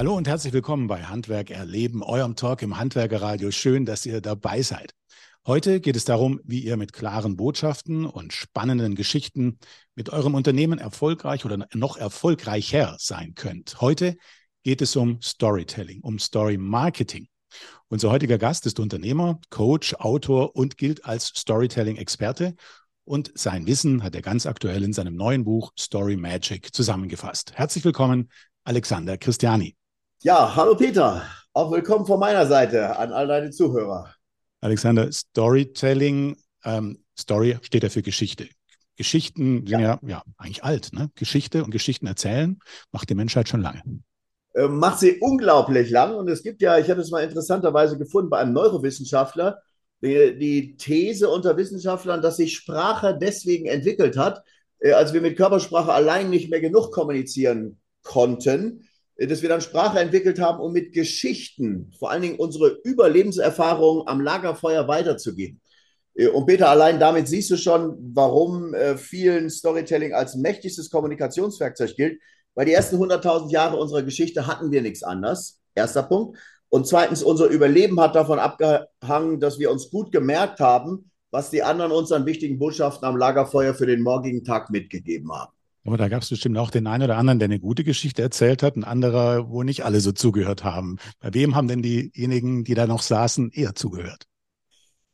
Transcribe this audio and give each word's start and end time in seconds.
Hallo 0.00 0.16
und 0.16 0.26
herzlich 0.26 0.54
willkommen 0.54 0.86
bei 0.86 1.02
Handwerk 1.02 1.50
erleben, 1.50 2.02
eurem 2.02 2.34
Talk 2.34 2.62
im 2.62 2.78
Handwerkerradio. 2.78 3.50
Schön, 3.50 3.84
dass 3.84 4.06
ihr 4.06 4.22
dabei 4.22 4.62
seid. 4.62 4.94
Heute 5.46 5.78
geht 5.78 5.94
es 5.94 6.06
darum, 6.06 6.40
wie 6.42 6.60
ihr 6.60 6.78
mit 6.78 6.94
klaren 6.94 7.36
Botschaften 7.36 8.06
und 8.06 8.32
spannenden 8.32 8.94
Geschichten 8.94 9.58
mit 9.94 10.08
eurem 10.08 10.32
Unternehmen 10.32 10.78
erfolgreich 10.78 11.44
oder 11.44 11.66
noch 11.74 11.98
erfolgreicher 11.98 12.96
sein 12.98 13.34
könnt. 13.34 13.82
Heute 13.82 14.16
geht 14.62 14.80
es 14.80 14.96
um 14.96 15.20
Storytelling, 15.20 16.00
um 16.00 16.18
Story 16.18 16.56
Marketing. 16.56 17.28
Unser 17.88 18.08
heutiger 18.08 18.38
Gast 18.38 18.64
ist 18.64 18.80
Unternehmer, 18.80 19.38
Coach, 19.50 19.92
Autor 19.96 20.56
und 20.56 20.78
gilt 20.78 21.04
als 21.04 21.26
Storytelling-Experte. 21.26 22.54
Und 23.04 23.32
sein 23.34 23.66
Wissen 23.66 24.02
hat 24.02 24.14
er 24.14 24.22
ganz 24.22 24.46
aktuell 24.46 24.82
in 24.82 24.94
seinem 24.94 25.14
neuen 25.14 25.44
Buch 25.44 25.72
Story 25.78 26.16
Magic 26.16 26.74
zusammengefasst. 26.74 27.52
Herzlich 27.52 27.84
willkommen, 27.84 28.30
Alexander 28.64 29.18
Christiani. 29.18 29.76
Ja, 30.22 30.54
hallo 30.54 30.76
Peter. 30.76 31.22
Auch 31.54 31.72
willkommen 31.72 32.04
von 32.04 32.20
meiner 32.20 32.44
Seite 32.44 32.98
an 32.98 33.10
all 33.10 33.26
deine 33.26 33.52
Zuhörer. 33.52 34.14
Alexander, 34.60 35.10
Storytelling, 35.10 36.36
ähm, 36.62 37.02
Story 37.18 37.56
steht 37.62 37.84
ja 37.84 37.88
für 37.88 38.02
Geschichte. 38.02 38.46
Geschichten 38.96 39.66
sind 39.66 39.70
ja, 39.70 39.80
ja, 39.80 39.98
ja 40.06 40.22
eigentlich 40.36 40.62
alt. 40.62 40.92
Ne? 40.92 41.08
Geschichte 41.14 41.64
und 41.64 41.70
Geschichten 41.70 42.06
erzählen 42.06 42.58
macht 42.92 43.08
die 43.08 43.14
Menschheit 43.14 43.48
schon 43.48 43.62
lange. 43.62 43.80
Äh, 44.52 44.68
macht 44.68 44.98
sie 44.98 45.16
unglaublich 45.20 45.88
lang. 45.88 46.14
Und 46.14 46.28
es 46.28 46.42
gibt 46.42 46.60
ja, 46.60 46.76
ich 46.78 46.90
habe 46.90 47.00
es 47.00 47.10
mal 47.10 47.24
interessanterweise 47.24 47.96
gefunden, 47.96 48.28
bei 48.28 48.40
einem 48.40 48.52
Neurowissenschaftler, 48.52 49.62
die, 50.02 50.38
die 50.38 50.76
These 50.76 51.30
unter 51.30 51.56
Wissenschaftlern, 51.56 52.20
dass 52.20 52.36
sich 52.36 52.54
Sprache 52.54 53.16
deswegen 53.18 53.64
entwickelt 53.64 54.18
hat, 54.18 54.44
äh, 54.80 54.92
als 54.92 55.14
wir 55.14 55.22
mit 55.22 55.38
Körpersprache 55.38 55.94
allein 55.94 56.28
nicht 56.28 56.50
mehr 56.50 56.60
genug 56.60 56.92
kommunizieren 56.92 57.80
konnten, 58.02 58.86
dass 59.26 59.42
wir 59.42 59.48
dann 59.48 59.60
Sprache 59.60 59.98
entwickelt 59.98 60.40
haben, 60.40 60.60
um 60.60 60.72
mit 60.72 60.92
Geschichten, 60.92 61.92
vor 61.98 62.10
allen 62.10 62.22
Dingen 62.22 62.38
unsere 62.38 62.78
Überlebenserfahrungen 62.84 64.08
am 64.08 64.20
Lagerfeuer 64.20 64.88
weiterzugeben. 64.88 65.60
Äh, 66.14 66.28
und 66.28 66.46
Peter, 66.46 66.68
allein 66.68 66.98
damit 66.98 67.28
siehst 67.28 67.50
du 67.50 67.56
schon, 67.56 67.96
warum 68.14 68.74
äh, 68.74 68.96
vielen 68.96 69.50
Storytelling 69.50 70.14
als 70.14 70.36
mächtigstes 70.36 70.90
Kommunikationswerkzeug 70.90 71.96
gilt, 71.96 72.20
weil 72.54 72.66
die 72.66 72.72
ersten 72.72 72.96
100.000 72.96 73.50
Jahre 73.50 73.76
unserer 73.76 74.02
Geschichte 74.02 74.46
hatten 74.46 74.70
wir 74.70 74.82
nichts 74.82 75.02
anderes. 75.02 75.60
Erster 75.74 76.02
Punkt. 76.02 76.38
Und 76.68 76.86
zweitens, 76.86 77.22
unser 77.22 77.46
Überleben 77.46 78.00
hat 78.00 78.14
davon 78.14 78.38
abgehangen, 78.38 79.40
dass 79.40 79.58
wir 79.58 79.70
uns 79.70 79.90
gut 79.90 80.12
gemerkt 80.12 80.60
haben, 80.60 81.10
was 81.30 81.50
die 81.50 81.62
anderen 81.62 81.92
uns 81.92 82.12
an 82.12 82.26
wichtigen 82.26 82.58
Botschaften 82.58 83.06
am 83.06 83.16
Lagerfeuer 83.16 83.74
für 83.74 83.86
den 83.86 84.02
morgigen 84.02 84.44
Tag 84.44 84.70
mitgegeben 84.70 85.32
haben. 85.32 85.52
Aber 85.84 85.96
da 85.96 86.08
gab 86.08 86.22
es 86.22 86.28
bestimmt 86.28 86.58
auch 86.58 86.70
den 86.70 86.86
einen 86.86 87.04
oder 87.04 87.16
anderen, 87.16 87.38
der 87.38 87.46
eine 87.46 87.58
gute 87.58 87.84
Geschichte 87.84 88.20
erzählt 88.22 88.62
hat, 88.62 88.76
ein 88.76 88.84
anderer, 88.84 89.48
wo 89.50 89.62
nicht 89.62 89.84
alle 89.84 90.00
so 90.00 90.12
zugehört 90.12 90.62
haben. 90.62 90.98
Bei 91.20 91.32
wem 91.32 91.54
haben 91.54 91.68
denn 91.68 91.82
diejenigen, 91.82 92.64
die 92.64 92.74
da 92.74 92.86
noch 92.86 93.02
saßen, 93.02 93.50
eher 93.52 93.74
zugehört? 93.74 94.26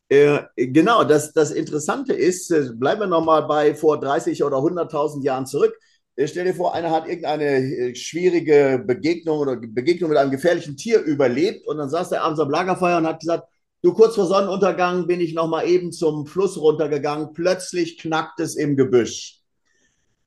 Äh, 0.09 0.43
genau, 0.57 1.05
das, 1.05 1.33
das 1.33 1.51
Interessante 1.51 2.13
ist, 2.13 2.51
äh, 2.51 2.71
bleiben 2.75 3.01
wir 3.01 3.07
nochmal 3.09 3.47
bei 3.47 3.75
vor 3.75 3.99
30 3.99 4.45
oder 4.45 4.59
100.000 4.59 5.25
Jahren 5.25 5.47
zurück. 5.47 5.75
Äh, 6.17 6.29
stell 6.29 6.45
dir 6.45 6.55
vor, 6.55 6.75
einer 6.75 6.91
hat 6.91 7.09
irgendeine 7.09 7.45
äh, 7.45 7.95
schwierige 7.95 8.83
Begegnung 8.85 9.39
oder 9.39 9.57
Begegnung 9.57 10.11
mit 10.11 10.19
einem 10.19 10.31
gefährlichen 10.31 10.77
Tier 10.77 11.01
überlebt 11.01 11.67
und 11.67 11.79
dann 11.79 11.91
saß 11.91 12.13
er 12.13 12.23
abends 12.23 12.41
am 12.41 12.51
Lagerfeuer 12.51 12.99
und 12.99 13.07
hat 13.07 13.21
gesagt, 13.21 13.49
du, 13.83 13.93
kurz 13.93 14.15
vor 14.15 14.27
Sonnenuntergang 14.27 15.07
bin 15.07 15.21
ich 15.21 15.35
nochmal 15.35 15.69
eben 15.69 15.91
zum 15.93 16.27
Fluss 16.27 16.57
runtergegangen, 16.57 17.33
plötzlich 17.35 17.99
knackt 17.99 18.39
es 18.41 18.55
im 18.57 18.77
Gebüsch. 18.77 19.36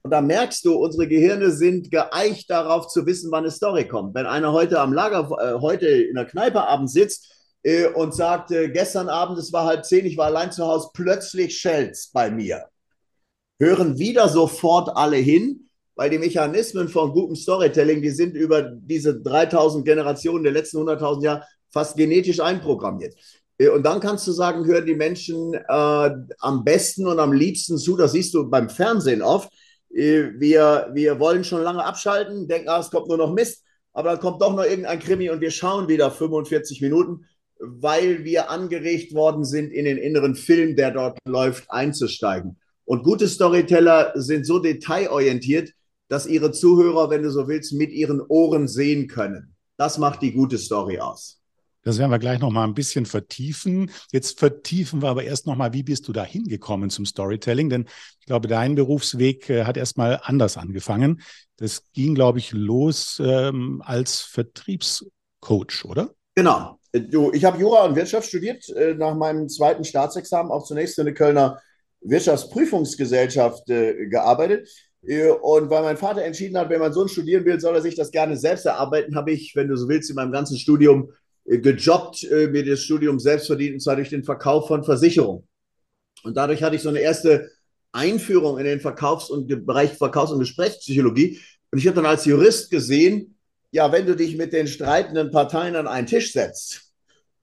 Und 0.01 0.11
da 0.11 0.21
merkst 0.21 0.63
du, 0.63 0.75
unsere 0.75 1.07
Gehirne 1.07 1.51
sind 1.51 1.91
geeicht 1.91 2.49
darauf 2.49 2.87
zu 2.87 3.05
wissen, 3.05 3.31
wann 3.31 3.43
eine 3.43 3.51
Story 3.51 3.87
kommt. 3.87 4.15
Wenn 4.15 4.25
einer 4.25 4.53
heute 4.53 4.79
am 4.79 4.93
Lager, 4.93 5.29
äh, 5.39 5.59
heute 5.59 5.87
in 5.87 6.15
der 6.15 6.25
Kneipe 6.25 6.65
abends 6.65 6.93
sitzt 6.93 7.29
äh, 7.63 7.87
und 7.87 8.15
sagt, 8.15 8.51
äh, 8.51 8.69
gestern 8.69 9.09
Abend, 9.09 9.37
es 9.37 9.51
war 9.51 9.65
halb 9.65 9.85
zehn, 9.85 10.05
ich 10.05 10.17
war 10.17 10.27
allein 10.27 10.51
zu 10.51 10.65
Hause, 10.65 10.89
plötzlich 10.93 11.57
schellt's 11.57 12.11
bei 12.11 12.31
mir. 12.31 12.65
Hören 13.59 13.97
wieder 13.97 14.29
sofort 14.29 14.89
alle 14.95 15.17
hin, 15.17 15.69
weil 15.95 16.09
die 16.09 16.17
Mechanismen 16.17 16.87
von 16.87 17.11
gutem 17.11 17.35
Storytelling, 17.35 18.01
die 18.01 18.11
sind 18.11 18.35
über 18.35 18.61
diese 18.61 19.19
3000 19.19 19.83
Generationen 19.83 20.45
der 20.45 20.53
letzten 20.53 20.77
100.000 20.77 21.23
Jahre 21.23 21.43
fast 21.71 21.97
genetisch 21.97 22.39
einprogrammiert. 22.39 23.15
Äh, 23.57 23.67
und 23.67 23.83
dann 23.83 23.99
kannst 23.99 24.25
du 24.27 24.31
sagen, 24.31 24.65
hören 24.65 24.85
die 24.85 24.95
Menschen 24.95 25.53
äh, 25.53 26.09
am 26.39 26.63
besten 26.63 27.05
und 27.05 27.19
am 27.19 27.33
liebsten 27.33 27.77
zu, 27.77 27.97
das 27.97 28.13
siehst 28.13 28.33
du 28.33 28.49
beim 28.49 28.69
Fernsehen 28.69 29.21
oft, 29.21 29.51
wir, 29.89 30.89
wir 30.93 31.19
wollen 31.19 31.43
schon 31.43 31.63
lange 31.63 31.83
abschalten, 31.83 32.47
denken, 32.47 32.69
ah, 32.69 32.79
es 32.79 32.91
kommt 32.91 33.07
nur 33.07 33.17
noch 33.17 33.33
Mist, 33.33 33.63
aber 33.93 34.11
dann 34.11 34.19
kommt 34.19 34.41
doch 34.41 34.55
noch 34.55 34.63
irgendein 34.63 34.99
Krimi 34.99 35.29
und 35.29 35.41
wir 35.41 35.51
schauen 35.51 35.87
wieder 35.87 36.11
45 36.11 36.81
Minuten, 36.81 37.25
weil 37.59 38.23
wir 38.23 38.49
angeregt 38.49 39.13
worden 39.13 39.43
sind, 39.43 39.71
in 39.71 39.85
den 39.85 39.97
inneren 39.97 40.35
Film, 40.35 40.75
der 40.75 40.91
dort 40.91 41.17
läuft, 41.27 41.69
einzusteigen. 41.69 42.57
Und 42.85 43.03
gute 43.03 43.27
Storyteller 43.27 44.13
sind 44.15 44.45
so 44.45 44.59
detailorientiert, 44.59 45.71
dass 46.07 46.25
ihre 46.25 46.51
Zuhörer, 46.51 47.09
wenn 47.09 47.23
du 47.23 47.31
so 47.31 47.47
willst, 47.47 47.73
mit 47.73 47.91
ihren 47.91 48.21
Ohren 48.21 48.67
sehen 48.67 49.07
können. 49.07 49.55
Das 49.77 49.97
macht 49.97 50.21
die 50.21 50.33
gute 50.33 50.57
Story 50.57 50.99
aus. 50.99 51.38
Das 51.89 51.97
werden 51.97 52.11
wir 52.11 52.19
gleich 52.19 52.37
noch 52.37 52.51
mal 52.51 52.65
ein 52.65 52.75
bisschen 52.75 53.07
vertiefen. 53.07 53.89
Jetzt 54.11 54.37
vertiefen 54.37 55.01
wir 55.01 55.09
aber 55.09 55.23
erst 55.23 55.47
noch 55.47 55.55
mal, 55.55 55.73
wie 55.73 55.81
bist 55.81 56.07
du 56.07 56.13
da 56.13 56.23
hingekommen 56.23 56.91
zum 56.91 57.07
Storytelling? 57.07 57.67
Denn 57.71 57.87
ich 58.19 58.27
glaube, 58.27 58.47
dein 58.47 58.75
Berufsweg 58.75 59.49
äh, 59.49 59.63
hat 59.63 59.75
erst 59.75 59.97
mal 59.97 60.19
anders 60.21 60.55
angefangen. 60.55 61.23
Das 61.57 61.81
ging, 61.93 62.13
glaube 62.13 62.37
ich, 62.37 62.51
los 62.51 63.19
ähm, 63.25 63.81
als 63.83 64.21
Vertriebscoach, 64.21 65.83
oder? 65.83 66.11
Genau. 66.35 66.79
Du, 66.93 67.31
ich 67.33 67.43
habe 67.43 67.59
Jura 67.59 67.85
und 67.85 67.95
Wirtschaft 67.95 68.27
studiert, 68.27 68.69
äh, 68.69 68.93
nach 68.93 69.15
meinem 69.15 69.49
zweiten 69.49 69.83
Staatsexamen 69.83 70.51
auch 70.51 70.65
zunächst 70.65 70.99
in 70.99 71.05
der 71.05 71.15
Kölner 71.15 71.59
Wirtschaftsprüfungsgesellschaft 72.01 73.67
äh, 73.71 74.05
gearbeitet. 74.09 74.69
Äh, 75.01 75.31
und 75.31 75.71
weil 75.71 75.81
mein 75.81 75.97
Vater 75.97 76.21
entschieden 76.21 76.55
hat, 76.55 76.69
wenn 76.69 76.81
mein 76.81 76.93
Sohn 76.93 77.07
studieren 77.07 77.45
will, 77.45 77.59
soll 77.59 77.73
er 77.73 77.81
sich 77.81 77.95
das 77.95 78.11
gerne 78.11 78.37
selbst 78.37 78.67
erarbeiten, 78.67 79.15
habe 79.15 79.31
ich, 79.31 79.55
wenn 79.55 79.69
du 79.69 79.75
so 79.75 79.89
willst, 79.89 80.11
in 80.11 80.17
meinem 80.17 80.31
ganzen 80.31 80.55
Studium 80.55 81.09
äh, 81.09 81.15
gejobbt, 81.57 82.23
äh, 82.23 82.47
mir 82.47 82.63
das 82.63 82.83
Studium 82.83 83.19
selbst 83.19 83.47
verdient, 83.47 83.73
und 83.73 83.79
zwar 83.79 83.95
durch 83.95 84.09
den 84.09 84.23
Verkauf 84.23 84.67
von 84.67 84.83
Versicherungen. 84.83 85.47
Und 86.23 86.37
dadurch 86.37 86.61
hatte 86.61 86.75
ich 86.75 86.81
so 86.81 86.89
eine 86.89 86.99
erste 86.99 87.49
Einführung 87.91 88.59
in 88.59 88.65
den 88.65 88.79
Verkaufs- 88.79 89.29
und 89.29 89.47
Bereich 89.65 89.91
Verkaufs- 89.93 90.31
und 90.31 90.39
Gesprächspsychologie. 90.39 91.39
Und 91.71 91.79
ich 91.79 91.87
habe 91.87 91.95
dann 91.95 92.05
als 92.05 92.25
Jurist 92.25 92.69
gesehen, 92.69 93.35
ja, 93.71 93.91
wenn 93.91 94.05
du 94.05 94.15
dich 94.15 94.35
mit 94.37 94.53
den 94.53 94.67
streitenden 94.67 95.31
Parteien 95.31 95.75
an 95.75 95.87
einen 95.87 96.07
Tisch 96.07 96.33
setzt 96.33 96.91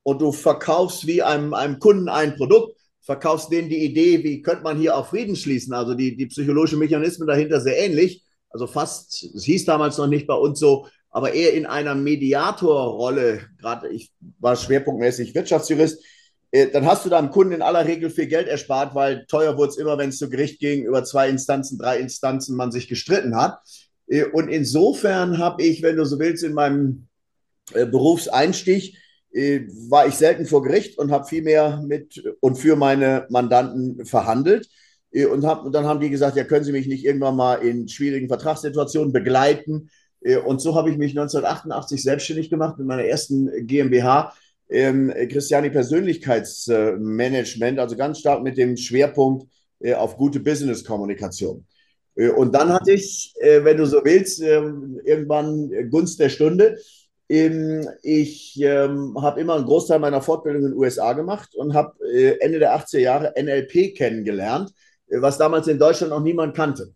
und 0.02 0.20
du 0.20 0.32
verkaufst 0.32 1.06
wie 1.06 1.22
einem, 1.22 1.54
einem 1.54 1.78
Kunden 1.78 2.08
ein 2.08 2.36
Produkt, 2.36 2.76
verkaufst 3.00 3.52
denen 3.52 3.68
die 3.68 3.84
Idee, 3.84 4.22
wie 4.24 4.42
könnte 4.42 4.64
man 4.64 4.78
hier 4.78 4.96
auch 4.96 5.08
Frieden 5.08 5.36
schließen, 5.36 5.72
also 5.72 5.94
die, 5.94 6.16
die 6.16 6.26
psychologischen 6.26 6.80
Mechanismen 6.80 7.28
dahinter 7.28 7.60
sehr 7.60 7.78
ähnlich, 7.78 8.24
also 8.50 8.66
fast, 8.66 9.22
es 9.34 9.44
hieß 9.44 9.64
damals 9.64 9.98
noch 9.98 10.08
nicht 10.08 10.26
bei 10.26 10.34
uns 10.34 10.58
so, 10.58 10.88
aber 11.16 11.32
eher 11.32 11.54
in 11.54 11.64
einer 11.64 11.94
Mediatorrolle, 11.94 13.40
gerade 13.58 13.88
ich 13.88 14.12
war 14.38 14.54
schwerpunktmäßig 14.54 15.34
Wirtschaftsjurist, 15.34 16.04
äh, 16.50 16.66
dann 16.70 16.84
hast 16.84 17.06
du 17.06 17.08
deinem 17.08 17.30
Kunden 17.30 17.54
in 17.54 17.62
aller 17.62 17.86
Regel 17.86 18.10
viel 18.10 18.26
Geld 18.26 18.48
erspart, 18.48 18.94
weil 18.94 19.24
teuer 19.26 19.56
wurde 19.56 19.70
es 19.70 19.78
immer, 19.78 19.96
wenn 19.96 20.10
es 20.10 20.18
zu 20.18 20.28
Gericht 20.28 20.60
ging, 20.60 20.84
über 20.84 21.04
zwei 21.04 21.30
Instanzen, 21.30 21.78
drei 21.78 22.00
Instanzen 22.00 22.54
man 22.54 22.70
sich 22.70 22.86
gestritten 22.86 23.34
hat. 23.34 23.60
Äh, 24.08 24.24
und 24.24 24.50
insofern 24.50 25.38
habe 25.38 25.62
ich, 25.62 25.80
wenn 25.80 25.96
du 25.96 26.04
so 26.04 26.18
willst, 26.18 26.44
in 26.44 26.52
meinem 26.52 27.08
äh, 27.72 27.86
Berufseinstieg, 27.86 28.98
war 29.90 30.06
ich 30.06 30.14
selten 30.14 30.46
vor 30.46 30.62
Gericht 30.62 30.98
und 30.98 31.10
habe 31.10 31.26
viel 31.26 31.42
mehr 31.42 31.82
mit 31.86 32.22
und 32.40 32.56
für 32.56 32.74
meine 32.74 33.26
Mandanten 33.28 34.06
verhandelt. 34.06 34.66
Und, 35.12 35.44
hab, 35.44 35.66
und 35.66 35.74
dann 35.74 35.84
haben 35.84 36.00
die 36.00 36.08
gesagt, 36.08 36.38
ja, 36.38 36.44
können 36.44 36.64
Sie 36.64 36.72
mich 36.72 36.86
nicht 36.86 37.04
irgendwann 37.04 37.36
mal 37.36 37.56
in 37.56 37.86
schwierigen 37.86 38.28
Vertragssituationen 38.28 39.12
begleiten? 39.12 39.90
Äh, 40.20 40.36
und 40.36 40.60
so 40.60 40.74
habe 40.74 40.90
ich 40.90 40.98
mich 40.98 41.12
1988 41.12 42.02
selbstständig 42.02 42.50
gemacht 42.50 42.76
mit 42.78 42.86
meiner 42.86 43.04
ersten 43.04 43.66
GmbH, 43.66 44.34
ähm, 44.68 45.12
Christiani 45.30 45.70
Persönlichkeitsmanagement, 45.70 47.78
also 47.78 47.96
ganz 47.96 48.18
stark 48.18 48.42
mit 48.42 48.58
dem 48.58 48.76
Schwerpunkt 48.76 49.46
äh, 49.80 49.94
auf 49.94 50.16
gute 50.16 50.40
Business-Kommunikation. 50.40 51.64
Äh, 52.16 52.30
und 52.30 52.54
dann 52.54 52.72
hatte 52.72 52.92
ich, 52.92 53.34
äh, 53.40 53.62
wenn 53.64 53.76
du 53.76 53.86
so 53.86 54.00
willst, 54.04 54.42
ähm, 54.42 55.00
irgendwann 55.04 55.70
Gunst 55.90 56.18
der 56.18 56.30
Stunde. 56.30 56.78
Ähm, 57.28 57.86
ich 58.02 58.60
ähm, 58.60 59.16
habe 59.20 59.40
immer 59.40 59.56
einen 59.56 59.66
Großteil 59.66 59.98
meiner 59.98 60.22
Fortbildung 60.22 60.62
in 60.62 60.70
den 60.70 60.78
USA 60.78 61.12
gemacht 61.12 61.54
und 61.54 61.74
habe 61.74 61.94
äh, 62.12 62.38
Ende 62.40 62.58
der 62.58 62.76
80er 62.76 62.98
Jahre 62.98 63.34
NLP 63.36 63.96
kennengelernt, 63.96 64.72
äh, 65.08 65.20
was 65.20 65.38
damals 65.38 65.66
in 65.66 65.78
Deutschland 65.78 66.10
noch 66.10 66.22
niemand 66.22 66.56
kannte. 66.56 66.94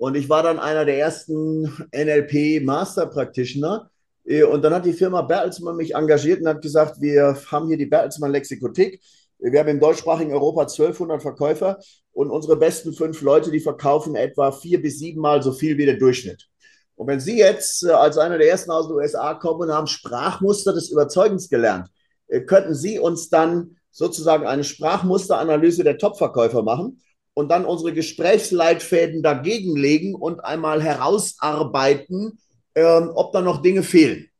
Und 0.00 0.16
ich 0.16 0.30
war 0.30 0.42
dann 0.42 0.58
einer 0.58 0.86
der 0.86 0.98
ersten 0.98 1.64
NLP 1.94 2.64
Master 2.64 3.04
Practitioner. 3.04 3.90
Äh, 4.24 4.44
und 4.44 4.62
dann 4.62 4.72
hat 4.72 4.86
die 4.86 4.94
Firma 4.94 5.20
Bertelsmann 5.20 5.76
mich 5.76 5.94
engagiert 5.94 6.40
und 6.40 6.48
hat 6.48 6.62
gesagt, 6.62 7.02
wir 7.02 7.36
haben 7.50 7.68
hier 7.68 7.76
die 7.76 7.84
Bertelsmann 7.84 8.30
Lexikothek. 8.30 8.98
Wir 9.40 9.60
haben 9.60 9.68
im 9.68 9.78
deutschsprachigen 9.78 10.32
Europa 10.32 10.62
1200 10.62 11.20
Verkäufer 11.20 11.78
und 12.12 12.30
unsere 12.30 12.56
besten 12.56 12.94
fünf 12.94 13.20
Leute, 13.20 13.50
die 13.50 13.60
verkaufen 13.60 14.16
etwa 14.16 14.52
vier 14.52 14.80
bis 14.80 14.98
sieben 14.98 15.20
Mal 15.20 15.42
so 15.42 15.52
viel 15.52 15.76
wie 15.76 15.84
der 15.84 15.98
Durchschnitt. 15.98 16.48
Und 16.94 17.06
wenn 17.06 17.20
Sie 17.20 17.36
jetzt 17.36 17.84
äh, 17.84 17.90
als 17.90 18.16
einer 18.16 18.38
der 18.38 18.48
ersten 18.48 18.70
aus 18.70 18.88
den 18.88 18.96
USA 18.96 19.34
kommen 19.34 19.68
und 19.68 19.74
haben 19.74 19.86
Sprachmuster 19.86 20.72
des 20.72 20.88
Überzeugens 20.88 21.50
gelernt, 21.50 21.90
äh, 22.28 22.40
könnten 22.40 22.74
Sie 22.74 22.98
uns 22.98 23.28
dann 23.28 23.76
sozusagen 23.90 24.46
eine 24.46 24.64
Sprachmusteranalyse 24.64 25.84
der 25.84 25.98
Topverkäufer 25.98 26.62
machen 26.62 27.02
und 27.34 27.48
dann 27.48 27.64
unsere 27.64 27.92
Gesprächsleitfäden 27.92 29.22
dagegen 29.22 29.76
legen 29.76 30.14
und 30.14 30.44
einmal 30.44 30.82
herausarbeiten, 30.82 32.38
ähm, 32.74 33.10
ob 33.14 33.32
da 33.32 33.40
noch 33.40 33.62
Dinge 33.62 33.82
fehlen. 33.82 34.30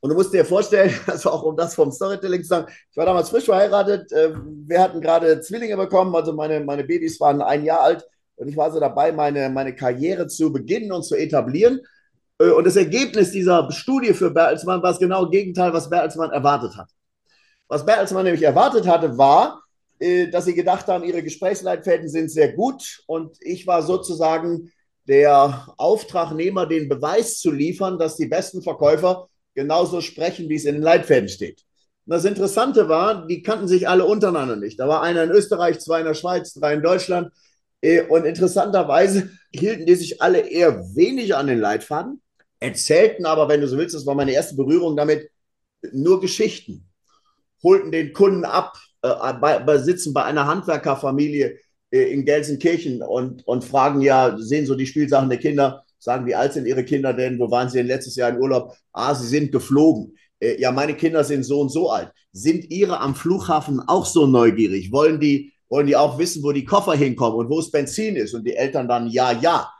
Und 0.00 0.10
du 0.10 0.16
musst 0.16 0.32
dir 0.34 0.44
vorstellen, 0.44 0.92
also 1.06 1.30
auch 1.30 1.42
um 1.44 1.56
das 1.56 1.74
vom 1.74 1.92
Storytelling 1.92 2.42
zu 2.42 2.48
sagen, 2.48 2.72
ich 2.90 2.96
war 2.96 3.06
damals 3.06 3.30
frisch 3.30 3.44
verheiratet, 3.44 4.10
äh, 4.12 4.34
wir 4.66 4.80
hatten 4.80 5.00
gerade 5.00 5.40
Zwillinge 5.40 5.76
bekommen, 5.76 6.14
also 6.14 6.32
meine, 6.32 6.60
meine 6.60 6.84
Babys 6.84 7.20
waren 7.20 7.40
ein 7.40 7.64
Jahr 7.64 7.80
alt 7.80 8.04
und 8.36 8.48
ich 8.48 8.56
war 8.56 8.72
so 8.72 8.80
dabei, 8.80 9.12
meine, 9.12 9.48
meine 9.50 9.74
Karriere 9.74 10.26
zu 10.26 10.52
beginnen 10.52 10.90
und 10.92 11.04
zu 11.04 11.14
etablieren. 11.14 11.80
Äh, 12.38 12.50
und 12.50 12.66
das 12.66 12.76
Ergebnis 12.76 13.30
dieser 13.30 13.70
Studie 13.70 14.12
für 14.12 14.30
Bertelsmann 14.30 14.82
war 14.82 14.90
das 14.90 14.98
genaue 14.98 15.30
Gegenteil, 15.30 15.72
was 15.72 15.88
Bertelsmann 15.88 16.30
erwartet 16.30 16.76
hat. 16.76 16.88
Was 17.68 17.86
Bertelsmann 17.86 18.24
nämlich 18.24 18.42
erwartet 18.42 18.86
hatte, 18.86 19.16
war, 19.16 19.61
dass 20.30 20.46
sie 20.46 20.54
gedacht 20.54 20.86
haben, 20.88 21.04
ihre 21.04 21.22
Gesprächsleitfäden 21.22 22.08
sind 22.08 22.30
sehr 22.30 22.52
gut. 22.52 23.02
Und 23.06 23.36
ich 23.40 23.66
war 23.66 23.82
sozusagen 23.82 24.72
der 25.08 25.68
Auftragnehmer, 25.76 26.66
den 26.66 26.88
Beweis 26.88 27.38
zu 27.38 27.50
liefern, 27.50 27.98
dass 27.98 28.16
die 28.16 28.26
besten 28.26 28.62
Verkäufer 28.62 29.28
genauso 29.54 30.00
sprechen, 30.00 30.48
wie 30.48 30.56
es 30.56 30.64
in 30.64 30.76
den 30.76 30.82
Leitfäden 30.82 31.28
steht. 31.28 31.62
Und 32.06 32.14
das 32.14 32.24
Interessante 32.24 32.88
war, 32.88 33.26
die 33.26 33.42
kannten 33.42 33.68
sich 33.68 33.88
alle 33.88 34.04
untereinander 34.04 34.56
nicht. 34.56 34.80
Da 34.80 34.88
war 34.88 35.02
einer 35.02 35.24
in 35.24 35.30
Österreich, 35.30 35.78
zwei 35.78 36.00
in 36.00 36.06
der 36.06 36.14
Schweiz, 36.14 36.52
drei 36.54 36.74
in 36.74 36.82
Deutschland. 36.82 37.32
Äh, 37.80 38.02
und 38.02 38.24
interessanterweise 38.24 39.30
hielten 39.52 39.86
die 39.86 39.94
sich 39.94 40.22
alle 40.22 40.40
eher 40.40 40.80
wenig 40.94 41.36
an 41.36 41.46
den 41.46 41.58
Leitfaden, 41.58 42.20
erzählten 42.58 43.26
aber, 43.26 43.48
wenn 43.48 43.60
du 43.60 43.68
so 43.68 43.76
willst, 43.76 43.94
das 43.94 44.06
war 44.06 44.14
meine 44.14 44.32
erste 44.32 44.56
Berührung 44.56 44.96
damit, 44.96 45.30
nur 45.92 46.20
Geschichten. 46.20 46.88
Holten 47.62 47.92
den 47.92 48.12
Kunden 48.12 48.44
ab, 48.44 48.76
äh, 49.02 49.32
bei, 49.40 49.78
sitzen 49.78 50.12
bei 50.12 50.24
einer 50.24 50.46
Handwerkerfamilie 50.46 51.58
äh, 51.90 52.12
in 52.12 52.24
Gelsenkirchen 52.24 53.02
und, 53.02 53.46
und 53.46 53.64
fragen 53.64 54.00
ja, 54.00 54.36
sehen 54.38 54.66
so 54.66 54.74
die 54.74 54.86
Spielsachen 54.86 55.28
der 55.28 55.38
Kinder, 55.38 55.84
sagen, 55.98 56.26
wie 56.26 56.34
alt 56.34 56.52
sind 56.52 56.66
Ihre 56.66 56.84
Kinder 56.84 57.12
denn? 57.12 57.38
Wo 57.38 57.50
waren 57.50 57.68
Sie 57.68 57.78
denn 57.78 57.86
letztes 57.86 58.16
Jahr 58.16 58.30
in 58.30 58.40
Urlaub? 58.40 58.74
Ah, 58.92 59.14
sie 59.14 59.28
sind 59.28 59.52
geflogen. 59.52 60.16
Äh, 60.40 60.60
ja, 60.60 60.72
meine 60.72 60.94
Kinder 60.94 61.22
sind 61.22 61.44
so 61.44 61.60
und 61.60 61.68
so 61.68 61.90
alt. 61.90 62.10
Sind 62.32 62.70
Ihre 62.70 62.98
am 63.00 63.14
Flughafen 63.14 63.80
auch 63.86 64.06
so 64.06 64.26
neugierig? 64.26 64.90
Wollen 64.90 65.20
die 65.20 65.52
wollen 65.72 65.86
die 65.86 65.96
auch 65.96 66.18
wissen, 66.18 66.42
wo 66.42 66.52
die 66.52 66.66
Koffer 66.66 66.92
hinkommen 66.92 67.38
und 67.38 67.48
wo 67.48 67.58
es 67.58 67.70
Benzin 67.70 68.14
ist. 68.14 68.34
Und 68.34 68.46
die 68.46 68.54
Eltern 68.54 68.86
dann, 68.86 69.08
ja, 69.08 69.32
ja. 69.32 69.72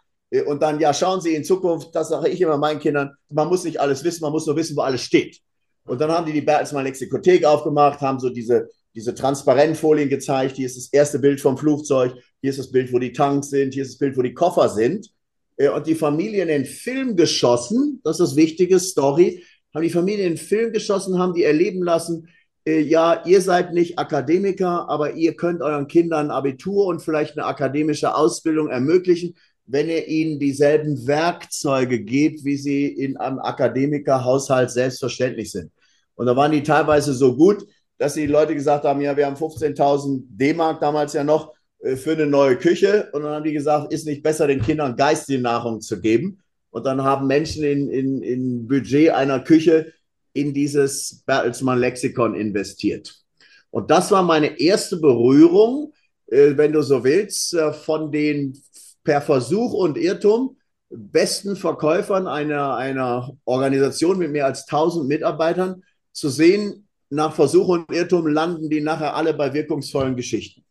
Und 0.47 0.63
dann, 0.63 0.81
ja, 0.81 0.95
schauen 0.95 1.21
Sie 1.21 1.35
in 1.35 1.45
Zukunft, 1.45 1.95
das 1.95 2.09
sage 2.09 2.31
ich 2.31 2.41
immer 2.41 2.57
meinen 2.57 2.81
Kindern, 2.81 3.11
man 3.29 3.49
muss 3.49 3.65
nicht 3.65 3.79
alles 3.79 4.03
wissen, 4.03 4.23
man 4.23 4.33
muss 4.33 4.47
nur 4.47 4.57
wissen, 4.57 4.75
wo 4.75 4.81
alles 4.81 5.03
steht. 5.03 5.39
Und 5.85 6.01
dann 6.01 6.11
haben 6.11 6.25
die 6.25 6.33
die 6.33 6.41
Bertelsmann 6.41 6.85
Lexikothek 6.85 7.45
aufgemacht, 7.45 8.01
haben 8.01 8.19
so 8.19 8.31
diese, 8.31 8.71
diese 8.95 9.15
Transparentfolien 9.15 10.09
gezeigt. 10.09 10.57
Hier 10.57 10.67
ist 10.67 10.77
das 10.77 10.93
erste 10.93 11.19
Bild 11.19 11.41
vom 11.41 11.57
Flugzeug, 11.57 12.15
hier 12.41 12.51
ist 12.51 12.59
das 12.59 12.71
Bild, 12.71 12.93
wo 12.93 12.99
die 12.99 13.13
Tanks 13.13 13.51
sind, 13.51 13.75
hier 13.75 13.83
ist 13.83 13.93
das 13.93 13.99
Bild, 13.99 14.17
wo 14.17 14.23
die 14.23 14.35
Koffer 14.35 14.69
sind. 14.69 15.11
Äh, 15.57 15.69
und 15.69 15.87
die 15.87 15.95
Familien 15.95 16.49
in 16.49 16.63
den 16.63 16.65
Film 16.65 17.17
geschossen, 17.17 18.01
das 18.05 18.21
ist 18.21 18.31
das 18.31 18.37
wichtige 18.37 18.79
Story, 18.79 19.43
haben 19.75 19.83
die 19.83 19.91
Familien 19.91 20.27
in 20.27 20.33
den 20.35 20.39
Film 20.39 20.73
geschossen, 20.73 21.19
haben 21.19 21.35
die 21.35 21.45
erleben 21.45 21.83
lassen, 21.83 22.29
äh, 22.67 22.81
ja, 22.81 23.23
ihr 23.27 23.41
seid 23.41 23.73
nicht 23.73 23.99
Akademiker, 23.99 24.89
aber 24.89 25.15
ihr 25.15 25.35
könnt 25.35 25.63
euren 25.63 25.89
Kindern 25.89 26.31
Abitur 26.31 26.87
und 26.87 27.01
vielleicht 27.01 27.37
eine 27.37 27.47
akademische 27.47 28.15
Ausbildung 28.15 28.69
ermöglichen, 28.69 29.35
wenn 29.67 29.89
ihr 29.89 30.07
ihnen 30.09 30.39
dieselben 30.39 31.07
Werkzeuge 31.07 32.01
gebt, 32.01 32.45
wie 32.45 32.57
sie 32.57 32.87
in 32.87 33.17
einem 33.17 33.39
Akademikerhaushalt 33.39 34.71
selbstverständlich 34.71 35.51
sind. 35.51 35.71
Und 36.15 36.27
da 36.27 36.37
waren 36.37 36.53
die 36.53 36.63
teilweise 36.63 37.15
so 37.15 37.37
gut, 37.37 37.67
dass 38.03 38.15
die 38.15 38.27
Leute 38.27 38.57
gesagt 38.57 38.85
haben, 38.85 39.01
ja, 39.01 39.17
wir 39.17 39.27
haben 39.27 39.37
15.000 39.37 40.25
D-Mark 40.29 40.81
damals 40.81 41.13
ja 41.13 41.23
noch 41.23 41.55
äh, 41.79 41.95
für 41.95 42.11
eine 42.11 42.27
neue 42.27 42.57
Küche. 42.57 43.09
Und 43.13 43.23
dann 43.23 43.33
haben 43.33 43.45
die 43.45 43.53
gesagt, 43.53 43.93
ist 43.93 44.07
nicht 44.07 44.25
besser, 44.25 44.49
den 44.49 44.61
Kindern 44.61 44.97
geistige 44.97 45.41
Nahrung 45.41 45.81
zu 45.81 46.01
geben. 46.01 46.43
Und 46.71 46.85
dann 46.85 47.05
haben 47.05 47.29
Menschen 47.29 47.63
in, 47.63 47.89
in, 47.89 48.23
in 48.23 48.67
Budget 48.67 49.11
einer 49.11 49.39
Küche 49.39 49.93
in 50.33 50.53
dieses 50.53 51.23
Bertelsmann 51.27 51.79
Lexikon 51.79 52.35
investiert. 52.35 53.23
Und 53.71 53.93
das 53.93 54.11
war 54.11 54.25
meine 54.25 54.59
erste 54.59 54.97
Berührung, 54.97 55.93
äh, 56.27 56.57
wenn 56.57 56.73
du 56.73 56.83
so 56.83 57.05
willst, 57.05 57.55
äh, 57.55 57.73
von 57.73 58.11
den 58.11 58.61
per 59.05 59.21
Versuch 59.21 59.75
und 59.75 59.97
Irrtum 59.97 60.57
besten 60.91 61.55
Verkäufern 61.55 62.27
einer, 62.27 62.75
einer 62.75 63.37
Organisation 63.45 64.19
mit 64.19 64.33
mehr 64.33 64.47
als 64.47 64.67
1000 64.67 65.07
Mitarbeitern 65.07 65.85
zu 66.11 66.31
sehen, 66.31 66.89
nach 67.13 67.35
Versuch 67.35 67.69
und 67.69 67.93
Irrtum 67.93 68.27
landen 68.27 68.71
die 68.71 68.81
nachher 68.81 69.15
alle 69.15 69.35
bei 69.35 69.53
wirkungsvollen 69.53 70.17
Geschichten. 70.17 70.65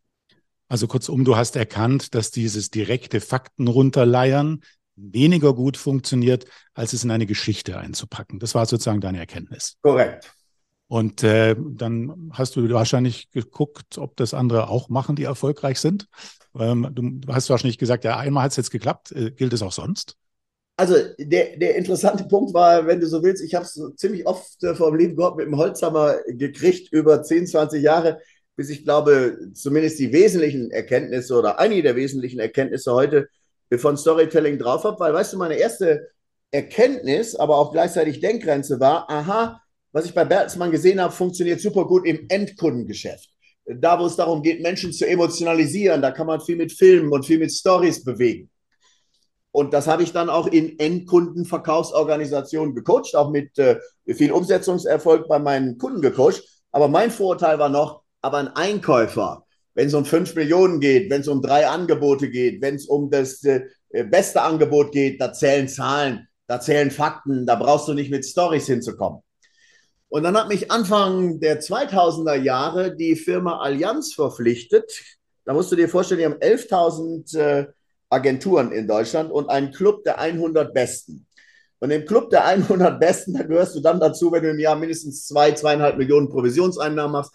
Also 0.67 0.88
kurzum, 0.88 1.23
du 1.23 1.35
hast 1.35 1.55
erkannt, 1.55 2.15
dass 2.15 2.31
dieses 2.31 2.71
direkte 2.71 3.21
Fakten 3.21 3.67
runterleiern 3.67 4.61
weniger 4.95 5.53
gut 5.53 5.77
funktioniert, 5.77 6.45
als 6.73 6.93
es 6.93 7.03
in 7.03 7.11
eine 7.11 7.25
Geschichte 7.25 7.77
einzupacken. 7.77 8.39
Das 8.39 8.55
war 8.55 8.65
sozusagen 8.65 9.01
deine 9.01 9.19
Erkenntnis. 9.19 9.77
Korrekt. 9.81 10.33
Und 10.88 11.23
äh, 11.23 11.55
dann 11.57 12.31
hast 12.33 12.55
du 12.55 12.69
wahrscheinlich 12.71 13.29
geguckt, 13.29 13.97
ob 13.97 14.17
das 14.17 14.33
andere 14.33 14.67
auch 14.67 14.89
machen, 14.89 15.15
die 15.15 15.23
erfolgreich 15.23 15.79
sind. 15.79 16.07
Ähm, 16.57 16.89
du 16.91 17.33
hast 17.33 17.49
wahrscheinlich 17.49 17.77
gesagt, 17.77 18.03
ja, 18.03 18.17
einmal 18.17 18.43
hat 18.43 18.51
es 18.51 18.57
jetzt 18.57 18.71
geklappt. 18.71 19.11
Äh, 19.11 19.31
gilt 19.31 19.53
es 19.53 19.61
auch 19.61 19.71
sonst? 19.71 20.17
Also 20.77 20.95
der, 21.19 21.57
der 21.57 21.75
interessante 21.75 22.23
Punkt 22.23 22.53
war, 22.53 22.88
wenn 22.88 23.00
du 23.00 23.07
so 23.07 23.21
willst, 23.21 23.44
ich 23.44 23.53
habe 23.53 23.65
es 23.65 23.79
ziemlich 23.97 24.25
oft 24.25 24.63
äh, 24.63 24.73
vom 24.73 24.95
lieben 24.95 25.15
Gott 25.15 25.38
mit 25.38 25.45
dem 25.45 25.57
Holzhammer 25.57 26.18
gekriegt 26.27 26.91
über 26.91 27.21
10, 27.21 27.45
20 27.47 27.83
Jahre, 27.83 28.19
bis 28.56 28.69
ich 28.69 28.83
glaube, 28.83 29.38
zumindest 29.53 30.00
die 30.00 30.12
wesentlichen 30.12 30.71
Erkenntnisse 30.71 31.35
oder 31.38 31.59
einige 31.59 31.83
der 31.83 31.95
wesentlichen 31.95 32.39
Erkenntnisse 32.39 32.94
heute 32.94 33.29
von 33.77 33.95
Storytelling 33.95 34.57
drauf 34.59 34.83
habe, 34.83 35.00
weil, 35.00 35.13
weißt 35.13 35.33
du, 35.33 35.38
meine 35.38 35.56
erste 35.56 36.09
Erkenntnis, 36.51 37.35
aber 37.35 37.57
auch 37.57 37.71
gleichzeitig 37.71 38.19
Denkgrenze 38.19 38.79
war, 38.79 39.09
aha, 39.09 39.62
was 39.94 40.06
ich 40.06 40.13
bei 40.13 40.25
Bertelsmann 40.25 40.71
gesehen 40.71 41.00
habe, 41.00 41.13
funktioniert 41.13 41.62
super 41.62 41.85
gut 41.85 42.06
im 42.06 42.25
Endkundengeschäft. 42.29 43.29
Da, 43.65 44.00
wo 44.00 44.06
es 44.06 44.15
darum 44.15 44.41
geht, 44.41 44.62
Menschen 44.62 44.91
zu 44.91 45.07
emotionalisieren, 45.07 46.01
da 46.01 46.12
kann 46.12 46.27
man 46.27 46.41
viel 46.41 46.56
mit 46.56 46.71
Filmen 46.71 47.12
und 47.12 47.25
viel 47.25 47.39
mit 47.39 47.51
Stories 47.51 48.03
bewegen. 48.03 48.50
Und 49.51 49.74
das 49.74 49.88
habe 49.88 50.03
ich 50.03 50.13
dann 50.13 50.29
auch 50.29 50.48
in 50.48 50.79
Endkundenverkaufsorganisationen 50.79 52.74
gecoacht, 52.74 53.15
auch 53.15 53.31
mit 53.31 53.58
äh, 53.60 53.79
viel 54.08 54.31
Umsetzungserfolg 54.31 55.27
bei 55.27 55.39
meinen 55.39 55.77
Kunden 55.77 56.01
gecoacht. 56.01 56.41
Aber 56.72 56.88
mein 56.88 57.12
Vorurteil 57.12 57.60
war 57.60 57.70
noch, 57.70 58.03
aber 58.22 58.38
ein 58.38 58.48
Einkäufer, 58.48 59.46
wenn 59.74 59.88
es 59.88 59.93
um 59.93 60.05
fünf 60.05 60.36
Millionen 60.36 60.79
geht, 60.79 61.10
wenn 61.10 61.22
es 61.22 61.27
um 61.27 61.41
drei 61.41 61.67
Angebote 61.67 62.29
geht, 62.29 62.62
wenn 62.62 62.75
es 62.75 62.86
um 62.86 63.10
das 63.10 63.43
äh, 63.43 63.65
beste 64.10 64.41
Angebot 64.41 64.93
geht, 64.93 65.20
da 65.20 65.34
zählen 65.34 65.67
Zahlen, 65.67 66.27
da 66.48 66.62
zählen 66.62 66.91
Fakten, 66.91 67.46
da 67.46 67.55
brauchst 67.55 67.89
du 67.89 67.93
nicht 67.93 68.12
mit 68.12 68.25
Stories 68.25 68.67
hinzukommen. 68.67 69.22
Und 70.08 70.24
dann 70.24 70.38
hat 70.38 70.50
mich 70.50 70.72
Anfang 70.72 71.39
der 71.39 71.62
2000er 71.62 72.36
Jahre 72.36 72.96
die 72.96 73.15
Firma 73.15 73.60
Allianz 73.60 74.13
verpflichtet. 74.13 74.91
Da 75.46 75.53
musst 75.53 75.72
du 75.72 75.77
dir 75.77 75.88
vorstellen, 75.88 76.20
die 76.20 76.25
haben 76.25 76.36
11.000 76.36 77.38
äh, 77.38 77.67
Agenturen 78.12 78.72
in 78.72 78.88
Deutschland 78.88 79.32
und 79.32 79.50
einen 79.50 79.72
Club 79.72 80.03
der 80.03 80.20
100 80.20 80.74
Besten. 80.74 81.25
Und 81.80 81.89
im 81.89 82.06
Club 82.06 82.30
der 82.30 82.46
100 82.46 83.00
Besten, 83.00 83.34
da 83.34 83.44
gehörst 83.44 83.75
du 83.75 83.80
dann 83.80 84.00
dazu, 84.00 84.32
wenn 84.32 84.44
du 84.44 84.51
im 84.51 84.60
Jahr 84.60 84.75
mindestens 84.75 85.25
zwei, 85.25 85.51
zweieinhalb 85.53 85.98
Millionen 85.98 86.30
Provisionseinnahmen 86.30 87.12
machst, 87.12 87.34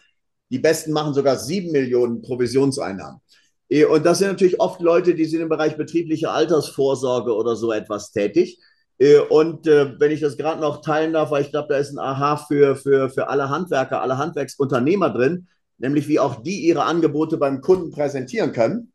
die 0.50 0.60
Besten 0.60 0.92
machen 0.92 1.14
sogar 1.14 1.36
sieben 1.36 1.72
Millionen 1.72 2.22
Provisionseinnahmen. 2.22 3.20
Eh, 3.68 3.84
und 3.84 4.06
das 4.06 4.18
sind 4.18 4.28
natürlich 4.28 4.60
oft 4.60 4.80
Leute, 4.80 5.14
die 5.14 5.24
sind 5.24 5.40
im 5.40 5.48
Bereich 5.48 5.76
betriebliche 5.76 6.30
Altersvorsorge 6.30 7.34
oder 7.34 7.56
so 7.56 7.72
etwas 7.72 8.12
tätig. 8.12 8.60
Eh, 8.98 9.18
und 9.18 9.66
äh, 9.66 9.98
wenn 9.98 10.12
ich 10.12 10.20
das 10.20 10.36
gerade 10.36 10.60
noch 10.60 10.80
teilen 10.80 11.12
darf, 11.12 11.30
weil 11.30 11.42
ich 11.42 11.50
glaube, 11.50 11.68
da 11.68 11.78
ist 11.78 11.90
ein 11.90 11.98
Aha 11.98 12.36
für, 12.36 12.76
für, 12.76 13.10
für 13.10 13.28
alle 13.28 13.50
Handwerker, 13.50 14.00
alle 14.00 14.18
Handwerksunternehmer 14.18 15.10
drin, 15.10 15.48
nämlich 15.78 16.06
wie 16.06 16.20
auch 16.20 16.42
die 16.42 16.60
ihre 16.60 16.84
Angebote 16.84 17.36
beim 17.36 17.60
Kunden 17.60 17.90
präsentieren 17.90 18.52
können. 18.52 18.92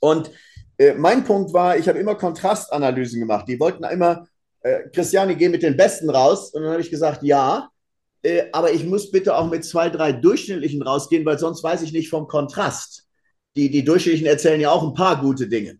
Und 0.00 0.30
äh, 0.78 0.94
mein 0.94 1.24
Punkt 1.24 1.52
war, 1.52 1.76
ich 1.76 1.88
habe 1.88 1.98
immer 1.98 2.14
Kontrastanalysen 2.14 3.20
gemacht. 3.20 3.46
Die 3.48 3.58
wollten 3.60 3.84
immer, 3.84 4.26
äh, 4.60 4.88
Christiane, 4.92 5.36
geh 5.36 5.48
mit 5.48 5.62
den 5.62 5.76
Besten 5.76 6.10
raus. 6.10 6.50
Und 6.50 6.62
dann 6.62 6.72
habe 6.72 6.80
ich 6.80 6.90
gesagt, 6.90 7.22
ja, 7.22 7.68
äh, 8.22 8.44
aber 8.52 8.72
ich 8.72 8.84
muss 8.84 9.10
bitte 9.10 9.36
auch 9.36 9.50
mit 9.50 9.64
zwei, 9.64 9.90
drei 9.90 10.12
Durchschnittlichen 10.12 10.82
rausgehen, 10.82 11.24
weil 11.24 11.38
sonst 11.38 11.62
weiß 11.62 11.82
ich 11.82 11.92
nicht 11.92 12.10
vom 12.10 12.26
Kontrast. 12.26 13.06
Die, 13.56 13.70
die 13.70 13.84
Durchschnittlichen 13.84 14.26
erzählen 14.26 14.60
ja 14.60 14.70
auch 14.70 14.82
ein 14.82 14.94
paar 14.94 15.20
gute 15.20 15.46
Dinge. 15.46 15.78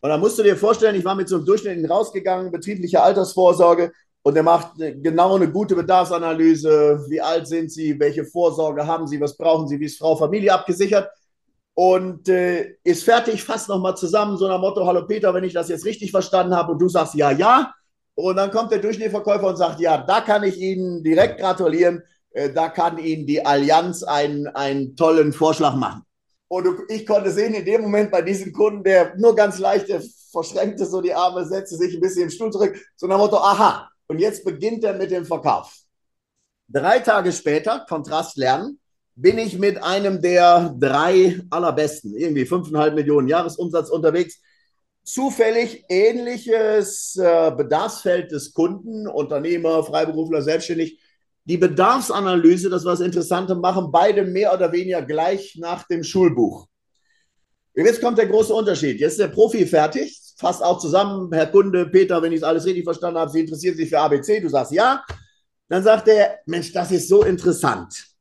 Und 0.00 0.10
dann 0.10 0.20
musst 0.20 0.38
du 0.38 0.42
dir 0.42 0.56
vorstellen, 0.56 0.94
ich 0.94 1.04
war 1.04 1.14
mit 1.14 1.28
so 1.28 1.36
einem 1.36 1.44
Durchschnittlichen 1.44 1.90
rausgegangen, 1.90 2.52
betriebliche 2.52 3.02
Altersvorsorge, 3.02 3.92
und 4.26 4.34
der 4.34 4.42
macht 4.42 4.72
genau 4.76 5.36
eine 5.36 5.48
gute 5.48 5.76
Bedarfsanalyse. 5.76 7.04
Wie 7.08 7.20
alt 7.20 7.46
sind 7.46 7.70
Sie? 7.70 7.96
Welche 8.00 8.24
Vorsorge 8.24 8.84
haben 8.84 9.06
Sie? 9.06 9.20
Was 9.20 9.36
brauchen 9.36 9.68
Sie? 9.68 9.78
Wie 9.78 9.84
ist 9.84 10.00
Frau 10.00 10.16
Familie 10.16 10.52
abgesichert? 10.52 11.08
Und 11.78 12.26
äh, 12.30 12.78
ist 12.84 13.04
fertig, 13.04 13.44
fasst 13.44 13.68
nochmal 13.68 13.94
zusammen, 13.98 14.38
so 14.38 14.48
nach 14.48 14.58
Motto, 14.58 14.86
hallo 14.86 15.06
Peter, 15.06 15.34
wenn 15.34 15.44
ich 15.44 15.52
das 15.52 15.68
jetzt 15.68 15.84
richtig 15.84 16.10
verstanden 16.10 16.56
habe 16.56 16.72
und 16.72 16.78
du 16.78 16.88
sagst 16.88 17.14
ja, 17.14 17.30
ja. 17.30 17.74
Und 18.14 18.36
dann 18.36 18.50
kommt 18.50 18.72
der 18.72 18.78
Durchschnittsverkäufer 18.78 19.48
und 19.48 19.56
sagt, 19.56 19.78
ja, 19.80 19.98
da 19.98 20.22
kann 20.22 20.42
ich 20.42 20.56
Ihnen 20.56 21.04
direkt 21.04 21.38
gratulieren, 21.38 22.02
äh, 22.30 22.50
da 22.50 22.70
kann 22.70 22.96
Ihnen 22.96 23.26
die 23.26 23.44
Allianz 23.44 24.02
einen, 24.02 24.46
einen 24.46 24.96
tollen 24.96 25.34
Vorschlag 25.34 25.74
machen. 25.74 26.02
Und 26.48 26.66
ich 26.88 27.06
konnte 27.06 27.30
sehen, 27.30 27.52
in 27.52 27.66
dem 27.66 27.82
Moment 27.82 28.10
bei 28.10 28.22
diesem 28.22 28.54
Kunden, 28.54 28.82
der 28.82 29.14
nur 29.16 29.36
ganz 29.36 29.58
leicht 29.58 29.88
verschränkte 30.32 30.86
so 30.86 31.02
die 31.02 31.12
Arme, 31.12 31.44
setzte 31.44 31.76
sich 31.76 31.94
ein 31.94 32.00
bisschen 32.00 32.22
im 32.22 32.30
Stuhl 32.30 32.50
zurück, 32.50 32.74
so 32.94 33.06
nach 33.06 33.18
Motto, 33.18 33.36
aha, 33.36 33.90
und 34.06 34.18
jetzt 34.18 34.46
beginnt 34.46 34.82
er 34.82 34.94
mit 34.94 35.10
dem 35.10 35.26
Verkauf. 35.26 35.76
Drei 36.68 37.00
Tage 37.00 37.32
später, 37.32 37.84
Kontrast 37.86 38.38
lernen, 38.38 38.80
bin 39.16 39.38
ich 39.38 39.58
mit 39.58 39.82
einem 39.82 40.20
der 40.20 40.74
drei 40.78 41.40
allerbesten, 41.48 42.14
irgendwie 42.14 42.44
5,5 42.44 42.92
Millionen 42.92 43.28
Jahresumsatz 43.28 43.88
unterwegs. 43.88 44.40
Zufällig 45.02 45.84
ähnliches 45.88 47.16
äh, 47.16 47.50
Bedarfsfeld 47.56 48.30
des 48.30 48.52
Kunden, 48.52 49.08
Unternehmer, 49.08 49.82
Freiberufler, 49.84 50.42
selbstständig. 50.42 51.00
Die 51.44 51.56
Bedarfsanalyse, 51.56 52.68
das 52.68 52.84
war 52.84 52.92
das 52.92 53.00
Interessante, 53.00 53.54
machen 53.54 53.90
beide 53.90 54.24
mehr 54.24 54.52
oder 54.52 54.70
weniger 54.72 55.00
gleich 55.00 55.56
nach 55.58 55.86
dem 55.86 56.02
Schulbuch. 56.02 56.66
Jetzt 57.74 58.00
kommt 58.00 58.18
der 58.18 58.26
große 58.26 58.52
Unterschied. 58.52 59.00
Jetzt 59.00 59.12
ist 59.12 59.20
der 59.20 59.28
Profi 59.28 59.64
fertig, 59.64 60.20
fasst 60.36 60.62
auch 60.62 60.78
zusammen, 60.78 61.32
Herr 61.32 61.46
Kunde, 61.46 61.86
Peter, 61.86 62.20
wenn 62.20 62.32
ich 62.32 62.38
es 62.38 62.42
alles 62.42 62.66
richtig 62.66 62.84
verstanden 62.84 63.18
habe, 63.18 63.30
Sie 63.30 63.40
interessieren 63.40 63.76
sich 63.76 63.88
für 63.88 64.00
ABC, 64.00 64.40
du 64.40 64.48
sagst 64.48 64.72
ja. 64.72 65.02
Dann 65.68 65.82
sagt 65.82 66.08
er, 66.08 66.40
Mensch, 66.46 66.72
das 66.72 66.90
ist 66.90 67.08
so 67.08 67.22
interessant 67.22 68.15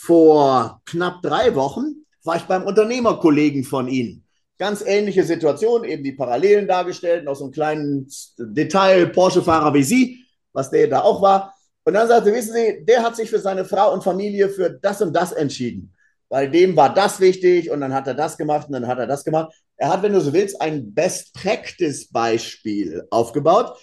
vor 0.00 0.80
knapp 0.86 1.22
drei 1.22 1.54
Wochen 1.54 2.04
war 2.24 2.36
ich 2.36 2.42
beim 2.42 2.64
Unternehmerkollegen 2.64 3.64
von 3.64 3.88
Ihnen. 3.88 4.24
Ganz 4.58 4.82
ähnliche 4.84 5.24
Situation, 5.24 5.84
eben 5.84 6.02
die 6.02 6.12
Parallelen 6.12 6.66
dargestellt, 6.66 7.24
noch 7.24 7.36
so 7.36 7.46
ein 7.46 7.52
kleines 7.52 8.34
Detail, 8.38 9.06
Porsche-Fahrer 9.08 9.72
wie 9.74 9.82
Sie, 9.82 10.24
was 10.52 10.70
der 10.70 10.88
da 10.88 11.00
auch 11.00 11.22
war. 11.22 11.54
Und 11.84 11.94
dann 11.94 12.08
sagte, 12.08 12.32
wissen 12.32 12.54
Sie, 12.54 12.84
der 12.84 13.02
hat 13.02 13.16
sich 13.16 13.30
für 13.30 13.38
seine 13.38 13.64
Frau 13.64 13.92
und 13.92 14.04
Familie 14.04 14.48
für 14.48 14.70
das 14.70 15.00
und 15.00 15.14
das 15.14 15.32
entschieden. 15.32 15.94
Weil 16.28 16.50
dem 16.50 16.76
war 16.76 16.92
das 16.92 17.20
wichtig 17.20 17.70
und 17.70 17.80
dann 17.80 17.94
hat 17.94 18.06
er 18.06 18.14
das 18.14 18.36
gemacht 18.36 18.66
und 18.66 18.74
dann 18.74 18.86
hat 18.86 18.98
er 18.98 19.06
das 19.06 19.24
gemacht. 19.24 19.54
Er 19.76 19.88
hat, 19.88 20.02
wenn 20.02 20.12
du 20.12 20.20
so 20.20 20.32
willst, 20.32 20.60
ein 20.60 20.92
Best-Practice-Beispiel 20.92 23.06
aufgebaut. 23.10 23.78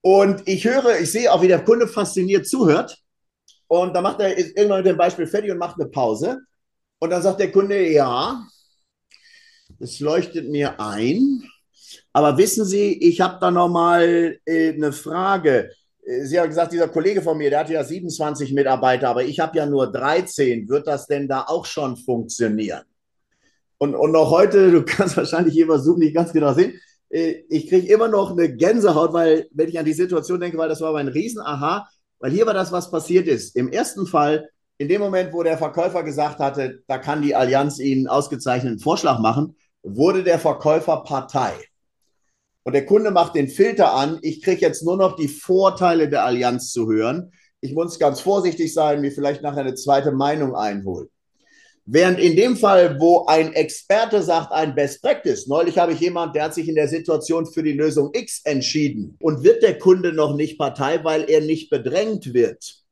Und 0.00 0.42
ich 0.46 0.64
höre, 0.64 1.00
ich 1.00 1.12
sehe 1.12 1.32
auch, 1.32 1.42
wie 1.42 1.48
der 1.48 1.64
Kunde 1.64 1.86
fasziniert 1.86 2.48
zuhört. 2.48 3.01
Und 3.72 3.94
dann 3.94 4.02
macht 4.02 4.20
er 4.20 4.36
irgendwann 4.36 4.80
mit 4.80 4.86
dem 4.86 4.98
Beispiel 4.98 5.26
fertig 5.26 5.50
und 5.50 5.56
macht 5.56 5.80
eine 5.80 5.88
Pause. 5.88 6.40
Und 6.98 7.08
dann 7.08 7.22
sagt 7.22 7.40
der 7.40 7.50
Kunde, 7.50 7.88
ja, 7.88 8.46
es 9.78 9.98
leuchtet 9.98 10.50
mir 10.50 10.78
ein. 10.78 11.42
Aber 12.12 12.36
wissen 12.36 12.66
Sie, 12.66 12.92
ich 12.92 13.22
habe 13.22 13.38
da 13.40 13.50
nochmal 13.50 14.38
äh, 14.44 14.74
eine 14.74 14.92
Frage. 14.92 15.70
Äh, 16.04 16.26
Sie 16.26 16.38
haben 16.38 16.50
gesagt, 16.50 16.74
dieser 16.74 16.88
Kollege 16.88 17.22
von 17.22 17.38
mir, 17.38 17.48
der 17.48 17.60
hat 17.60 17.70
ja 17.70 17.82
27 17.82 18.52
Mitarbeiter, 18.52 19.08
aber 19.08 19.24
ich 19.24 19.40
habe 19.40 19.56
ja 19.56 19.64
nur 19.64 19.90
13. 19.90 20.68
Wird 20.68 20.86
das 20.86 21.06
denn 21.06 21.26
da 21.26 21.46
auch 21.48 21.64
schon 21.64 21.96
funktionieren? 21.96 22.82
Und, 23.78 23.94
und 23.94 24.12
noch 24.12 24.30
heute, 24.30 24.70
du 24.70 24.84
kannst 24.86 25.16
wahrscheinlich 25.16 25.54
hier 25.54 25.78
Zoom 25.78 26.00
nicht 26.00 26.14
ganz 26.14 26.30
genau 26.34 26.52
sehen, 26.52 26.78
äh, 27.08 27.44
ich 27.48 27.70
kriege 27.70 27.90
immer 27.90 28.08
noch 28.08 28.32
eine 28.32 28.54
Gänsehaut, 28.54 29.14
weil, 29.14 29.48
wenn 29.50 29.70
ich 29.70 29.78
an 29.78 29.86
die 29.86 29.94
Situation 29.94 30.40
denke, 30.40 30.58
weil 30.58 30.68
das 30.68 30.82
war 30.82 30.94
ein 30.94 31.08
Riesen-Aha, 31.08 31.88
weil 32.22 32.30
hier 32.30 32.46
war 32.46 32.54
das, 32.54 32.70
was 32.70 32.90
passiert 32.90 33.26
ist. 33.26 33.56
Im 33.56 33.68
ersten 33.68 34.06
Fall, 34.06 34.48
in 34.78 34.88
dem 34.88 35.00
Moment, 35.00 35.32
wo 35.32 35.42
der 35.42 35.58
Verkäufer 35.58 36.04
gesagt 36.04 36.38
hatte, 36.38 36.82
da 36.86 36.98
kann 36.98 37.20
die 37.20 37.34
Allianz 37.34 37.80
Ihnen 37.80 38.06
ausgezeichneten 38.06 38.78
Vorschlag 38.78 39.18
machen, 39.18 39.56
wurde 39.82 40.22
der 40.22 40.38
Verkäufer 40.38 41.02
Partei. 41.02 41.52
Und 42.62 42.74
der 42.74 42.86
Kunde 42.86 43.10
macht 43.10 43.34
den 43.34 43.48
Filter 43.48 43.92
an. 43.94 44.20
Ich 44.22 44.40
kriege 44.40 44.60
jetzt 44.60 44.84
nur 44.84 44.96
noch 44.96 45.16
die 45.16 45.26
Vorteile 45.26 46.08
der 46.08 46.24
Allianz 46.24 46.70
zu 46.70 46.88
hören. 46.88 47.32
Ich 47.60 47.74
muss 47.74 47.98
ganz 47.98 48.20
vorsichtig 48.20 48.72
sein, 48.72 49.00
mir 49.00 49.10
vielleicht 49.10 49.42
nachher 49.42 49.62
eine 49.62 49.74
zweite 49.74 50.12
Meinung 50.12 50.54
einholen. 50.54 51.08
Während 51.84 52.20
in 52.20 52.36
dem 52.36 52.56
Fall, 52.56 53.00
wo 53.00 53.26
ein 53.26 53.52
Experte 53.54 54.22
sagt, 54.22 54.52
ein 54.52 54.74
Best 54.74 55.02
Practice, 55.02 55.48
neulich 55.48 55.78
habe 55.78 55.92
ich 55.92 56.00
jemand, 56.00 56.36
der 56.36 56.44
hat 56.44 56.54
sich 56.54 56.68
in 56.68 56.76
der 56.76 56.86
Situation 56.86 57.44
für 57.44 57.64
die 57.64 57.72
Lösung 57.72 58.10
X 58.12 58.40
entschieden 58.44 59.16
und 59.20 59.42
wird 59.42 59.64
der 59.64 59.78
Kunde 59.78 60.12
noch 60.12 60.36
nicht 60.36 60.58
Partei, 60.58 61.02
weil 61.02 61.28
er 61.28 61.40
nicht 61.40 61.70
bedrängt 61.70 62.32
wird. 62.34 62.82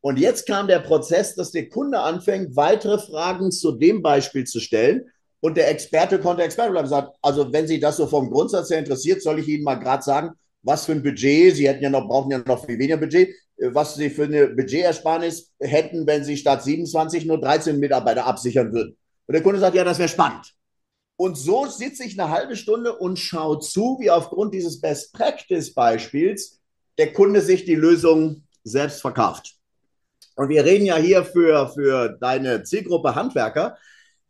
Und 0.00 0.18
jetzt 0.18 0.46
kam 0.46 0.66
der 0.66 0.80
Prozess, 0.80 1.36
dass 1.36 1.52
der 1.52 1.68
Kunde 1.68 2.00
anfängt, 2.00 2.56
weitere 2.56 2.98
Fragen 2.98 3.52
zu 3.52 3.72
dem 3.72 4.02
Beispiel 4.02 4.44
zu 4.44 4.60
stellen. 4.60 5.06
Und 5.40 5.56
der 5.56 5.70
Experte 5.70 6.18
konnte 6.18 6.42
Experte 6.42 6.72
bleiben. 6.72 6.88
Sagt, 6.88 7.16
also 7.22 7.52
wenn 7.52 7.66
Sie 7.68 7.78
das 7.78 7.96
so 7.96 8.06
vom 8.06 8.30
Grundsatz 8.30 8.68
her 8.68 8.80
interessiert, 8.80 9.22
soll 9.22 9.38
ich 9.38 9.48
Ihnen 9.48 9.64
mal 9.64 9.76
gerade 9.76 10.02
sagen, 10.02 10.30
was 10.62 10.86
für 10.86 10.92
ein 10.92 11.02
Budget, 11.02 11.54
Sie 11.54 11.68
hätten 11.68 11.82
ja 11.82 11.90
noch, 11.90 12.08
brauchen 12.08 12.32
ja 12.32 12.38
noch 12.38 12.66
viel 12.66 12.78
weniger 12.78 12.96
Budget, 12.96 13.34
was 13.58 13.94
Sie 13.94 14.10
für 14.10 14.24
eine 14.24 14.48
Budgetersparnis 14.48 15.52
hätten, 15.60 16.06
wenn 16.06 16.24
Sie 16.24 16.36
statt 16.36 16.62
27 16.62 17.26
nur 17.26 17.40
13 17.40 17.78
Mitarbeiter 17.78 18.26
absichern 18.26 18.72
würden. 18.72 18.96
Und 19.26 19.32
der 19.32 19.42
Kunde 19.42 19.60
sagt, 19.60 19.76
ja, 19.76 19.84
das 19.84 19.98
wäre 19.98 20.08
spannend. 20.08 20.54
Und 21.16 21.36
so 21.36 21.66
sitze 21.66 22.04
ich 22.04 22.18
eine 22.18 22.30
halbe 22.30 22.56
Stunde 22.56 22.96
und 22.96 23.18
schaue 23.18 23.60
zu, 23.60 23.98
wie 24.00 24.10
aufgrund 24.10 24.52
dieses 24.52 24.80
Best 24.80 25.12
Practice 25.12 25.72
Beispiels 25.72 26.60
der 26.98 27.12
Kunde 27.12 27.40
sich 27.40 27.64
die 27.64 27.76
Lösung 27.76 28.44
selbst 28.64 29.00
verkauft. 29.00 29.54
Und 30.36 30.48
wir 30.48 30.64
reden 30.64 30.86
ja 30.86 30.96
hier 30.96 31.24
für, 31.24 31.68
für 31.68 32.16
deine 32.20 32.64
Zielgruppe 32.64 33.14
Handwerker. 33.14 33.76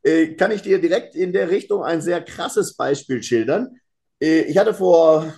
Äh, 0.02 0.34
kann 0.34 0.50
ich 0.50 0.60
dir 0.60 0.78
direkt 0.78 1.14
in 1.14 1.32
der 1.32 1.50
Richtung 1.50 1.82
ein 1.82 2.02
sehr 2.02 2.22
krasses 2.22 2.74
Beispiel 2.76 3.22
schildern? 3.22 3.80
Äh, 4.20 4.42
ich 4.42 4.58
hatte 4.58 4.74
vor, 4.74 5.32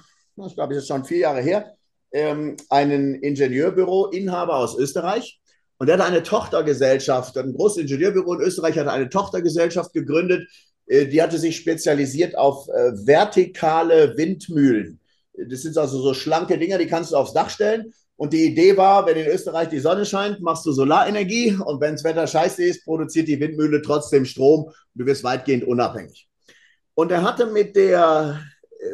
ich 0.45 0.55
glaube, 0.55 0.75
es 0.75 0.83
ist 0.83 0.89
schon 0.89 1.05
vier 1.05 1.19
Jahre 1.19 1.41
her, 1.41 1.76
ähm, 2.13 2.57
einen 2.69 3.15
Ingenieurbüro-Inhaber 3.15 4.57
aus 4.57 4.79
Österreich. 4.79 5.41
Und 5.79 5.89
der 5.89 5.99
hatte 5.99 6.07
eine 6.07 6.23
Tochtergesellschaft, 6.23 7.37
ein 7.37 7.53
großes 7.53 7.83
Ingenieurbüro 7.83 8.35
in 8.35 8.41
Österreich 8.41 8.79
hatte 8.79 8.93
eine 8.93 9.09
Tochtergesellschaft 9.09 9.93
gegründet, 9.93 10.49
äh, 10.87 11.07
die 11.07 11.21
hatte 11.23 11.39
sich 11.39 11.57
spezialisiert 11.57 12.37
auf 12.37 12.69
äh, 12.69 12.93
vertikale 13.07 14.17
Windmühlen. 14.17 15.01
Das 15.49 15.63
sind 15.63 15.77
also 15.77 16.01
so 16.01 16.15
schlanke 16.15 16.59
Dinger, 16.59 16.79
die 16.79 16.87
kannst 16.87 17.13
du 17.13 17.17
aufs 17.17 17.35
Dach 17.35 17.51
stellen. 17.51 17.93
Und 18.17 18.33
die 18.33 18.47
Idee 18.47 18.79
war, 18.79 19.05
wenn 19.05 19.19
in 19.19 19.27
Österreich 19.27 19.69
die 19.69 19.79
Sonne 19.79 20.07
scheint, 20.07 20.41
machst 20.41 20.65
du 20.65 20.73
Solarenergie 20.73 21.55
und 21.63 21.83
wenn 21.83 21.93
das 21.93 22.05
Wetter 22.05 22.27
scheiße 22.27 22.65
ist, 22.65 22.85
produziert 22.85 23.29
die 23.29 23.39
Windmühle 23.39 23.83
trotzdem 23.83 24.25
Strom 24.25 24.65
und 24.65 24.75
du 24.95 25.05
wirst 25.05 25.23
weitgehend 25.23 25.65
unabhängig. 25.65 26.27
Und 26.95 27.13
er 27.13 27.23
hatte 27.23 27.45
mit 27.45 27.77
der 27.77 28.41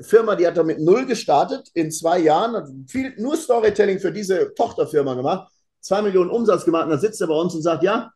Firma, 0.02 0.36
die 0.36 0.46
hat 0.46 0.56
er 0.56 0.64
mit 0.64 0.80
null 0.80 1.06
gestartet 1.06 1.68
in 1.74 1.90
zwei 1.90 2.18
Jahren, 2.18 2.54
hat 2.54 2.68
viel, 2.88 3.14
nur 3.18 3.36
Storytelling 3.36 3.98
für 3.98 4.12
diese 4.12 4.54
Tochterfirma 4.54 5.14
gemacht, 5.14 5.50
zwei 5.80 6.02
Millionen 6.02 6.30
Umsatz 6.30 6.64
gemacht 6.64 6.84
und 6.84 6.90
dann 6.90 7.00
sitzt 7.00 7.20
er 7.20 7.26
bei 7.26 7.34
uns 7.34 7.54
und 7.54 7.62
sagt, 7.62 7.82
ja, 7.82 8.10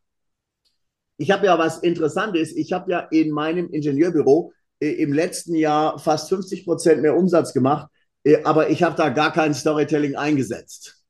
ich 1.17 1.31
habe 1.31 1.45
ja 1.47 1.57
was 1.57 1.79
Interessantes, 1.79 2.55
ich 2.55 2.73
habe 2.73 2.91
ja 2.91 2.99
in 3.11 3.31
meinem 3.31 3.69
Ingenieurbüro 3.69 4.53
äh, 4.79 4.89
im 4.89 5.13
letzten 5.13 5.55
Jahr 5.55 5.99
fast 5.99 6.29
50 6.29 6.65
Prozent 6.65 7.01
mehr 7.01 7.15
Umsatz 7.15 7.53
gemacht, 7.53 7.89
äh, 8.23 8.43
aber 8.43 8.69
ich 8.69 8.83
habe 8.83 8.95
da 8.95 9.09
gar 9.09 9.33
kein 9.33 9.53
Storytelling 9.53 10.15
eingesetzt. 10.15 11.03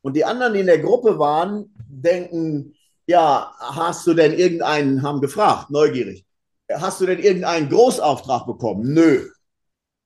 Und 0.00 0.16
die 0.16 0.24
anderen, 0.24 0.54
die 0.54 0.60
in 0.60 0.66
der 0.66 0.80
Gruppe 0.80 1.18
waren, 1.18 1.72
denken, 1.88 2.74
ja, 3.06 3.54
hast 3.58 4.06
du 4.06 4.14
denn 4.14 4.32
irgendeinen, 4.32 5.02
haben 5.02 5.20
gefragt, 5.20 5.70
neugierig, 5.70 6.24
hast 6.72 7.00
du 7.00 7.06
denn 7.06 7.20
irgendeinen 7.20 7.68
Großauftrag 7.68 8.46
bekommen? 8.46 8.92
Nö. 8.94 9.28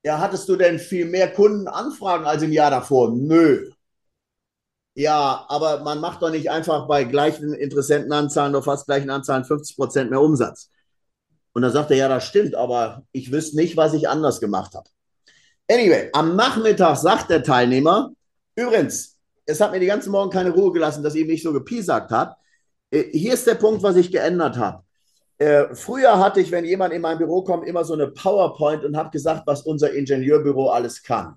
Ja, 0.07 0.21
hattest 0.21 0.49
du 0.49 0.55
denn 0.55 0.79
viel 0.79 1.05
mehr 1.05 1.33
Kundenanfragen 1.33 2.29
als 2.29 2.41
im 2.41 2.53
Jahr 2.53 2.71
davor? 2.71 3.11
Nö. 3.11 3.73
Ja, 4.95 5.45
aber 5.49 5.81
man 5.81 6.01
macht 6.01 6.23
doch 6.23 6.31
nicht 6.31 6.49
einfach 6.49 6.87
bei 6.87 7.03
gleichen 7.03 7.53
Interessentenanzahlen 7.53 8.55
oder 8.55 8.63
fast 8.63 8.87
gleichen 8.87 9.11
Anzahlen 9.11 9.45
50 9.45 9.77
Prozent 9.77 10.11
mehr 10.11 10.21
Umsatz. 10.21 10.71
Und 11.55 11.63
dann 11.63 11.73
sagt 11.73 11.91
er, 11.91 11.97
ja, 11.97 12.09
das 12.09 12.25
stimmt, 12.25 12.55
aber 12.55 13.03
ich 13.11 13.33
wüsste 13.33 13.57
nicht, 13.57 13.77
was 13.77 13.95
ich 13.95 14.09
anders 14.09 14.39
gemacht 14.39 14.77
habe. 14.77 14.89
Anyway, 15.69 16.09
am 16.13 16.37
Nachmittag 16.37 16.97
sagt 16.99 17.29
der 17.29 17.43
Teilnehmer, 17.43 18.13
übrigens, 18.55 19.17
es 19.45 19.61
hat 19.61 19.73
mir 19.73 19.81
die 19.81 19.87
ganzen 19.87 20.13
Morgen 20.13 20.31
keine 20.31 20.51
Ruhe 20.51 20.71
gelassen, 20.71 21.03
dass 21.03 21.17
ihm 21.17 21.27
nicht 21.27 21.43
so 21.43 21.53
gepiesackt 21.53 22.13
hat. 22.13 22.37
Äh, 22.93 23.11
hier 23.11 23.35
ist 23.35 23.49
der 23.49 23.57
Punkt, 23.57 23.83
was 23.83 23.97
ich 23.97 24.13
geändert 24.13 24.57
habe. 24.57 24.86
Äh, 25.38 25.75
früher 25.75 26.19
hatte 26.19 26.40
ich, 26.40 26.50
wenn 26.50 26.64
jemand 26.64 26.95
in 26.95 27.02
mein 27.02 27.19
Büro 27.19 27.43
kommt, 27.43 27.66
immer 27.66 27.85
so 27.85 27.95
eine 27.95 28.09
PowerPoint 28.09 28.85
und 28.85 28.97
habe 28.97 29.11
gesagt, 29.11 29.43
was 29.47 29.62
unser 29.62 29.93
Ingenieurbüro 29.93 30.71
alles 30.71 31.02
kann. 31.02 31.37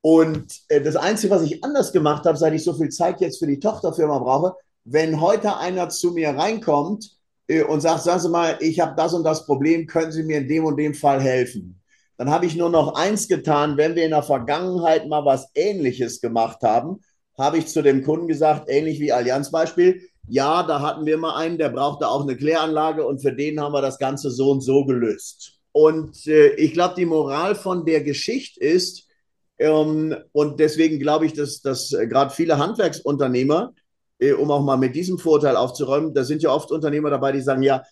Und 0.00 0.60
äh, 0.68 0.80
das 0.80 0.96
Einzige, 0.96 1.32
was 1.32 1.42
ich 1.42 1.62
anders 1.62 1.92
gemacht 1.92 2.24
habe, 2.26 2.36
seit 2.36 2.54
ich 2.54 2.64
so 2.64 2.74
viel 2.74 2.88
Zeit 2.88 3.20
jetzt 3.20 3.38
für 3.38 3.46
die 3.46 3.60
Tochterfirma 3.60 4.18
brauche, 4.18 4.54
wenn 4.84 5.20
heute 5.20 5.56
einer 5.56 5.88
zu 5.88 6.12
mir 6.12 6.30
reinkommt 6.30 7.10
äh, 7.48 7.62
und 7.62 7.80
sagt, 7.80 8.02
sagen 8.02 8.20
Sie 8.20 8.28
mal, 8.28 8.56
ich 8.60 8.80
habe 8.80 8.94
das 8.96 9.14
und 9.14 9.24
das 9.24 9.46
Problem, 9.46 9.86
können 9.86 10.12
Sie 10.12 10.22
mir 10.22 10.38
in 10.38 10.48
dem 10.48 10.64
und 10.64 10.76
dem 10.76 10.94
Fall 10.94 11.20
helfen? 11.20 11.80
Dann 12.18 12.30
habe 12.30 12.46
ich 12.46 12.56
nur 12.56 12.70
noch 12.70 12.94
eins 12.94 13.28
getan, 13.28 13.76
wenn 13.76 13.94
wir 13.94 14.04
in 14.04 14.12
der 14.12 14.22
Vergangenheit 14.22 15.06
mal 15.06 15.24
was 15.24 15.48
Ähnliches 15.54 16.20
gemacht 16.20 16.62
haben, 16.62 17.00
habe 17.38 17.58
ich 17.58 17.66
zu 17.66 17.82
dem 17.82 18.02
Kunden 18.02 18.28
gesagt, 18.28 18.68
ähnlich 18.68 19.00
wie 19.00 19.12
Allianz 19.12 19.50
Beispiel, 19.50 20.02
ja, 20.28 20.62
da 20.62 20.80
hatten 20.80 21.06
wir 21.06 21.18
mal 21.18 21.36
einen, 21.36 21.58
der 21.58 21.68
brauchte 21.68 22.08
auch 22.08 22.22
eine 22.22 22.36
Kläranlage 22.36 23.06
und 23.06 23.20
für 23.20 23.32
den 23.32 23.60
haben 23.60 23.72
wir 23.72 23.82
das 23.82 23.98
Ganze 23.98 24.30
so 24.30 24.50
und 24.50 24.60
so 24.60 24.84
gelöst. 24.84 25.58
Und 25.72 26.26
äh, 26.26 26.54
ich 26.54 26.72
glaube, 26.72 26.94
die 26.96 27.06
Moral 27.06 27.54
von 27.54 27.84
der 27.84 28.02
Geschichte 28.02 28.60
ist, 28.60 29.06
ähm, 29.58 30.14
und 30.32 30.60
deswegen 30.60 30.98
glaube 30.98 31.26
ich, 31.26 31.32
dass, 31.32 31.62
dass 31.62 31.92
äh, 31.92 32.06
gerade 32.06 32.34
viele 32.34 32.58
Handwerksunternehmer, 32.58 33.72
äh, 34.18 34.32
um 34.32 34.50
auch 34.50 34.62
mal 34.62 34.76
mit 34.76 34.94
diesem 34.94 35.18
Vorteil 35.18 35.56
aufzuräumen, 35.56 36.14
da 36.14 36.24
sind 36.24 36.42
ja 36.42 36.50
oft 36.50 36.70
Unternehmer 36.70 37.10
dabei, 37.10 37.32
die 37.32 37.40
sagen, 37.40 37.62
ja, 37.62 37.82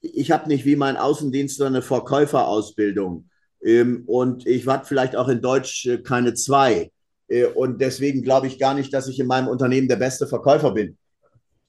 ich 0.00 0.30
habe 0.30 0.48
nicht 0.48 0.64
wie 0.64 0.76
mein 0.76 0.96
Außendienstler 0.96 1.66
eine 1.66 1.82
Verkäuferausbildung 1.82 3.28
ähm, 3.64 4.04
und 4.06 4.46
ich 4.46 4.66
hatte 4.66 4.86
vielleicht 4.86 5.16
auch 5.16 5.28
in 5.28 5.40
Deutsch 5.40 5.86
äh, 5.86 5.98
keine 5.98 6.34
zwei. 6.34 6.92
Äh, 7.28 7.46
und 7.46 7.80
deswegen 7.80 8.22
glaube 8.22 8.46
ich 8.46 8.58
gar 8.58 8.74
nicht, 8.74 8.92
dass 8.92 9.08
ich 9.08 9.18
in 9.18 9.26
meinem 9.26 9.48
Unternehmen 9.48 9.88
der 9.88 9.96
beste 9.96 10.26
Verkäufer 10.26 10.72
bin. 10.72 10.98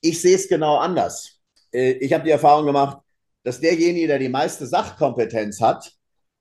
Ich 0.06 0.22
sehe 0.22 0.36
es 0.36 0.48
genau 0.48 0.78
anders. 0.78 1.40
Äh, 1.74 1.94
ich 1.94 2.14
habe 2.14 2.24
die 2.24 2.30
Erfahrung 2.30 2.68
gemacht, 2.68 3.00
dass 3.44 3.60
derjenige, 3.60 4.06
der 4.08 4.20
die 4.20 4.30
meiste 4.30 4.68
Sachkompetenz 4.68 5.60
hat, 5.60 5.92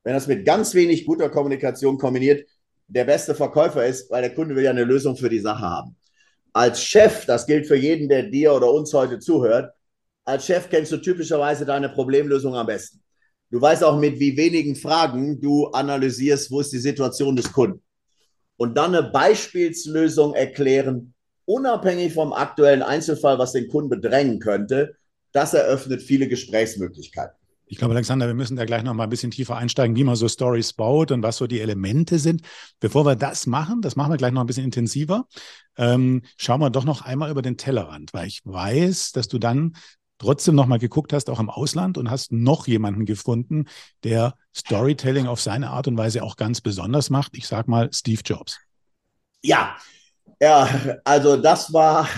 wenn 0.02 0.14
es 0.14 0.26
mit 0.26 0.44
ganz 0.44 0.74
wenig 0.74 1.06
guter 1.06 1.30
Kommunikation 1.30 1.96
kombiniert, 1.96 2.46
der 2.88 3.06
beste 3.06 3.34
Verkäufer 3.34 3.86
ist, 3.86 4.10
weil 4.10 4.20
der 4.20 4.34
Kunde 4.34 4.54
will 4.54 4.64
ja 4.64 4.70
eine 4.70 4.84
Lösung 4.84 5.16
für 5.16 5.30
die 5.30 5.38
Sache 5.38 5.62
haben. 5.62 5.96
Als 6.52 6.82
Chef, 6.82 7.24
das 7.24 7.46
gilt 7.46 7.66
für 7.66 7.76
jeden, 7.76 8.06
der 8.10 8.24
dir 8.24 8.52
oder 8.52 8.70
uns 8.70 8.92
heute 8.92 9.18
zuhört, 9.18 9.72
als 10.26 10.44
Chef 10.44 10.68
kennst 10.68 10.92
du 10.92 10.98
typischerweise 10.98 11.64
deine 11.64 11.88
Problemlösung 11.88 12.54
am 12.54 12.66
besten. 12.66 13.02
Du 13.50 13.62
weißt 13.62 13.82
auch, 13.82 13.98
mit 13.98 14.20
wie 14.20 14.36
wenigen 14.36 14.76
Fragen 14.76 15.40
du 15.40 15.68
analysierst, 15.68 16.50
wo 16.50 16.60
ist 16.60 16.72
die 16.72 16.78
Situation 16.78 17.34
des 17.34 17.50
Kunden. 17.50 17.82
Und 18.58 18.76
dann 18.76 18.94
eine 18.94 19.10
Beispielslösung 19.10 20.34
erklären, 20.34 21.13
unabhängig 21.46 22.14
vom 22.14 22.32
aktuellen 22.32 22.82
Einzelfall, 22.82 23.38
was 23.38 23.52
den 23.52 23.68
Kunden 23.68 23.90
bedrängen 23.90 24.40
könnte, 24.40 24.96
das 25.32 25.54
eröffnet 25.54 26.02
viele 26.02 26.28
Gesprächsmöglichkeiten. 26.28 27.36
Ich 27.66 27.78
glaube, 27.78 27.94
Alexander, 27.94 28.26
wir 28.26 28.34
müssen 28.34 28.56
da 28.56 28.66
gleich 28.66 28.82
noch 28.82 28.92
mal 28.94 29.04
ein 29.04 29.10
bisschen 29.10 29.30
tiefer 29.30 29.56
einsteigen, 29.56 29.96
wie 29.96 30.04
man 30.04 30.16
so 30.16 30.28
Stories 30.28 30.74
baut 30.74 31.10
und 31.10 31.22
was 31.22 31.38
so 31.38 31.46
die 31.46 31.60
Elemente 31.60 32.18
sind. 32.18 32.42
Bevor 32.78 33.06
wir 33.06 33.16
das 33.16 33.46
machen, 33.46 33.80
das 33.80 33.96
machen 33.96 34.12
wir 34.12 34.16
gleich 34.16 34.32
noch 34.32 34.42
ein 34.42 34.46
bisschen 34.46 34.64
intensiver, 34.64 35.26
ähm, 35.76 36.22
schauen 36.36 36.60
wir 36.60 36.70
doch 36.70 36.84
noch 36.84 37.02
einmal 37.02 37.30
über 37.30 37.42
den 37.42 37.56
Tellerrand, 37.56 38.12
weil 38.12 38.28
ich 38.28 38.42
weiß, 38.44 39.12
dass 39.12 39.28
du 39.28 39.38
dann 39.38 39.74
trotzdem 40.18 40.54
noch 40.54 40.66
mal 40.66 40.78
geguckt 40.78 41.12
hast, 41.12 41.30
auch 41.30 41.40
im 41.40 41.50
Ausland 41.50 41.98
und 41.98 42.10
hast 42.10 42.32
noch 42.32 42.66
jemanden 42.66 43.06
gefunden, 43.06 43.66
der 44.04 44.34
Storytelling 44.54 45.26
auf 45.26 45.40
seine 45.40 45.70
Art 45.70 45.88
und 45.88 45.96
Weise 45.96 46.22
auch 46.22 46.36
ganz 46.36 46.60
besonders 46.60 47.10
macht. 47.10 47.36
Ich 47.36 47.46
sage 47.48 47.70
mal 47.70 47.90
Steve 47.92 48.20
Jobs. 48.24 48.60
Ja, 49.42 49.76
ja, 50.40 50.68
also 51.04 51.36
das 51.36 51.72
war 51.72 52.08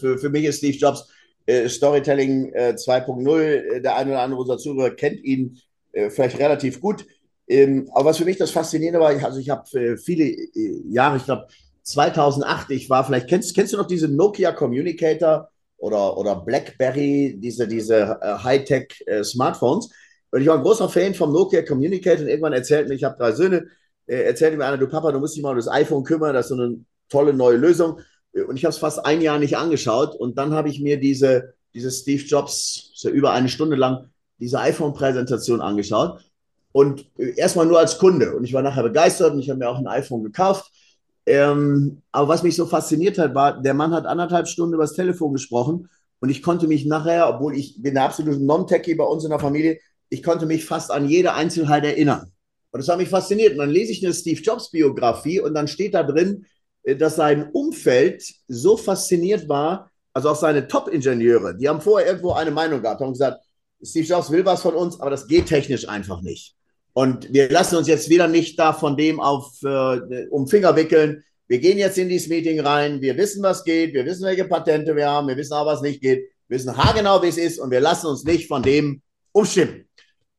für, 0.00 0.18
für 0.18 0.30
mich 0.30 0.44
ist 0.44 0.58
Steve 0.58 0.76
Jobs 0.76 1.06
äh, 1.46 1.68
Storytelling 1.68 2.52
äh, 2.52 2.74
2.0. 2.76 3.40
Äh, 3.40 3.80
der 3.80 3.96
eine 3.96 4.10
oder 4.10 4.22
andere 4.22 4.40
unserer 4.40 4.58
Zuhörer 4.58 4.90
kennt 4.90 5.22
ihn 5.24 5.58
äh, 5.92 6.10
vielleicht 6.10 6.38
relativ 6.38 6.80
gut. 6.80 7.06
Ähm, 7.48 7.90
aber 7.92 8.10
was 8.10 8.18
für 8.18 8.24
mich 8.24 8.36
das 8.36 8.50
Faszinierende 8.50 9.00
war, 9.00 9.10
also 9.24 9.38
ich 9.38 9.50
habe 9.50 9.68
äh, 9.78 9.96
viele 9.96 10.24
äh, 10.24 10.82
Jahre, 10.88 11.16
ich 11.16 11.24
glaube 11.24 11.48
2008, 11.82 12.70
ich 12.70 12.88
war 12.88 13.04
vielleicht, 13.04 13.28
kennst, 13.28 13.54
kennst 13.54 13.72
du 13.72 13.76
noch 13.76 13.86
diese 13.86 14.08
Nokia 14.08 14.52
Communicator 14.52 15.50
oder, 15.78 16.16
oder 16.16 16.36
BlackBerry, 16.36 17.36
diese, 17.40 17.66
diese 17.66 18.20
Hightech 18.44 19.04
Smartphones? 19.24 19.90
Und 20.30 20.40
ich 20.40 20.46
war 20.46 20.56
ein 20.58 20.62
großer 20.62 20.88
Fan 20.88 21.12
vom 21.12 21.32
Nokia 21.32 21.62
Communicator 21.62 22.22
und 22.22 22.28
irgendwann 22.28 22.52
erzählt 22.52 22.88
mir, 22.88 22.94
ich 22.94 23.02
habe 23.02 23.16
drei 23.18 23.32
Söhne, 23.32 23.66
erzählte 24.06 24.56
mir 24.56 24.64
einer, 24.66 24.78
du 24.78 24.86
Papa, 24.86 25.10
du 25.10 25.18
musst 25.18 25.34
dich 25.34 25.42
mal 25.42 25.50
um 25.50 25.56
das 25.56 25.66
iPhone 25.66 26.04
kümmern, 26.04 26.34
das 26.34 26.46
ist 26.46 26.56
so 26.56 26.62
eine 26.62 26.84
tolle 27.12 27.32
neue 27.32 27.56
Lösung. 27.56 28.00
Und 28.48 28.56
ich 28.56 28.64
habe 28.64 28.72
es 28.72 28.78
fast 28.78 29.04
ein 29.04 29.20
Jahr 29.20 29.38
nicht 29.38 29.56
angeschaut. 29.56 30.14
Und 30.14 30.38
dann 30.38 30.52
habe 30.52 30.68
ich 30.68 30.80
mir 30.80 30.98
diese, 30.98 31.54
diese 31.74 31.90
Steve 31.90 32.22
Jobs, 32.22 32.90
so 32.94 33.08
über 33.08 33.32
eine 33.32 33.48
Stunde 33.48 33.76
lang, 33.76 34.10
diese 34.38 34.58
iPhone-Präsentation 34.58 35.60
angeschaut. 35.60 36.20
Und 36.72 37.06
erstmal 37.36 37.66
nur 37.66 37.78
als 37.78 37.98
Kunde. 37.98 38.34
Und 38.34 38.44
ich 38.44 38.52
war 38.52 38.62
nachher 38.62 38.82
begeistert 38.82 39.34
und 39.34 39.40
ich 39.40 39.50
habe 39.50 39.58
mir 39.58 39.68
auch 39.68 39.78
ein 39.78 39.86
iPhone 39.86 40.24
gekauft. 40.24 40.72
Ähm, 41.26 42.02
aber 42.10 42.28
was 42.28 42.42
mich 42.42 42.56
so 42.56 42.66
fasziniert 42.66 43.18
hat, 43.18 43.34
war, 43.34 43.62
der 43.62 43.74
Mann 43.74 43.92
hat 43.92 44.06
anderthalb 44.06 44.48
Stunden 44.48 44.74
über 44.74 44.82
das 44.82 44.94
Telefon 44.94 45.32
gesprochen 45.32 45.88
und 46.22 46.30
ich 46.30 46.40
konnte 46.40 46.68
mich 46.68 46.86
nachher, 46.86 47.28
obwohl 47.28 47.56
ich 47.56 47.82
bin 47.82 47.94
der 47.94 48.04
absolute 48.04 48.38
Non-Techie 48.38 48.94
bei 48.94 49.04
uns 49.04 49.24
in 49.24 49.30
der 49.30 49.40
Familie, 49.40 49.78
ich 50.08 50.22
konnte 50.22 50.46
mich 50.46 50.64
fast 50.64 50.92
an 50.92 51.08
jede 51.08 51.34
Einzelheit 51.34 51.84
erinnern. 51.84 52.32
Und 52.70 52.78
das 52.78 52.88
hat 52.88 52.98
mich 52.98 53.08
fasziniert. 53.08 53.52
Und 53.52 53.58
dann 53.58 53.70
lese 53.70 53.90
ich 53.90 54.04
eine 54.04 54.14
Steve 54.14 54.40
Jobs 54.40 54.70
Biografie 54.70 55.40
und 55.40 55.52
dann 55.54 55.66
steht 55.66 55.94
da 55.94 56.04
drin, 56.04 56.44
äh, 56.44 56.61
dass 56.84 57.16
sein 57.16 57.50
Umfeld 57.52 58.24
so 58.48 58.76
fasziniert 58.76 59.48
war, 59.48 59.90
also 60.12 60.30
auch 60.30 60.36
seine 60.36 60.68
Top-Ingenieure, 60.68 61.56
die 61.56 61.68
haben 61.68 61.80
vorher 61.80 62.08
irgendwo 62.08 62.32
eine 62.32 62.50
Meinung 62.50 62.82
gehabt, 62.82 63.00
haben 63.00 63.12
gesagt, 63.12 63.44
Steve 63.82 64.06
Jobs 64.06 64.30
will 64.30 64.44
was 64.44 64.62
von 64.62 64.74
uns, 64.74 65.00
aber 65.00 65.10
das 65.10 65.26
geht 65.26 65.46
technisch 65.46 65.88
einfach 65.88 66.22
nicht. 66.22 66.54
Und 66.92 67.32
wir 67.32 67.50
lassen 67.50 67.76
uns 67.76 67.88
jetzt 67.88 68.10
wieder 68.10 68.28
nicht 68.28 68.58
da 68.58 68.72
von 68.72 68.96
dem 68.96 69.20
auf 69.20 69.62
äh, 69.62 70.26
um 70.30 70.46
Finger 70.46 70.76
wickeln. 70.76 71.24
Wir 71.48 71.58
gehen 71.58 71.78
jetzt 71.78 71.98
in 71.98 72.08
dieses 72.08 72.28
Meeting 72.28 72.60
rein, 72.60 73.00
wir 73.00 73.16
wissen, 73.16 73.42
was 73.42 73.64
geht, 73.64 73.94
wir 73.94 74.04
wissen, 74.04 74.24
welche 74.24 74.44
Patente 74.44 74.94
wir 74.94 75.08
haben, 75.08 75.28
wir 75.28 75.36
wissen 75.36 75.54
auch, 75.54 75.66
was 75.66 75.80
nicht 75.80 76.00
geht, 76.00 76.30
wir 76.48 76.58
wissen 76.58 76.76
haargenau, 76.76 77.22
wie 77.22 77.28
es 77.28 77.38
ist 77.38 77.58
und 77.58 77.70
wir 77.70 77.80
lassen 77.80 78.06
uns 78.06 78.24
nicht 78.24 78.46
von 78.46 78.62
dem 78.62 79.02
umstimmen. 79.32 79.88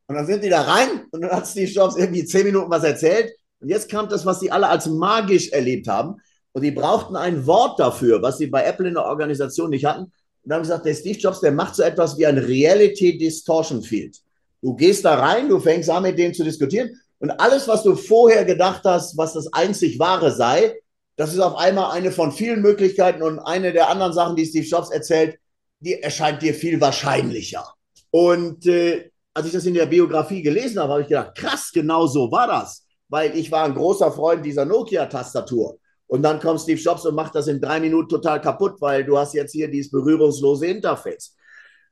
Und 0.08 0.16
dann 0.16 0.28
sind 0.28 0.44
die 0.44 0.50
da 0.50 0.62
rein 0.62 1.06
und 1.12 1.22
dann 1.22 1.32
hat 1.32 1.48
Steve 1.48 1.72
Jobs 1.72 1.96
irgendwie 1.98 2.26
zehn 2.26 2.46
Minuten 2.46 2.70
was 2.70 2.84
erzählt. 2.84 3.32
Und 3.60 3.70
jetzt 3.70 3.90
kam 3.90 4.10
das, 4.10 4.26
was 4.26 4.40
sie 4.40 4.52
alle 4.52 4.68
als 4.68 4.88
magisch 4.88 5.52
erlebt 5.52 5.88
haben. 5.88 6.18
Und 6.54 6.62
die 6.62 6.72
brauchten 6.72 7.16
ein 7.16 7.46
Wort 7.46 7.80
dafür, 7.80 8.22
was 8.22 8.38
sie 8.38 8.48
bei 8.48 8.64
Apple 8.64 8.88
in 8.88 8.94
der 8.94 9.06
Organisation 9.06 9.72
nicht 9.72 9.86
hatten. 9.86 10.12
Und 10.44 10.54
haben 10.54 10.62
gesagt, 10.62 10.86
der 10.86 10.94
Steve 10.94 11.18
Jobs, 11.18 11.40
der 11.40 11.52
macht 11.52 11.76
so 11.76 11.84
etwas 11.84 12.18
wie 12.18 12.26
ein 12.26 12.38
Reality 12.38 13.18
Distortion 13.18 13.82
Field. 13.82 14.18
Du 14.62 14.76
gehst 14.76 15.04
da 15.04 15.16
rein, 15.16 15.50
du 15.50 15.60
fängst 15.60 15.90
an, 15.90 16.04
mit 16.04 16.18
dem 16.18 16.34
zu 16.34 16.44
diskutieren. 16.44 16.92
Und 17.20 17.32
alles, 17.32 17.68
was 17.68 17.84
du 17.84 17.96
vorher 17.96 18.46
gedacht 18.46 18.82
hast, 18.84 19.18
was 19.18 19.34
das 19.34 19.52
einzig 19.52 19.98
Wahre 20.00 20.32
sei, 20.32 20.76
das 21.16 21.34
ist 21.34 21.40
auf 21.40 21.56
einmal 21.56 21.92
eine 21.92 22.12
von 22.12 22.32
vielen 22.32 22.62
Möglichkeiten 22.62 23.22
und 23.22 23.40
eine 23.40 23.72
der 23.72 23.90
anderen 23.90 24.14
Sachen, 24.14 24.36
die 24.36 24.46
Steve 24.46 24.66
Jobs 24.66 24.90
erzählt, 24.90 25.38
die 25.80 26.02
erscheint 26.02 26.42
dir 26.42 26.54
viel 26.54 26.80
wahrscheinlicher. 26.82 27.66
Und 28.12 28.66
äh, 28.66 29.10
als 29.34 29.48
ich 29.48 29.54
das 29.54 29.66
in 29.66 29.74
der 29.74 29.86
Biografie 29.86 30.42
gelesen 30.42 30.80
habe, 30.80 30.94
habe 30.94 31.02
ich 31.02 31.08
gedacht, 31.08 31.36
krass, 31.36 31.72
genau 31.74 32.08
so 32.08 32.32
war 32.32 32.48
das. 32.48 32.86
Weil 33.10 33.36
ich 33.38 33.52
war 33.52 33.66
ein 33.66 33.76
großer 33.76 34.12
Freund 34.12 34.46
dieser 34.46 34.66
Nokia-Tastatur. 34.66 35.78
Und 36.14 36.22
dann 36.22 36.40
kommt 36.40 36.62
Steve 36.62 36.80
Jobs 36.80 37.08
und 37.08 37.16
macht 37.16 37.34
das 37.34 37.48
in 37.48 37.60
drei 37.60 37.80
Minuten 37.80 38.08
total 38.08 38.40
kaputt, 38.40 38.80
weil 38.82 39.04
du 39.04 39.18
hast 39.18 39.34
jetzt 39.34 39.52
hier 39.52 39.68
dieses 39.68 39.90
berührungslose 39.90 40.68
Interface. 40.68 41.36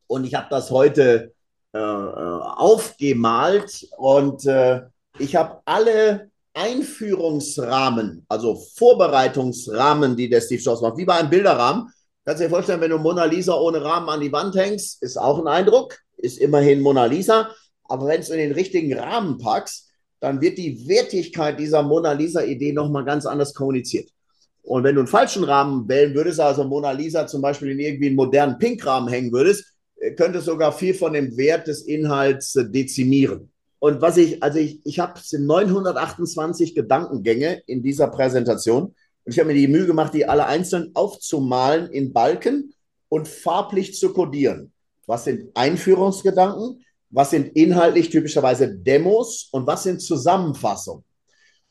Und 0.05 0.25
ich 0.25 0.35
habe 0.35 0.45
das 0.47 0.69
heute 0.69 1.33
äh, 1.73 1.79
äh, 1.79 1.81
aufgemalt 1.81 3.87
und 3.97 4.45
äh, 4.45 4.81
ich 5.17 5.35
habe 5.35 5.61
alle 5.65 6.29
Einführungsrahmen, 6.53 8.23
also 8.29 8.61
Vorbereitungsrahmen, 8.77 10.15
die 10.15 10.29
der 10.29 10.41
Steve 10.41 10.61
Jobs 10.61 10.81
macht, 10.81 10.97
wie 10.97 11.05
bei 11.05 11.15
einem 11.15 11.31
Bilderrahmen. 11.31 11.91
Kannst 12.23 12.41
du 12.41 12.45
dir 12.45 12.51
vorstellen, 12.51 12.81
wenn 12.81 12.91
du 12.91 12.99
Mona 12.99 13.25
Lisa 13.25 13.55
ohne 13.55 13.83
Rahmen 13.83 14.07
an 14.07 14.21
die 14.21 14.31
Wand 14.31 14.55
hängst, 14.55 15.01
ist 15.01 15.17
auch 15.17 15.39
ein 15.39 15.47
Eindruck, 15.47 15.97
ist 16.17 16.37
immerhin 16.37 16.81
Mona 16.81 17.05
Lisa. 17.05 17.49
Aber 17.85 18.05
wenn 18.05 18.21
du 18.21 18.33
in 18.33 18.37
den 18.37 18.51
richtigen 18.51 18.95
Rahmen 18.95 19.39
packst, 19.39 19.90
dann 20.21 20.39
wird 20.39 20.57
die 20.57 20.87
Wertigkeit 20.87 21.59
dieser 21.59 21.83
Mona 21.83 22.13
Lisa-Idee 22.13 22.71
nochmal 22.71 23.03
ganz 23.03 23.25
anders 23.25 23.53
kommuniziert. 23.53 24.09
Und 24.61 24.83
wenn 24.83 24.95
du 24.95 25.01
einen 25.01 25.07
falschen 25.07 25.43
Rahmen 25.43 25.89
wählen 25.89 26.13
würdest, 26.13 26.39
also 26.39 26.63
Mona 26.63 26.91
Lisa 26.91 27.25
zum 27.25 27.41
Beispiel 27.41 27.71
in 27.71 27.79
irgendwie 27.79 28.07
einen 28.07 28.15
modernen 28.15 28.59
Pinkrahmen 28.59 29.09
hängen 29.09 29.31
würdest, 29.33 29.73
äh, 29.95 30.11
könnte 30.11 30.37
es 30.37 30.45
sogar 30.45 30.71
viel 30.71 30.93
von 30.93 31.13
dem 31.13 31.35
Wert 31.35 31.67
des 31.67 31.81
Inhalts 31.81 32.55
äh, 32.55 32.69
dezimieren. 32.69 33.51
Und 33.79 33.99
was 33.99 34.17
ich, 34.17 34.43
also 34.43 34.59
ich, 34.59 34.79
ich 34.85 34.99
habe 34.99 35.19
928 35.19 36.75
Gedankengänge 36.75 37.63
in 37.65 37.81
dieser 37.81 38.07
Präsentation 38.07 38.93
und 39.23 39.33
ich 39.33 39.39
habe 39.39 39.47
mir 39.47 39.55
die 39.55 39.67
Mühe 39.67 39.87
gemacht, 39.87 40.13
die 40.13 40.27
alle 40.27 40.45
einzeln 40.45 40.91
aufzumalen 40.93 41.89
in 41.91 42.13
Balken 42.13 42.75
und 43.09 43.27
farblich 43.27 43.97
zu 43.97 44.13
kodieren. 44.13 44.71
Was 45.07 45.23
sind 45.23 45.49
Einführungsgedanken? 45.55 46.85
Was 47.11 47.29
sind 47.29 47.55
inhaltlich 47.55 48.09
typischerweise 48.09 48.73
Demos 48.73 49.49
und 49.51 49.67
was 49.67 49.83
sind 49.83 50.01
Zusammenfassungen. 50.01 51.03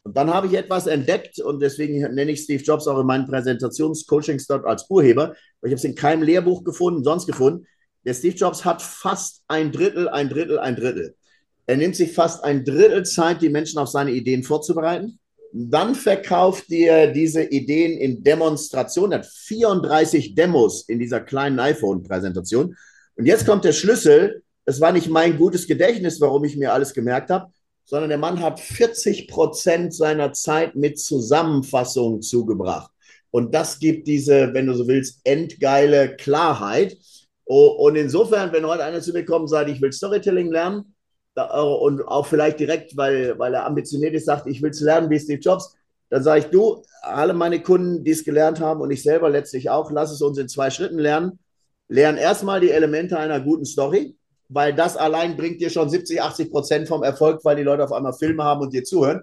Und 0.02 0.16
dann 0.16 0.32
habe 0.32 0.46
ich 0.46 0.54
etwas 0.54 0.86
entdeckt 0.86 1.40
und 1.40 1.60
deswegen 1.60 2.00
nenne 2.14 2.32
ich 2.32 2.42
Steve 2.42 2.62
Jobs 2.62 2.86
auch 2.86 2.98
in 2.98 3.06
meinen 3.06 3.26
Präsentationscoachings 3.26 4.46
dort 4.46 4.64
als 4.64 4.88
Urheber, 4.88 5.34
weil 5.60 5.70
ich 5.70 5.72
habe 5.72 5.74
es 5.74 5.84
in 5.84 5.94
keinem 5.94 6.22
Lehrbuch 6.22 6.64
gefunden, 6.64 7.04
sonst 7.04 7.26
gefunden. 7.26 7.66
Der 8.04 8.14
Steve 8.14 8.36
Jobs 8.36 8.64
hat 8.64 8.80
fast 8.80 9.42
ein 9.48 9.72
Drittel, 9.72 10.08
ein 10.08 10.30
Drittel, 10.30 10.58
ein 10.58 10.76
Drittel. 10.76 11.14
Er 11.66 11.76
nimmt 11.76 11.96
sich 11.96 12.12
fast 12.12 12.42
ein 12.44 12.64
Drittel 12.64 13.04
Zeit, 13.04 13.42
die 13.42 13.50
Menschen 13.50 13.78
auf 13.78 13.88
seine 13.88 14.12
Ideen 14.12 14.42
vorzubereiten. 14.42 15.18
Dann 15.52 15.94
verkauft 15.94 16.70
er 16.70 17.12
diese 17.12 17.42
Ideen 17.42 17.98
in 17.98 18.22
Demonstrationen. 18.22 19.12
Er 19.12 19.18
hat 19.18 19.26
34 19.26 20.34
Demos 20.34 20.88
in 20.88 20.98
dieser 20.98 21.20
kleinen 21.20 21.58
iPhone-Präsentation. 21.58 22.74
Und 23.16 23.26
jetzt 23.26 23.44
kommt 23.44 23.64
der 23.64 23.72
Schlüssel 23.72 24.42
es 24.64 24.80
war 24.80 24.92
nicht 24.92 25.08
mein 25.08 25.36
gutes 25.36 25.66
Gedächtnis, 25.66 26.20
warum 26.20 26.44
ich 26.44 26.56
mir 26.56 26.72
alles 26.72 26.94
gemerkt 26.94 27.30
habe, 27.30 27.52
sondern 27.84 28.10
der 28.10 28.18
Mann 28.18 28.40
hat 28.40 28.60
40 28.60 29.28
Prozent 29.28 29.94
seiner 29.94 30.32
Zeit 30.32 30.76
mit 30.76 30.98
Zusammenfassungen 30.98 32.22
zugebracht. 32.22 32.90
Und 33.30 33.54
das 33.54 33.78
gibt 33.78 34.06
diese, 34.06 34.52
wenn 34.54 34.66
du 34.66 34.74
so 34.74 34.86
willst, 34.86 35.20
endgeile 35.24 36.16
Klarheit. 36.16 36.96
Und 37.44 37.96
insofern, 37.96 38.52
wenn 38.52 38.66
heute 38.66 38.84
einer 38.84 39.00
zu 39.00 39.12
mir 39.12 39.24
kommt 39.24 39.42
und 39.42 39.48
sagt, 39.48 39.70
ich 39.70 39.80
will 39.80 39.92
Storytelling 39.92 40.50
lernen, 40.50 40.94
und 41.34 42.02
auch 42.02 42.26
vielleicht 42.26 42.60
direkt, 42.60 42.96
weil, 42.96 43.38
weil 43.38 43.54
er 43.54 43.66
ambitioniert 43.66 44.14
ist, 44.14 44.26
sagt, 44.26 44.46
ich 44.46 44.62
will 44.62 44.70
es 44.70 44.80
lernen 44.80 45.10
wie 45.10 45.18
Steve 45.18 45.40
Jobs, 45.40 45.74
dann 46.08 46.22
sage 46.22 46.40
ich, 46.40 46.46
du, 46.46 46.82
alle 47.02 47.32
meine 47.32 47.62
Kunden, 47.62 48.04
die 48.04 48.10
es 48.10 48.24
gelernt 48.24 48.60
haben 48.60 48.80
und 48.80 48.90
ich 48.90 49.02
selber 49.02 49.30
letztlich 49.30 49.70
auch, 49.70 49.90
lass 49.90 50.10
es 50.10 50.20
uns 50.22 50.38
in 50.38 50.48
zwei 50.48 50.70
Schritten 50.70 50.98
lernen. 50.98 51.38
Lern 51.88 52.16
erstmal 52.16 52.60
die 52.60 52.70
Elemente 52.70 53.18
einer 53.18 53.40
guten 53.40 53.64
Story, 53.64 54.16
weil 54.52 54.74
das 54.74 54.96
allein 54.96 55.36
bringt 55.36 55.60
dir 55.60 55.70
schon 55.70 55.88
70, 55.88 56.20
80 56.20 56.50
Prozent 56.50 56.88
vom 56.88 57.04
Erfolg, 57.04 57.44
weil 57.44 57.56
die 57.56 57.62
Leute 57.62 57.84
auf 57.84 57.92
einmal 57.92 58.12
Filme 58.12 58.42
haben 58.42 58.60
und 58.60 58.74
dir 58.74 58.82
zuhören. 58.82 59.22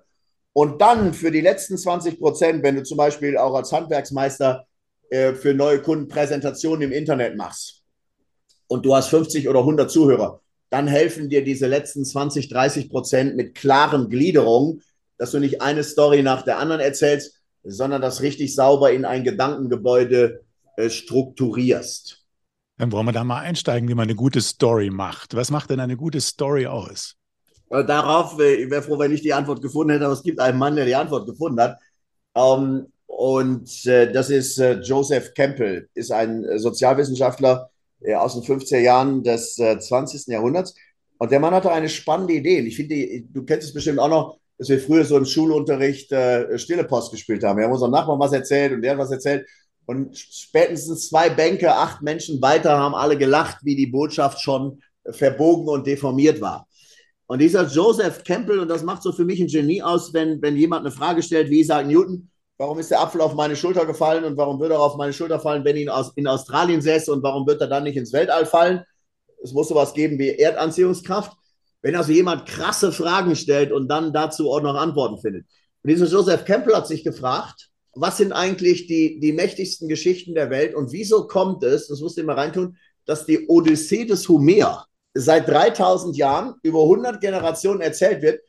Und 0.54 0.82
dann 0.82 1.13
für 1.13 1.32
die 1.32 1.42
letzten 1.42 1.78
20 1.78 2.18
Prozent, 2.18 2.63
wenn 2.63 2.78
du 2.78 2.84
zum 2.84 2.98
Beispiel 2.98 3.38
auch 3.38 3.54
als 3.54 3.72
Handwerksmeister 3.74 4.66
äh, 5.10 5.34
für 5.34 5.54
neue 5.54 5.82
Kunden 5.82 6.08
Präsentationen 6.08 6.84
im 6.84 6.92
Internet 6.94 7.36
machst 7.36 7.84
und 8.68 8.86
du 8.86 8.96
hast 8.96 9.10
50 9.10 9.50
oder 9.50 9.60
100 9.60 9.92
Zuhörer, 9.92 10.42
dann 10.70 10.88
helfen 10.88 11.30
dir 11.30 11.44
diese 11.44 11.68
letzten 11.68 12.06
20, 12.06 12.48
30 12.48 12.90
Prozent 12.90 13.36
mit 13.36 13.54
klaren 13.54 14.10
Gliederungen, 14.10 14.82
dass 15.18 15.32
du 15.32 15.40
nicht 15.40 15.62
eine 15.62 15.84
Story 15.84 16.24
nach 16.24 16.44
der 16.44 16.58
anderen 16.60 16.82
erzählst, 16.82 17.42
sondern 17.63 18.02
das 18.02 18.22
richtig 18.22 18.56
sauber 18.56 18.92
in 18.92 19.04
ein 19.04 19.26
Gedankengebäude 19.26 20.42
äh, 20.78 20.90
strukturierst. 20.90 22.27
Dann 22.78 22.92
wollen 22.92 23.08
wir 23.08 23.12
da 23.12 23.24
mal 23.24 23.40
einsteigen, 23.40 23.90
wie 23.90 23.96
man 23.96 24.04
eine 24.04 24.16
gute 24.16 24.42
Story 24.42 24.90
macht. 24.90 25.36
Was 25.36 25.50
macht 25.50 25.72
denn 25.72 25.80
eine 25.80 25.98
gute 25.98 26.22
Story 26.22 26.68
aus? 26.68 27.16
Äh, 27.70 27.84
darauf, 27.84 28.40
äh, 28.40 28.56
ich 28.56 28.70
wäre 28.70 28.82
froh, 28.82 29.00
wenn 29.00 29.12
ich 29.12 29.22
die 29.22 29.34
Antwort 29.34 29.62
gefunden 29.62 29.92
hätte, 29.92 30.06
aber 30.06 30.13
es 30.13 30.24
gibt 30.24 30.40
einen 30.40 30.58
Mann, 30.58 30.76
der 30.76 30.86
die 30.86 30.96
Antwort 30.96 31.28
gefunden 31.28 31.60
hat. 31.60 31.78
Ähm, 32.36 32.88
und 33.08 33.86
äh, 33.88 34.12
das 34.12 34.30
ist 34.30 34.62
Joseph 34.84 35.34
Campbell, 35.34 35.90
ist 35.96 36.12
ein 36.12 36.46
Sozialwissenschaftler 36.60 37.70
aus 38.16 38.34
den 38.36 38.44
50er 38.44 38.78
Jahren 38.78 39.24
des 39.24 39.56
20. 39.56 40.28
Jahrhunderts. 40.28 40.76
Und 41.18 41.32
der 41.32 41.40
Mann 41.40 41.56
hatte 41.56 41.72
eine 41.72 41.90
spannende 41.90 42.34
Idee. 42.34 42.60
Ich 42.60 42.76
finde, 42.76 43.24
du 43.28 43.44
kennst 43.44 43.70
es 43.70 43.74
bestimmt 43.74 43.98
auch 43.98 44.10
noch, 44.10 44.38
dass 44.60 44.70
wir 44.70 44.80
früher 44.80 45.04
so 45.04 45.18
im 45.18 45.26
Schulunterricht 45.26 46.13
Stille 46.58 46.84
Post 46.84 47.12
gespielt 47.12 47.44
haben. 47.44 47.58
Wir 47.58 47.66
haben 47.66 47.72
unserem 47.72 47.92
Nachbarn 47.92 48.20
was 48.20 48.34
erzählt 48.34 48.74
und 48.74 48.84
der 48.84 48.92
hat 48.92 49.00
was 49.00 49.10
erzählt. 49.10 49.48
Und 49.88 50.17
spätestens 50.17 51.08
zwei 51.08 51.30
Bänke, 51.30 51.73
acht 51.73 52.02
Menschen 52.02 52.41
weiter 52.41 52.78
haben 52.78 52.93
alle 52.93 53.17
gelacht, 53.17 53.60
wie 53.63 53.78
die 53.78 53.88
Botschaft 53.88 54.41
schon 54.41 54.82
verbogen 55.10 55.69
und 55.69 55.88
deformiert 55.88 56.41
war. 56.41 56.67
Und 57.26 57.39
dieser 57.39 57.65
Joseph 57.67 58.26
Campbell, 58.26 58.60
und 58.60 58.67
das 58.67 58.84
macht 58.84 59.02
so 59.02 59.13
für 59.13 59.23
mich 59.23 59.39
ein 59.39 59.47
Genie 59.47 59.82
aus, 59.82 60.13
wenn, 60.13 60.41
wenn 60.41 60.58
jemand 60.58 60.86
eine 60.86 60.91
Frage 60.91 61.23
stellt, 61.23 61.50
wie 61.50 61.63
sagt 61.63 61.88
Newton, 61.88 62.30
warum 62.58 62.80
ist 62.80 62.91
der 62.91 63.00
Apfel 63.00 63.21
auf 63.21 63.34
meine 63.34 63.56
Schulter 63.56 63.86
gefallen 63.86 64.26
und 64.26 64.36
warum 64.36 64.60
würde 64.60 64.73
er 64.73 64.82
auf 64.82 64.97
meine 64.97 65.13
Schulter 65.13 65.39
fallen, 65.39 65.63
wenn 65.63 65.78
ihn 65.78 65.89
aus, 65.89 66.12
in 66.15 66.28
Australien 66.28 66.82
säße 66.82 67.10
und 67.12 67.23
warum 67.23 67.47
wird 67.47 67.62
er 67.62 67.67
dann 67.67 67.84
nicht 67.84 67.95
ins 67.95 68.12
Weltall 68.12 68.45
fallen? 68.45 68.84
Es 69.41 69.54
muss 69.54 69.69
sowas 69.69 69.93
geben 69.93 70.19
wie 70.19 70.38
Erdanziehungskraft. 70.38 71.32
Wenn 71.82 71.95
also 71.95 72.12
jemand 72.12 72.45
krasse 72.45 72.91
Fragen 72.91 73.38
stellt 73.38 73.71
und 73.71 73.88
dann 73.88 74.12
dazu 74.12 74.52
auch 74.52 74.62
noch 74.62 74.76
Antworten 74.76 75.17
findet. 75.19 75.45
Und 75.84 75.89
dieser 75.89 76.08
Joseph 76.08 76.43
Campbell 76.43 76.76
hat 76.76 76.88
sich 76.88 77.06
gefragt, 77.06 77.69
was 78.00 78.18
sind 78.18 78.32
eigentlich 78.32 78.88
die, 78.88 79.20
die 79.20 79.34
mächtigsten 79.34 79.88
Geschichten 79.88 80.36
der 80.36 80.50
Welt 80.50 80.76
und 80.76 80.92
wieso 80.92 81.28
kommt 81.28 81.64
es, 81.64 81.88
das 81.88 82.00
musst 82.02 82.18
du 82.18 82.22
immer 82.22 82.38
reintun, 82.38 82.78
dass 83.06 83.26
die 83.26 83.48
Odyssee 83.48 84.06
des 84.06 84.28
Homer 84.30 84.86
seit 85.14 85.48
3000 85.48 86.16
Jahren 86.16 86.56
über 86.62 86.84
100 86.84 87.20
Generationen 87.20 87.82
erzählt 87.82 88.22
wird, 88.22 88.42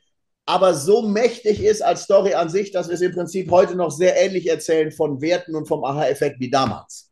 aber 0.44 0.74
so 0.74 1.02
mächtig 1.02 1.62
ist 1.62 1.82
als 1.82 2.04
Story 2.04 2.34
an 2.34 2.48
sich, 2.48 2.70
dass 2.72 2.88
wir 2.88 2.94
es 2.94 3.00
im 3.00 3.12
Prinzip 3.12 3.50
heute 3.50 3.74
noch 3.74 3.90
sehr 3.90 4.16
ähnlich 4.16 4.48
erzählen 4.48 4.90
von 4.90 5.20
Werten 5.20 5.54
und 5.54 5.66
vom 5.66 5.84
Aha-Effekt 5.84 6.40
wie 6.40 6.50
damals. 6.50 7.10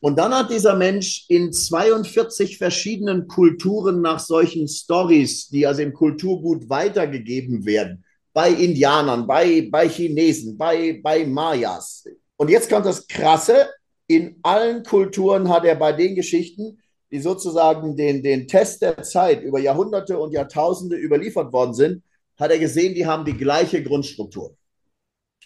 Und 0.00 0.18
dann 0.18 0.34
hat 0.34 0.50
dieser 0.50 0.74
Mensch 0.74 1.26
in 1.28 1.52
42 1.52 2.58
verschiedenen 2.58 3.28
Kulturen 3.28 4.00
nach 4.00 4.18
solchen 4.18 4.66
Stories, 4.66 5.48
die 5.48 5.66
also 5.66 5.82
im 5.82 5.92
Kulturgut 5.92 6.68
weitergegeben 6.68 7.64
werden, 7.64 8.04
bei 8.32 8.50
Indianern, 8.50 9.26
bei, 9.26 9.68
bei 9.70 9.88
Chinesen, 9.88 10.56
bei, 10.56 11.00
bei 11.02 11.26
Mayas. 11.26 12.04
Und 12.36 12.50
jetzt 12.50 12.70
kommt 12.70 12.86
das 12.86 13.06
Krasse, 13.06 13.68
in 14.06 14.36
allen 14.42 14.82
Kulturen 14.82 15.48
hat 15.48 15.64
er 15.64 15.76
bei 15.76 15.92
den 15.92 16.14
Geschichten, 16.14 16.78
die 17.10 17.20
sozusagen 17.20 17.96
den, 17.96 18.22
den 18.22 18.48
Test 18.48 18.82
der 18.82 19.02
Zeit 19.02 19.42
über 19.42 19.58
Jahrhunderte 19.58 20.18
und 20.18 20.32
Jahrtausende 20.32 20.96
überliefert 20.96 21.52
worden 21.52 21.74
sind, 21.74 22.02
hat 22.38 22.50
er 22.50 22.58
gesehen, 22.58 22.94
die 22.94 23.06
haben 23.06 23.24
die 23.24 23.36
gleiche 23.36 23.82
Grundstruktur. 23.82 24.56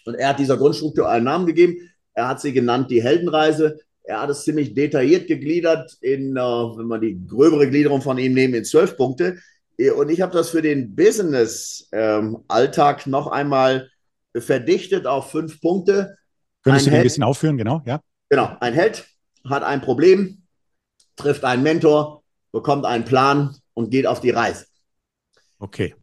Und 0.05 0.15
er 0.15 0.29
hat 0.29 0.39
dieser 0.39 0.57
Grundstruktur 0.57 1.09
einen 1.09 1.25
Namen 1.25 1.45
gegeben. 1.45 1.91
Er 2.13 2.29
hat 2.29 2.41
sie 2.41 2.53
genannt 2.53 2.89
die 2.89 3.03
Heldenreise. 3.03 3.79
Er 4.03 4.21
hat 4.21 4.29
es 4.29 4.43
ziemlich 4.43 4.73
detailliert 4.73 5.27
gegliedert 5.27 5.97
in, 5.99 6.37
äh, 6.37 6.39
wenn 6.39 6.87
man 6.87 7.01
die 7.01 7.19
gröbere 7.27 7.69
Gliederung 7.69 8.01
von 8.01 8.17
ihm 8.17 8.33
nehmen, 8.33 8.53
in 8.53 8.63
zwölf 8.63 8.95
Punkte. 8.95 9.37
Und 9.95 10.09
ich 10.09 10.21
habe 10.21 10.33
das 10.33 10.49
für 10.49 10.63
den 10.63 10.95
Business-Alltag 10.95 13.05
ähm, 13.05 13.11
noch 13.11 13.27
einmal 13.27 13.91
verdichtet 14.35 15.05
auf 15.05 15.29
fünf 15.31 15.61
Punkte. 15.61 16.17
Könntest 16.63 16.87
ein 16.87 16.91
du 16.91 16.97
ein 16.97 17.03
bisschen 17.03 17.23
aufführen, 17.23 17.57
genau? 17.57 17.81
Ja. 17.85 18.01
Genau. 18.29 18.57
Ein 18.59 18.73
Held 18.73 19.07
hat 19.47 19.63
ein 19.63 19.81
Problem, 19.81 20.43
trifft 21.15 21.43
einen 21.43 21.63
Mentor, 21.63 22.23
bekommt 22.51 22.85
einen 22.85 23.05
Plan 23.05 23.55
und 23.73 23.91
geht 23.91 24.07
auf 24.07 24.19
die 24.19 24.31
Reise. 24.31 24.65
Okay. 25.59 25.95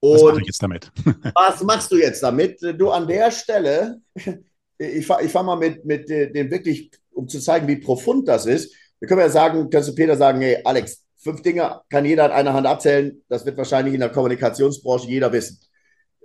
Was 0.00 0.22
mache 0.22 0.40
ich 0.40 0.46
jetzt 0.46 0.62
damit? 0.62 0.92
was 1.34 1.62
machst 1.62 1.90
du 1.90 1.96
jetzt 1.96 2.22
damit? 2.22 2.60
Du 2.78 2.90
an 2.90 3.08
der 3.08 3.30
Stelle, 3.30 4.00
ich, 4.14 4.36
ich 4.78 5.32
fange 5.32 5.46
mal 5.46 5.56
mit, 5.56 5.84
mit 5.84 6.08
dem 6.08 6.50
wirklich, 6.50 6.90
um 7.12 7.26
zu 7.26 7.40
zeigen, 7.40 7.66
wie 7.68 7.76
profund 7.76 8.28
das 8.28 8.44
ist. 8.44 8.74
Wir 8.98 9.08
können 9.08 9.20
ja 9.20 9.30
sagen, 9.30 9.70
kannst 9.70 9.88
du 9.88 9.94
Peter 9.94 10.16
sagen, 10.16 10.42
hey 10.42 10.60
Alex, 10.64 11.03
fünf 11.24 11.42
Dinge 11.42 11.80
kann 11.88 12.04
jeder 12.04 12.26
an 12.26 12.32
einer 12.32 12.52
Hand 12.52 12.66
abzählen. 12.66 13.22
Das 13.28 13.46
wird 13.46 13.56
wahrscheinlich 13.56 13.94
in 13.94 14.00
der 14.00 14.10
Kommunikationsbranche 14.10 15.08
jeder 15.08 15.32
wissen. 15.32 15.58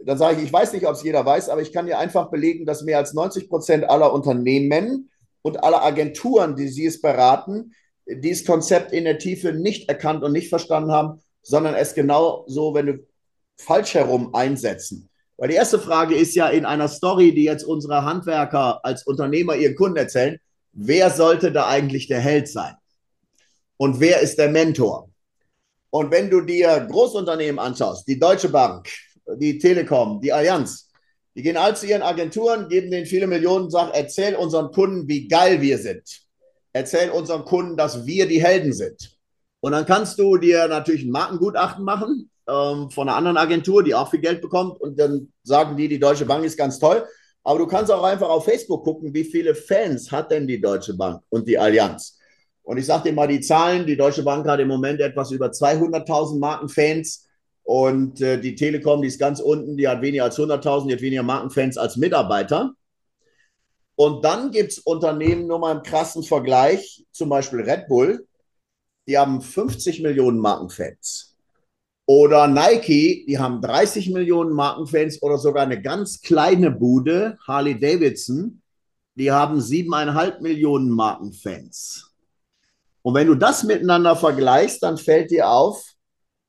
Dann 0.04 0.18
sage 0.18 0.38
ich, 0.38 0.44
ich 0.46 0.54
weiß 0.54 0.74
nicht, 0.74 0.86
ob 0.86 0.94
es 0.94 1.04
jeder 1.04 1.26
weiß, 1.26 1.50
aber 1.50 1.62
ich 1.62 1.74
kann 1.74 1.88
dir 1.88 1.98
einfach 1.98 2.30
belegen, 2.30 2.66
dass 2.66 2.84
mehr 2.84 2.98
als 2.98 3.14
90 3.14 3.50
Prozent 3.50 3.90
aller 3.90 4.14
Unternehmen 4.14 5.10
und 5.42 5.64
aller 5.64 5.84
Agenturen, 5.84 6.56
die 6.56 6.68
sie 6.68 6.86
es 6.86 7.02
beraten, 7.02 7.74
dieses 8.06 8.46
Konzept 8.46 8.92
in 8.92 9.06
der 9.06 9.18
Tiefe 9.18 9.54
nicht 9.54 9.90
erkannt 9.90 10.24
und 10.24 10.32
nicht 10.32 10.50
verstanden 10.50 10.92
haben, 10.92 11.22
sondern 11.42 11.76
es 11.76 11.94
genau 11.94 12.44
so, 12.48 12.74
wenn 12.74 12.86
du 12.88 13.08
falsch 13.58 13.94
herum 13.94 14.34
einsetzen. 14.34 15.10
Weil 15.38 15.50
die 15.50 15.56
erste 15.56 15.80
Frage 15.80 16.16
ist 16.16 16.36
ja 16.36 16.50
in 16.50 16.66
einer 16.66 16.88
Story, 16.88 17.34
die 17.34 17.44
jetzt 17.44 17.64
unsere 17.64 18.04
Handwerker 18.04 18.84
als 18.84 19.06
Unternehmer 19.06 19.56
ihren 19.56 19.76
Kunden 19.76 19.98
erzählen, 19.98 20.38
wer 20.74 21.10
sollte 21.10 21.52
da 21.52 21.68
eigentlich 21.68 22.08
der 22.08 22.20
Held 22.20 22.50
sein? 22.50 22.76
Und 23.80 24.00
wer 24.00 24.20
ist 24.20 24.38
der 24.38 24.50
Mentor. 24.50 25.10
Und 25.90 26.12
wenn 26.12 26.30
du 26.30 26.42
dir 26.42 26.86
Großunternehmen 26.92 27.60
anschaust, 27.60 28.08
die 28.08 28.20
Deutsche 28.20 28.50
Bank, 28.50 28.90
die 29.38 29.58
Telekom, 29.58 30.20
die 30.22 30.34
Allianz, 30.34 30.92
die 31.34 31.42
gehen 31.42 31.58
all 31.58 31.76
zu 31.76 31.88
ihren 31.88 32.02
Agenturen, 32.02 32.68
geben 32.68 32.92
denen 32.92 33.06
viele 33.06 33.26
Millionen 33.26 33.66
und 33.66 33.72
sagen, 33.72 33.92
erzähl 33.94 34.36
unseren 34.36 34.72
Kunden, 34.72 35.08
wie 35.08 35.28
geil 35.28 35.62
wir 35.62 35.78
sind. 35.78 36.04
Erzähl 36.74 37.10
unseren 37.10 37.46
Kunden, 37.46 37.78
dass 37.78 38.06
wir 38.06 38.28
die 38.28 38.44
Helden 38.44 38.74
sind. 38.74 39.18
Und 39.62 39.72
dann 39.72 39.86
kannst 39.86 40.20
du 40.20 40.38
dir 40.38 40.68
natürlich 40.68 41.04
ein 41.04 41.12
Markengutachten 41.12 41.84
machen 41.84 42.30
ähm, 42.48 42.92
von 42.92 43.08
einer 43.08 43.18
anderen 43.18 43.38
Agentur, 43.38 43.82
die 43.84 43.96
auch 43.96 44.10
viel 44.10 44.20
Geld 44.20 44.42
bekommt. 44.42 44.80
Und 44.82 45.00
dann 45.00 45.32
sagen 45.44 45.78
die, 45.78 45.88
die 45.88 46.00
Deutsche 46.00 46.26
Bank 46.26 46.44
ist 46.44 46.58
ganz 46.58 46.78
toll. 46.80 47.06
Aber 47.44 47.60
du 47.60 47.68
kannst 47.68 47.92
auch 47.92 48.04
einfach 48.04 48.30
auf 48.30 48.44
Facebook 48.44 48.84
gucken, 48.84 49.14
wie 49.14 49.24
viele 49.24 49.56
Fans 49.56 50.12
hat 50.12 50.32
denn 50.32 50.46
die 50.46 50.60
Deutsche 50.60 50.96
Bank 50.96 51.22
und 51.30 51.48
die 51.48 51.58
Allianz. 51.58 52.19
Und 52.70 52.78
ich 52.78 52.86
sage 52.86 53.10
dir 53.10 53.16
mal 53.16 53.28
die 53.28 53.42
Zahlen. 53.42 53.88
Die 53.88 53.98
Deutsche 53.98 54.22
Bank 54.22 54.48
hat 54.48 54.60
im 54.60 54.68
Moment 54.68 55.02
etwas 55.02 55.32
über 55.32 55.48
200.000 55.48 56.38
Markenfans. 56.38 57.28
Und 57.64 58.22
äh, 58.22 58.40
die 58.40 58.54
Telekom, 58.54 59.02
die 59.02 59.08
ist 59.08 59.18
ganz 59.18 59.40
unten, 59.40 59.76
die 59.76 59.88
hat 59.88 60.04
weniger 60.04 60.26
als 60.26 60.38
100.000, 60.38 60.86
die 60.86 60.94
hat 60.94 61.02
weniger 61.02 61.24
Markenfans 61.24 61.80
als 61.80 61.98
Mitarbeiter. 61.98 62.74
Und 63.96 64.24
dann 64.24 64.52
gibt 64.52 64.74
es 64.74 64.78
Unternehmen, 64.78 65.48
nur 65.48 65.58
mal 65.58 65.78
im 65.78 65.82
krassen 65.82 66.22
Vergleich, 66.22 67.04
zum 67.12 67.30
Beispiel 67.30 67.62
Red 67.62 67.88
Bull, 67.88 68.28
die 69.08 69.18
haben 69.18 69.42
50 69.42 70.04
Millionen 70.04 70.38
Markenfans. 70.38 71.36
Oder 72.06 72.48
Nike, 72.48 73.26
die 73.28 73.40
haben 73.40 73.64
30 73.64 74.12
Millionen 74.12 74.54
Markenfans 74.54 75.24
oder 75.24 75.40
sogar 75.40 75.64
eine 75.64 75.82
ganz 75.82 76.22
kleine 76.22 76.70
Bude, 76.70 77.40
Harley 77.48 77.80
Davidson, 77.80 78.62
die 79.16 79.32
haben 79.32 79.60
siebeneinhalb 79.60 80.42
Millionen 80.42 80.92
Markenfans. 80.92 82.09
Und 83.02 83.14
wenn 83.14 83.28
du 83.28 83.36
das 83.36 83.64
miteinander 83.64 84.16
vergleichst, 84.16 84.84
dann 84.84 84.98
fällt 84.98 85.32
dir 85.32 85.50
auf, 85.50 85.84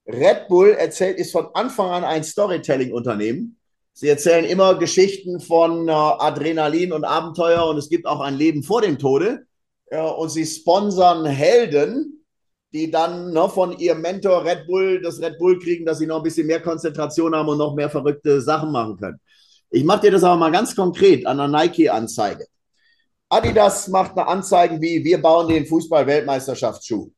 Red 0.07 0.49
Bull 0.49 0.71
erzählt, 0.71 1.19
ist 1.19 1.33
von 1.33 1.49
Anfang 1.55 1.91
an 1.91 2.05
ein 2.05 2.25
Storytelling-Unternehmen. 2.25 3.59
Sie 3.93 4.09
erzählen 4.09 4.45
immer 4.45 4.77
Geschichten 4.77 5.41
von 5.41 5.89
äh, 5.89 5.93
Adrenalin 5.93 6.93
und 6.93 7.05
Abenteuer 7.05 7.67
und 7.67 7.77
es 7.77 7.89
gibt 7.89 8.07
auch 8.07 8.21
ein 8.21 8.37
Leben 8.37 8.63
vor 8.63 8.83
dem 8.83 8.99
Tode. 8.99 9.47
Und 9.91 10.29
sie 10.29 10.47
sponsern 10.47 11.27
Helden, 11.27 12.25
die 12.73 12.91
dann 12.91 13.33
ne, 13.33 13.49
von 13.49 13.77
ihrem 13.77 14.01
Mentor 14.01 14.45
Red 14.45 14.67
Bull 14.69 15.03
das 15.03 15.21
Red 15.21 15.39
Bull 15.39 15.59
kriegen, 15.59 15.85
dass 15.85 15.99
sie 15.99 16.07
noch 16.07 16.19
ein 16.19 16.23
bisschen 16.23 16.47
mehr 16.47 16.61
Konzentration 16.61 17.35
haben 17.35 17.49
und 17.49 17.59
noch 17.59 17.75
mehr 17.75 17.91
verrückte 17.91 18.41
Sachen 18.41 18.71
machen 18.71 18.97
können. 18.97 19.21
Ich 19.71 19.85
mache 19.85 20.03
dir 20.03 20.13
das 20.13 20.25
aber 20.25 20.37
mal 20.37 20.53
ganz 20.53 20.75
konkret 20.77 21.27
an 21.27 21.41
einer 21.41 21.59
Nike-Anzeige. 21.59 22.47
Adidas 23.33 23.87
macht 23.87 24.19
eine 24.19 24.27
Anzeige 24.27 24.81
wie, 24.81 25.05
wir 25.05 25.23
bauen 25.23 25.47
den 25.47 25.65
Fußball-Weltmeisterschaftsschuh. 25.65 27.13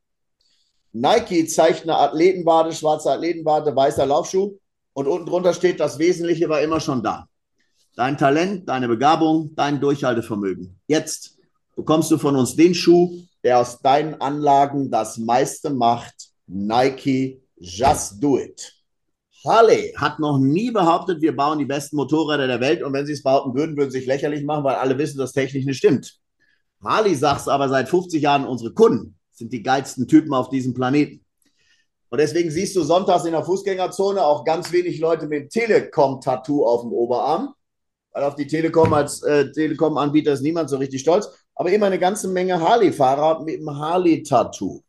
Nike 0.93 1.47
zeigt 1.47 1.85
eine 1.85 1.97
Athletenwade, 1.97 2.73
schwarze 2.75 3.11
Athletenwade, 3.11 3.75
weißer 3.75 4.05
Laufschuh 4.05 4.59
und 4.93 5.07
unten 5.07 5.25
drunter 5.25 5.55
steht, 5.55 5.81
das 5.81 5.99
Wesentliche 5.99 6.51
war 6.51 6.61
immer 6.61 6.81
schon 6.81 7.03
da. 7.03 7.27
Dein 7.97 8.19
Talent, 8.19 8.69
deine 8.69 8.89
Begabung, 8.89 9.55
dein 9.55 9.81
Durchhaltevermögen. 9.81 10.79
Jetzt 10.87 11.39
bekommst 11.77 12.11
du 12.11 12.19
von 12.19 12.37
uns 12.37 12.57
den 12.57 12.75
Schuh, 12.75 13.23
der 13.43 13.59
aus 13.59 13.81
deinen 13.81 14.21
Anlagen 14.21 14.91
das 14.91 15.17
meiste 15.17 15.71
macht. 15.71 16.29
Nike, 16.47 17.41
just 17.57 18.23
do 18.23 18.39
it. 18.39 18.82
Harley 19.45 19.93
hat 19.97 20.19
noch 20.19 20.39
nie 20.39 20.71
behauptet, 20.71 21.21
wir 21.21 21.35
bauen 21.35 21.59
die 21.59 21.65
besten 21.65 21.97
Motorräder 21.97 22.47
der 22.47 22.61
Welt 22.61 22.83
und 22.83 22.93
wenn 22.93 23.07
sie 23.07 23.13
es 23.13 23.23
behaupten 23.23 23.55
würden, 23.55 23.77
würden 23.77 23.91
sie 23.91 23.99
sich 23.99 24.07
lächerlich 24.07 24.45
machen, 24.45 24.65
weil 24.65 24.77
alle 24.77 24.97
wissen, 24.99 25.19
dass 25.19 25.33
technisch 25.33 25.65
nicht 25.65 25.79
stimmt. 25.79 26.19
Harley 26.83 27.15
sagt 27.15 27.43
es 27.43 27.49
aber 27.49 27.69
seit 27.69 27.89
50 27.89 28.23
Jahren, 28.23 28.47
unsere 28.47 28.73
Kunden 28.73 29.19
sind 29.31 29.53
die 29.53 29.63
geilsten 29.63 30.07
Typen 30.07 30.35
auf 30.35 30.49
diesem 30.49 30.75
Planeten. 30.75 31.25
Und 32.11 32.19
deswegen 32.19 32.51
siehst 32.51 32.77
du 32.77 32.83
sonntags 32.83 33.25
in 33.25 33.33
der 33.33 33.45
Fußgängerzone 33.45 34.23
auch 34.23 34.45
ganz 34.45 34.71
wenig 34.71 35.01
Leute 35.01 35.27
mit 35.27 35.51
Telekom-Tattoo 35.51 36.65
auf 36.65 36.83
dem 36.83 36.93
Oberarm, 36.93 37.55
weil 38.13 38.25
auf 38.25 38.35
die 38.35 38.47
Telekom 38.47 38.93
als 38.93 39.23
äh, 39.23 39.51
Telekom-Anbieter 39.51 40.33
ist 40.33 40.43
niemand 40.43 40.69
so 40.69 40.77
richtig 40.77 41.01
stolz, 41.01 41.31
aber 41.55 41.73
immer 41.73 41.87
eine 41.87 41.99
ganze 41.99 42.29
Menge 42.29 42.61
Harley-Fahrer 42.61 43.43
mit 43.43 43.61
dem 43.61 43.71
Harley-Tattoo. 43.71 44.83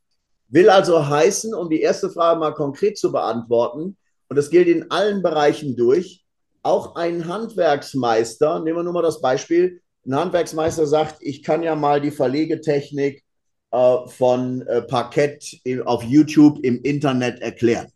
Will 0.50 0.70
also 0.70 1.08
heißen, 1.08 1.54
um 1.54 1.70
die 1.70 1.82
erste 1.82 2.10
Frage 2.10 2.40
mal 2.40 2.54
konkret 2.54 2.98
zu 2.98 3.12
beantworten, 3.12 3.98
und 4.30 4.36
das 4.36 4.50
gilt 4.50 4.68
in 4.68 4.90
allen 4.92 5.22
Bereichen 5.22 5.76
durch, 5.76 6.24
auch 6.64 6.96
ein 6.96 7.28
Handwerksmeister, 7.28 8.60
nehmen 8.62 8.78
wir 8.78 8.84
nur 8.84 8.94
mal 8.94 9.02
das 9.02 9.22
Beispiel, 9.22 9.82
ein 10.06 10.16
Handwerksmeister 10.16 10.86
sagt, 10.88 11.18
ich 11.20 11.44
kann 11.44 11.64
ja 11.64 11.76
mal 11.76 12.02
die 12.02 12.12
Verlegetechnik 12.12 13.24
äh, 13.72 13.98
von 14.08 14.62
äh, 14.68 14.82
Parkett 14.82 15.62
auf 15.86 16.04
YouTube 16.04 16.60
im 16.64 16.82
Internet 16.82 17.42
erklären. 17.42 17.88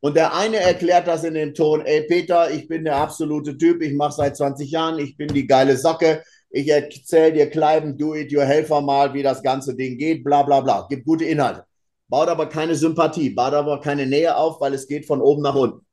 Und 0.00 0.16
der 0.16 0.34
eine 0.34 0.58
erklärt 0.58 1.06
das 1.08 1.24
in 1.24 1.34
dem 1.34 1.54
Ton, 1.54 1.80
ey 1.80 2.02
Peter, 2.06 2.50
ich 2.50 2.68
bin 2.68 2.84
der 2.84 2.96
absolute 2.96 3.56
Typ, 3.56 3.82
ich 3.82 3.94
mache 3.94 4.12
seit 4.12 4.36
20 4.36 4.70
Jahren, 4.70 4.98
ich 4.98 5.16
bin 5.16 5.28
die 5.28 5.46
geile 5.46 5.76
Socke, 5.78 6.22
ich 6.50 6.68
erzähle 6.68 7.32
dir 7.32 7.50
Kleiben, 7.50 7.96
Do-it-your-helfer 7.96 8.82
mal, 8.82 9.14
wie 9.14 9.22
das 9.22 9.42
ganze 9.42 9.74
Ding 9.74 9.96
geht, 9.96 10.22
bla 10.22 10.42
bla 10.42 10.60
bla. 10.60 10.86
Gibt 10.88 11.06
gute 11.06 11.24
Inhalte 11.24 11.64
baut 12.08 12.28
aber 12.28 12.48
keine 12.48 12.74
Sympathie, 12.74 13.30
baut 13.30 13.54
aber 13.54 13.80
keine 13.80 14.06
Nähe 14.06 14.36
auf, 14.36 14.60
weil 14.60 14.74
es 14.74 14.86
geht 14.86 15.06
von 15.06 15.20
oben 15.20 15.42
nach 15.42 15.54
unten. 15.54 15.86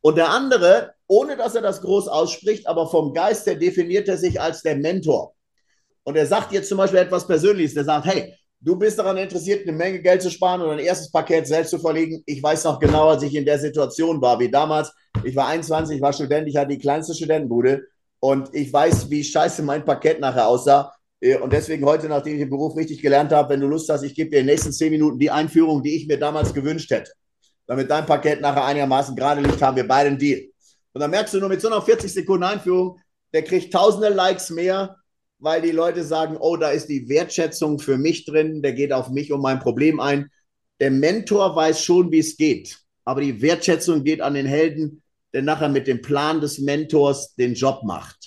Und 0.00 0.16
der 0.16 0.30
andere, 0.30 0.94
ohne 1.06 1.36
dass 1.36 1.54
er 1.54 1.62
das 1.62 1.80
groß 1.80 2.08
ausspricht, 2.08 2.66
aber 2.66 2.88
vom 2.88 3.12
Geist 3.12 3.46
her 3.46 3.56
definiert 3.56 4.08
er 4.08 4.16
sich 4.16 4.40
als 4.40 4.62
der 4.62 4.76
Mentor. 4.76 5.34
Und 6.04 6.16
er 6.16 6.26
sagt 6.26 6.52
jetzt 6.52 6.68
zum 6.68 6.78
Beispiel 6.78 7.00
etwas 7.00 7.26
Persönliches. 7.26 7.74
Der 7.74 7.84
sagt, 7.84 8.06
hey, 8.06 8.34
du 8.60 8.76
bist 8.76 8.98
daran 8.98 9.16
interessiert, 9.16 9.66
eine 9.66 9.76
Menge 9.76 10.00
Geld 10.00 10.22
zu 10.22 10.30
sparen 10.30 10.62
und 10.62 10.70
ein 10.70 10.78
erstes 10.78 11.10
Paket 11.10 11.46
selbst 11.46 11.70
zu 11.70 11.78
verlegen. 11.78 12.22
Ich 12.26 12.42
weiß 12.42 12.64
noch 12.64 12.78
genau, 12.78 13.08
als 13.08 13.22
ich 13.22 13.34
in 13.34 13.44
der 13.44 13.58
Situation 13.58 14.20
war, 14.20 14.38
wie 14.38 14.50
damals. 14.50 14.92
Ich 15.24 15.36
war 15.36 15.48
21, 15.48 15.96
ich 15.96 16.02
war 16.02 16.12
Student, 16.12 16.48
ich 16.48 16.56
hatte 16.56 16.68
die 16.68 16.78
kleinste 16.78 17.14
Studentenbude 17.14 17.82
und 18.20 18.54
ich 18.54 18.72
weiß, 18.72 19.10
wie 19.10 19.22
scheiße 19.22 19.62
mein 19.62 19.84
Paket 19.84 20.20
nachher 20.20 20.48
aussah. 20.48 20.92
Äh, 21.20 21.36
und 21.36 21.52
deswegen 21.52 21.84
heute, 21.84 22.08
nachdem 22.08 22.34
ich 22.34 22.40
den 22.40 22.50
Beruf 22.50 22.76
richtig 22.76 23.02
gelernt 23.02 23.32
habe, 23.32 23.50
wenn 23.50 23.60
du 23.60 23.66
Lust 23.66 23.88
hast, 23.88 24.02
ich 24.02 24.14
gebe 24.14 24.30
dir 24.30 24.40
in 24.40 24.46
den 24.46 24.54
nächsten 24.54 24.72
zehn 24.72 24.90
Minuten 24.90 25.18
die 25.18 25.30
Einführung, 25.30 25.82
die 25.82 25.96
ich 25.96 26.06
mir 26.06 26.18
damals 26.18 26.54
gewünscht 26.54 26.90
hätte. 26.90 27.12
Damit 27.66 27.90
dein 27.90 28.06
Paket 28.06 28.40
nachher 28.40 28.64
einigermaßen 28.64 29.14
gerade 29.14 29.40
liegt, 29.40 29.60
haben 29.60 29.76
wir 29.76 29.86
beide 29.86 30.08
einen 30.08 30.18
Deal. 30.18 30.48
Und 30.92 31.00
dann 31.00 31.10
merkst 31.10 31.34
du 31.34 31.38
nur 31.38 31.48
mit 31.48 31.60
so 31.60 31.68
einer 31.68 31.82
40 31.82 32.12
Sekunden 32.12 32.44
Einführung, 32.44 32.98
der 33.32 33.42
kriegt 33.42 33.72
tausende 33.72 34.08
Likes 34.08 34.50
mehr, 34.50 34.96
weil 35.38 35.62
die 35.62 35.70
Leute 35.70 36.02
sagen, 36.02 36.36
oh, 36.40 36.56
da 36.56 36.70
ist 36.70 36.88
die 36.88 37.08
Wertschätzung 37.08 37.78
für 37.78 37.98
mich 37.98 38.24
drin, 38.24 38.62
der 38.62 38.72
geht 38.72 38.92
auf 38.92 39.10
mich 39.10 39.32
und 39.32 39.42
mein 39.42 39.60
Problem 39.60 40.00
ein. 40.00 40.30
Der 40.80 40.90
Mentor 40.90 41.54
weiß 41.54 41.82
schon, 41.82 42.10
wie 42.10 42.20
es 42.20 42.36
geht, 42.36 42.78
aber 43.04 43.20
die 43.20 43.40
Wertschätzung 43.42 44.02
geht 44.02 44.20
an 44.20 44.34
den 44.34 44.46
Helden, 44.46 45.02
der 45.32 45.42
nachher 45.42 45.68
mit 45.68 45.86
dem 45.86 46.00
Plan 46.00 46.40
des 46.40 46.58
Mentors 46.58 47.34
den 47.34 47.54
Job 47.54 47.82
macht. 47.84 48.17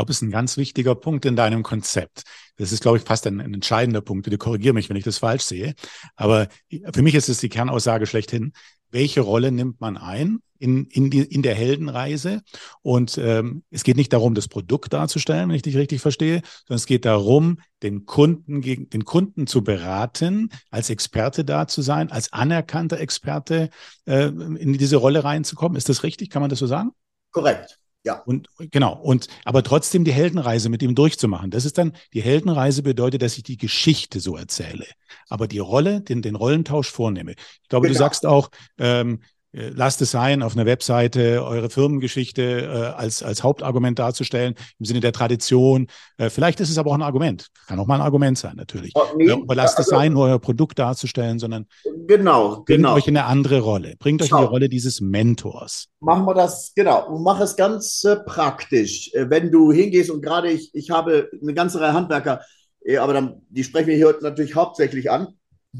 Ich 0.00 0.02
glaube, 0.02 0.12
es 0.12 0.16
ist 0.16 0.22
ein 0.22 0.30
ganz 0.30 0.56
wichtiger 0.56 0.94
Punkt 0.94 1.26
in 1.26 1.36
deinem 1.36 1.62
Konzept. 1.62 2.22
Das 2.56 2.72
ist, 2.72 2.80
glaube 2.80 2.96
ich, 2.96 3.04
fast 3.04 3.26
ein, 3.26 3.38
ein 3.38 3.52
entscheidender 3.52 4.00
Punkt. 4.00 4.24
Bitte 4.24 4.38
korrigiere 4.38 4.72
mich, 4.72 4.88
wenn 4.88 4.96
ich 4.96 5.04
das 5.04 5.18
falsch 5.18 5.42
sehe. 5.42 5.74
Aber 6.16 6.48
für 6.94 7.02
mich 7.02 7.14
ist 7.14 7.28
es 7.28 7.36
die 7.36 7.50
Kernaussage 7.50 8.06
schlechthin. 8.06 8.54
Welche 8.90 9.20
Rolle 9.20 9.52
nimmt 9.52 9.78
man 9.82 9.98
ein 9.98 10.38
in, 10.58 10.86
in, 10.86 11.10
die, 11.10 11.20
in 11.20 11.42
der 11.42 11.54
Heldenreise? 11.54 12.40
Und 12.80 13.18
ähm, 13.18 13.62
es 13.70 13.84
geht 13.84 13.98
nicht 13.98 14.14
darum, 14.14 14.34
das 14.34 14.48
Produkt 14.48 14.94
darzustellen, 14.94 15.50
wenn 15.50 15.56
ich 15.56 15.60
dich 15.60 15.76
richtig 15.76 16.00
verstehe, 16.00 16.40
sondern 16.66 16.76
es 16.76 16.86
geht 16.86 17.04
darum, 17.04 17.58
den 17.82 18.06
Kunden 18.06 18.62
gegen 18.62 18.88
den 18.88 19.04
Kunden 19.04 19.46
zu 19.46 19.62
beraten, 19.62 20.48
als 20.70 20.88
Experte 20.88 21.44
da 21.44 21.68
zu 21.68 21.82
sein, 21.82 22.10
als 22.10 22.32
anerkannter 22.32 23.00
Experte 23.00 23.68
äh, 24.06 24.28
in 24.28 24.72
diese 24.78 24.96
Rolle 24.96 25.24
reinzukommen. 25.24 25.76
Ist 25.76 25.90
das 25.90 26.04
richtig? 26.04 26.30
Kann 26.30 26.40
man 26.40 26.48
das 26.48 26.58
so 26.58 26.66
sagen? 26.66 26.92
Korrekt. 27.32 27.80
Ja. 28.04 28.22
Und 28.24 28.48
genau. 28.70 28.94
Und 28.94 29.28
aber 29.44 29.62
trotzdem 29.62 30.04
die 30.04 30.12
Heldenreise 30.12 30.70
mit 30.70 30.82
ihm 30.82 30.94
durchzumachen. 30.94 31.50
Das 31.50 31.64
ist 31.64 31.76
dann, 31.76 31.92
die 32.14 32.22
Heldenreise 32.22 32.82
bedeutet, 32.82 33.20
dass 33.22 33.36
ich 33.36 33.42
die 33.42 33.58
Geschichte 33.58 34.20
so 34.20 34.36
erzähle. 34.36 34.86
Aber 35.28 35.46
die 35.46 35.58
Rolle, 35.58 36.00
den, 36.00 36.22
den 36.22 36.34
Rollentausch 36.34 36.90
vornehme. 36.90 37.32
Ich 37.32 37.68
glaube, 37.68 37.88
genau. 37.88 37.98
du 37.98 37.98
sagst 37.98 38.24
auch, 38.24 38.50
ähm, 38.78 39.20
äh, 39.22 39.26
lasst 39.52 40.00
es 40.02 40.10
sein, 40.10 40.42
auf 40.42 40.54
einer 40.54 40.66
Webseite 40.66 41.44
eure 41.44 41.70
Firmengeschichte 41.70 42.42
äh, 42.42 43.00
als, 43.00 43.22
als 43.22 43.42
Hauptargument 43.42 43.98
darzustellen, 43.98 44.54
im 44.78 44.84
Sinne 44.84 45.00
der 45.00 45.12
Tradition. 45.12 45.88
Äh, 46.18 46.30
vielleicht 46.30 46.60
ist 46.60 46.70
es 46.70 46.78
aber 46.78 46.90
auch 46.90 46.94
ein 46.94 47.02
Argument. 47.02 47.48
Kann 47.66 47.78
auch 47.80 47.86
mal 47.86 47.96
ein 47.96 48.00
Argument 48.00 48.38
sein, 48.38 48.54
natürlich. 48.56 48.92
Oh, 48.94 49.02
nee, 49.16 49.30
aber 49.30 49.54
lasst 49.54 49.78
also, 49.78 49.90
es 49.90 49.98
sein, 49.98 50.16
euer 50.16 50.38
Produkt 50.38 50.78
darzustellen, 50.78 51.38
sondern 51.38 51.66
genau, 52.06 52.56
bringt 52.56 52.66
genau. 52.66 52.94
euch 52.94 53.08
in 53.08 53.16
eine 53.16 53.26
andere 53.26 53.60
Rolle. 53.60 53.94
Bringt 53.98 54.22
euch 54.22 54.30
in 54.30 54.36
die 54.36 54.44
Rolle 54.44 54.68
dieses 54.68 55.00
Mentors. 55.00 55.88
Machen 56.00 56.24
wir 56.26 56.34
das, 56.34 56.72
genau. 56.74 57.08
Und 57.08 57.22
mach 57.22 57.40
es 57.40 57.56
ganz 57.56 58.04
äh, 58.04 58.16
praktisch. 58.16 59.12
Äh, 59.14 59.30
wenn 59.30 59.50
du 59.50 59.72
hingehst 59.72 60.10
und 60.10 60.22
gerade 60.22 60.50
ich, 60.50 60.70
ich 60.74 60.90
habe 60.90 61.28
eine 61.42 61.54
ganze 61.54 61.80
Reihe 61.80 61.92
Handwerker, 61.92 62.42
äh, 62.84 62.98
aber 62.98 63.12
dann, 63.14 63.42
die 63.48 63.64
sprechen 63.64 63.88
wir 63.88 63.96
hier 63.96 64.16
natürlich 64.22 64.54
hauptsächlich 64.54 65.10
an. 65.10 65.28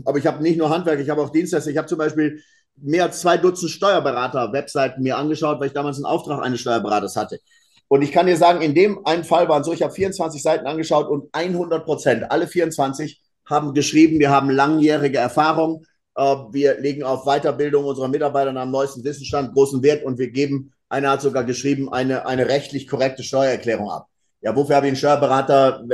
Aber 0.04 0.18
ich 0.18 0.26
habe 0.26 0.42
nicht 0.42 0.56
nur 0.56 0.70
Handwerk, 0.70 1.00
ich 1.00 1.10
habe 1.10 1.22
auch 1.22 1.30
Dienstleister. 1.30 1.70
Ich 1.70 1.76
habe 1.76 1.88
zum 1.88 1.98
Beispiel 1.98 2.40
mehr 2.82 3.04
als 3.04 3.20
zwei 3.20 3.36
Dutzend 3.36 3.70
Steuerberater-Webseiten 3.70 5.02
mir 5.02 5.16
angeschaut, 5.16 5.60
weil 5.60 5.68
ich 5.68 5.72
damals 5.72 5.96
einen 5.96 6.06
Auftrag 6.06 6.42
eines 6.42 6.60
Steuerberaters 6.60 7.16
hatte. 7.16 7.40
Und 7.88 8.02
ich 8.02 8.12
kann 8.12 8.26
dir 8.26 8.36
sagen, 8.36 8.62
in 8.62 8.74
dem 8.74 9.04
einen 9.04 9.24
Fall 9.24 9.48
waren 9.48 9.64
so, 9.64 9.72
ich 9.72 9.82
habe 9.82 9.92
24 9.92 10.40
Seiten 10.40 10.66
angeschaut 10.66 11.08
und 11.08 11.28
100 11.32 11.84
Prozent, 11.84 12.30
alle 12.30 12.46
24 12.46 13.20
haben 13.46 13.74
geschrieben, 13.74 14.20
wir 14.20 14.30
haben 14.30 14.48
langjährige 14.48 15.18
Erfahrung, 15.18 15.84
äh, 16.14 16.22
wir 16.22 16.78
legen 16.78 17.02
auf 17.02 17.24
Weiterbildung 17.24 17.84
unserer 17.84 18.08
Mitarbeiter 18.08 18.54
am 18.54 18.70
neuesten 18.70 19.02
Wissensstand 19.02 19.54
großen 19.54 19.82
Wert 19.82 20.04
und 20.04 20.18
wir 20.18 20.30
geben, 20.30 20.72
einer 20.88 21.10
hat 21.10 21.22
sogar 21.22 21.44
geschrieben, 21.44 21.92
eine, 21.92 22.26
eine 22.26 22.48
rechtlich 22.48 22.86
korrekte 22.86 23.22
Steuererklärung 23.22 23.90
ab. 23.90 24.06
Ja, 24.40 24.54
wofür 24.54 24.76
habe 24.76 24.86
ich 24.86 24.90
einen 24.90 24.96
Steuerberater, 24.96 25.84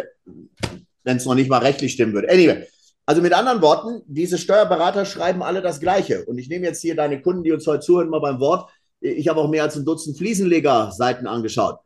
wenn 1.03 1.17
es 1.17 1.25
noch 1.25 1.35
nicht 1.35 1.51
mal 1.51 1.59
rechtlich 1.59 1.93
stimmen 1.93 2.13
würde? 2.13 2.31
Anyway, 2.31 2.67
also 3.07 3.23
mit 3.23 3.33
anderen 3.33 3.63
Worten, 3.63 4.03
diese 4.07 4.37
Steuerberater 4.37 5.05
schreiben 5.05 5.43
alle 5.43 5.63
das 5.63 5.81
Gleiche. 5.81 6.25
Und 6.25 6.39
ich 6.39 6.49
nehme 6.49 6.67
jetzt 6.67 6.83
hier 6.83 6.97
deine 6.97 7.23
Kunden, 7.23 7.45
die 7.45 7.53
uns 7.53 7.67
heute 7.67 7.81
zuhören, 7.81 8.11
mal 8.11 8.21
beim 8.21 8.41
Wort. 8.41 8.69
Ich 9.01 9.29
habe 9.29 9.41
auch 9.41 9.49
mehr 9.49 9.63
als 9.63 9.77
ein 9.77 9.85
Dutzend 9.85 10.19
Fliesenleger-Seiten 10.19 11.29
angeschaut. 11.29 11.79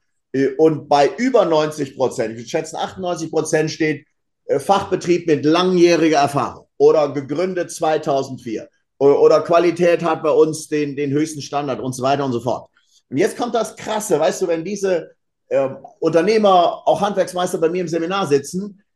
Und 0.56 0.88
bei 0.88 1.10
über 1.18 1.44
90 1.44 1.96
Prozent, 1.96 2.38
ich 2.38 2.50
schätze 2.50 2.78
98 2.78 3.30
Prozent 3.30 3.70
steht 3.70 4.06
äh, 4.46 4.58
Fachbetrieb 4.58 5.26
mit 5.26 5.44
langjähriger 5.44 6.18
Erfahrung 6.18 6.66
oder 6.76 7.12
gegründet 7.12 7.70
2004 7.70 8.68
oder 8.98 9.40
Qualität 9.40 10.02
hat 10.02 10.22
bei 10.22 10.30
uns 10.30 10.68
den, 10.68 10.94
den 10.94 11.10
höchsten 11.10 11.40
Standard 11.40 11.80
und 11.80 11.94
so 11.94 12.02
weiter 12.02 12.24
und 12.24 12.32
so 12.32 12.40
fort. 12.40 12.68
Und 13.08 13.16
jetzt 13.16 13.36
kommt 13.36 13.54
das 13.54 13.74
Krasse, 13.74 14.20
weißt 14.20 14.42
du, 14.42 14.48
wenn 14.48 14.62
diese 14.64 15.12
äh, 15.48 15.70
Unternehmer, 16.00 16.82
auch 16.86 17.00
Handwerksmeister 17.00 17.58
bei 17.58 17.70
mir 17.70 17.80
im 17.80 17.88
Seminar 17.88 18.26
sitzen, 18.26 18.82
äh, 18.82 18.89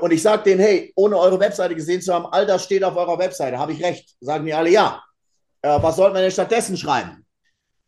und 0.00 0.12
ich 0.12 0.22
sage 0.22 0.42
denen, 0.44 0.60
hey, 0.60 0.92
ohne 0.96 1.18
eure 1.18 1.38
Webseite 1.38 1.74
gesehen 1.74 2.00
zu 2.00 2.12
haben, 2.12 2.26
all 2.26 2.46
das 2.46 2.64
steht 2.64 2.82
auf 2.82 2.96
eurer 2.96 3.18
Webseite. 3.18 3.58
Habe 3.58 3.72
ich 3.72 3.82
recht? 3.82 4.14
Sagen 4.20 4.46
die 4.46 4.54
alle 4.54 4.70
ja. 4.70 5.02
Äh, 5.62 5.82
was 5.82 5.96
sollten 5.96 6.14
wir 6.14 6.22
denn 6.22 6.30
stattdessen 6.30 6.76
schreiben? 6.76 7.26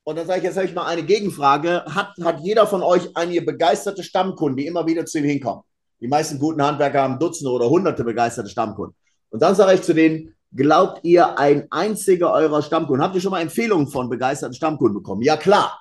Und 0.04 0.16
dann 0.16 0.26
sage 0.26 0.38
ich, 0.38 0.44
jetzt 0.44 0.56
habe 0.56 0.66
ich 0.66 0.74
mal 0.74 0.86
eine 0.86 1.02
Gegenfrage. 1.02 1.84
Hat, 1.86 2.12
hat 2.22 2.40
jeder 2.40 2.66
von 2.66 2.82
euch 2.82 3.14
eine 3.14 3.40
begeisterte 3.42 4.02
Stammkunden, 4.02 4.56
die 4.56 4.66
immer 4.66 4.86
wieder 4.86 5.04
zu 5.04 5.18
ihm 5.18 5.24
hinkommen? 5.24 5.62
Die 6.00 6.08
meisten 6.08 6.38
guten 6.38 6.62
Handwerker 6.62 7.02
haben 7.02 7.18
Dutzende 7.18 7.50
oder 7.50 7.68
Hunderte 7.68 8.04
begeisterte 8.04 8.48
Stammkunden. 8.48 8.96
Und 9.30 9.42
dann 9.42 9.54
sage 9.54 9.74
ich 9.74 9.82
zu 9.82 9.94
denen, 9.94 10.34
glaubt 10.54 11.00
ihr 11.04 11.38
ein 11.38 11.66
einziger 11.70 12.32
eurer 12.32 12.62
Stammkunden? 12.62 13.02
Habt 13.02 13.16
ihr 13.16 13.20
schon 13.20 13.32
mal 13.32 13.42
Empfehlungen 13.42 13.88
von 13.88 14.08
begeisterten 14.08 14.54
Stammkunden 14.54 14.94
bekommen? 14.94 15.22
Ja, 15.22 15.36
klar. 15.36 15.78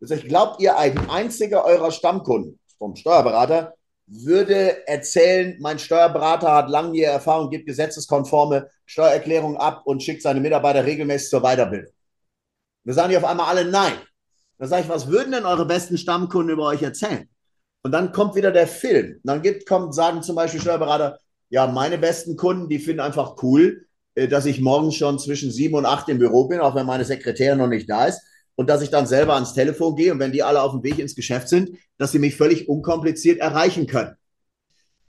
Das 0.00 0.10
heißt, 0.10 0.24
glaubt 0.24 0.60
ihr 0.60 0.76
ein 0.76 0.98
einziger 1.08 1.64
eurer 1.64 1.92
Stammkunden 1.92 2.58
vom 2.76 2.96
Steuerberater 2.96 3.74
würde 4.14 4.86
erzählen, 4.86 5.56
mein 5.60 5.78
Steuerberater 5.78 6.52
hat 6.52 6.68
langjährige 6.68 7.14
Erfahrung, 7.14 7.50
gibt 7.50 7.66
gesetzeskonforme 7.66 8.68
Steuererklärungen 8.84 9.56
ab 9.56 9.82
und 9.84 10.02
schickt 10.02 10.22
seine 10.22 10.40
Mitarbeiter 10.40 10.84
regelmäßig 10.84 11.30
zur 11.30 11.40
Weiterbildung. 11.40 11.92
Wir 12.84 12.94
sagen 12.94 13.10
die 13.10 13.16
auf 13.16 13.24
einmal 13.24 13.46
alle 13.46 13.64
nein. 13.64 13.94
Da 14.58 14.66
sage 14.66 14.82
ich, 14.82 14.88
was 14.88 15.08
würden 15.08 15.32
denn 15.32 15.46
eure 15.46 15.66
besten 15.66 15.96
Stammkunden 15.96 16.52
über 16.52 16.66
euch 16.66 16.82
erzählen? 16.82 17.28
Und 17.82 17.92
dann 17.92 18.12
kommt 18.12 18.34
wieder 18.34 18.52
der 18.52 18.66
Film. 18.66 19.18
Dann 19.24 19.42
gibt, 19.42 19.66
kommt, 19.66 19.94
sagen 19.94 20.22
zum 20.22 20.36
Beispiel 20.36 20.60
Steuerberater, 20.60 21.18
ja, 21.48 21.66
meine 21.66 21.98
besten 21.98 22.36
Kunden, 22.36 22.68
die 22.68 22.78
finden 22.78 23.00
einfach 23.00 23.42
cool, 23.42 23.86
äh, 24.14 24.28
dass 24.28 24.46
ich 24.46 24.60
morgens 24.60 24.94
schon 24.94 25.18
zwischen 25.18 25.50
sieben 25.50 25.74
und 25.74 25.86
acht 25.86 26.08
im 26.08 26.18
Büro 26.18 26.48
bin, 26.48 26.60
auch 26.60 26.74
wenn 26.74 26.86
meine 26.86 27.04
Sekretärin 27.04 27.58
noch 27.58 27.66
nicht 27.66 27.88
da 27.88 28.06
ist. 28.06 28.20
Und 28.54 28.68
dass 28.68 28.82
ich 28.82 28.90
dann 28.90 29.06
selber 29.06 29.34
ans 29.34 29.54
Telefon 29.54 29.96
gehe 29.96 30.12
und 30.12 30.18
wenn 30.18 30.32
die 30.32 30.42
alle 30.42 30.62
auf 30.62 30.72
dem 30.72 30.82
Weg 30.82 30.98
ins 30.98 31.14
Geschäft 31.14 31.48
sind, 31.48 31.70
dass 31.98 32.12
sie 32.12 32.18
mich 32.18 32.36
völlig 32.36 32.68
unkompliziert 32.68 33.40
erreichen 33.40 33.86
können. 33.86 34.14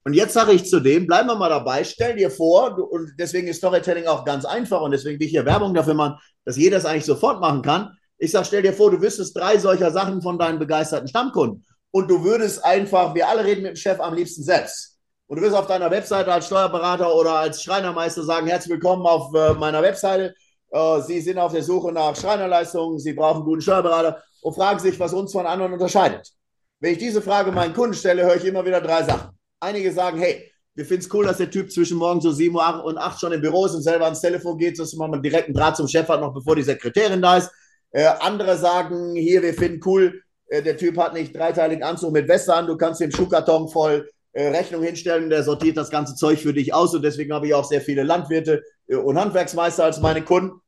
Und 0.06 0.13
jetzt 0.13 0.34
sage 0.34 0.51
ich 0.51 0.65
zu 0.65 0.82
dem, 0.82 1.08
bleiben 1.08 1.29
wir 1.29 1.36
mal 1.36 1.49
dabei, 1.49 1.84
stell 1.84 2.15
dir 2.15 2.29
vor, 2.29 2.75
du, 2.75 2.84
und 2.84 3.13
deswegen 3.17 3.47
ist 3.47 3.58
Storytelling 3.58 4.06
auch 4.06 4.25
ganz 4.25 4.43
einfach 4.43 4.82
und 4.82 4.91
deswegen 4.91 5.19
will 5.19 5.27
ich 5.27 5.32
hier 5.32 5.45
Werbung 5.45 5.73
dafür 5.73 5.93
machen, 5.93 6.17
dass 6.43 6.58
jeder 6.58 6.77
es 6.77 6.86
eigentlich 6.86 7.06
sofort 7.06 7.39
machen 7.39 7.62
kann. 7.62 7.95
Ich 8.17 8.32
sage, 8.32 8.45
stell 8.45 8.62
dir 8.62 8.73
vor, 8.73 8.91
du 8.91 9.01
wüsstest 9.01 9.36
drei 9.36 9.58
solcher 9.58 9.91
Sachen 9.91 10.21
von 10.21 10.38
deinen 10.38 10.60
begeisterten 10.60 11.08
Stammkunden 11.08 11.65
und 11.91 12.10
du 12.10 12.23
würdest 12.23 12.63
einfach, 12.65 13.15
wir 13.15 13.29
alle 13.29 13.45
reden 13.45 13.62
mit 13.62 13.71
dem 13.71 13.75
Chef 13.77 13.99
am 13.99 14.13
liebsten 14.13 14.43
selbst. 14.43 14.97
Und 15.27 15.38
du 15.38 15.43
wirst 15.43 15.56
auf 15.56 15.67
deiner 15.67 15.89
Webseite 15.89 16.34
als 16.34 16.47
Steuerberater 16.47 17.15
oder 17.15 17.36
als 17.36 17.63
Schreinermeister 17.63 18.23
sagen, 18.23 18.47
herzlich 18.47 18.73
willkommen 18.73 19.06
auf 19.06 19.34
äh, 19.34 19.53
meiner 19.53 19.82
Webseite. 19.82 20.36
Äh, 20.74 21.02
Sie 21.02 21.22
sind 21.22 21.38
auf 21.38 21.54
der 21.54 21.64
Suche 21.64 21.92
nach 21.92 22.16
Schreinerleistungen, 22.16 23.00
Sie 23.00 23.14
brauchen 23.14 23.38
einen 23.38 23.46
guten 23.46 23.62
Steuerberater 23.62 24.24
und 24.42 24.56
fragen 24.56 24.80
sich, 24.80 25.00
was 25.00 25.14
uns 25.14 25.32
von 25.32 25.46
anderen 25.46 25.74
unterscheidet. 25.74 26.32
Wenn 26.80 26.94
ich 26.94 26.98
diese 26.98 27.22
Frage 27.22 27.52
meinen 27.52 27.74
Kunden 27.74 27.94
stelle, 27.94 28.24
höre 28.24 28.36
ich 28.36 28.46
immer 28.46 28.66
wieder 28.66 28.82
drei 28.82 29.04
Sachen. 29.04 29.38
Einige 29.60 29.94
sagen, 29.94 30.20
hey, 30.20 30.52
wir 30.76 30.86
finden 30.86 31.06
es 31.06 31.14
cool, 31.14 31.26
dass 31.26 31.38
der 31.38 31.52
Typ 31.52 31.72
zwischen 31.72 31.98
morgen 31.98 32.20
so 32.20 32.32
7 32.32 32.56
Uhr 32.56 32.84
und 32.84 32.98
8 32.98 33.20
schon 33.20 33.32
im 33.32 33.42
Büro 33.42 33.68
ist 33.68 33.76
und 33.76 33.84
selber 33.84 34.06
ans 34.06 34.22
Telefon 34.22 34.58
geht, 34.58 34.80
dass 34.80 34.94
man 34.94 35.22
direkt 35.22 35.46
einen 35.46 35.54
Draht 35.54 35.78
zum 35.78 35.88
Chef 35.88 36.08
hat, 36.10 36.20
noch 36.20 36.34
bevor 36.34 36.56
die 36.56 36.64
Sekretärin 36.64 37.22
da 37.22 37.38
ist. 37.38 37.52
Äh, 37.92 38.06
andere 38.20 38.58
sagen, 38.58 39.16
hier, 39.16 39.44
wir 39.44 39.54
finden 39.54 39.80
cool, 39.86 40.24
äh, 40.48 40.64
der 40.64 40.76
Typ 40.76 40.98
hat 40.98 41.14
nicht 41.14 41.36
dreiteiligen 41.36 41.84
Anzug 41.84 42.12
mit 42.12 42.28
Weste 42.28 42.56
an, 42.56 42.66
du 42.66 42.76
kannst 42.76 43.00
den 43.00 43.12
Schuhkarton 43.12 43.70
voll 43.70 44.10
äh, 44.34 44.48
Rechnung 44.48 44.82
hinstellen, 44.82 45.30
der 45.30 45.44
sortiert 45.44 45.78
das 45.78 45.92
ganze 45.92 46.16
Zeug 46.16 46.40
für 46.40 46.54
dich 46.54 46.74
aus 46.74 46.96
und 46.96 47.04
deswegen 47.04 47.34
habe 47.34 47.46
ich 47.46 47.54
auch 47.54 47.66
sehr 47.66 47.82
viele 47.82 48.02
Landwirte 48.02 48.64
äh, 48.88 48.96
und 48.96 49.20
Handwerksmeister 49.20 49.84
als 49.84 50.02
meine 50.02 50.24
Kunden. 50.24 50.60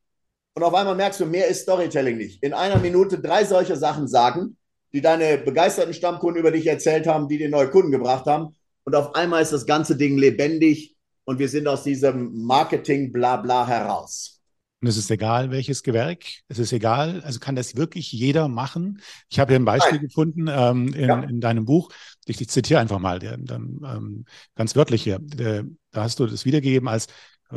Und 0.56 0.62
auf 0.62 0.72
einmal 0.72 0.94
merkst 0.94 1.20
du, 1.20 1.26
mehr 1.26 1.48
ist 1.48 1.62
Storytelling 1.62 2.16
nicht. 2.16 2.42
In 2.42 2.54
einer 2.54 2.78
Minute 2.78 3.18
drei 3.18 3.44
solche 3.44 3.76
Sachen 3.76 4.08
sagen, 4.08 4.56
die 4.94 5.02
deine 5.02 5.36
begeisterten 5.36 5.92
Stammkunden 5.92 6.40
über 6.40 6.50
dich 6.50 6.66
erzählt 6.66 7.06
haben, 7.06 7.28
die 7.28 7.36
dir 7.36 7.50
neue 7.50 7.68
Kunden 7.68 7.90
gebracht 7.90 8.24
haben 8.24 8.56
und 8.84 8.94
auf 8.94 9.14
einmal 9.14 9.42
ist 9.42 9.52
das 9.52 9.66
ganze 9.66 9.96
Ding 9.96 10.16
lebendig 10.16 10.96
und 11.24 11.38
wir 11.38 11.50
sind 11.50 11.68
aus 11.68 11.82
diesem 11.82 12.44
Marketing-Blabla 12.46 13.66
heraus. 13.66 14.40
Und 14.80 14.88
es 14.88 14.96
ist 14.96 15.10
egal, 15.10 15.50
welches 15.50 15.82
Gewerk. 15.82 16.24
Es 16.48 16.58
ist 16.58 16.72
egal. 16.72 17.20
Also 17.22 17.38
kann 17.38 17.56
das 17.56 17.76
wirklich 17.76 18.12
jeder 18.12 18.48
machen. 18.48 19.02
Ich 19.28 19.38
habe 19.38 19.52
hier 19.52 19.58
ein 19.58 19.64
Beispiel 19.66 19.98
Nein. 19.98 20.06
gefunden 20.06 20.46
ähm, 20.48 20.88
in, 20.94 21.08
ja. 21.08 21.20
in, 21.22 21.40
deinem 21.40 21.66
Buch. 21.66 21.90
Ich, 22.24 22.40
ich, 22.40 22.48
zitiere 22.48 22.80
einfach 22.80 22.98
mal, 22.98 23.18
der, 23.18 23.36
der, 23.36 23.56
ähm, 23.56 24.24
ganz 24.54 24.74
wörtlich 24.74 25.02
hier. 25.02 25.18
Der, 25.20 25.64
da 25.90 26.02
hast 26.02 26.18
du 26.18 26.26
das 26.26 26.44
wiedergegeben 26.44 26.88
als 26.88 27.08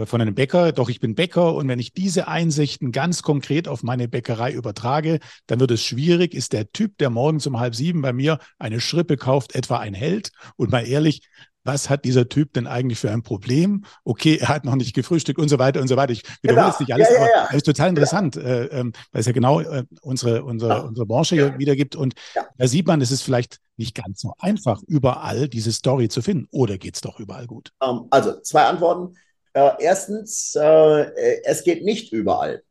von 0.05 0.21
einem 0.21 0.35
Bäcker, 0.35 0.71
doch 0.71 0.89
ich 0.89 0.99
bin 0.99 1.15
Bäcker 1.15 1.55
und 1.55 1.67
wenn 1.67 1.79
ich 1.79 1.93
diese 1.93 2.27
Einsichten 2.27 2.91
ganz 2.91 3.21
konkret 3.21 3.67
auf 3.67 3.83
meine 3.83 4.07
Bäckerei 4.07 4.51
übertrage, 4.51 5.19
dann 5.47 5.59
wird 5.59 5.71
es 5.71 5.83
schwierig. 5.83 6.33
Ist 6.33 6.53
der 6.53 6.71
Typ, 6.71 6.97
der 6.99 7.09
morgens 7.09 7.47
um 7.47 7.59
halb 7.59 7.75
sieben 7.75 8.01
bei 8.01 8.13
mir 8.13 8.39
eine 8.59 8.81
Schrippe 8.81 9.17
kauft, 9.17 9.55
etwa 9.55 9.77
ein 9.77 9.93
Held? 9.93 10.31
Und 10.57 10.71
mal 10.71 10.87
ehrlich, 10.87 11.21
was 11.63 11.89
hat 11.89 12.05
dieser 12.05 12.29
Typ 12.29 12.53
denn 12.53 12.67
eigentlich 12.67 12.99
für 12.99 13.11
ein 13.11 13.21
Problem? 13.21 13.83
Okay, 14.03 14.37
er 14.37 14.47
hat 14.47 14.65
noch 14.65 14.75
nicht 14.75 14.93
gefrühstückt 14.93 15.39
und 15.39 15.49
so 15.49 15.59
weiter 15.59 15.81
und 15.81 15.87
so 15.87 15.97
weiter. 15.97 16.13
Ich 16.13 16.23
wiederhole 16.41 16.63
genau. 16.63 16.73
es 16.73 16.79
nicht 16.79 16.93
alles, 16.93 17.09
ja, 17.09 17.15
ja, 17.15 17.21
ja. 17.21 17.41
aber 17.41 17.49
es 17.49 17.57
ist 17.57 17.65
total 17.65 17.89
interessant, 17.89 18.35
ja. 18.35 18.41
äh, 18.41 18.65
ähm, 18.67 18.93
weil 19.11 19.19
es 19.21 19.25
ja 19.25 19.33
genau 19.33 19.59
äh, 19.59 19.83
unsere, 20.01 20.43
unsere, 20.43 20.83
unsere 20.83 21.05
Branche 21.05 21.35
hier 21.35 21.59
wiedergibt. 21.59 21.95
Und 21.95 22.13
da 22.57 22.67
sieht 22.67 22.87
man, 22.87 23.01
es 23.01 23.11
ist 23.11 23.21
vielleicht 23.21 23.59
nicht 23.77 23.95
ganz 23.95 24.21
so 24.21 24.33
einfach, 24.39 24.81
überall 24.87 25.47
diese 25.47 25.71
Story 25.71 26.09
zu 26.09 26.21
finden. 26.21 26.47
Oder 26.51 26.77
geht 26.77 26.95
es 26.95 27.01
doch 27.01 27.19
überall 27.19 27.45
gut? 27.45 27.71
Um, 27.79 27.89
ähm, 27.89 28.07
also 28.09 28.39
zwei 28.41 28.63
Antworten. 28.63 29.15
Äh, 29.53 29.71
erstens, 29.79 30.55
äh, 30.55 31.41
es 31.43 31.63
geht 31.63 31.83
nicht 31.83 32.13
überall. 32.13 32.63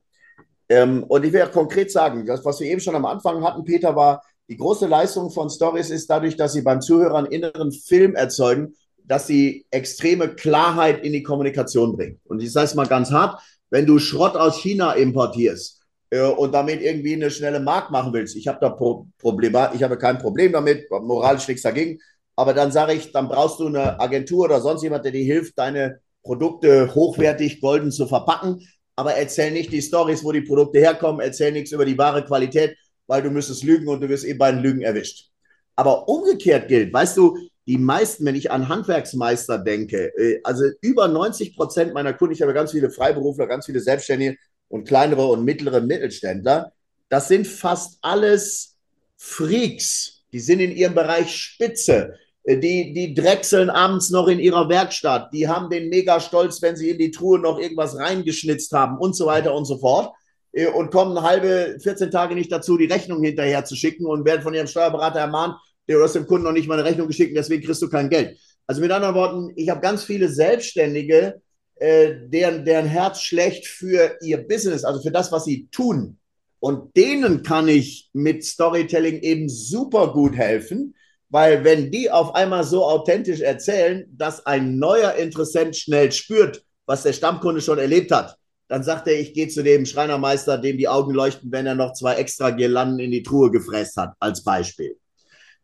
Ähm, 0.68 1.04
und 1.04 1.24
ich 1.24 1.32
will 1.32 1.40
ja 1.40 1.46
konkret 1.46 1.90
sagen, 1.90 2.26
das, 2.26 2.44
was 2.44 2.60
wir 2.60 2.68
eben 2.68 2.80
schon 2.80 2.94
am 2.94 3.06
Anfang 3.06 3.42
hatten, 3.42 3.64
Peter, 3.64 3.96
war, 3.96 4.22
die 4.48 4.56
große 4.56 4.86
Leistung 4.86 5.30
von 5.30 5.50
Stories 5.50 5.90
ist 5.90 6.08
dadurch, 6.08 6.36
dass 6.36 6.52
sie 6.52 6.62
beim 6.62 6.80
Zuhörer 6.80 7.16
einen 7.16 7.26
inneren 7.26 7.72
Film 7.72 8.14
erzeugen, 8.14 8.74
dass 9.04 9.26
sie 9.26 9.66
extreme 9.70 10.28
Klarheit 10.28 11.02
in 11.02 11.12
die 11.12 11.22
Kommunikation 11.22 11.96
bringen. 11.96 12.20
Und 12.24 12.42
ich 12.42 12.52
sage 12.52 12.66
es 12.66 12.74
mal 12.74 12.86
ganz 12.86 13.10
hart, 13.10 13.42
wenn 13.70 13.86
du 13.86 13.98
Schrott 13.98 14.36
aus 14.36 14.58
China 14.58 14.92
importierst 14.92 15.80
äh, 16.10 16.22
und 16.22 16.52
damit 16.52 16.80
irgendwie 16.82 17.14
eine 17.14 17.30
schnelle 17.30 17.60
Markt 17.60 17.90
machen 17.90 18.12
willst, 18.12 18.36
ich 18.36 18.48
habe 18.48 18.58
da 18.60 18.70
Pro 18.70 19.06
Probleme, 19.18 19.70
ich 19.74 19.82
habe 19.82 19.98
kein 19.98 20.18
Problem 20.18 20.52
damit, 20.52 20.90
moralisch 20.90 21.48
nichts 21.48 21.62
dagegen, 21.62 21.98
aber 22.36 22.54
dann 22.54 22.70
sage 22.70 22.92
ich, 22.92 23.12
dann 23.12 23.28
brauchst 23.28 23.58
du 23.60 23.66
eine 23.66 23.98
Agentur 23.98 24.44
oder 24.44 24.60
sonst 24.60 24.82
jemand, 24.82 25.04
der 25.04 25.12
dir 25.12 25.24
hilft, 25.24 25.58
deine 25.58 26.00
Produkte 26.22 26.94
hochwertig 26.94 27.60
golden 27.60 27.90
zu 27.90 28.06
verpacken, 28.06 28.66
aber 28.96 29.14
erzähl 29.14 29.52
nicht 29.52 29.72
die 29.72 29.82
Stories, 29.82 30.24
wo 30.24 30.32
die 30.32 30.42
Produkte 30.42 30.78
herkommen, 30.78 31.20
erzähl 31.20 31.52
nichts 31.52 31.72
über 31.72 31.84
die 31.84 31.96
wahre 31.96 32.24
Qualität, 32.24 32.76
weil 33.06 33.22
du 33.22 33.30
müsstest 33.30 33.64
lügen 33.64 33.88
und 33.88 34.00
du 34.00 34.08
wirst 34.08 34.24
eben 34.24 34.38
bei 34.38 34.50
den 34.50 34.60
Lügen 34.60 34.82
erwischt. 34.82 35.30
Aber 35.76 36.08
umgekehrt 36.08 36.68
gilt, 36.68 36.92
weißt 36.92 37.16
du, 37.16 37.38
die 37.66 37.78
meisten, 37.78 38.24
wenn 38.24 38.34
ich 38.34 38.50
an 38.50 38.68
Handwerksmeister 38.68 39.58
denke, 39.58 40.12
äh, 40.16 40.40
also 40.42 40.64
über 40.80 41.06
90 41.06 41.54
Prozent 41.54 41.94
meiner 41.94 42.14
Kunden, 42.14 42.34
ich 42.34 42.42
habe 42.42 42.54
ganz 42.54 42.72
viele 42.72 42.90
Freiberufler, 42.90 43.46
ganz 43.46 43.66
viele 43.66 43.80
Selbstständige 43.80 44.36
und 44.68 44.88
kleinere 44.88 45.26
und 45.26 45.44
mittlere 45.44 45.80
Mittelständler, 45.80 46.72
das 47.08 47.28
sind 47.28 47.46
fast 47.46 47.98
alles 48.02 48.76
Freaks. 49.16 50.24
Die 50.32 50.40
sind 50.40 50.60
in 50.60 50.72
ihrem 50.72 50.94
Bereich 50.94 51.34
Spitze. 51.34 52.14
Äh, 52.44 52.58
die, 52.58 52.92
die 52.92 53.14
drechseln 53.14 53.70
abends 53.70 54.10
noch 54.10 54.28
in 54.28 54.38
ihrer 54.38 54.68
Werkstatt, 54.68 55.32
die 55.32 55.48
haben 55.48 55.70
den 55.70 55.88
mega 55.88 56.20
Stolz, 56.20 56.62
wenn 56.62 56.76
sie 56.76 56.90
in 56.90 56.98
die 56.98 57.10
Truhe 57.10 57.38
noch 57.38 57.58
irgendwas 57.58 57.96
reingeschnitzt 57.96 58.72
haben 58.72 58.98
und 58.98 59.14
so 59.14 59.26
weiter 59.26 59.54
und 59.54 59.64
so 59.64 59.78
fort 59.78 60.12
äh, 60.52 60.66
und 60.66 60.90
kommen 60.90 61.20
halbe 61.22 61.78
14 61.80 62.10
Tage 62.10 62.34
nicht 62.34 62.52
dazu, 62.52 62.76
die 62.76 62.86
Rechnung 62.86 63.22
hinterher 63.22 63.64
zu 63.64 63.76
schicken 63.76 64.06
und 64.06 64.24
werden 64.24 64.42
von 64.42 64.54
ihrem 64.54 64.66
Steuerberater 64.66 65.20
ermahnt, 65.20 65.56
du 65.86 66.02
hast 66.02 66.14
dem 66.14 66.26
Kunden 66.26 66.44
noch 66.44 66.52
nicht 66.52 66.68
mal 66.68 66.78
eine 66.78 66.88
Rechnung 66.88 67.06
geschickt, 67.06 67.36
deswegen 67.36 67.62
kriegst 67.64 67.82
du 67.82 67.88
kein 67.88 68.10
Geld. 68.10 68.38
Also 68.66 68.80
mit 68.80 68.90
anderen 68.90 69.14
Worten, 69.14 69.52
ich 69.56 69.70
habe 69.70 69.80
ganz 69.80 70.04
viele 70.04 70.28
Selbstständige, 70.28 71.40
äh, 71.76 72.14
deren, 72.26 72.64
deren 72.64 72.86
Herz 72.86 73.22
schlecht 73.22 73.66
für 73.66 74.16
ihr 74.20 74.46
Business, 74.46 74.84
also 74.84 75.00
für 75.00 75.10
das, 75.10 75.32
was 75.32 75.44
sie 75.44 75.68
tun. 75.70 76.18
Und 76.60 76.96
denen 76.96 77.42
kann 77.42 77.68
ich 77.68 78.10
mit 78.12 78.44
Storytelling 78.44 79.20
eben 79.20 79.48
super 79.48 80.12
gut 80.12 80.36
helfen, 80.36 80.94
weil 81.30 81.64
wenn 81.64 81.90
die 81.90 82.10
auf 82.10 82.34
einmal 82.34 82.64
so 82.64 82.84
authentisch 82.84 83.40
erzählen, 83.40 84.06
dass 84.10 84.46
ein 84.46 84.78
neuer 84.78 85.14
Interessent 85.14 85.76
schnell 85.76 86.10
spürt, 86.12 86.62
was 86.86 87.02
der 87.02 87.12
Stammkunde 87.12 87.60
schon 87.60 87.78
erlebt 87.78 88.10
hat, 88.10 88.36
dann 88.68 88.82
sagt 88.82 89.08
er, 89.08 89.18
ich 89.18 89.32
gehe 89.32 89.48
zu 89.48 89.62
dem 89.62 89.86
Schreinermeister, 89.86 90.58
dem 90.58 90.78
die 90.78 90.88
Augen 90.88 91.14
leuchten, 91.14 91.50
wenn 91.50 91.66
er 91.66 91.74
noch 91.74 91.94
zwei 91.94 92.14
extra 92.14 92.50
Girlanden 92.50 93.00
in 93.00 93.10
die 93.10 93.22
Truhe 93.22 93.50
gefräst 93.50 93.96
hat, 93.96 94.14
als 94.20 94.44
Beispiel. 94.44 94.96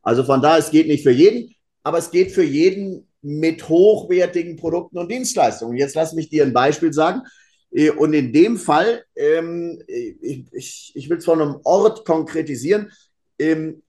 Also 0.03 0.25
von 0.25 0.41
daher, 0.43 0.59
es 0.59 0.71
geht 0.71 0.87
nicht 0.87 1.03
für 1.03 1.11
jeden, 1.11 1.55
aber 1.83 1.99
es 1.99 2.11
geht 2.11 2.33
für 2.33 2.43
jeden 2.43 3.09
mit 3.23 3.69
hochwertigen 3.69 4.57
Produkten 4.57 4.99
und 4.99 5.11
Dienstleistungen. 5.11 5.77
Jetzt 5.77 5.95
lass 5.95 6.13
mich 6.13 6.29
dir 6.29 6.45
ein 6.45 6.53
Beispiel 6.53 6.93
sagen. 6.93 7.23
Äh, 7.71 7.91
und 7.91 8.13
in 8.13 8.33
dem 8.33 8.57
Fall, 8.59 9.05
ähm, 9.17 9.83
ich, 9.87 10.45
ich, 10.53 10.93
ich 10.95 11.09
will 11.09 11.19
es 11.19 11.25
von 11.25 11.41
einem 11.41 11.57
Ort 11.65 12.05
konkretisieren. 12.05 12.91
Ähm, 13.39 13.83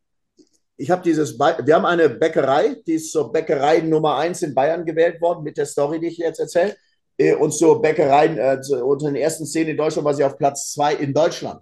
ich 0.78 0.92
habe 0.92 1.02
dieses, 1.02 1.38
wir 1.40 1.76
haben 1.76 1.86
eine 1.86 2.10
Bäckerei, 2.10 2.76
die 2.86 2.94
ist 2.94 3.12
zur 3.12 3.32
Bäckerei 3.32 3.80
Nummer 3.80 4.18
eins 4.18 4.42
in 4.42 4.54
Bayern 4.54 4.86
gewählt 4.86 5.22
worden, 5.22 5.44
mit 5.44 5.58
der 5.58 5.66
Story, 5.66 6.00
die 6.00 6.08
ich 6.08 6.18
jetzt 6.18 6.40
erzähle. 6.40 6.76
Äh, 7.18 7.36
und 7.36 7.52
zur 7.52 7.82
Bäckerei, 7.82 8.28
äh, 8.28 8.82
unter 8.82 9.08
den 9.08 9.16
ersten 9.16 9.46
zehn 9.46 9.68
in 9.68 9.78
Deutschland 9.78 10.06
war 10.06 10.14
sie 10.14 10.24
auf 10.24 10.38
Platz 10.38 10.74
zwei 10.74 10.96
in 10.96 11.14
Deutschland. 11.14 11.62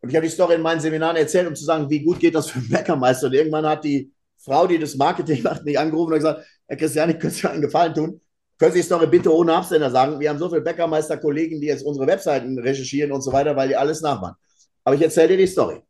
Und 0.00 0.10
ich 0.10 0.16
habe 0.16 0.26
die 0.26 0.32
Story 0.32 0.54
in 0.54 0.62
meinen 0.62 0.80
Seminaren 0.80 1.16
erzählt, 1.16 1.46
um 1.48 1.54
zu 1.54 1.64
sagen, 1.64 1.90
wie 1.90 2.02
gut 2.02 2.20
geht 2.20 2.34
das 2.34 2.48
für 2.50 2.58
einen 2.58 2.68
Bäckermeister. 2.68 3.26
Und 3.26 3.34
irgendwann 3.34 3.66
hat 3.66 3.84
die 3.84 4.12
Frau, 4.38 4.66
die 4.66 4.78
das 4.78 4.94
Marketing 4.94 5.42
macht, 5.42 5.64
mich 5.64 5.78
angerufen 5.78 6.12
und 6.12 6.18
gesagt, 6.18 6.46
Herr 6.66 6.76
Christian, 6.76 7.10
ich 7.10 7.18
könnte 7.18 7.40
dir 7.40 7.50
einen 7.50 7.62
Gefallen 7.62 7.94
tun. 7.94 8.20
Können 8.58 8.72
Sie 8.72 8.80
die 8.80 8.84
Story 8.84 9.06
bitte 9.06 9.32
ohne 9.32 9.54
Absender 9.54 9.90
sagen? 9.90 10.18
Wir 10.18 10.30
haben 10.30 10.38
so 10.38 10.48
viele 10.48 10.62
Bäckermeister-Kollegen, 10.62 11.60
die 11.60 11.68
jetzt 11.68 11.84
unsere 11.84 12.06
Webseiten 12.06 12.58
recherchieren 12.58 13.12
und 13.12 13.20
so 13.20 13.32
weiter, 13.32 13.54
weil 13.54 13.68
die 13.68 13.76
alles 13.76 14.00
nachmachen. 14.00 14.34
Aber 14.84 14.96
ich 14.96 15.02
erzähle 15.02 15.28
dir 15.28 15.36
die 15.36 15.46
Story. 15.46 15.80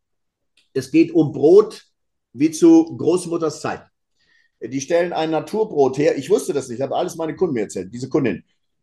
Es 0.75 0.91
geht 0.91 1.15
um 1.15 1.33
Brot 1.33 1.88
wie 2.33 2.51
zu 2.51 2.97
Großmutters 2.97 3.61
Zeit. 3.61 3.83
Die 4.61 4.81
stellen 4.81 5.12
ein 5.12 5.31
Naturbrot 5.31 5.99
her. 5.99 6.16
Ich 6.18 6.31
wusste 6.31 6.53
das 6.53 6.68
nicht, 6.68 6.81
habe 6.83 6.97
alles 6.97 7.16
meine 7.16 7.37
Kunden 7.37 7.55
mir 7.55 7.62
erzählt, 7.62 7.93
diese 7.93 8.09
Kundin. 8.09 8.43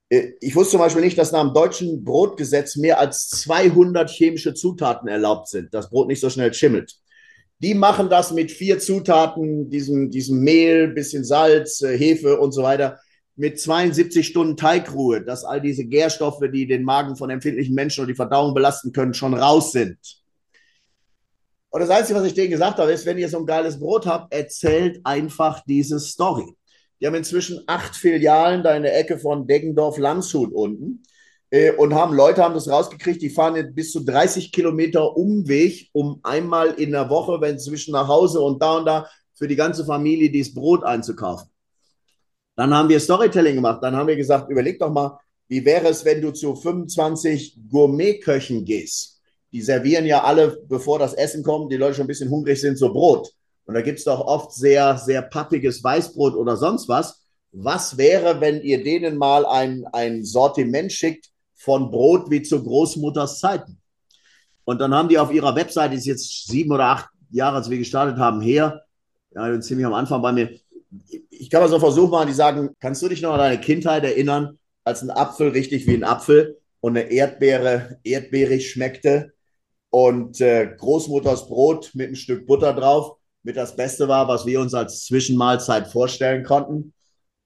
Äh, 0.09 0.33
ich 0.39 0.55
wusste 0.55 0.71
zum 0.71 0.79
Beispiel 0.79 1.01
nicht, 1.03 1.17
dass 1.17 1.31
nach 1.31 1.43
dem 1.43 1.53
deutschen 1.53 2.03
Brotgesetz 2.03 2.75
mehr 2.75 2.99
als 2.99 3.29
200 3.29 4.09
chemische 4.09 4.53
Zutaten 4.53 5.07
erlaubt 5.07 5.49
sind, 5.49 5.73
das 5.73 5.89
Brot 5.89 6.07
nicht 6.07 6.21
so 6.21 6.29
schnell 6.29 6.53
schimmelt. 6.53 6.95
Die 7.59 7.73
machen 7.73 8.09
das 8.09 8.31
mit 8.31 8.51
vier 8.51 8.79
Zutaten, 8.79 9.69
diesem, 9.69 10.11
diesem 10.11 10.39
Mehl, 10.39 10.89
bisschen 10.89 11.23
Salz, 11.23 11.81
äh, 11.81 11.97
Hefe 11.97 12.39
und 12.39 12.51
so 12.51 12.63
weiter, 12.63 12.99
mit 13.37 13.59
72 13.59 14.25
Stunden 14.25 14.55
Teigruhe, 14.55 15.21
dass 15.21 15.43
all 15.43 15.59
diese 15.59 15.85
Gärstoffe, 15.85 16.43
die 16.53 16.67
den 16.67 16.83
Magen 16.83 17.17
von 17.17 17.29
empfindlichen 17.29 17.75
Menschen 17.75 18.01
oder 18.01 18.07
die 18.11 18.15
Verdauung 18.15 18.53
belasten 18.53 18.93
können, 18.93 19.13
schon 19.13 19.33
raus 19.33 19.73
sind. 19.73 19.97
Und 21.75 21.81
das 21.81 21.89
Einzige, 21.89 22.17
was 22.17 22.25
ich 22.25 22.33
denen 22.33 22.51
gesagt 22.51 22.79
habe, 22.79 22.93
ist, 22.93 23.05
wenn 23.05 23.17
ihr 23.17 23.27
so 23.27 23.37
ein 23.37 23.45
geiles 23.45 23.77
Brot 23.77 24.05
habt, 24.05 24.33
erzählt 24.33 25.01
einfach 25.03 25.61
diese 25.67 25.99
Story. 25.99 26.55
Die 27.01 27.05
haben 27.05 27.15
inzwischen 27.15 27.65
acht 27.67 27.97
Filialen 27.97 28.63
da 28.63 28.73
in 28.77 28.83
der 28.83 28.97
Ecke 28.97 29.19
von 29.19 29.45
Deggendorf 29.45 29.97
Landshut 29.97 30.53
unten 30.53 31.03
äh, 31.49 31.73
und 31.73 31.93
haben 31.93 32.15
Leute 32.15 32.41
haben 32.41 32.53
das 32.53 32.69
rausgekriegt, 32.69 33.21
die 33.21 33.29
fahren 33.29 33.75
bis 33.75 33.91
zu 33.91 34.05
30 34.05 34.53
Kilometer 34.53 35.17
Umweg, 35.17 35.89
um 35.91 36.21
einmal 36.23 36.69
in 36.75 36.91
der 36.91 37.09
Woche, 37.09 37.41
wenn 37.41 37.59
zwischen 37.59 37.91
nach 37.91 38.07
Hause 38.07 38.39
und 38.39 38.61
da 38.61 38.77
und 38.77 38.85
da 38.85 39.09
für 39.33 39.49
die 39.49 39.57
ganze 39.57 39.83
Familie 39.83 40.31
dieses 40.31 40.53
Brot 40.53 40.85
einzukaufen. 40.85 41.49
Dann 42.55 42.73
haben 42.73 42.87
wir 42.87 43.01
Storytelling 43.01 43.55
gemacht. 43.55 43.83
Dann 43.83 43.97
haben 43.97 44.07
wir 44.07 44.15
gesagt, 44.15 44.49
überleg 44.49 44.79
doch 44.79 44.93
mal, 44.93 45.19
wie 45.49 45.65
wäre 45.65 45.89
es, 45.89 46.05
wenn 46.05 46.21
du 46.21 46.31
zu 46.31 46.55
25 46.55 47.57
Gourmetköchen 47.69 48.63
gehst? 48.63 49.14
Die 49.55 49.61
servieren 49.61 50.05
ja 50.05 50.21
alle, 50.25 50.61
bevor 50.67 50.99
das 50.99 51.13
Essen 51.13 51.41
kommt, 51.41 51.71
die 51.71 51.77
Leute 51.77 51.93
schon 51.93 52.03
ein 52.03 52.07
bisschen 52.07 52.29
hungrig 52.29 52.59
sind, 52.59 52.77
so 52.77 52.91
Brot. 52.91 53.31
Und 53.63 53.73
da 53.73 53.81
gibt 53.81 53.99
es 53.99 54.03
doch 54.03 54.19
oft 54.19 54.51
sehr, 54.51 54.97
sehr 54.97 55.21
pappiges 55.21 55.81
Weißbrot 55.81 56.35
oder 56.35 56.57
sonst 56.57 56.89
was. 56.89 57.21
Was 57.53 57.97
wäre, 57.97 58.41
wenn 58.41 58.59
ihr 58.59 58.83
denen 58.83 59.15
mal 59.15 59.45
ein, 59.45 59.85
ein 59.93 60.25
Sortiment 60.25 60.91
schickt 60.91 61.29
von 61.53 61.89
Brot 61.89 62.29
wie 62.29 62.41
zu 62.41 62.61
Großmutters 62.61 63.39
Zeiten? 63.39 63.79
Und 64.65 64.81
dann 64.81 64.93
haben 64.93 65.07
die 65.07 65.17
auf 65.17 65.31
ihrer 65.31 65.55
Webseite, 65.55 65.95
ist 65.95 66.05
jetzt 66.05 66.47
sieben 66.49 66.73
oder 66.73 66.87
acht 66.87 67.09
Jahre, 67.31 67.55
als 67.55 67.69
wir 67.69 67.77
gestartet 67.77 68.17
haben, 68.17 68.41
her, 68.41 68.83
ja, 69.33 69.61
ziemlich 69.61 69.85
am 69.85 69.93
Anfang 69.93 70.21
bei 70.21 70.33
mir. 70.33 70.49
Ich 71.29 71.49
kann 71.49 71.61
mal 71.61 71.69
so 71.69 71.79
versuchen 71.79 72.11
machen, 72.11 72.27
die 72.27 72.33
sagen, 72.33 72.71
kannst 72.81 73.01
du 73.01 73.07
dich 73.07 73.21
noch 73.21 73.31
an 73.31 73.39
deine 73.39 73.61
Kindheit 73.61 74.03
erinnern, 74.03 74.59
als 74.83 75.01
ein 75.01 75.11
Apfel 75.11 75.51
richtig 75.51 75.87
wie 75.87 75.93
ein 75.93 76.03
Apfel 76.03 76.57
und 76.81 76.97
eine 76.97 77.09
Erdbeere 77.09 78.01
erdbeerig 78.03 78.69
schmeckte 78.69 79.31
und 79.95 80.41
äh, 80.41 80.75
Großmutters 80.77 81.47
Brot 81.47 81.91
mit 81.93 82.07
einem 82.07 82.15
Stück 82.17 82.45
Butter 82.45 82.73
drauf 82.73 83.15
mit 83.43 83.55
das 83.55 83.77
Beste 83.77 84.09
war, 84.09 84.27
was 84.27 84.45
wir 84.45 84.59
uns 84.59 84.73
als 84.73 85.05
Zwischenmahlzeit 85.05 85.87
vorstellen 85.87 86.43
konnten. 86.43 86.91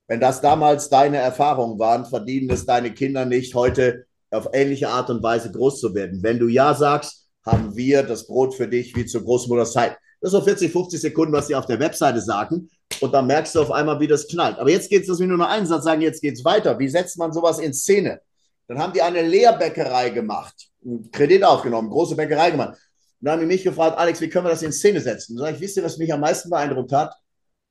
Wenn 0.07 0.19
das 0.19 0.41
damals 0.41 0.89
deine 0.89 1.17
Erfahrungen 1.17 1.77
waren, 1.77 2.05
verdienen 2.05 2.49
es 2.49 2.65
deine 2.65 2.91
Kinder 2.91 3.25
nicht, 3.25 3.53
heute 3.53 4.05
auf 4.31 4.49
ähnliche 4.51 4.89
Art 4.89 5.11
und 5.11 5.21
Weise 5.21 5.51
groß 5.51 5.79
zu 5.79 5.93
werden. 5.93 6.23
Wenn 6.23 6.39
du 6.39 6.47
Ja 6.47 6.73
sagst, 6.73 7.27
haben 7.45 7.75
wir 7.75 8.01
das 8.01 8.25
Brot 8.25 8.55
für 8.55 8.67
dich 8.67 8.95
wie 8.95 9.05
zur 9.05 9.23
Großmutters 9.25 9.73
Zeit. 9.73 9.97
Das 10.19 10.33
ist 10.33 10.39
so 10.39 10.41
40, 10.43 10.71
50 10.71 11.01
Sekunden, 11.01 11.33
was 11.33 11.45
sie 11.45 11.55
auf 11.55 11.67
der 11.67 11.79
Webseite 11.79 12.19
sagen. 12.19 12.67
Und 12.99 13.13
dann 13.13 13.27
merkst 13.27 13.53
du 13.53 13.61
auf 13.61 13.69
einmal, 13.69 13.99
wie 13.99 14.07
das 14.07 14.27
knallt. 14.27 14.57
Aber 14.57 14.71
jetzt 14.71 14.89
geht 14.89 15.03
es, 15.03 15.07
dass 15.07 15.19
wir 15.19 15.27
nur 15.27 15.37
noch 15.37 15.49
einen 15.49 15.67
Satz 15.67 15.83
sagen, 15.83 16.01
jetzt 16.01 16.19
geht 16.19 16.33
es 16.33 16.43
weiter. 16.43 16.79
Wie 16.79 16.89
setzt 16.89 17.15
man 17.19 17.31
sowas 17.31 17.59
in 17.59 17.75
Szene? 17.75 18.21
Dann 18.69 18.77
haben 18.77 18.93
die 18.93 19.01
eine 19.01 19.23
Leerbäckerei 19.23 20.11
gemacht, 20.11 20.69
einen 20.85 21.09
Kredit 21.11 21.43
aufgenommen, 21.43 21.89
große 21.89 22.15
Bäckerei 22.15 22.51
gemacht. 22.51 22.77
Und 23.19 23.25
dann 23.25 23.33
haben 23.33 23.39
die 23.41 23.47
mich 23.47 23.63
gefragt, 23.63 23.97
Alex, 23.97 24.21
wie 24.21 24.29
können 24.29 24.45
wir 24.45 24.51
das 24.51 24.61
in 24.61 24.71
Szene 24.71 25.01
setzen? 25.01 25.35
Dann 25.35 25.55
ich, 25.55 25.59
wisst 25.59 25.75
ihr, 25.77 25.83
was 25.83 25.97
mich 25.97 26.13
am 26.13 26.19
meisten 26.19 26.51
beeindruckt 26.51 26.91
hat? 26.91 27.15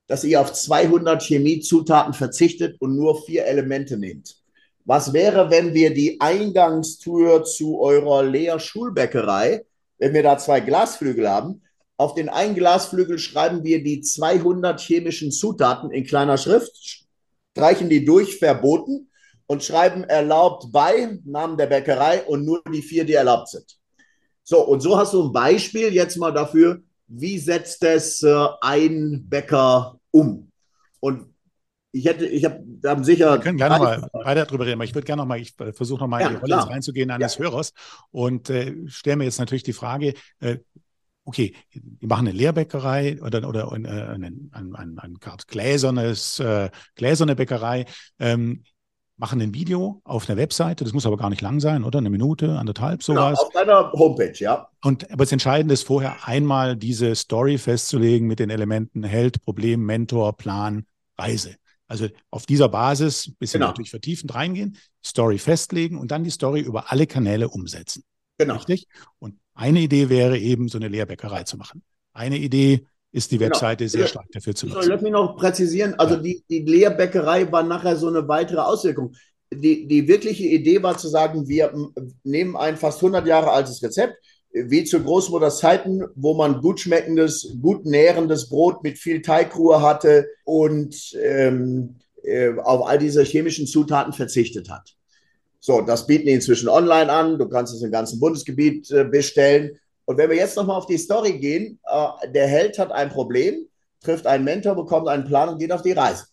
Dass 0.08 0.24
ihr 0.24 0.40
auf 0.40 0.52
200 0.52 1.22
Chemiezutaten 1.22 2.14
verzichtet 2.14 2.80
und 2.80 2.96
nur 2.96 3.24
vier 3.24 3.46
Elemente 3.46 3.96
nehmt. 3.96 4.42
Was 4.86 5.12
wäre, 5.12 5.50
wenn 5.50 5.72
wir 5.72 5.94
die 5.94 6.20
Eingangstür 6.20 7.44
zu 7.44 7.78
eurer 7.78 8.24
Leer-Schulbäckerei, 8.24 9.64
wenn 9.98 10.14
wir 10.14 10.24
da 10.24 10.36
zwei 10.36 10.58
Glasflügel 10.58 11.30
haben, 11.30 11.62
auf 11.96 12.14
den 12.14 12.28
einen 12.28 12.56
Glasflügel 12.56 13.20
schreiben 13.20 13.62
wir 13.62 13.84
die 13.84 14.00
200 14.00 14.80
chemischen 14.80 15.30
Zutaten 15.30 15.92
in 15.92 16.04
kleiner 16.04 16.38
Schrift, 16.38 17.06
streichen 17.52 17.88
die 17.88 18.04
durch, 18.04 18.38
verboten 18.38 19.07
und 19.48 19.64
schreiben 19.64 20.04
erlaubt 20.04 20.70
bei 20.70 21.18
Namen 21.24 21.56
der 21.56 21.66
Bäckerei 21.66 22.22
und 22.22 22.44
nur 22.44 22.62
die 22.72 22.82
vier, 22.82 23.04
die 23.04 23.14
erlaubt 23.14 23.48
sind. 23.48 23.78
So, 24.44 24.64
und 24.64 24.80
so 24.80 24.96
hast 24.96 25.14
du 25.14 25.24
ein 25.24 25.32
Beispiel 25.32 25.92
jetzt 25.92 26.16
mal 26.16 26.32
dafür, 26.32 26.82
wie 27.08 27.38
setzt 27.38 27.82
es 27.82 28.22
äh, 28.22 28.46
ein 28.60 29.24
Bäcker 29.26 29.98
um? 30.10 30.50
Und 31.00 31.34
ich 31.90 32.04
hätte, 32.04 32.26
ich 32.26 32.44
habe, 32.44 32.62
haben 32.84 33.02
sicher. 33.02 33.32
Wir 33.32 33.40
können 33.40 33.56
gerne 33.56 33.78
mal 33.78 34.08
weiter 34.12 34.44
darüber 34.44 34.66
reden, 34.66 34.74
aber 34.74 34.84
ich 34.84 34.94
würde 34.94 35.06
gerne 35.06 35.22
noch 35.22 35.26
mal, 35.26 35.40
ich 35.40 35.54
versuche 35.54 36.00
noch 36.00 36.08
mal 36.08 36.20
ja, 36.20 36.28
in 36.28 36.34
die 36.34 36.40
Rolle 36.40 36.68
reinzugehen 36.68 37.10
eines 37.10 37.38
ja. 37.38 37.44
Hörers 37.44 37.72
und 38.10 38.50
äh, 38.50 38.74
stelle 38.86 39.16
mir 39.16 39.24
jetzt 39.24 39.38
natürlich 39.38 39.62
die 39.62 39.72
Frage, 39.72 40.12
äh, 40.40 40.58
okay, 41.24 41.54
die 41.72 42.06
machen 42.06 42.28
eine 42.28 42.36
Lehrbäckerei 42.36 43.20
oder, 43.22 43.48
oder 43.48 43.72
äh, 43.72 43.74
ein, 43.74 44.50
ein, 44.52 44.74
ein, 44.74 44.98
ein 44.98 45.18
gläsernes, 45.46 46.38
äh, 46.40 46.70
gläserne 46.94 47.34
Bäckerei, 47.34 47.86
ähm, 48.18 48.62
machen 49.18 49.40
ein 49.40 49.52
Video 49.52 50.00
auf 50.04 50.28
einer 50.28 50.38
Webseite, 50.38 50.84
das 50.84 50.92
muss 50.92 51.04
aber 51.04 51.16
gar 51.16 51.28
nicht 51.28 51.42
lang 51.42 51.60
sein, 51.60 51.84
oder? 51.84 51.98
Eine 51.98 52.08
Minute, 52.08 52.58
anderthalb, 52.58 53.04
genau, 53.04 53.20
sowas. 53.20 53.38
Genau, 53.38 53.46
auf 53.48 53.52
deiner 53.52 53.92
Homepage, 53.92 54.38
ja. 54.38 54.68
Und 54.82 55.10
aber 55.10 55.24
das 55.24 55.32
Entscheidende 55.32 55.74
ist 55.74 55.82
vorher 55.82 56.26
einmal 56.26 56.76
diese 56.76 57.14
Story 57.14 57.58
festzulegen 57.58 58.26
mit 58.26 58.38
den 58.38 58.50
Elementen 58.50 59.02
Held, 59.02 59.42
Problem, 59.42 59.84
Mentor, 59.84 60.36
Plan, 60.36 60.86
Reise. 61.18 61.56
Also 61.88 62.06
auf 62.30 62.46
dieser 62.46 62.68
Basis 62.68 63.28
ein 63.28 63.36
bisschen 63.38 63.60
genau. 63.60 63.70
natürlich 63.70 63.90
vertiefend 63.90 64.34
reingehen, 64.34 64.76
Story 65.04 65.38
festlegen 65.38 65.98
und 65.98 66.10
dann 66.10 66.22
die 66.22 66.30
Story 66.30 66.60
über 66.60 66.92
alle 66.92 67.06
Kanäle 67.06 67.48
umsetzen. 67.48 68.04
Genau. 68.36 68.54
Richtig? 68.54 68.86
Und 69.18 69.38
eine 69.54 69.80
Idee 69.80 70.08
wäre 70.08 70.38
eben, 70.38 70.68
so 70.68 70.78
eine 70.78 70.88
Lehrbäckerei 70.88 71.42
zu 71.42 71.56
machen. 71.56 71.82
Eine 72.12 72.38
Idee 72.38 72.86
ist 73.12 73.30
die 73.30 73.38
genau. 73.38 73.50
Webseite 73.50 73.84
genau. 73.84 73.90
sehr 73.90 74.06
stark 74.06 74.26
dafür 74.32 74.54
zu 74.54 74.66
nutzen. 74.66 74.88
Lass 74.88 75.02
mich 75.02 75.12
noch 75.12 75.36
präzisieren. 75.36 75.94
Also 75.98 76.16
ja. 76.16 76.20
die, 76.20 76.44
die 76.48 76.60
Lehrbäckerei 76.60 77.50
war 77.50 77.62
nachher 77.62 77.96
so 77.96 78.08
eine 78.08 78.26
weitere 78.28 78.60
Auswirkung. 78.60 79.14
Die, 79.52 79.86
die 79.86 80.06
wirkliche 80.06 80.44
Idee 80.44 80.82
war 80.82 80.98
zu 80.98 81.08
sagen, 81.08 81.48
wir 81.48 81.72
nehmen 82.22 82.56
ein 82.56 82.76
fast 82.76 82.98
100 82.98 83.26
Jahre 83.26 83.50
altes 83.50 83.82
Rezept, 83.82 84.14
wie 84.52 84.84
zu 84.84 85.02
Großmutters 85.02 85.58
Zeiten, 85.58 86.02
wo 86.16 86.34
man 86.34 86.60
gut 86.60 86.80
schmeckendes, 86.80 87.56
gut 87.60 87.86
nährendes 87.86 88.48
Brot 88.48 88.82
mit 88.82 88.98
viel 88.98 89.22
Teigruhe 89.22 89.80
hatte 89.80 90.26
und 90.44 90.94
ähm, 91.22 91.96
äh, 92.22 92.52
auf 92.58 92.86
all 92.86 92.98
diese 92.98 93.22
chemischen 93.22 93.66
Zutaten 93.66 94.12
verzichtet 94.12 94.68
hat. 94.68 94.94
So, 95.60 95.80
das 95.80 96.06
bieten 96.06 96.26
die 96.26 96.32
inzwischen 96.32 96.68
online 96.68 97.10
an. 97.10 97.38
Du 97.38 97.48
kannst 97.48 97.74
es 97.74 97.82
im 97.82 97.90
ganzen 97.90 98.20
Bundesgebiet 98.20 98.90
äh, 98.90 99.04
bestellen. 99.04 99.78
Und 100.08 100.16
wenn 100.16 100.30
wir 100.30 100.38
jetzt 100.38 100.56
nochmal 100.56 100.78
auf 100.78 100.86
die 100.86 100.96
Story 100.96 101.38
gehen, 101.38 101.78
äh, 101.84 102.30
der 102.32 102.46
Held 102.46 102.78
hat 102.78 102.90
ein 102.92 103.10
Problem, 103.10 103.66
trifft 104.02 104.26
einen 104.26 104.42
Mentor, 104.42 104.74
bekommt 104.74 105.06
einen 105.06 105.26
Plan 105.26 105.50
und 105.50 105.58
geht 105.58 105.70
auf 105.70 105.82
die 105.82 105.92
Reise. 105.92 106.24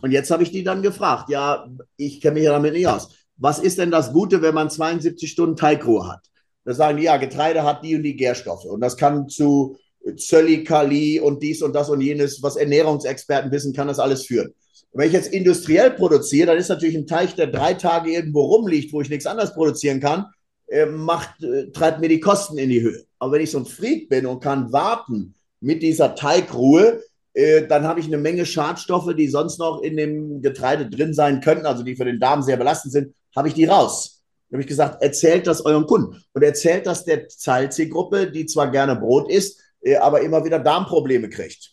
Und 0.00 0.10
jetzt 0.10 0.30
habe 0.30 0.42
ich 0.42 0.52
die 0.52 0.64
dann 0.64 0.80
gefragt, 0.80 1.28
ja, 1.28 1.68
ich 1.98 2.22
kenne 2.22 2.36
mich 2.36 2.44
ja 2.44 2.52
damit 2.52 2.72
nicht 2.72 2.86
aus. 2.86 3.10
Was 3.36 3.58
ist 3.58 3.76
denn 3.76 3.90
das 3.90 4.14
Gute, 4.14 4.40
wenn 4.40 4.54
man 4.54 4.70
72 4.70 5.30
Stunden 5.30 5.54
Teigruhe 5.54 6.08
hat? 6.08 6.20
Da 6.64 6.72
sagen 6.72 6.96
die, 6.96 7.02
ja, 7.04 7.18
Getreide 7.18 7.62
hat 7.62 7.84
die 7.84 7.94
und 7.94 8.04
die 8.04 8.16
Gärstoffe. 8.16 8.64
Und 8.64 8.80
das 8.80 8.96
kann 8.96 9.28
zu 9.28 9.76
Zöllikali 10.16 11.20
und 11.20 11.42
dies 11.42 11.60
und 11.60 11.74
das 11.74 11.90
und 11.90 12.00
jenes, 12.00 12.42
was 12.42 12.56
Ernährungsexperten 12.56 13.52
wissen, 13.52 13.74
kann 13.74 13.88
das 13.88 13.98
alles 13.98 14.24
führen. 14.24 14.54
Und 14.92 14.98
wenn 14.98 15.08
ich 15.08 15.12
jetzt 15.12 15.30
industriell 15.30 15.90
produziere, 15.90 16.46
dann 16.46 16.56
ist 16.56 16.68
natürlich 16.68 16.96
ein 16.96 17.06
Teich, 17.06 17.34
der 17.34 17.48
drei 17.48 17.74
Tage 17.74 18.12
irgendwo 18.12 18.44
rumliegt, 18.44 18.94
wo 18.94 19.02
ich 19.02 19.10
nichts 19.10 19.26
anderes 19.26 19.52
produzieren 19.52 20.00
kann, 20.00 20.24
äh, 20.68 20.86
macht, 20.86 21.42
äh, 21.42 21.70
treibt 21.70 22.00
mir 22.00 22.08
die 22.08 22.20
Kosten 22.20 22.56
in 22.56 22.70
die 22.70 22.80
Höhe. 22.80 23.04
Aber 23.20 23.32
wenn 23.32 23.42
ich 23.42 23.50
so 23.50 23.58
ein 23.58 23.66
Freak 23.66 24.08
bin 24.08 24.26
und 24.26 24.40
kann 24.42 24.72
warten 24.72 25.34
mit 25.60 25.82
dieser 25.82 26.14
Teigruhe, 26.14 27.02
äh, 27.34 27.66
dann 27.66 27.84
habe 27.84 28.00
ich 28.00 28.06
eine 28.06 28.18
Menge 28.18 28.44
Schadstoffe, 28.44 29.14
die 29.14 29.28
sonst 29.28 29.58
noch 29.58 29.82
in 29.82 29.96
dem 29.96 30.42
Getreide 30.42 30.88
drin 30.88 31.14
sein 31.14 31.40
könnten, 31.40 31.66
also 31.66 31.84
die 31.84 31.94
für 31.94 32.06
den 32.06 32.18
Darm 32.18 32.42
sehr 32.42 32.56
belastend 32.56 32.92
sind, 32.92 33.14
habe 33.36 33.48
ich 33.48 33.54
die 33.54 33.66
raus. 33.66 34.22
Da 34.48 34.54
habe 34.56 34.62
ich 34.62 34.68
gesagt, 34.68 35.00
erzählt 35.02 35.46
das 35.46 35.64
euren 35.64 35.86
Kunden 35.86 36.20
und 36.32 36.42
erzählt 36.42 36.86
das 36.86 37.04
der 37.04 37.28
Zahlzielgruppe, 37.28 38.32
die 38.32 38.46
zwar 38.46 38.70
gerne 38.70 38.96
Brot 38.96 39.30
isst, 39.30 39.60
äh, 39.82 39.96
aber 39.96 40.22
immer 40.22 40.44
wieder 40.44 40.58
Darmprobleme 40.58 41.28
kriegt. 41.28 41.72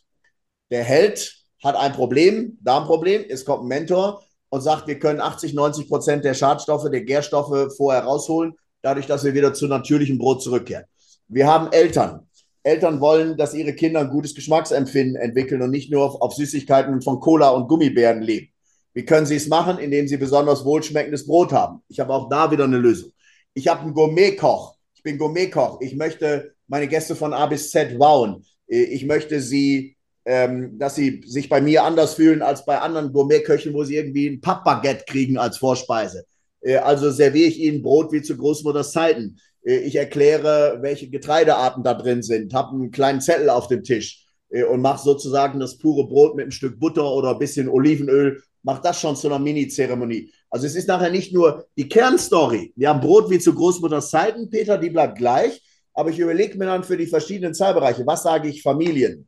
Der 0.69 0.83
Held 0.83 1.33
hat 1.63 1.75
ein 1.75 1.93
Problem, 1.93 2.57
Darmproblem, 2.61 3.25
es 3.29 3.45
kommt 3.45 3.63
ein 3.63 3.67
Mentor 3.67 4.21
und 4.49 4.61
sagt, 4.61 4.87
wir 4.87 4.99
können 4.99 5.21
80, 5.21 5.53
90 5.53 5.87
Prozent 5.87 6.25
der 6.25 6.33
Schadstoffe, 6.33 6.89
der 6.91 7.01
Gärstoffe 7.01 7.73
vorher 7.75 8.03
rausholen, 8.03 8.53
dadurch, 8.81 9.07
dass 9.07 9.23
wir 9.23 9.33
wieder 9.33 9.53
zu 9.53 9.67
natürlichem 9.67 10.17
Brot 10.17 10.43
zurückkehren. 10.43 10.85
Wir 11.27 11.47
haben 11.47 11.71
Eltern. 11.71 12.27
Eltern 12.63 12.99
wollen, 12.99 13.37
dass 13.37 13.53
ihre 13.53 13.73
Kinder 13.73 14.01
ein 14.01 14.09
gutes 14.09 14.35
Geschmacksempfinden 14.35 15.15
entwickeln 15.15 15.61
und 15.61 15.71
nicht 15.71 15.91
nur 15.91 16.03
auf, 16.03 16.21
auf 16.21 16.33
Süßigkeiten 16.33 17.01
von 17.01 17.19
Cola 17.19 17.49
und 17.49 17.67
Gummibären 17.67 18.21
leben. 18.21 18.49
Wie 18.93 19.05
können 19.05 19.25
sie 19.25 19.35
es 19.35 19.47
machen? 19.47 19.77
Indem 19.77 20.07
sie 20.07 20.17
besonders 20.17 20.65
wohlschmeckendes 20.65 21.25
Brot 21.25 21.53
haben. 21.53 21.81
Ich 21.87 21.99
habe 21.99 22.13
auch 22.13 22.29
da 22.29 22.51
wieder 22.51 22.65
eine 22.65 22.77
Lösung. 22.77 23.11
Ich 23.53 23.67
habe 23.67 23.81
einen 23.81 23.93
Gourmetkoch. 23.93 24.75
Ich 24.95 25.03
bin 25.03 25.17
Gourmetkoch. 25.17 25.79
Ich 25.81 25.95
möchte 25.95 26.53
meine 26.67 26.87
Gäste 26.87 27.15
von 27.15 27.33
A 27.33 27.45
bis 27.45 27.71
Z 27.71 27.97
wowen. 27.99 28.43
Ich 28.67 29.05
möchte 29.05 29.39
sie 29.39 29.97
ähm, 30.27 30.77
dass 30.77 30.95
sie 30.95 31.21
sich 31.25 31.47
bei 31.47 31.61
mir 31.61 31.85
anders 31.85 32.15
fühlen 32.15 32.41
als 32.41 32.65
bei 32.65 32.77
anderen 32.79 33.13
Gourmetköchen, 33.13 33.73
wo 33.73 33.85
sie 33.85 33.95
irgendwie 33.95 34.27
ein 34.27 34.41
Pappbaguette 34.41 35.05
kriegen 35.07 35.37
als 35.37 35.57
Vorspeise. 35.57 36.25
Äh, 36.59 36.75
also 36.75 37.11
serviere 37.11 37.47
ich 37.47 37.59
ihnen 37.59 37.81
Brot 37.81 38.11
wie 38.11 38.21
zu 38.21 38.35
Großmutters 38.35 38.91
Zeiten. 38.91 39.39
Äh, 39.67 39.79
ich 39.79 39.95
erkläre, 39.95 40.79
welche 40.81 41.09
Getreidearten 41.09 41.83
da 41.83 41.93
drin 41.93 42.23
sind, 42.23 42.53
habe 42.53 42.75
einen 42.75 42.91
kleinen 42.91 43.21
Zettel 43.21 43.49
auf 43.49 43.67
dem 43.67 43.83
Tisch 43.83 44.25
äh, 44.49 44.63
und 44.63 44.81
mache 44.81 45.03
sozusagen 45.03 45.59
das 45.59 45.77
pure 45.77 46.07
Brot 46.07 46.35
mit 46.35 46.43
einem 46.43 46.51
Stück 46.51 46.79
Butter 46.79 47.11
oder 47.11 47.31
ein 47.31 47.39
bisschen 47.39 47.69
Olivenöl, 47.69 48.41
mache 48.63 48.81
das 48.81 48.99
schon 48.99 49.15
zu 49.15 49.27
einer 49.27 49.39
Mini-Zeremonie. 49.39 50.31
Also 50.49 50.65
es 50.65 50.75
ist 50.75 50.87
nachher 50.87 51.11
nicht 51.11 51.33
nur 51.33 51.65
die 51.77 51.87
Kernstory. 51.87 52.73
Wir 52.75 52.89
haben 52.89 53.01
Brot 53.01 53.29
wie 53.29 53.39
zu 53.39 53.53
Großmutters 53.53 54.09
Zeiten, 54.09 54.49
Peter, 54.49 54.77
die 54.77 54.89
bleibt 54.89 55.17
gleich, 55.17 55.61
aber 55.93 56.09
ich 56.09 56.19
überlege 56.19 56.57
mir 56.57 56.65
dann 56.65 56.83
für 56.83 56.97
die 56.97 57.07
verschiedenen 57.07 57.53
Zahlbereiche, 57.53 58.05
was 58.05 58.23
sage 58.23 58.47
ich 58.47 58.61
Familien, 58.61 59.27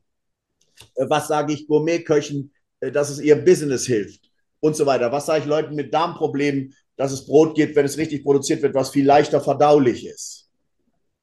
äh, 0.95 1.05
was 1.09 1.27
sage 1.27 1.53
ich 1.53 1.67
Gourmetköchen, 1.67 2.51
dass 2.93 3.09
es 3.09 3.19
ihr 3.19 3.35
Business 3.35 3.85
hilft 3.85 4.31
und 4.61 4.73
so 4.73 4.85
weiter. 4.85 5.11
Was 5.11 5.25
sage 5.25 5.41
ich 5.41 5.45
Leuten 5.45 5.75
mit 5.75 5.93
Darmproblemen, 5.93 6.73
dass 6.99 7.13
es 7.13 7.25
Brot 7.25 7.55
gibt, 7.55 7.77
wenn 7.77 7.85
es 7.85 7.97
richtig 7.97 8.23
produziert 8.23 8.61
wird, 8.61 8.75
was 8.75 8.89
viel 8.89 9.05
leichter 9.05 9.39
verdaulich 9.39 10.05
ist. 10.05 10.49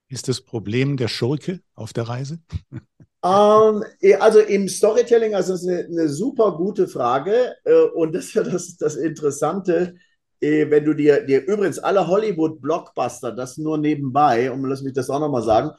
Ist 0.08 0.26
das 0.26 0.40
Problem 0.40 0.96
der 0.96 1.08
Schurke 1.08 1.60
auf 1.74 1.92
der 1.92 2.08
Reise? 2.08 2.40
Ähm, 3.24 3.82
also 4.20 4.38
im 4.38 4.68
Storytelling, 4.68 5.34
also 5.34 5.54
das 5.54 5.62
ist 5.62 5.68
eine, 5.68 5.84
eine 5.86 6.08
super 6.08 6.52
gute 6.56 6.86
Frage. 6.86 7.56
Äh, 7.64 7.86
und 7.94 8.14
das 8.14 8.26
ist 8.26 8.34
ja 8.34 8.44
das, 8.44 8.76
das 8.76 8.94
Interessante, 8.94 9.94
äh, 10.40 10.70
wenn 10.70 10.84
du 10.84 10.94
dir, 10.94 11.24
dir 11.26 11.44
übrigens 11.44 11.80
alle 11.80 12.06
Hollywood-Blockbuster, 12.06 13.32
das 13.32 13.56
nur 13.56 13.78
nebenbei, 13.78 14.52
und 14.52 14.62
lass 14.68 14.82
mich 14.82 14.92
das 14.92 15.10
auch 15.10 15.18
nochmal 15.18 15.42
sagen, 15.42 15.72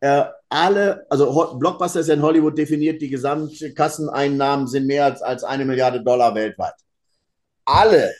äh, 0.00 0.24
alle, 0.48 1.06
also 1.08 1.56
Blockbuster 1.56 2.00
ist 2.00 2.08
ja 2.08 2.14
in 2.14 2.22
Hollywood 2.22 2.58
definiert, 2.58 3.00
die 3.00 3.10
Gesamtkasseneinnahmen 3.10 4.66
sind 4.66 4.86
mehr 4.86 5.04
als, 5.04 5.22
als 5.22 5.44
eine 5.44 5.66
Milliarde 5.66 6.02
Dollar 6.02 6.34
weltweit. 6.34 6.74
Alle 7.64 8.12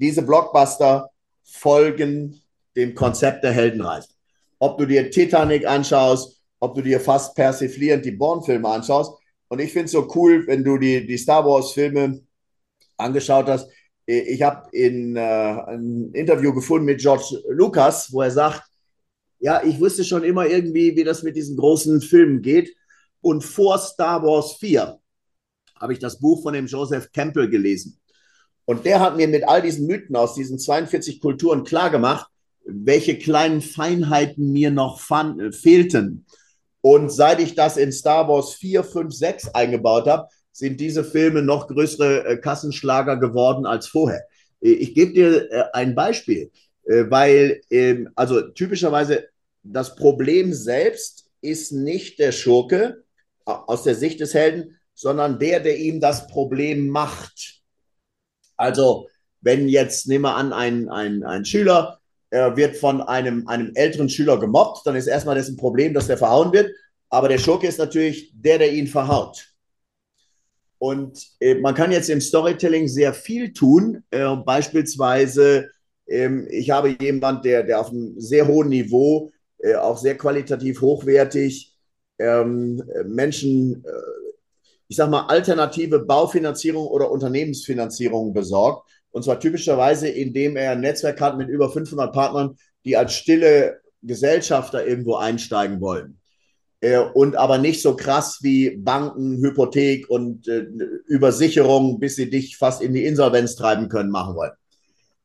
diese 0.00 0.22
Blockbuster 0.22 1.10
folgen 1.42 2.40
dem 2.76 2.94
Konzept 2.94 3.44
der 3.44 3.52
Heldenreise. 3.52 4.08
Ob 4.58 4.78
du 4.78 4.86
dir 4.86 5.10
Titanic 5.10 5.66
anschaust, 5.66 6.40
ob 6.58 6.74
du 6.74 6.82
dir 6.82 7.00
fast 7.00 7.34
persiflierend 7.34 8.04
die 8.04 8.12
Born-Filme 8.12 8.68
anschaust. 8.68 9.12
Und 9.48 9.60
ich 9.60 9.72
finde 9.72 9.86
es 9.86 9.92
so 9.92 10.08
cool, 10.14 10.46
wenn 10.46 10.62
du 10.62 10.78
die, 10.78 11.06
die 11.06 11.18
Star 11.18 11.44
Wars-Filme 11.44 12.20
angeschaut 12.96 13.46
hast. 13.46 13.68
Ich 14.06 14.42
habe 14.42 14.68
in 14.72 15.16
äh, 15.16 15.20
ein 15.20 16.10
Interview 16.12 16.52
gefunden 16.52 16.86
mit 16.86 17.00
George 17.00 17.42
Lucas, 17.48 18.12
wo 18.12 18.22
er 18.22 18.30
sagt, 18.30 18.62
ja, 19.38 19.62
ich 19.62 19.80
wusste 19.80 20.04
schon 20.04 20.22
immer 20.22 20.46
irgendwie, 20.46 20.94
wie 20.96 21.04
das 21.04 21.22
mit 21.22 21.36
diesen 21.36 21.56
großen 21.56 22.00
Filmen 22.00 22.42
geht. 22.42 22.74
Und 23.22 23.42
vor 23.42 23.78
Star 23.78 24.22
Wars 24.22 24.56
4 24.58 24.98
habe 25.76 25.92
ich 25.92 25.98
das 25.98 26.18
Buch 26.18 26.42
von 26.42 26.52
dem 26.52 26.66
Joseph 26.66 27.10
Campbell 27.12 27.48
gelesen. 27.48 27.99
Und 28.70 28.86
der 28.86 29.00
hat 29.00 29.16
mir 29.16 29.26
mit 29.26 29.48
all 29.48 29.62
diesen 29.62 29.88
Mythen 29.88 30.14
aus 30.14 30.36
diesen 30.36 30.56
42 30.56 31.20
Kulturen 31.20 31.64
klargemacht, 31.64 32.30
welche 32.64 33.18
kleinen 33.18 33.62
Feinheiten 33.62 34.52
mir 34.52 34.70
noch 34.70 35.00
äh, 35.10 35.50
fehlten. 35.50 36.24
Und 36.80 37.10
seit 37.10 37.40
ich 37.40 37.56
das 37.56 37.76
in 37.76 37.90
Star 37.90 38.28
Wars 38.28 38.54
4, 38.54 38.84
5, 38.84 39.12
6 39.12 39.48
eingebaut 39.56 40.06
habe, 40.06 40.28
sind 40.52 40.78
diese 40.78 41.02
Filme 41.02 41.42
noch 41.42 41.66
größere 41.66 42.24
äh, 42.24 42.36
Kassenschlager 42.36 43.16
geworden 43.16 43.66
als 43.66 43.88
vorher. 43.88 44.22
Äh, 44.60 44.68
ich 44.70 44.94
gebe 44.94 45.14
dir 45.14 45.74
ein 45.74 45.96
Beispiel, 45.96 46.52
weil, 46.84 47.62
ähm, 47.70 48.10
also 48.14 48.40
typischerweise 48.40 49.30
das 49.64 49.96
Problem 49.96 50.52
selbst 50.52 51.28
ist 51.40 51.72
nicht 51.72 52.20
der 52.20 52.30
Schurke 52.30 53.02
aus 53.44 53.82
der 53.82 53.96
Sicht 53.96 54.20
des 54.20 54.32
Helden, 54.32 54.78
sondern 54.94 55.40
der, 55.40 55.58
der 55.58 55.76
ihm 55.76 55.98
das 55.98 56.28
Problem 56.28 56.86
macht. 56.86 57.59
Also, 58.60 59.08
wenn 59.40 59.68
jetzt, 59.68 60.06
nehmen 60.06 60.24
wir 60.24 60.36
an, 60.36 60.52
ein, 60.52 60.88
ein, 60.88 61.22
ein 61.24 61.44
Schüler 61.44 62.00
er 62.30 62.56
wird 62.56 62.76
von 62.76 63.02
einem, 63.02 63.46
einem 63.48 63.72
älteren 63.74 64.08
Schüler 64.08 64.38
gemobbt, 64.38 64.86
dann 64.86 64.94
ist 64.94 65.08
erstmal 65.08 65.34
das 65.34 65.48
ein 65.48 65.56
Problem, 65.56 65.92
dass 65.92 66.06
der 66.06 66.16
verhauen 66.16 66.52
wird. 66.52 66.72
Aber 67.08 67.28
der 67.28 67.38
Schurke 67.38 67.66
ist 67.66 67.78
natürlich 67.78 68.32
der, 68.34 68.58
der 68.58 68.72
ihn 68.72 68.86
verhaut. 68.86 69.48
Und 70.78 71.26
äh, 71.40 71.56
man 71.56 71.74
kann 71.74 71.92
jetzt 71.92 72.08
im 72.08 72.20
Storytelling 72.20 72.86
sehr 72.86 73.12
viel 73.12 73.52
tun. 73.52 74.04
Äh, 74.10 74.36
beispielsweise, 74.36 75.70
äh, 76.06 76.46
ich 76.50 76.70
habe 76.70 76.96
jemanden, 77.00 77.42
der, 77.42 77.64
der 77.64 77.80
auf 77.80 77.90
einem 77.90 78.18
sehr 78.18 78.46
hohen 78.46 78.68
Niveau, 78.68 79.32
äh, 79.58 79.74
auch 79.74 79.98
sehr 79.98 80.16
qualitativ 80.16 80.80
hochwertig, 80.80 81.74
ähm, 82.18 82.82
Menschen, 83.06 83.84
äh, 83.84 83.88
ich 84.90 84.96
sag 84.96 85.08
mal, 85.08 85.26
alternative 85.26 86.00
Baufinanzierung 86.00 86.84
oder 86.88 87.12
Unternehmensfinanzierung 87.12 88.32
besorgt. 88.32 88.90
Und 89.12 89.22
zwar 89.22 89.38
typischerweise, 89.38 90.08
indem 90.08 90.56
er 90.56 90.72
ein 90.72 90.80
Netzwerk 90.80 91.20
hat 91.20 91.38
mit 91.38 91.48
über 91.48 91.70
500 91.70 92.12
Partnern, 92.12 92.56
die 92.84 92.96
als 92.96 93.12
stille 93.12 93.80
Gesellschafter 94.02 94.84
irgendwo 94.84 95.14
einsteigen 95.14 95.80
wollen. 95.80 96.18
Äh, 96.80 96.98
und 96.98 97.36
aber 97.36 97.58
nicht 97.58 97.82
so 97.82 97.94
krass 97.94 98.40
wie 98.42 98.70
Banken, 98.70 99.36
Hypothek 99.40 100.10
und 100.10 100.48
äh, 100.48 100.66
Übersicherung, 101.06 102.00
bis 102.00 102.16
sie 102.16 102.28
dich 102.28 102.56
fast 102.56 102.82
in 102.82 102.92
die 102.92 103.04
Insolvenz 103.04 103.54
treiben 103.54 103.88
können, 103.88 104.10
machen 104.10 104.34
wollen. 104.34 104.52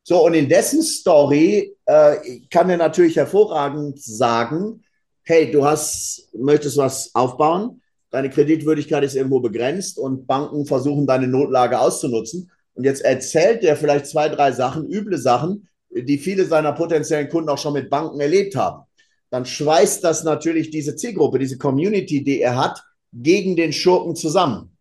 So, 0.04 0.24
und 0.24 0.36
in 0.36 0.48
dessen 0.48 0.84
Story 0.84 1.76
äh, 1.86 2.42
kann 2.52 2.70
er 2.70 2.78
natürlich 2.78 3.16
hervorragend 3.16 4.00
sagen, 4.00 4.84
hey, 5.24 5.52
du 5.52 5.66
hast, 5.66 6.30
möchtest 6.36 6.78
was 6.78 7.10
aufbauen, 7.16 7.82
deine 8.16 8.30
Kreditwürdigkeit 8.30 9.04
ist 9.04 9.16
irgendwo 9.16 9.42
begrenzt 9.42 10.00
und 10.00 10.26
Banken 10.26 10.66
versuchen, 10.66 11.06
deine 11.06 11.28
Notlage 11.28 11.80
auszunutzen. 11.80 12.50
Und 12.74 12.86
jetzt 12.86 13.02
erzählt 13.02 13.64
er 13.64 13.76
vielleicht 13.76 14.08
zwei, 14.08 14.30
drei 14.30 14.54
Sachen, 14.54 14.90
üble 14.90 15.18
Sachen, 15.18 15.68
die 15.90 16.18
viele 16.18 16.46
seiner 16.46 16.72
potenziellen 16.72 17.28
Kunden 17.28 17.50
auch 17.50 17.58
schon 17.58 17.74
mit 17.74 17.90
Banken 17.90 18.20
erlebt 18.22 18.56
haben. 18.56 18.86
Dann 19.30 19.46
schweißt 19.46 20.02
das 20.02 20.24
natürlich 20.24 20.70
diese 20.70 20.96
Zielgruppe, 20.96 21.40
diese 21.40 21.58
Community, 21.58 22.24
die 22.24 22.40
er 22.40 22.56
hat, 22.56 22.82
gegen 23.12 23.58
den 23.58 23.74
Schurken 23.74 24.16
zusammen. 24.16 24.78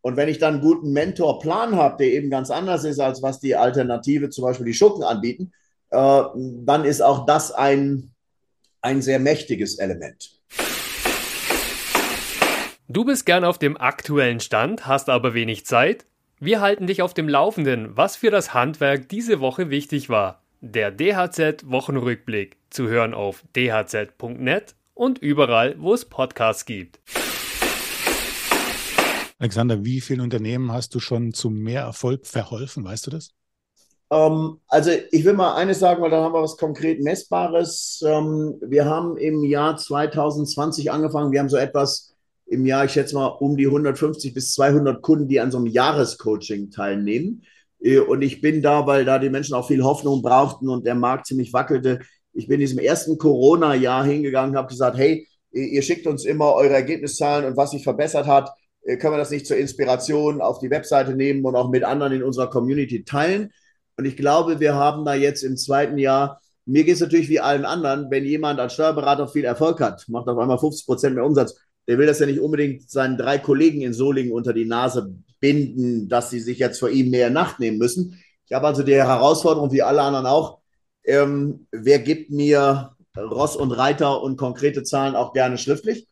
Und 0.00 0.16
wenn 0.16 0.28
ich 0.28 0.38
dann 0.38 0.54
einen 0.54 0.62
guten 0.62 0.92
Mentorplan 0.92 1.74
habe, 1.74 1.96
der 1.98 2.12
eben 2.12 2.30
ganz 2.30 2.52
anders 2.52 2.84
ist, 2.84 3.00
als 3.00 3.20
was 3.20 3.40
die 3.40 3.56
Alternative, 3.56 4.30
zum 4.30 4.44
Beispiel 4.44 4.66
die 4.66 4.74
Schurken 4.74 5.02
anbieten, 5.02 5.52
äh, 5.90 6.22
dann 6.64 6.84
ist 6.84 7.00
auch 7.00 7.26
das 7.26 7.50
ein, 7.50 8.12
ein 8.80 9.02
sehr 9.02 9.18
mächtiges 9.18 9.78
Element. 9.78 10.35
Du 12.88 13.04
bist 13.04 13.26
gern 13.26 13.42
auf 13.42 13.58
dem 13.58 13.76
aktuellen 13.76 14.38
Stand, 14.38 14.86
hast 14.86 15.08
aber 15.08 15.34
wenig 15.34 15.66
Zeit? 15.66 16.06
Wir 16.38 16.60
halten 16.60 16.86
dich 16.86 17.02
auf 17.02 17.14
dem 17.14 17.28
Laufenden, 17.28 17.96
was 17.96 18.14
für 18.14 18.30
das 18.30 18.54
Handwerk 18.54 19.08
diese 19.08 19.40
Woche 19.40 19.70
wichtig 19.70 20.08
war. 20.08 20.44
Der 20.60 20.92
DHZ 20.92 21.68
Wochenrückblick 21.68 22.58
zu 22.70 22.86
hören 22.86 23.12
auf 23.12 23.42
dhz.net 23.56 24.76
und 24.94 25.18
überall, 25.18 25.74
wo 25.80 25.94
es 25.94 26.04
Podcasts 26.04 26.64
gibt. 26.64 27.00
Alexander, 29.40 29.84
wie 29.84 30.00
vielen 30.00 30.20
Unternehmen 30.20 30.70
hast 30.70 30.94
du 30.94 31.00
schon 31.00 31.32
zu 31.32 31.50
mehr 31.50 31.80
Erfolg 31.80 32.24
verholfen? 32.24 32.84
Weißt 32.84 33.08
du 33.08 33.10
das? 33.10 33.30
Ähm, 34.12 34.60
also 34.68 34.92
ich 35.10 35.24
will 35.24 35.34
mal 35.34 35.56
eines 35.56 35.80
sagen, 35.80 36.02
weil 36.02 36.10
dann 36.10 36.22
haben 36.22 36.34
wir 36.34 36.42
was 36.42 36.56
konkret 36.56 37.02
Messbares. 37.02 38.00
Ähm, 38.06 38.54
wir 38.60 38.84
haben 38.84 39.16
im 39.16 39.42
Jahr 39.42 39.76
2020 39.76 40.92
angefangen. 40.92 41.32
Wir 41.32 41.40
haben 41.40 41.48
so 41.48 41.56
etwas 41.56 42.15
im 42.46 42.64
Jahr, 42.64 42.84
ich 42.84 42.92
schätze 42.92 43.14
mal, 43.14 43.26
um 43.26 43.56
die 43.56 43.66
150 43.66 44.32
bis 44.32 44.54
200 44.54 45.02
Kunden, 45.02 45.28
die 45.28 45.40
an 45.40 45.50
so 45.50 45.58
einem 45.58 45.66
Jahrescoaching 45.66 46.70
teilnehmen. 46.70 47.42
Äh, 47.80 47.98
und 47.98 48.22
ich 48.22 48.40
bin 48.40 48.62
da, 48.62 48.86
weil 48.86 49.04
da 49.04 49.18
die 49.18 49.30
Menschen 49.30 49.54
auch 49.54 49.66
viel 49.66 49.82
Hoffnung 49.82 50.22
brauchten 50.22 50.68
und 50.68 50.86
der 50.86 50.94
Markt 50.94 51.26
ziemlich 51.26 51.52
wackelte. 51.52 52.00
Ich 52.32 52.46
bin 52.46 52.54
in 52.54 52.66
diesem 52.66 52.78
ersten 52.78 53.18
Corona-Jahr 53.18 54.04
hingegangen, 54.04 54.56
habe 54.56 54.68
gesagt, 54.68 54.96
hey, 54.96 55.26
ihr 55.52 55.82
schickt 55.82 56.06
uns 56.06 56.24
immer 56.24 56.52
eure 56.54 56.74
Ergebniszahlen 56.74 57.46
und 57.46 57.56
was 57.56 57.70
sich 57.70 57.82
verbessert 57.82 58.26
hat. 58.26 58.50
Äh, 58.82 58.96
können 58.96 59.14
wir 59.14 59.18
das 59.18 59.30
nicht 59.30 59.46
zur 59.46 59.56
Inspiration 59.56 60.40
auf 60.40 60.60
die 60.60 60.70
Webseite 60.70 61.14
nehmen 61.14 61.44
und 61.44 61.56
auch 61.56 61.70
mit 61.70 61.82
anderen 61.84 62.12
in 62.12 62.22
unserer 62.22 62.48
Community 62.48 63.04
teilen? 63.04 63.52
Und 63.96 64.04
ich 64.04 64.16
glaube, 64.16 64.60
wir 64.60 64.74
haben 64.74 65.04
da 65.04 65.14
jetzt 65.14 65.42
im 65.42 65.56
zweiten 65.56 65.98
Jahr 65.98 66.40
mir 66.66 66.82
geht 66.82 66.94
es 66.94 67.00
natürlich 67.00 67.28
wie 67.28 67.38
allen 67.38 67.64
anderen, 67.64 68.10
wenn 68.10 68.24
jemand 68.24 68.58
als 68.58 68.74
Steuerberater 68.74 69.28
viel 69.28 69.44
Erfolg 69.44 69.80
hat, 69.80 70.04
macht 70.08 70.26
auf 70.26 70.36
einmal 70.36 70.58
50 70.58 70.84
Prozent 70.84 71.14
mehr 71.14 71.24
Umsatz, 71.24 71.56
der 71.86 71.98
will 71.98 72.06
das 72.06 72.18
ja 72.18 72.26
nicht 72.26 72.40
unbedingt 72.40 72.90
seinen 72.90 73.16
drei 73.16 73.38
Kollegen 73.38 73.80
in 73.80 73.92
Solingen 73.92 74.32
unter 74.32 74.52
die 74.52 74.64
Nase 74.64 75.14
binden, 75.40 76.08
dass 76.08 76.30
sie 76.30 76.40
sich 76.40 76.58
jetzt 76.58 76.80
vor 76.80 76.90
ihm 76.90 77.10
mehr 77.10 77.30
Nacht 77.30 77.60
nehmen 77.60 77.78
müssen. 77.78 78.20
Ich 78.46 78.52
habe 78.52 78.66
also 78.66 78.82
die 78.82 78.94
Herausforderung, 78.94 79.72
wie 79.72 79.82
alle 79.82 80.02
anderen 80.02 80.26
auch, 80.26 80.58
ähm, 81.04 81.66
wer 81.70 81.98
gibt 82.00 82.30
mir 82.30 82.96
Ross 83.16 83.56
und 83.56 83.72
Reiter 83.72 84.22
und 84.22 84.36
konkrete 84.36 84.82
Zahlen 84.82 85.14
auch 85.14 85.32
gerne 85.32 85.58
schriftlich. 85.58 86.06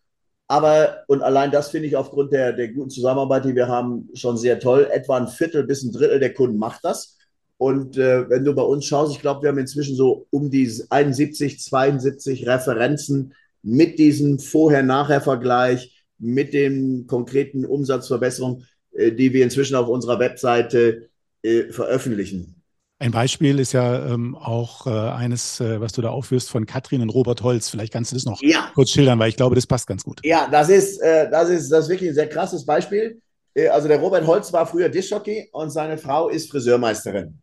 Aber, 0.46 1.04
und 1.08 1.22
allein 1.22 1.50
das 1.50 1.70
finde 1.70 1.88
ich 1.88 1.96
aufgrund 1.96 2.32
der, 2.32 2.52
der 2.52 2.68
guten 2.68 2.90
Zusammenarbeit, 2.90 3.44
die 3.44 3.54
wir 3.54 3.68
haben, 3.68 4.08
schon 4.14 4.36
sehr 4.36 4.60
toll. 4.60 4.88
Etwa 4.92 5.16
ein 5.16 5.28
Viertel 5.28 5.64
bis 5.64 5.82
ein 5.82 5.92
Drittel 5.92 6.20
der 6.20 6.34
Kunden 6.34 6.58
macht 6.58 6.84
das. 6.84 7.16
Und 7.56 7.96
äh, 7.96 8.28
wenn 8.28 8.44
du 8.44 8.54
bei 8.54 8.62
uns 8.62 8.84
schaust, 8.84 9.12
ich 9.12 9.20
glaube, 9.20 9.42
wir 9.42 9.48
haben 9.48 9.58
inzwischen 9.58 9.96
so 9.96 10.26
um 10.30 10.50
die 10.50 10.70
71, 10.90 11.60
72 11.60 12.46
Referenzen 12.46 13.34
mit 13.64 13.98
diesem 13.98 14.38
Vorher-Nachher-Vergleich, 14.38 16.04
mit 16.18 16.54
den 16.54 17.06
konkreten 17.06 17.64
Umsatzverbesserungen, 17.64 18.66
äh, 18.92 19.10
die 19.10 19.32
wir 19.32 19.42
inzwischen 19.42 19.74
auf 19.74 19.88
unserer 19.88 20.20
Webseite 20.20 21.08
äh, 21.42 21.72
veröffentlichen. 21.72 22.62
Ein 23.00 23.10
Beispiel 23.10 23.58
ist 23.58 23.72
ja 23.72 24.06
ähm, 24.06 24.36
auch 24.36 24.86
äh, 24.86 24.90
eines, 24.90 25.60
äh, 25.60 25.80
was 25.80 25.92
du 25.92 26.00
da 26.00 26.10
aufführst 26.10 26.48
von 26.48 26.64
Katrin 26.64 27.02
und 27.02 27.10
Robert 27.10 27.42
Holz. 27.42 27.68
Vielleicht 27.68 27.92
kannst 27.92 28.12
du 28.12 28.16
das 28.16 28.24
noch 28.24 28.40
ja. 28.40 28.70
kurz 28.74 28.90
schildern, 28.90 29.18
weil 29.18 29.28
ich 29.28 29.36
glaube, 29.36 29.56
das 29.56 29.66
passt 29.66 29.86
ganz 29.86 30.04
gut. 30.04 30.20
Ja, 30.24 30.48
das 30.50 30.68
ist, 30.68 31.02
äh, 31.02 31.28
das 31.28 31.48
ist, 31.48 31.70
das 31.70 31.84
ist 31.84 31.90
wirklich 31.90 32.10
ein 32.10 32.14
sehr 32.14 32.28
krasses 32.28 32.64
Beispiel. 32.64 33.20
Äh, 33.54 33.68
also 33.68 33.88
der 33.88 33.98
Robert 33.98 34.26
Holz 34.26 34.52
war 34.52 34.66
früher 34.66 34.88
Dischjockey 34.88 35.48
und 35.52 35.70
seine 35.70 35.98
Frau 35.98 36.28
ist 36.28 36.50
Friseurmeisterin. 36.50 37.40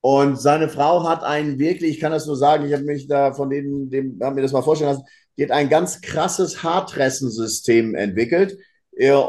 Und 0.00 0.40
seine 0.40 0.68
Frau 0.68 1.08
hat 1.08 1.22
einen 1.22 1.58
wirklich, 1.58 1.92
ich 1.92 2.00
kann 2.00 2.12
das 2.12 2.26
nur 2.26 2.36
sagen, 2.36 2.66
ich 2.66 2.72
habe 2.72 2.84
mich 2.84 3.06
da 3.06 3.32
von 3.32 3.50
denen, 3.50 3.90
dem, 3.90 4.18
haben 4.22 4.34
mir 4.34 4.42
das 4.42 4.52
mal 4.52 4.62
vorstellen 4.62 4.90
lassen, 4.90 5.04
die 5.38 5.44
hat 5.44 5.52
ein 5.52 5.68
ganz 5.68 6.00
krasses 6.00 6.62
Haartressensystem 6.62 7.94
entwickelt. 7.94 8.58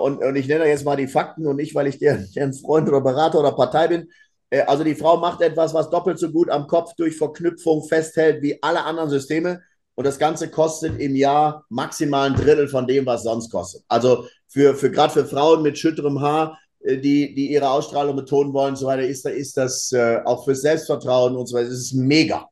Und, 0.02 0.18
und 0.18 0.36
ich 0.36 0.48
nenne 0.48 0.66
jetzt 0.68 0.84
mal 0.84 0.96
die 0.96 1.08
Fakten 1.08 1.46
und 1.46 1.58
nicht, 1.58 1.76
weil 1.76 1.86
ich 1.86 2.00
deren, 2.00 2.28
deren 2.36 2.54
Freund 2.54 2.90
oder 2.90 3.02
Berater 3.02 3.40
oder 3.40 3.52
Partei 3.52 3.88
bin. 3.88 4.10
Äh, 4.50 4.62
also 4.62 4.84
die 4.84 4.96
Frau 4.96 5.18
macht 5.18 5.42
etwas, 5.42 5.74
was 5.74 5.90
doppelt 5.90 6.20
so 6.20 6.32
gut 6.32 6.50
am 6.50 6.68
Kopf 6.68 6.94
durch 6.98 7.18
Verknüpfung 7.18 7.88
festhält 7.88 8.42
wie 8.42 8.62
alle 8.64 8.84
anderen 8.84 9.10
Systeme. 9.10 9.62
Und 9.96 10.06
das 10.06 10.18
Ganze 10.18 10.50
kostet 10.50 11.00
im 11.00 11.16
Jahr 11.16 11.66
maximal 11.70 12.30
ein 12.30 12.36
Drittel 12.36 12.68
von 12.68 12.88
dem, 12.88 13.06
was 13.06 13.24
sonst 13.24 13.52
kostet. 13.52 13.84
Also 13.88 14.26
für, 14.48 14.74
für 14.76 14.90
gerade 14.90 15.14
für 15.14 15.26
Frauen 15.26 15.62
mit 15.62 15.78
schütterem 15.78 16.22
Haar, 16.22 16.58
äh, 16.80 16.98
die, 16.98 17.36
die 17.36 17.52
ihre 17.52 17.70
Ausstrahlung 17.70 18.16
betonen 18.16 18.54
wollen 18.54 18.72
und 18.72 18.78
so 18.78 18.88
weiter, 18.88 19.04
ist, 19.04 19.26
ist 19.26 19.58
das 19.58 19.92
äh, 19.92 20.20
auch 20.26 20.46
fürs 20.46 20.62
Selbstvertrauen 20.62 21.36
und 21.36 21.48
so 21.48 21.58
weiter, 21.58 21.70
ist 21.70 21.94
mega. 21.94 22.48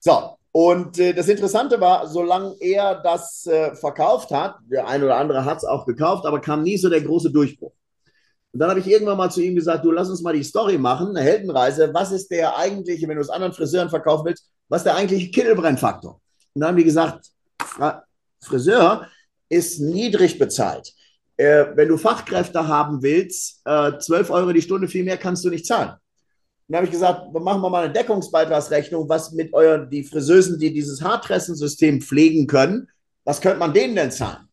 So, 0.00 0.36
und 0.58 0.98
äh, 0.98 1.12
das 1.12 1.28
Interessante 1.28 1.78
war, 1.82 2.08
solange 2.08 2.56
er 2.60 2.94
das 3.02 3.44
äh, 3.44 3.74
verkauft 3.74 4.30
hat, 4.30 4.56
der 4.72 4.88
ein 4.88 5.02
oder 5.02 5.18
andere 5.18 5.44
hat 5.44 5.58
es 5.58 5.64
auch 5.66 5.84
gekauft, 5.84 6.24
aber 6.24 6.40
kam 6.40 6.62
nie 6.62 6.78
so 6.78 6.88
der 6.88 7.02
große 7.02 7.30
Durchbruch. 7.30 7.74
Und 8.54 8.60
dann 8.60 8.70
habe 8.70 8.80
ich 8.80 8.86
irgendwann 8.86 9.18
mal 9.18 9.30
zu 9.30 9.42
ihm 9.42 9.54
gesagt, 9.54 9.84
du 9.84 9.92
lass 9.92 10.08
uns 10.08 10.22
mal 10.22 10.32
die 10.32 10.42
Story 10.42 10.78
machen, 10.78 11.08
eine 11.08 11.20
Heldenreise. 11.20 11.92
Was 11.92 12.10
ist 12.10 12.30
der 12.30 12.56
eigentliche, 12.56 13.06
wenn 13.06 13.16
du 13.16 13.20
es 13.20 13.28
anderen 13.28 13.52
Friseuren 13.52 13.90
verkaufen 13.90 14.24
willst, 14.24 14.48
was 14.70 14.80
ist 14.80 14.86
der 14.86 14.96
eigentliche 14.96 15.30
Kittelbrennfaktor? 15.30 16.22
Und 16.54 16.60
dann 16.62 16.68
haben 16.70 16.78
die 16.78 16.84
gesagt, 16.84 17.26
Friseur 18.40 19.08
ist 19.50 19.78
niedrig 19.80 20.38
bezahlt. 20.38 20.90
Äh, 21.36 21.66
wenn 21.74 21.88
du 21.88 21.98
Fachkräfte 21.98 22.66
haben 22.66 23.02
willst, 23.02 23.60
äh, 23.66 23.98
12 23.98 24.30
Euro 24.30 24.52
die 24.54 24.62
Stunde, 24.62 24.88
viel 24.88 25.04
mehr 25.04 25.18
kannst 25.18 25.44
du 25.44 25.50
nicht 25.50 25.66
zahlen. 25.66 25.96
Und 26.68 26.72
dann 26.72 26.78
habe 26.78 26.86
ich 26.86 26.92
gesagt, 26.92 27.32
machen 27.32 27.62
wir 27.62 27.70
mal 27.70 27.84
eine 27.84 27.92
Deckungsbeitragsrechnung, 27.92 29.08
was 29.08 29.30
mit 29.32 29.54
euren, 29.54 29.88
die 29.88 30.02
Friseusen, 30.02 30.58
die 30.58 30.72
dieses 30.72 31.00
Haartressensystem 31.00 32.00
pflegen 32.00 32.48
können, 32.48 32.88
was 33.24 33.40
könnte 33.40 33.58
man 33.58 33.72
denen 33.72 33.94
denn 33.94 34.10
zahlen? 34.10 34.48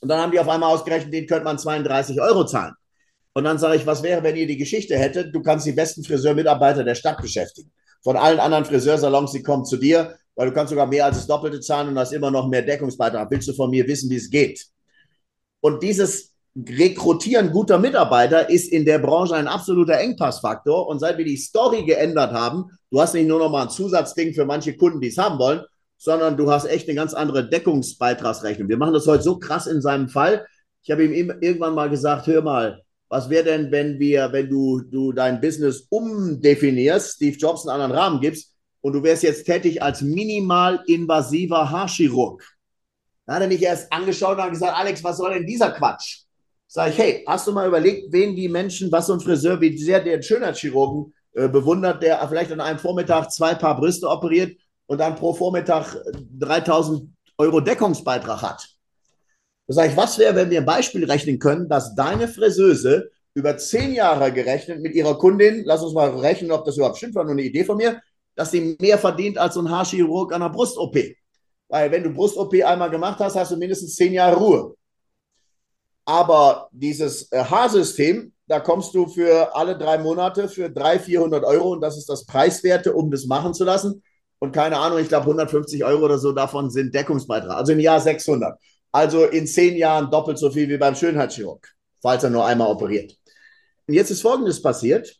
Und 0.00 0.08
dann 0.08 0.20
haben 0.20 0.32
die 0.32 0.40
auf 0.40 0.48
einmal 0.48 0.72
ausgerechnet, 0.72 1.12
denen 1.12 1.26
könnte 1.26 1.44
man 1.44 1.58
32 1.58 2.20
Euro 2.20 2.46
zahlen. 2.46 2.74
Und 3.34 3.44
dann 3.44 3.58
sage 3.58 3.76
ich, 3.76 3.86
was 3.86 4.02
wäre, 4.02 4.22
wenn 4.22 4.36
ihr 4.36 4.46
die 4.46 4.56
Geschichte 4.56 4.96
hättet, 4.96 5.34
du 5.34 5.42
kannst 5.42 5.66
die 5.66 5.72
besten 5.72 6.04
Friseurmitarbeiter 6.04 6.84
der 6.84 6.94
Stadt 6.94 7.20
beschäftigen. 7.20 7.70
Von 8.02 8.16
allen 8.16 8.38
anderen 8.38 8.64
Friseursalons, 8.64 9.32
die 9.32 9.42
kommen 9.42 9.64
zu 9.64 9.76
dir, 9.76 10.16
weil 10.36 10.48
du 10.48 10.54
kannst 10.54 10.70
sogar 10.70 10.86
mehr 10.86 11.06
als 11.06 11.16
das 11.16 11.26
Doppelte 11.26 11.60
zahlen 11.60 11.88
und 11.88 11.98
hast 11.98 12.12
immer 12.12 12.30
noch 12.30 12.48
mehr 12.48 12.62
Deckungsbeitrag. 12.62 13.30
Willst 13.30 13.48
du 13.48 13.52
von 13.52 13.70
mir 13.70 13.86
wissen, 13.86 14.08
wie 14.08 14.16
es 14.16 14.30
geht? 14.30 14.64
Und 15.60 15.82
dieses 15.82 16.33
Rekrutieren 16.56 17.50
guter 17.50 17.80
Mitarbeiter 17.80 18.48
ist 18.48 18.70
in 18.70 18.84
der 18.84 19.00
Branche 19.00 19.34
ein 19.34 19.48
absoluter 19.48 19.98
Engpassfaktor. 19.98 20.86
Und 20.86 21.00
seit 21.00 21.18
wir 21.18 21.24
die 21.24 21.36
Story 21.36 21.84
geändert 21.84 22.32
haben, 22.32 22.66
du 22.90 23.00
hast 23.00 23.14
nicht 23.14 23.26
nur 23.26 23.40
noch 23.40 23.50
mal 23.50 23.64
ein 23.64 23.70
Zusatzding 23.70 24.34
für 24.34 24.44
manche 24.44 24.76
Kunden, 24.76 25.00
die 25.00 25.08
es 25.08 25.18
haben 25.18 25.38
wollen, 25.38 25.62
sondern 25.98 26.36
du 26.36 26.50
hast 26.50 26.66
echt 26.66 26.88
eine 26.88 26.94
ganz 26.94 27.12
andere 27.12 27.48
Deckungsbeitragsrechnung. 27.48 28.68
Wir 28.68 28.76
machen 28.76 28.94
das 28.94 29.06
heute 29.08 29.24
so 29.24 29.38
krass 29.38 29.66
in 29.66 29.82
seinem 29.82 30.08
Fall. 30.08 30.46
Ich 30.84 30.92
habe 30.92 31.04
ihm 31.04 31.12
irgendwann 31.40 31.74
mal 31.74 31.90
gesagt, 31.90 32.28
hör 32.28 32.42
mal, 32.42 32.82
was 33.08 33.30
wäre 33.30 33.44
denn, 33.44 33.72
wenn 33.72 33.98
wir, 33.98 34.32
wenn 34.32 34.48
du, 34.48 34.80
du 34.80 35.12
dein 35.12 35.40
Business 35.40 35.86
umdefinierst, 35.88 37.16
Steve 37.16 37.36
Jobs 37.36 37.66
einen 37.66 37.80
anderen 37.80 37.98
Rahmen 37.98 38.20
gibst 38.20 38.54
und 38.80 38.92
du 38.92 39.02
wärst 39.02 39.24
jetzt 39.24 39.44
tätig 39.44 39.82
als 39.82 40.02
minimal 40.02 40.82
invasiver 40.86 41.68
Haarchirurg? 41.68 42.44
Da 43.26 43.34
hat 43.34 43.42
er 43.42 43.48
mich 43.48 43.62
erst 43.62 43.92
angeschaut 43.92 44.36
und 44.36 44.42
hat 44.42 44.50
gesagt, 44.50 44.76
Alex, 44.76 45.02
was 45.02 45.16
soll 45.16 45.32
denn 45.32 45.46
dieser 45.46 45.70
Quatsch? 45.72 46.23
Sag 46.74 46.90
ich, 46.90 46.98
hey, 46.98 47.24
hast 47.24 47.46
du 47.46 47.52
mal 47.52 47.68
überlegt, 47.68 48.12
wen 48.12 48.34
die 48.34 48.48
Menschen, 48.48 48.90
was 48.90 49.06
so 49.06 49.12
ein 49.12 49.20
Friseur, 49.20 49.60
wie 49.60 49.78
sehr 49.78 50.00
der 50.00 50.20
Schönheitschirurgen 50.20 51.14
äh, 51.34 51.46
bewundert, 51.46 52.02
der 52.02 52.26
vielleicht 52.26 52.50
an 52.50 52.60
einem 52.60 52.80
Vormittag 52.80 53.30
zwei 53.30 53.54
Paar 53.54 53.78
Brüste 53.78 54.08
operiert 54.08 54.58
und 54.86 54.98
dann 54.98 55.14
pro 55.14 55.32
Vormittag 55.32 55.96
3000 56.36 57.14
Euro 57.38 57.60
Deckungsbeitrag 57.60 58.42
hat? 58.42 58.68
Da 59.68 59.74
sage 59.74 59.90
ich, 59.90 59.96
was 59.96 60.18
wäre, 60.18 60.34
wenn 60.34 60.50
wir 60.50 60.62
ein 60.62 60.66
Beispiel 60.66 61.04
rechnen 61.08 61.38
können, 61.38 61.68
dass 61.68 61.94
deine 61.94 62.26
Friseuse 62.26 63.08
über 63.34 63.56
zehn 63.56 63.94
Jahre 63.94 64.32
gerechnet 64.32 64.82
mit 64.82 64.96
ihrer 64.96 65.16
Kundin, 65.16 65.62
lass 65.64 65.84
uns 65.84 65.94
mal 65.94 66.10
rechnen, 66.10 66.50
ob 66.50 66.64
das 66.64 66.76
überhaupt 66.76 66.96
stimmt, 66.96 67.14
war 67.14 67.22
nur 67.22 67.34
eine 67.34 67.42
Idee 67.42 67.62
von 67.62 67.76
mir, 67.76 68.00
dass 68.34 68.50
sie 68.50 68.76
mehr 68.80 68.98
verdient 68.98 69.38
als 69.38 69.54
so 69.54 69.60
ein 69.60 69.70
Haarchirurg 69.70 70.32
an 70.32 70.42
einer 70.42 70.52
Brust-OP. 70.52 70.96
Weil 71.68 71.92
wenn 71.92 72.02
du 72.02 72.10
Brust-OP 72.10 72.52
einmal 72.64 72.90
gemacht 72.90 73.20
hast, 73.20 73.36
hast 73.36 73.52
du 73.52 73.56
mindestens 73.56 73.94
zehn 73.94 74.12
Jahre 74.12 74.34
Ruhe. 74.34 74.74
Aber 76.04 76.68
dieses 76.72 77.30
äh, 77.32 77.44
Haarsystem, 77.44 78.32
da 78.46 78.60
kommst 78.60 78.94
du 78.94 79.06
für 79.06 79.54
alle 79.56 79.76
drei 79.78 79.98
Monate 79.98 80.48
für 80.48 80.68
300, 80.68 81.02
400 81.02 81.44
Euro 81.44 81.72
und 81.72 81.80
das 81.80 81.96
ist 81.96 82.08
das 82.08 82.26
Preiswerte, 82.26 82.92
um 82.92 83.10
das 83.10 83.24
machen 83.24 83.54
zu 83.54 83.64
lassen. 83.64 84.02
Und 84.38 84.52
keine 84.52 84.76
Ahnung, 84.76 84.98
ich 84.98 85.08
glaube 85.08 85.24
150 85.24 85.82
Euro 85.84 86.04
oder 86.04 86.18
so 86.18 86.32
davon 86.32 86.70
sind 86.70 86.94
Deckungsbeitrag. 86.94 87.56
Also 87.56 87.72
im 87.72 87.80
Jahr 87.80 88.00
600. 88.00 88.58
Also 88.92 89.24
in 89.24 89.46
zehn 89.46 89.76
Jahren 89.76 90.10
doppelt 90.10 90.38
so 90.38 90.50
viel 90.50 90.68
wie 90.68 90.76
beim 90.76 90.94
Schönheitschirurg, 90.94 91.66
falls 92.02 92.22
er 92.22 92.30
nur 92.30 92.44
einmal 92.44 92.68
operiert. 92.68 93.16
Und 93.86 93.94
jetzt 93.94 94.10
ist 94.10 94.22
Folgendes 94.22 94.60
passiert. 94.60 95.16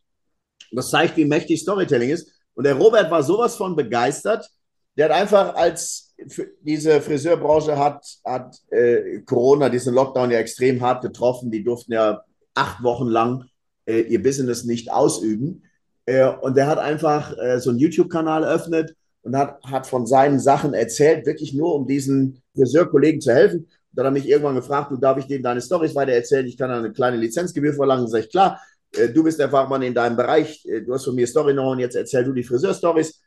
Das 0.72 0.90
zeigt, 0.90 1.16
wie 1.16 1.24
mächtig 1.24 1.60
Storytelling 1.60 2.10
ist. 2.10 2.30
Und 2.54 2.64
der 2.64 2.74
Robert 2.74 3.10
war 3.10 3.22
sowas 3.22 3.56
von 3.56 3.74
begeistert. 3.74 4.48
Der 4.96 5.06
hat 5.06 5.12
einfach 5.12 5.54
als 5.54 6.13
diese 6.60 7.00
Friseurbranche 7.00 7.78
hat, 7.78 8.04
hat 8.24 8.56
äh, 8.70 9.20
Corona, 9.20 9.68
diesen 9.68 9.94
Lockdown 9.94 10.30
ja 10.30 10.38
extrem 10.38 10.80
hart 10.80 11.02
getroffen. 11.02 11.50
Die 11.50 11.64
durften 11.64 11.92
ja 11.92 12.22
acht 12.54 12.82
Wochen 12.82 13.08
lang 13.08 13.44
äh, 13.86 14.00
ihr 14.00 14.22
Business 14.22 14.64
nicht 14.64 14.92
ausüben. 14.92 15.64
Äh, 16.06 16.26
und 16.26 16.56
der 16.56 16.66
hat 16.66 16.78
einfach 16.78 17.36
äh, 17.38 17.60
so 17.60 17.70
einen 17.70 17.78
YouTube-Kanal 17.78 18.44
eröffnet 18.44 18.94
und 19.22 19.36
hat, 19.36 19.62
hat 19.64 19.86
von 19.86 20.06
seinen 20.06 20.38
Sachen 20.38 20.74
erzählt, 20.74 21.26
wirklich 21.26 21.54
nur 21.54 21.74
um 21.74 21.86
diesen 21.86 22.42
Friseurkollegen 22.54 23.20
zu 23.20 23.32
helfen. 23.32 23.60
Und 23.60 23.68
dann 23.92 24.06
hat 24.06 24.10
er 24.10 24.14
mich 24.14 24.28
irgendwann 24.28 24.54
gefragt, 24.54 24.90
du 24.90 24.96
darf 24.96 25.18
ich 25.18 25.26
denen 25.26 25.44
deine 25.44 25.60
Storys 25.60 25.94
weiter 25.94 26.12
erzählen? 26.12 26.46
Ich 26.46 26.58
kann 26.58 26.70
eine 26.70 26.92
kleine 26.92 27.16
Lizenzgebühr 27.16 27.74
verlangen. 27.74 28.08
Sag 28.08 28.24
ich, 28.24 28.30
klar, 28.30 28.60
äh, 28.92 29.08
du 29.08 29.22
bist 29.24 29.38
der 29.38 29.50
Fachmann 29.50 29.82
in 29.82 29.94
deinem 29.94 30.16
Bereich, 30.16 30.64
äh, 30.66 30.82
du 30.82 30.92
hast 30.92 31.04
von 31.04 31.14
mir 31.14 31.26
Story 31.26 31.54
noch 31.54 31.72
und 31.72 31.78
jetzt 31.78 31.96
erzähl 31.96 32.24
du 32.24 32.32
die 32.32 32.44
Friseur-Stories. 32.44 33.20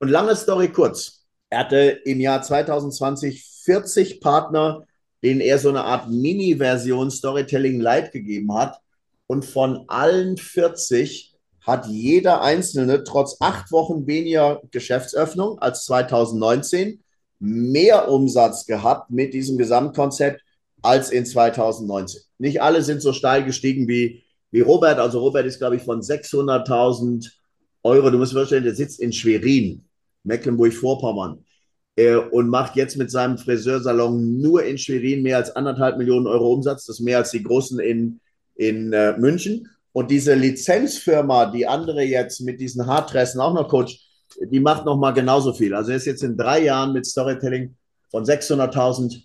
Und 0.00 0.10
lange 0.10 0.34
Story 0.36 0.68
kurz. 0.68 1.17
Er 1.50 1.60
hatte 1.60 2.00
im 2.04 2.20
Jahr 2.20 2.42
2020 2.42 3.44
40 3.64 4.20
Partner, 4.20 4.86
denen 5.22 5.40
er 5.40 5.58
so 5.58 5.68
eine 5.68 5.84
Art 5.84 6.08
Mini-Version 6.08 7.10
Storytelling 7.10 7.80
Light 7.80 8.12
gegeben 8.12 8.54
hat. 8.54 8.78
Und 9.26 9.44
von 9.44 9.84
allen 9.88 10.36
40 10.36 11.34
hat 11.60 11.86
jeder 11.86 12.40
einzelne 12.40 13.04
trotz 13.04 13.36
acht 13.40 13.70
Wochen 13.72 14.06
weniger 14.06 14.62
Geschäftsöffnung 14.70 15.58
als 15.58 15.84
2019 15.84 17.02
mehr 17.40 18.10
Umsatz 18.10 18.66
gehabt 18.66 19.10
mit 19.10 19.34
diesem 19.34 19.58
Gesamtkonzept 19.58 20.42
als 20.82 21.10
in 21.10 21.26
2019. 21.26 22.22
Nicht 22.38 22.62
alle 22.62 22.82
sind 22.82 23.02
so 23.02 23.12
steil 23.12 23.44
gestiegen 23.44 23.88
wie, 23.88 24.22
wie 24.50 24.60
Robert. 24.60 24.98
Also 24.98 25.20
Robert 25.20 25.46
ist, 25.46 25.58
glaube 25.58 25.76
ich, 25.76 25.82
von 25.82 26.00
600.000 26.00 27.30
Euro. 27.82 28.10
Du 28.10 28.18
musst 28.18 28.32
dir 28.32 28.38
vorstellen, 28.38 28.64
der 28.64 28.74
sitzt 28.74 29.00
in 29.00 29.12
Schwerin. 29.12 29.87
Mecklenburg-Vorpommern 30.24 31.44
äh, 31.96 32.16
und 32.16 32.48
macht 32.48 32.76
jetzt 32.76 32.96
mit 32.96 33.10
seinem 33.10 33.38
Friseursalon 33.38 34.40
nur 34.40 34.64
in 34.64 34.78
Schwerin 34.78 35.22
mehr 35.22 35.36
als 35.36 35.54
anderthalb 35.54 35.98
Millionen 35.98 36.26
Euro 36.26 36.52
Umsatz. 36.52 36.86
Das 36.86 36.96
ist 36.96 37.04
mehr 37.04 37.18
als 37.18 37.30
die 37.30 37.42
Großen 37.42 37.80
in, 37.80 38.20
in 38.54 38.92
äh, 38.92 39.16
München. 39.18 39.68
Und 39.92 40.10
diese 40.10 40.34
Lizenzfirma, 40.34 41.46
die 41.46 41.66
andere 41.66 42.02
jetzt 42.02 42.40
mit 42.40 42.60
diesen 42.60 42.86
Haartressen 42.86 43.40
auch 43.40 43.54
noch 43.54 43.68
coacht, 43.68 43.98
die 44.40 44.60
macht 44.60 44.84
noch 44.84 44.96
mal 44.96 45.12
genauso 45.12 45.52
viel. 45.52 45.74
Also 45.74 45.90
er 45.90 45.96
ist 45.96 46.06
jetzt 46.06 46.22
in 46.22 46.36
drei 46.36 46.62
Jahren 46.62 46.92
mit 46.92 47.06
Storytelling 47.06 47.74
von 48.10 48.24
600.000 48.24 49.22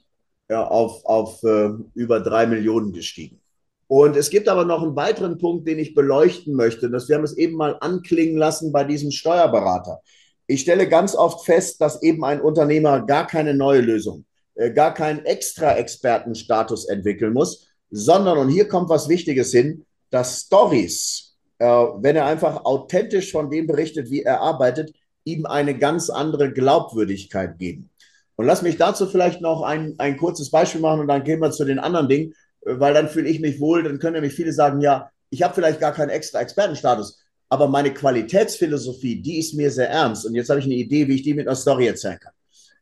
ja, 0.50 0.66
auf, 0.68 1.06
auf 1.06 1.44
äh, 1.44 1.70
über 1.94 2.20
drei 2.20 2.48
Millionen 2.48 2.91
gestiegen. 2.91 3.39
Und 3.88 4.16
es 4.16 4.30
gibt 4.30 4.50
aber 4.50 4.66
noch 4.66 4.82
einen 4.82 4.96
weiteren 4.96 5.38
Punkt, 5.38 5.68
den 5.68 5.78
ich 5.78 5.94
beleuchten 5.94 6.56
möchte. 6.56 6.89
Das, 6.89 7.08
wir 7.10 7.16
haben 7.16 7.24
es 7.24 7.38
eben 7.38 7.56
mal 7.56 7.78
anklingen 7.80 8.38
lassen 8.38 8.72
bei 8.72 8.84
diesem 8.84 9.12
Steuerberater. 9.12 10.00
Ich 10.48 10.62
stelle 10.62 10.89
ganz 10.89 11.16
oft 11.16 11.46
fest, 11.46 11.80
dass 11.82 12.02
eben 12.02 12.24
ein 12.26 12.41
Unternehmer 12.41 13.06
gar 13.06 13.28
keine 13.28 13.54
neue 13.54 13.82
Lösung, 13.82 14.26
äh, 14.56 14.72
gar 14.72 14.94
keinen 14.94 15.26
extra 15.26 15.76
Expertenstatus 15.78 16.86
entwickeln 16.86 17.34
muss, 17.34 17.68
sondern, 17.89 18.38
und 18.38 18.50
hier 18.50 18.68
kommt 18.68 18.89
was 18.89 19.08
Wichtiges 19.08 19.52
hin, 19.52 19.86
dass 20.10 20.41
Stories, 20.41 21.38
äh, 21.60 21.66
wenn 21.66 22.16
er 22.16 22.26
einfach 22.26 22.66
authentisch 22.66 23.32
von 23.32 23.50
dem 23.50 23.68
berichtet, 23.68 24.10
wie 24.10 24.24
er 24.24 24.41
arbeitet, 24.41 24.94
ihm 25.24 25.46
eine 25.46 25.78
ganz 25.78 26.10
andere 26.10 26.52
Glaubwürdigkeit 26.52 27.58
geben. 27.58 27.89
Und 28.36 28.46
lass 28.46 28.62
mich 28.62 28.78
dazu 28.78 29.06
vielleicht 29.06 29.41
noch 29.41 29.62
ein, 29.62 29.96
ein 30.00 30.18
kurzes 30.18 30.52
Beispiel 30.52 30.82
machen 30.82 31.02
und 31.02 31.08
dann 31.08 31.24
gehen 31.24 31.39
wir 31.39 31.52
zu 31.52 31.66
den 31.66 31.80
anderen 31.80 32.10
Dingen, 32.10 32.34
äh, 32.66 32.80
weil 32.80 32.94
dann 32.94 33.08
fühle 33.08 33.30
ich 33.30 33.39
mich 33.39 33.62
wohl, 33.62 33.84
dann 33.84 34.00
können 34.00 34.16
nämlich 34.16 34.34
viele 34.34 34.52
sagen, 34.52 34.82
ja, 34.82 35.10
ich 35.30 35.41
habe 35.41 35.54
vielleicht 35.54 35.80
gar 35.80 35.94
keinen 35.94 36.10
extra 36.10 36.41
Expertenstatus 36.41 37.23
aber 37.54 37.68
meine 37.68 37.93
Qualitätsphilosophie, 37.93 39.22
die 39.22 39.38
ist 39.38 39.54
mir 39.54 39.70
sehr 39.70 39.88
ernst. 39.88 40.26
Und 40.26 40.34
jetzt 40.34 40.49
habe 40.49 40.60
ich 40.60 40.66
eine 40.66 40.74
Idee, 40.74 41.08
wie 41.08 41.14
ich 41.14 41.22
die 41.22 41.36
mit 41.36 41.47
einer 41.47 41.56
Story 41.56 41.86
erzählen 41.86 42.20
kann. 42.20 42.34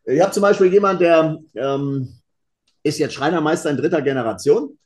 Ich 0.05 0.21
habe 0.21 0.31
zum 0.31 0.43
Beispiel 0.43 0.71
jemanden, 0.71 1.03
der 1.03 1.39
ähm, 1.55 2.13
ist 2.81 2.97
jetzt 2.97 3.13
Schreinermeister 3.13 3.69
in 3.69 3.75
dritter 3.75 4.01
Generation 4.01 4.79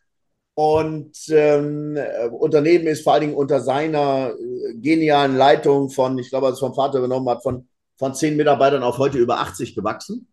und 0.55 1.15
ähm, 1.29 1.99
Unternehmen 2.31 2.87
ist 2.87 3.03
vor 3.03 3.13
allen 3.13 3.21
Dingen 3.21 3.35
unter 3.35 3.61
seiner 3.61 4.31
äh, 4.31 4.73
genialen 4.73 5.37
Leitung 5.37 5.91
von, 5.91 6.17
ich 6.17 6.29
glaube, 6.31 6.47
es 6.47 6.59
vom 6.59 6.73
Vater 6.73 6.97
übernommen 6.97 7.29
hat, 7.29 7.43
von, 7.43 7.67
von 7.99 8.15
zehn 8.15 8.35
Mitarbeitern 8.35 8.81
auf 8.81 8.97
heute 8.97 9.19
über 9.19 9.39
80 9.39 9.75
gewachsen. 9.75 10.27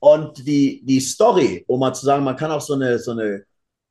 Und 0.00 0.48
die, 0.48 0.84
die 0.84 0.98
Story, 0.98 1.64
um 1.68 1.78
mal 1.78 1.94
zu 1.94 2.04
sagen, 2.06 2.24
man 2.24 2.36
kann 2.36 2.50
auch 2.50 2.60
so 2.60 2.74
eine, 2.74 2.98
so 2.98 3.12
eine 3.12 3.44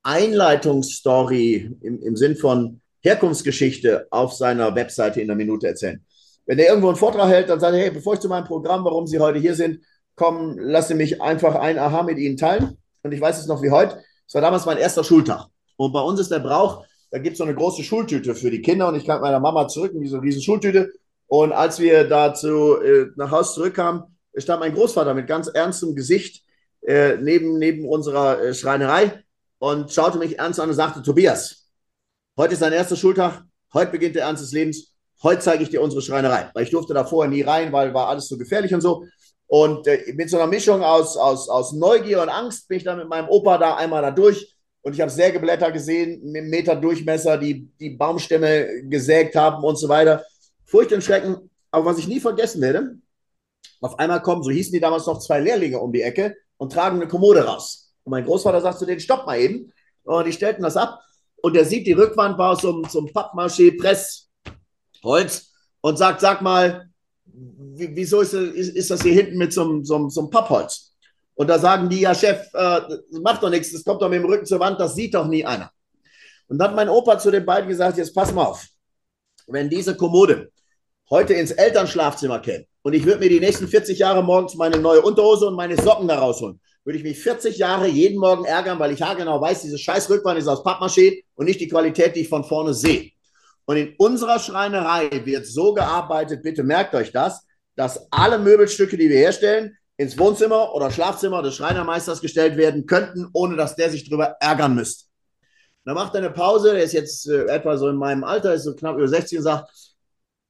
Einleitungsstory 0.03 1.71
im, 1.79 2.01
im 2.01 2.17
Sinn 2.17 2.36
von 2.36 2.81
Herkunftsgeschichte 3.04 4.08
auf 4.10 4.34
seiner 4.34 4.76
Webseite 4.76 5.22
in 5.22 5.30
einer 5.30 5.38
Minute 5.38 5.68
erzählen. 5.68 6.04
Wenn 6.45 6.60
er 6.60 6.68
irgendwo 6.68 6.88
einen 6.88 6.97
Vortrag 6.97 7.30
hält, 7.30 7.49
dann 7.49 7.60
sagt 7.60 7.74
er, 7.74 7.82
hey, 7.82 7.91
bevor 7.91 8.16
ich 8.16 8.20
zu 8.20 8.28
meinem 8.28 8.45
Programm, 8.45 8.84
warum 8.84 9.08
Sie 9.08 9.20
heute 9.20 9.39
hier 9.39 9.56
sind, 9.56 9.80
kommen, 10.16 10.58
lasse 10.58 10.95
mich 10.95 11.22
einfach 11.22 11.56
ein 11.56 11.78
Aha 11.80 12.04
mit 12.04 12.18
Ihnen 12.18 12.38
teilen. 12.38 12.78
Und 13.01 13.12
ich 13.12 13.22
weiß 13.22 13.39
es 13.39 13.47
noch 13.47 13.62
wie 13.62 13.72
heute. 13.72 14.01
Es 14.28 14.34
war 14.34 14.41
damals 14.41 14.66
mein 14.66 14.78
erster 14.78 15.04
Schultag. 15.04 15.47
Und 15.78 15.91
bei 15.91 16.01
uns 16.01 16.20
ist 16.20 16.32
der 16.32 16.39
Brauch, 16.39 16.86
da 17.12 17.20
gibt 17.20 17.34
es 17.34 17.38
so 17.38 17.43
eine 17.43 17.56
große 17.56 17.84
Schultüte 17.84 18.36
für 18.36 18.51
die 18.51 18.62
Kinder. 18.62 18.88
Und 18.88 18.95
ich 18.95 19.06
kam 19.06 19.22
meiner 19.22 19.39
Mama 19.39 19.68
zurück 19.68 19.93
in 19.93 20.01
diese 20.01 20.22
riesen 20.22 20.41
Schultüte. 20.41 20.91
Und 21.28 21.51
als 21.51 21.80
wir 21.80 22.04
dazu 22.08 22.82
äh, 22.82 23.08
nach 23.16 23.32
Haus 23.32 23.54
zurückkamen, 23.56 24.04
stand 24.36 24.60
mein 24.60 24.74
Großvater 24.74 25.14
mit 25.14 25.28
ganz 25.28 25.47
ernstem 25.47 25.95
Gesicht 25.95 26.43
äh, 26.82 27.18
neben, 27.18 27.58
neben 27.58 27.88
unserer 27.88 28.41
äh, 28.41 28.54
Schreinerei 28.54 29.24
und 29.60 29.91
schaute 29.91 30.18
mich 30.18 30.39
ernst 30.39 30.60
an 30.60 30.70
und 30.70 30.76
sagte, 30.76 31.01
Tobias, 31.01 31.62
heute 32.38 32.53
ist 32.53 32.61
dein 32.61 32.73
erster 32.73 32.95
Schultag, 32.95 33.43
heute 33.73 33.91
beginnt 33.91 34.15
der 34.15 34.23
Ernst 34.23 34.43
des 34.43 34.51
Lebens, 34.51 34.93
heute 35.21 35.41
zeige 35.41 35.63
ich 35.63 35.69
dir 35.69 35.81
unsere 35.81 36.01
Schreinerei. 36.01 36.49
Weil 36.53 36.63
ich 36.63 36.71
durfte 36.71 36.93
da 36.93 37.05
vorher 37.05 37.29
nie 37.29 37.41
rein, 37.41 37.71
weil 37.71 37.93
war 37.93 38.07
alles 38.07 38.27
so 38.27 38.38
gefährlich 38.38 38.73
und 38.73 38.81
so. 38.81 39.05
Und 39.47 39.88
äh, 39.88 40.13
mit 40.15 40.29
so 40.29 40.38
einer 40.38 40.47
Mischung 40.47 40.84
aus, 40.84 41.15
aus, 41.15 41.47
aus 41.49 41.73
Neugier 41.73 42.21
und 42.21 42.29
Angst 42.29 42.67
bin 42.67 42.77
ich 42.77 42.84
dann 42.84 42.97
mit 42.97 43.07
meinem 43.07 43.29
Opa 43.29 43.57
da 43.57 43.75
einmal 43.75 44.01
da 44.01 44.11
durch. 44.11 44.55
Und 44.81 44.93
ich 44.93 45.01
habe 45.01 45.11
Sägeblätter 45.11 45.71
gesehen, 45.71 46.21
mit 46.31 46.45
Meter 46.45 46.75
Durchmesser, 46.75 47.38
die 47.38 47.69
die 47.79 47.91
Baumstämme 47.91 48.84
gesägt 48.84 49.36
haben 49.36 49.63
und 49.63 49.77
so 49.77 49.88
weiter. 49.88 50.23
Furcht 50.65 50.91
und 50.91 51.03
Schrecken. 51.03 51.49
Aber 51.71 51.86
was 51.86 51.97
ich 51.99 52.07
nie 52.07 52.19
vergessen 52.19 52.61
werde, 52.61 52.97
auf 53.79 53.97
einmal 53.99 54.21
kommen, 54.21 54.43
so 54.43 54.51
hießen 54.51 54.73
die 54.73 54.79
damals 54.79 55.05
noch, 55.05 55.19
zwei 55.19 55.39
Lehrlinge 55.39 55.79
um 55.79 55.91
die 55.91 56.01
Ecke 56.01 56.36
und 56.57 56.73
tragen 56.73 56.97
eine 56.97 57.07
Kommode 57.07 57.45
raus. 57.45 57.93
Und 58.03 58.11
mein 58.11 58.25
Großvater 58.25 58.61
sagt 58.61 58.79
zu 58.79 58.86
denen, 58.86 58.99
stopp 58.99 59.25
mal 59.25 59.39
eben. 59.39 59.71
Und 60.03 60.25
die 60.25 60.34
stellten 60.34 60.63
das 60.63 60.75
ab. 60.75 60.99
Und 61.45 61.57
der 61.57 61.65
sieht, 61.65 61.85
die 61.85 61.91
Rückwand 61.91 62.37
war 62.37 62.51
aus 62.51 62.61
so 62.61 62.73
einem, 62.73 62.85
so 62.85 62.99
einem 62.99 63.09
Pappmaché-Pressholz 63.09 65.51
und 65.81 65.97
sagt, 65.97 66.21
sag 66.21 66.41
mal, 66.41 66.89
wieso 67.25 68.21
ist, 68.21 68.33
ist, 68.33 68.69
ist, 68.69 68.89
das 68.89 69.03
hier 69.03 69.11
hinten 69.11 69.37
mit 69.37 69.51
so 69.51 69.63
einem, 69.63 69.83
so, 69.83 69.97
einem, 69.97 70.09
so 70.09 70.21
einem 70.21 70.29
Pappholz? 70.29 70.93
Und 71.35 71.49
da 71.49 71.59
sagen 71.59 71.89
die, 71.89 71.99
ja, 71.99 72.15
Chef, 72.15 72.47
äh, 72.53 72.79
macht 73.21 73.43
doch 73.43 73.49
nichts, 73.49 73.73
das 73.73 73.83
kommt 73.83 74.01
doch 74.01 74.07
mit 74.07 74.21
dem 74.21 74.25
Rücken 74.25 74.45
zur 74.45 74.61
Wand, 74.61 74.79
das 74.79 74.95
sieht 74.95 75.15
doch 75.15 75.27
nie 75.27 75.43
einer. 75.43 75.69
Und 76.47 76.59
dann 76.59 76.69
hat 76.69 76.77
mein 76.77 76.87
Opa 76.87 77.19
zu 77.19 77.29
den 77.29 77.45
beiden 77.45 77.67
gesagt, 77.67 77.97
jetzt 77.97 78.15
pass 78.15 78.31
mal 78.31 78.45
auf, 78.45 78.65
wenn 79.47 79.69
diese 79.69 79.97
Kommode 79.97 80.49
heute 81.09 81.33
ins 81.33 81.51
Elternschlafzimmer 81.51 82.39
käme 82.39 82.67
und 82.83 82.93
ich 82.93 83.03
würde 83.03 83.19
mir 83.19 83.29
die 83.29 83.41
nächsten 83.41 83.67
40 83.67 83.99
Jahre 83.99 84.23
morgens 84.23 84.55
meine 84.55 84.77
neue 84.77 85.01
Unterhose 85.01 85.47
und 85.47 85.55
meine 85.55 85.75
Socken 85.75 86.07
da 86.07 86.19
rausholen, 86.19 86.61
würde 86.84 86.97
ich 86.97 87.03
mich 87.03 87.19
40 87.19 87.57
Jahre 87.57 87.88
jeden 87.88 88.19
Morgen 88.19 88.45
ärgern, 88.45 88.79
weil 88.79 88.91
ich 88.91 89.01
haargenau 89.01 89.39
weiß, 89.39 89.61
diese 89.61 89.77
scheiß 89.77 90.09
Rückwand 90.09 90.39
ist 90.39 90.47
aus 90.47 90.63
Pappmaché 90.63 91.23
und 91.36 91.45
nicht 91.45 91.61
die 91.61 91.67
Qualität, 91.67 92.15
die 92.15 92.21
ich 92.21 92.29
von 92.29 92.43
vorne 92.43 92.73
sehe. 92.73 93.11
Und 93.65 93.77
in 93.77 93.95
unserer 93.97 94.39
Schreinerei 94.39 95.09
wird 95.25 95.45
so 95.45 95.73
gearbeitet, 95.73 96.43
bitte 96.43 96.63
merkt 96.63 96.93
euch 96.95 97.11
das, 97.11 97.45
dass 97.75 98.11
alle 98.11 98.38
Möbelstücke, 98.38 98.97
die 98.97 99.09
wir 99.09 99.17
herstellen, 99.17 99.77
ins 99.95 100.17
Wohnzimmer 100.17 100.73
oder 100.73 100.91
Schlafzimmer 100.91 101.41
des 101.41 101.55
Schreinermeisters 101.55 102.19
gestellt 102.19 102.57
werden 102.57 102.86
könnten, 102.86 103.29
ohne 103.34 103.55
dass 103.55 103.75
der 103.75 103.89
sich 103.89 104.09
darüber 104.09 104.36
ärgern 104.39 104.75
müsste. 104.75 105.05
Dann 105.86 105.95
macht 105.95 106.13
er 106.15 106.19
eine 106.19 106.31
Pause, 106.31 106.73
der 106.73 106.84
ist 106.84 106.93
jetzt 106.93 107.27
äh, 107.27 107.45
etwa 107.45 107.77
so 107.77 107.89
in 107.89 107.97
meinem 107.97 108.23
Alter, 108.23 108.53
ist 108.53 108.63
so 108.63 108.75
knapp 108.75 108.97
über 108.97 109.07
60 109.07 109.38
und 109.38 109.43
sagt, 109.43 109.69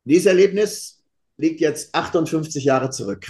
dieses 0.05 0.27
Erlebnis 0.27 1.01
liegt 1.37 1.59
jetzt 1.59 1.93
58 1.93 2.63
Jahre 2.63 2.89
zurück. 2.89 3.27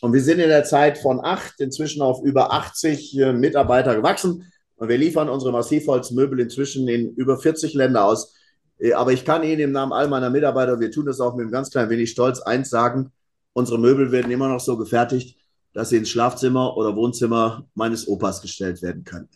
Und 0.00 0.12
wir 0.12 0.22
sind 0.22 0.40
in 0.40 0.48
der 0.48 0.64
Zeit 0.64 0.98
von 0.98 1.24
acht 1.24 1.60
inzwischen 1.60 2.02
auf 2.02 2.22
über 2.22 2.52
80 2.52 3.18
äh, 3.18 3.32
Mitarbeiter 3.32 3.96
gewachsen. 3.96 4.50
Und 4.76 4.88
wir 4.88 4.98
liefern 4.98 5.28
unsere 5.28 5.52
Massivholzmöbel 5.52 6.40
inzwischen 6.40 6.86
in 6.88 7.14
über 7.14 7.38
40 7.38 7.74
Länder 7.74 8.04
aus. 8.04 8.34
Äh, 8.78 8.92
aber 8.92 9.12
ich 9.12 9.24
kann 9.24 9.42
Ihnen 9.42 9.60
im 9.60 9.72
Namen 9.72 9.92
all 9.92 10.08
meiner 10.08 10.30
Mitarbeiter, 10.30 10.80
wir 10.80 10.90
tun 10.90 11.06
das 11.06 11.20
auch 11.20 11.34
mit 11.34 11.44
einem 11.44 11.52
ganz 11.52 11.70
kleinen 11.70 11.90
wenig 11.90 12.10
Stolz, 12.10 12.40
eins 12.40 12.70
sagen, 12.70 13.12
unsere 13.52 13.78
Möbel 13.78 14.12
werden 14.12 14.30
immer 14.30 14.48
noch 14.48 14.60
so 14.60 14.76
gefertigt, 14.76 15.38
dass 15.72 15.90
sie 15.90 15.98
ins 15.98 16.08
Schlafzimmer 16.08 16.76
oder 16.76 16.96
Wohnzimmer 16.96 17.66
meines 17.74 18.08
Opas 18.08 18.40
gestellt 18.40 18.80
werden 18.82 19.04
können. 19.04 19.28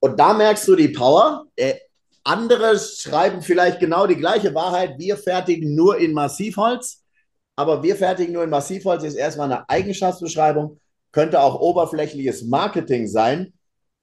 Und 0.00 0.18
da 0.18 0.34
merkst 0.34 0.66
du 0.66 0.76
die 0.76 0.88
Power. 0.88 1.46
Äh, 1.56 1.74
andere 2.24 2.78
schreiben 2.78 3.42
vielleicht 3.42 3.80
genau 3.80 4.06
die 4.06 4.16
gleiche 4.16 4.54
Wahrheit. 4.54 4.98
Wir 4.98 5.16
fertigen 5.16 5.74
nur 5.74 5.98
in 5.98 6.12
Massivholz, 6.12 7.03
aber 7.56 7.82
wir 7.82 7.96
fertigen 7.96 8.32
nur 8.32 8.44
in 8.44 8.50
Massivholz 8.50 9.04
ist 9.04 9.14
erstmal 9.14 9.50
eine 9.50 9.68
Eigenschaftsbeschreibung, 9.68 10.80
könnte 11.12 11.40
auch 11.40 11.60
oberflächliches 11.60 12.44
Marketing 12.44 13.06
sein. 13.06 13.52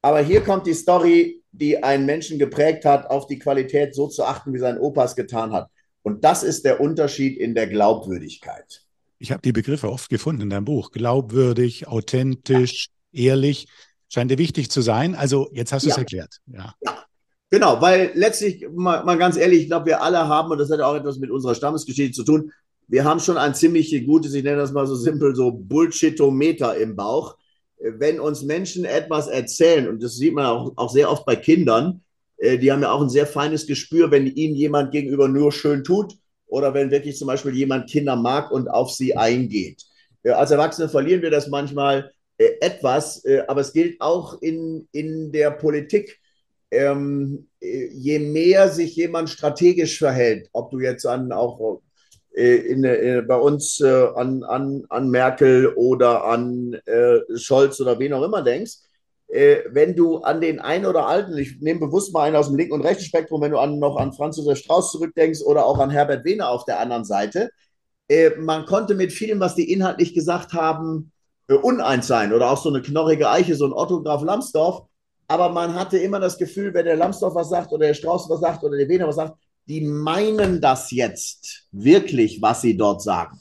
Aber 0.02 0.22
hier 0.22 0.42
kommt 0.42 0.66
die 0.66 0.74
Story, 0.74 1.42
die 1.52 1.84
einen 1.84 2.06
Menschen 2.06 2.40
geprägt 2.40 2.86
hat, 2.86 3.10
auf 3.10 3.28
die 3.28 3.40
Qualität 3.40 3.94
so 3.94 4.08
zu 4.08 4.24
achten, 4.24 4.54
wie 4.54 4.60
sein 4.60 4.80
Opa 4.80 5.04
es 5.04 5.16
getan 5.16 5.52
hat. 5.52 5.70
Und 6.02 6.24
das 6.24 6.44
ist 6.44 6.66
der 6.66 6.80
Unterschied 6.80 7.38
in 7.38 7.54
der 7.54 7.68
Glaubwürdigkeit. 7.68 8.82
Ich 9.20 9.32
habe 9.32 9.42
die 9.42 9.52
Begriffe 9.52 9.92
oft 9.92 10.10
gefunden 10.10 10.42
in 10.42 10.50
deinem 10.50 10.66
Buch. 10.66 10.92
Glaubwürdig, 10.92 11.88
authentisch, 11.88 12.88
ja. 13.12 13.32
ehrlich. 13.32 13.68
Scheint 14.10 14.32
dir 14.32 14.38
wichtig 14.38 14.72
zu 14.72 14.82
sein. 14.82 15.14
Also 15.14 15.50
jetzt 15.54 15.72
hast 15.72 15.86
du 15.86 15.90
es 15.90 15.98
erklärt. 15.98 16.40
Ja. 16.48 16.74
ja. 16.82 17.06
Genau, 17.52 17.82
weil 17.82 18.12
letztlich, 18.16 18.66
mal, 18.74 19.04
mal 19.04 19.18
ganz 19.18 19.36
ehrlich, 19.36 19.64
ich 19.64 19.68
glaube, 19.68 19.88
wir 19.88 20.02
alle 20.02 20.28
haben, 20.28 20.50
und 20.50 20.58
das 20.58 20.72
hat 20.72 20.80
auch 20.80 20.96
etwas 20.96 21.20
mit 21.20 21.30
unserer 21.30 21.54
Stammesgeschichte 21.54 22.14
zu 22.14 22.24
tun, 22.24 22.52
wir 22.92 23.04
haben 23.06 23.20
schon 23.20 23.38
ein 23.38 23.56
ziemlich 23.56 24.06
gutes, 24.06 24.34
ich 24.34 24.44
nenne 24.44 24.58
das 24.58 24.72
mal 24.72 24.86
so 24.86 24.96
simpel, 24.96 25.36
so 25.36 25.52
Bullshitometer 25.52 26.78
im 26.78 26.96
Bauch 26.96 27.38
wenn 27.84 28.20
uns 28.20 28.44
Menschen 28.44 28.86
etwas 28.86 29.28
erzählen, 29.28 29.88
und 29.88 30.04
das 30.04 30.16
sieht 30.16 30.34
man 30.34 30.46
auch, 30.46 30.74
auch 30.76 30.92
sehr 30.92 31.10
oft 31.10 31.26
bei 31.26 31.36
Kindern, 31.36 32.02
äh, 32.38 32.58
die 32.58 32.72
haben 32.72 32.82
ja 32.82 32.92
auch 32.92 33.02
ein 33.02 33.10
sehr 33.10 33.28
feines 33.28 33.66
Gespür, 33.68 34.12
wenn 34.12 34.28
ihnen 34.28 34.56
jemand 34.56 34.92
gegenüber 34.92 35.28
nur 35.28 35.52
schön 35.52 35.84
tut 35.84 36.16
oder 36.48 36.74
wenn 36.74 36.92
wirklich 36.92 37.18
zum 37.18 37.28
Beispiel 37.28 37.56
jemand 37.56 37.90
Kinder 37.90 38.16
mag 38.16 38.52
und 38.52 38.70
auf 38.70 38.92
sie 38.92 39.16
eingeht. 39.16 39.84
Äh, 40.24 40.32
als 40.32 40.52
Erwachsene 40.52 40.90
verlieren 40.90 41.22
wir 41.22 41.32
das 41.32 41.48
manchmal 41.48 42.12
äh, 42.38 42.52
etwas, 42.62 43.24
aber 43.48 43.62
es 43.62 43.74
gilt 43.74 44.00
auch 44.02 44.42
in, 44.42 44.88
in 44.92 45.32
der 45.32 45.52
Politik. 45.52 46.20
Ähm, 46.74 47.48
äh, 47.60 47.88
je 47.88 48.20
mehr 48.20 48.70
sich 48.70 48.96
jemand 48.96 49.30
strategisch 49.30 49.98
verhält, 49.98 50.50
ob 50.54 50.72
du 50.72 50.80
jetzt 50.80 51.06
an 51.06 51.32
auch 51.32 51.82
in, 52.34 52.84
in, 52.84 52.84
äh, 52.84 53.22
bei 53.22 53.36
uns 53.36 53.80
äh, 53.82 54.08
an, 54.16 54.44
an, 54.44 54.86
an 54.90 55.10
Merkel 55.10 55.74
oder 55.76 56.26
an 56.26 56.74
äh, 56.86 57.20
Scholz 57.36 57.80
oder 57.82 58.00
wen 58.00 58.14
auch 58.14 58.24
immer 58.24 58.42
denkst, 58.42 58.78
äh, 59.28 59.64
wenn 59.70 59.96
du 59.96 60.20
an 60.20 60.42
den 60.42 60.60
einen 60.60 60.86
oder 60.86 61.08
alten, 61.08 61.38
ich 61.38 61.60
nehme 61.62 61.82
bewusst 61.82 62.14
mal 62.14 62.24
einen 62.24 62.36
aus 62.36 62.48
dem 62.48 62.58
linken 62.58 62.74
und 62.74 62.82
rechten 62.82 63.04
Spektrum, 63.04 63.42
wenn 63.42 63.52
du 63.52 63.60
an, 63.60 63.80
noch 63.80 63.98
an 63.98 64.14
Franz 64.14 64.38
Josef 64.38 64.60
Strauß 64.60 64.92
zurückdenkst 64.92 65.42
oder 65.42 65.66
auch 65.66 65.80
an 65.80 65.90
Herbert 65.90 66.26
Wehner 66.26 66.50
auf 66.50 66.66
der 66.66 66.80
anderen 66.80 67.06
Seite, 67.06 67.50
äh, 68.08 68.32
man 68.38 68.66
konnte 68.66 68.96
mit 68.96 69.12
vielem, 69.12 69.40
was 69.40 69.56
die 69.56 69.72
inhaltlich 69.72 70.14
gesagt 70.14 70.54
haben, 70.54 71.12
uneins 71.48 72.08
sein 72.08 72.32
oder 72.34 72.50
auch 72.50 72.62
so 72.62 72.70
eine 72.70 72.82
knorrige 72.82 73.30
Eiche, 73.30 73.56
so 73.56 73.66
ein 73.66 73.74
Otto 73.74 74.02
Graf 74.04 74.24
Lambsdorff, 74.24 74.84
aber 75.28 75.50
man 75.50 75.76
hatte 75.76 75.98
immer 75.98 76.20
das 76.20 76.38
Gefühl, 76.38 76.74
wenn 76.74 76.86
der 76.86 76.96
Lambsdorff 76.96 77.36
was 77.36 77.50
sagt 77.50 77.72
oder 77.72 77.88
der 77.88 77.94
Strauß 77.94 78.30
was 78.30 78.40
sagt 78.40 78.64
oder 78.64 78.78
der 78.78 78.88
Wehner 78.88 79.08
was 79.08 79.16
sagt, 79.16 79.38
die 79.72 79.80
meinen 79.80 80.60
das 80.60 80.92
jetzt 80.92 81.64
wirklich, 81.72 82.42
was 82.42 82.62
sie 82.62 82.76
dort 82.76 83.02
sagen. 83.02 83.40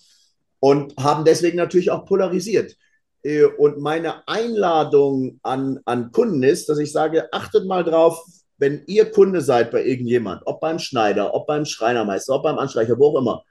Und 0.61 0.97
haben 0.97 1.25
deswegen 1.25 1.57
natürlich 1.57 1.91
auch 1.91 2.05
polarisiert. 2.05 2.77
Äh, 3.25 3.47
und 3.47 3.81
meine 3.81 4.29
Einladung 4.29 5.41
an, 5.43 5.81
an 5.87 6.13
Kunden 6.13 6.45
ist, 6.45 6.69
dass 6.69 6.79
ich 6.79 6.93
sage, 6.93 7.33
achtet 7.33 7.67
mal 7.67 7.83
drauf, 7.83 8.25
wenn 8.59 8.85
ihr 8.87 9.11
Kunde 9.11 9.41
seid 9.41 9.73
bei 9.73 9.85
irgendjemand, 9.85 10.43
ob 10.45 10.61
beim 10.61 10.79
Schneider, 10.79 11.35
ob 11.35 11.49
beim 11.49 11.65
Schreinermeister, 11.65 12.37
ob 12.37 12.45
beim 12.45 12.59
Anstreicher, 12.59 12.97
wo 12.97 13.09
auch 13.09 13.19
immer, 13.21 13.45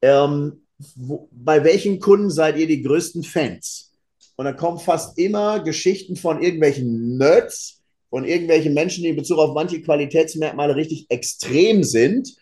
ähm, 0.00 0.62
wo, 0.94 1.28
bei 1.32 1.64
welchen 1.64 1.98
Kunden 1.98 2.30
seid 2.30 2.56
ihr 2.56 2.68
die 2.68 2.82
größten 2.82 3.24
Fans? 3.24 3.94
Und 4.36 4.44
da 4.44 4.52
kommen 4.52 4.78
fast 4.78 5.18
immer 5.18 5.58
Geschichten 5.58 6.14
von 6.14 6.40
irgendwelchen 6.40 7.18
Nerds, 7.18 7.81
von 8.12 8.26
irgendwelchen 8.26 8.74
Menschen, 8.74 9.02
die 9.04 9.08
in 9.08 9.16
Bezug 9.16 9.38
auf 9.38 9.54
manche 9.54 9.80
Qualitätsmerkmale 9.80 10.76
richtig 10.76 11.06
extrem 11.08 11.82
sind, 11.82 12.36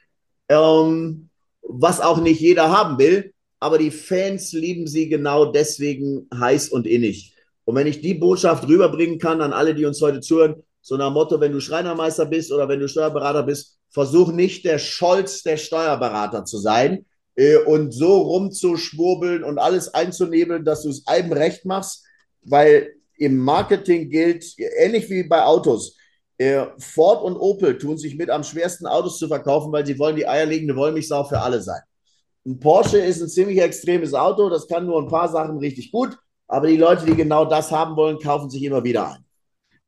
ähm, 0.49 1.29
was 1.62 2.01
auch 2.01 2.21
nicht 2.21 2.41
jeder 2.41 2.73
haben 2.73 2.99
will. 2.99 3.33
Aber 3.61 3.79
die 3.79 3.93
Fans 3.93 4.53
lieben 4.53 4.89
sie 4.89 5.09
genau 5.09 5.45
deswegen 5.45 6.27
heiß 6.35 6.71
und 6.71 6.89
innig. 6.89 7.37
Und 7.64 7.77
wenn 7.77 7.87
ich 7.87 8.01
die 8.01 8.14
Botschaft 8.14 8.66
rüberbringen 8.66 9.21
kann 9.21 9.41
an 9.41 9.53
alle, 9.53 9.77
die 9.77 9.85
uns 9.85 10.03
heute 10.03 10.21
zuhören, 10.21 10.57
so 10.81 10.97
nach 10.97 11.12
Motto, 11.12 11.41
wenn 11.41 11.53
du 11.53 11.61
Schreinermeister 11.61 12.27
bist 12.27 12.51
oder 12.51 12.68
wenn 12.68 12.81
du 12.81 12.89
Steuerberater 12.89 13.45
bist, 13.45 13.79
versuch 13.91 14.33
nicht 14.33 14.64
der 14.64 14.81
Scholz 14.81 15.45
der 15.45 15.57
Steuerberater 15.57 16.45
zu 16.45 16.59
sein 16.59 17.07
äh, 17.37 17.59
und 17.59 17.93
so 17.93 18.18
rumzuschwurbeln 18.23 19.45
und 19.45 19.59
alles 19.59 19.95
einzunebeln, 19.95 20.64
dass 20.64 20.83
du 20.83 20.89
es 20.89 21.07
einem 21.07 21.33
recht 21.33 21.64
machst, 21.64 22.05
weil 22.43 22.97
im 23.21 23.37
Marketing 23.37 24.09
gilt, 24.09 24.55
ähnlich 24.79 25.09
wie 25.11 25.23
bei 25.23 25.45
Autos. 25.45 25.95
Äh, 26.39 26.66
Ford 26.79 27.23
und 27.23 27.37
Opel 27.37 27.77
tun 27.77 27.99
sich 27.99 28.16
mit 28.16 28.31
am 28.31 28.43
schwersten 28.43 28.87
Autos 28.87 29.18
zu 29.18 29.29
verkaufen, 29.29 29.71
weil 29.73 29.85
sie 29.85 29.99
wollen 29.99 30.16
die 30.16 30.27
eierlegende 30.27 30.75
Wollmilchsau 30.75 31.25
für 31.25 31.39
alle 31.39 31.61
sein. 31.61 31.83
Ein 32.47 32.59
Porsche 32.59 32.99
ist 32.99 33.21
ein 33.21 33.29
ziemlich 33.29 33.61
extremes 33.61 34.14
Auto, 34.14 34.49
das 34.49 34.66
kann 34.66 34.87
nur 34.87 35.03
ein 35.03 35.09
paar 35.09 35.29
Sachen 35.29 35.59
richtig 35.59 35.93
gut, 35.93 36.16
Aber 36.49 36.66
die 36.66 36.79
Leute, 36.79 37.05
die 37.05 37.14
genau 37.14 37.45
das 37.45 37.71
haben 37.71 37.95
wollen, 37.95 38.18
kaufen 38.18 38.49
sich 38.49 38.62
immer 38.62 38.83
wieder 38.83 39.12
ein. 39.12 39.25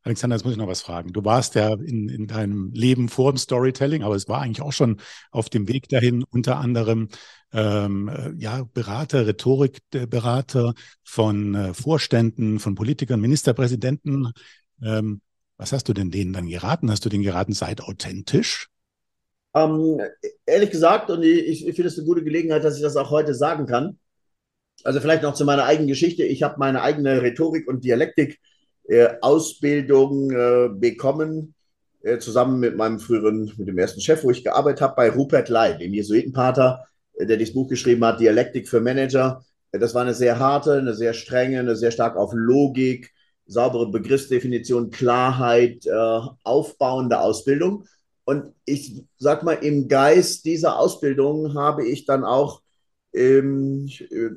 Alexander, 0.04 0.36
jetzt 0.36 0.44
muss 0.44 0.52
ich 0.52 0.58
noch 0.58 0.68
was 0.68 0.82
fragen. 0.82 1.12
Du 1.12 1.24
warst 1.24 1.54
ja 1.54 1.74
in, 1.74 2.08
in 2.08 2.26
deinem 2.26 2.72
Leben 2.72 3.08
vor 3.08 3.32
dem 3.32 3.38
Storytelling, 3.38 4.02
aber 4.02 4.16
es 4.16 4.28
war 4.28 4.40
eigentlich 4.40 4.62
auch 4.62 4.72
schon 4.72 5.00
auf 5.30 5.48
dem 5.48 5.68
Weg 5.68 5.88
dahin, 5.88 6.24
unter 6.24 6.58
anderem 6.58 7.08
ähm, 7.52 8.08
äh, 8.08 8.32
ja, 8.36 8.64
Berater, 8.74 9.26
Rhetorikberater 9.26 10.74
von 11.04 11.54
äh, 11.54 11.74
Vorständen, 11.74 12.58
von 12.58 12.74
Politikern, 12.74 13.20
Ministerpräsidenten. 13.20 14.32
Ähm, 14.82 15.20
was 15.56 15.72
hast 15.72 15.88
du 15.88 15.92
denn 15.92 16.10
denen 16.10 16.32
dann 16.32 16.48
geraten? 16.48 16.90
Hast 16.90 17.04
du 17.04 17.08
denen 17.08 17.22
geraten, 17.22 17.52
seid 17.52 17.82
authentisch? 17.82 18.68
Ähm, 19.54 20.00
ehrlich 20.46 20.70
gesagt, 20.70 21.10
und 21.10 21.22
ich, 21.22 21.66
ich 21.66 21.76
finde 21.76 21.88
es 21.88 21.98
eine 21.98 22.06
gute 22.06 22.24
Gelegenheit, 22.24 22.64
dass 22.64 22.76
ich 22.76 22.82
das 22.82 22.96
auch 22.96 23.10
heute 23.10 23.34
sagen 23.34 23.66
kann. 23.66 23.98
Also 24.82 24.98
vielleicht 25.00 25.22
noch 25.22 25.34
zu 25.34 25.44
meiner 25.44 25.64
eigenen 25.64 25.88
Geschichte. 25.88 26.24
Ich 26.24 26.42
habe 26.42 26.56
meine 26.58 26.82
eigene 26.82 27.22
Rhetorik 27.22 27.68
und 27.68 27.84
Dialektik 27.84 28.32
äh, 28.32 28.51
Ausbildung 29.20 30.30
äh, 30.30 30.68
bekommen, 30.72 31.54
äh, 32.02 32.18
zusammen 32.18 32.58
mit 32.58 32.76
meinem 32.76 32.98
früheren, 32.98 33.52
mit 33.56 33.68
dem 33.68 33.78
ersten 33.78 34.00
Chef, 34.00 34.24
wo 34.24 34.30
ich 34.30 34.42
gearbeitet 34.42 34.80
habe, 34.80 34.94
bei 34.96 35.10
Rupert 35.10 35.48
Lai, 35.48 35.74
dem 35.74 35.94
Jesuitenpater, 35.94 36.84
äh, 37.14 37.26
der 37.26 37.36
dieses 37.36 37.54
Buch 37.54 37.68
geschrieben 37.68 38.04
hat, 38.04 38.18
Dialektik 38.18 38.68
für 38.68 38.80
Manager. 38.80 39.44
Äh, 39.70 39.78
das 39.78 39.94
war 39.94 40.02
eine 40.02 40.14
sehr 40.14 40.38
harte, 40.38 40.74
eine 40.74 40.94
sehr 40.94 41.14
strenge, 41.14 41.60
eine 41.60 41.76
sehr 41.76 41.92
stark 41.92 42.16
auf 42.16 42.32
Logik, 42.34 43.12
saubere 43.46 43.90
Begriffsdefinition, 43.90 44.90
Klarheit 44.90 45.86
äh, 45.86 46.20
aufbauende 46.42 47.20
Ausbildung. 47.20 47.84
Und 48.24 48.52
ich 48.64 49.04
sag 49.18 49.42
mal, 49.42 49.54
im 49.54 49.88
Geist 49.88 50.44
dieser 50.44 50.78
Ausbildung 50.78 51.54
habe 51.54 51.86
ich 51.86 52.04
dann 52.04 52.24
auch 52.24 52.62
ähm, 53.12 53.88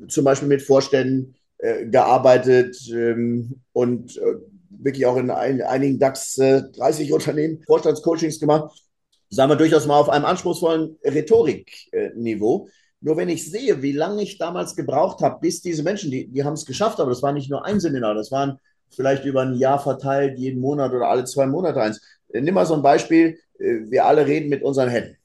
zum 0.08 0.24
Beispiel 0.24 0.48
mit 0.48 0.62
Vorständen 0.62 1.34
äh, 1.58 1.86
gearbeitet 1.86 2.76
ähm, 2.92 3.60
und 3.72 4.16
äh, 4.16 4.34
wirklich 4.70 5.06
auch 5.06 5.16
in 5.16 5.30
ein, 5.30 5.62
einigen 5.62 5.98
DAX 5.98 6.38
äh, 6.38 6.62
30 6.76 7.12
Unternehmen 7.12 7.62
Vorstandscoachings 7.66 8.40
gemacht. 8.40 8.82
Sagen 9.30 9.50
wir 9.50 9.56
durchaus 9.56 9.86
mal 9.86 9.98
auf 9.98 10.08
einem 10.08 10.24
anspruchsvollen 10.24 10.98
Rhetorikniveau. 11.02 12.68
Nur 13.00 13.16
wenn 13.16 13.28
ich 13.28 13.50
sehe, 13.50 13.82
wie 13.82 13.92
lange 13.92 14.22
ich 14.22 14.38
damals 14.38 14.76
gebraucht 14.76 15.20
habe, 15.20 15.38
bis 15.40 15.60
diese 15.62 15.82
Menschen, 15.82 16.10
die, 16.10 16.28
die 16.28 16.44
haben 16.44 16.54
es 16.54 16.64
geschafft, 16.64 17.00
aber 17.00 17.10
das 17.10 17.22
war 17.22 17.32
nicht 17.32 17.50
nur 17.50 17.64
ein 17.64 17.80
Seminar, 17.80 18.14
das 18.14 18.30
waren 18.30 18.58
vielleicht 18.90 19.24
über 19.24 19.42
ein 19.42 19.54
Jahr 19.54 19.78
verteilt, 19.78 20.38
jeden 20.38 20.60
Monat 20.60 20.92
oder 20.92 21.08
alle 21.08 21.24
zwei 21.24 21.46
Monate 21.46 21.80
eins. 21.80 22.00
Nimm 22.32 22.54
mal 22.54 22.66
so 22.66 22.74
ein 22.74 22.82
Beispiel, 22.82 23.38
äh, 23.58 23.80
wir 23.88 24.06
alle 24.06 24.26
reden 24.26 24.48
mit 24.48 24.62
unseren 24.62 24.88
Händen. 24.88 25.16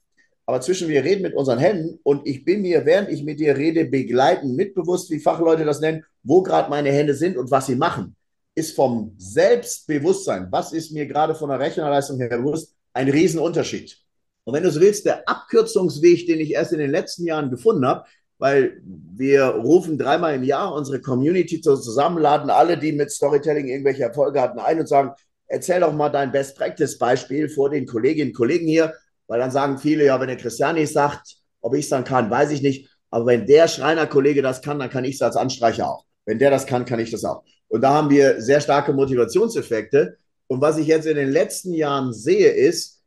Aber 0.46 0.60
zwischen 0.60 0.88
wir 0.88 1.04
reden 1.04 1.22
mit 1.22 1.34
unseren 1.34 1.58
Händen 1.58 2.00
und 2.02 2.26
ich 2.26 2.44
bin 2.44 2.62
mir, 2.62 2.84
während 2.84 3.08
ich 3.10 3.22
mit 3.22 3.38
dir 3.38 3.56
rede, 3.56 3.84
begleiten, 3.84 4.56
mitbewusst, 4.56 5.10
wie 5.10 5.20
Fachleute 5.20 5.64
das 5.64 5.80
nennen, 5.80 6.04
wo 6.22 6.42
gerade 6.42 6.68
meine 6.68 6.90
Hände 6.90 7.14
sind 7.14 7.36
und 7.36 7.50
was 7.50 7.66
sie 7.66 7.76
machen, 7.76 8.16
ist 8.54 8.74
vom 8.74 9.14
Selbstbewusstsein, 9.18 10.48
was 10.50 10.72
ist 10.72 10.92
mir 10.92 11.06
gerade 11.06 11.34
von 11.34 11.48
der 11.48 11.60
Rechnerleistung 11.60 12.18
her 12.18 12.38
bewusst, 12.38 12.74
ein 12.92 13.08
Riesenunterschied. 13.08 13.96
Und 14.44 14.54
wenn 14.54 14.64
du 14.64 14.70
so 14.70 14.80
willst, 14.80 15.06
der 15.06 15.28
Abkürzungsweg, 15.28 16.26
den 16.26 16.40
ich 16.40 16.52
erst 16.52 16.72
in 16.72 16.80
den 16.80 16.90
letzten 16.90 17.24
Jahren 17.24 17.50
gefunden 17.50 17.86
habe, 17.86 18.04
weil 18.38 18.82
wir 18.84 19.44
rufen 19.44 19.98
dreimal 19.98 20.34
im 20.34 20.42
Jahr 20.42 20.74
unsere 20.74 21.00
Community 21.00 21.60
zusammen, 21.60 22.18
laden 22.18 22.50
alle, 22.50 22.76
die 22.76 22.90
mit 22.90 23.12
Storytelling 23.12 23.68
irgendwelche 23.68 24.02
Erfolge 24.02 24.40
hatten, 24.40 24.58
ein 24.58 24.80
und 24.80 24.88
sagen, 24.88 25.12
erzähl 25.46 25.80
doch 25.80 25.92
mal 25.92 26.08
dein 26.08 26.32
Best-Practice-Beispiel 26.32 27.48
vor 27.48 27.70
den 27.70 27.86
Kolleginnen 27.86 28.30
und 28.30 28.36
Kollegen 28.36 28.66
hier, 28.66 28.94
weil 29.32 29.40
dann 29.40 29.50
sagen 29.50 29.78
viele, 29.78 30.04
ja, 30.04 30.20
wenn 30.20 30.26
der 30.26 30.36
Christiani 30.36 30.84
sagt, 30.84 31.36
ob 31.62 31.72
ich 31.72 31.84
es 31.84 31.88
dann 31.88 32.04
kann, 32.04 32.30
weiß 32.30 32.50
ich 32.50 32.60
nicht. 32.60 32.90
Aber 33.08 33.24
wenn 33.24 33.46
der 33.46 33.66
Schreinerkollege 33.66 34.42
das 34.42 34.60
kann, 34.60 34.78
dann 34.78 34.90
kann 34.90 35.06
ich 35.06 35.14
es 35.14 35.22
als 35.22 35.36
Anstreicher 35.36 35.88
auch. 35.88 36.04
Wenn 36.26 36.38
der 36.38 36.50
das 36.50 36.66
kann, 36.66 36.84
kann 36.84 37.00
ich 37.00 37.10
das 37.10 37.24
auch. 37.24 37.42
Und 37.68 37.80
da 37.80 37.94
haben 37.94 38.10
wir 38.10 38.42
sehr 38.42 38.60
starke 38.60 38.92
Motivationseffekte. 38.92 40.18
Und 40.48 40.60
was 40.60 40.76
ich 40.76 40.86
jetzt 40.86 41.06
in 41.06 41.16
den 41.16 41.30
letzten 41.30 41.72
Jahren 41.72 42.12
sehe, 42.12 42.50
ist, 42.50 43.00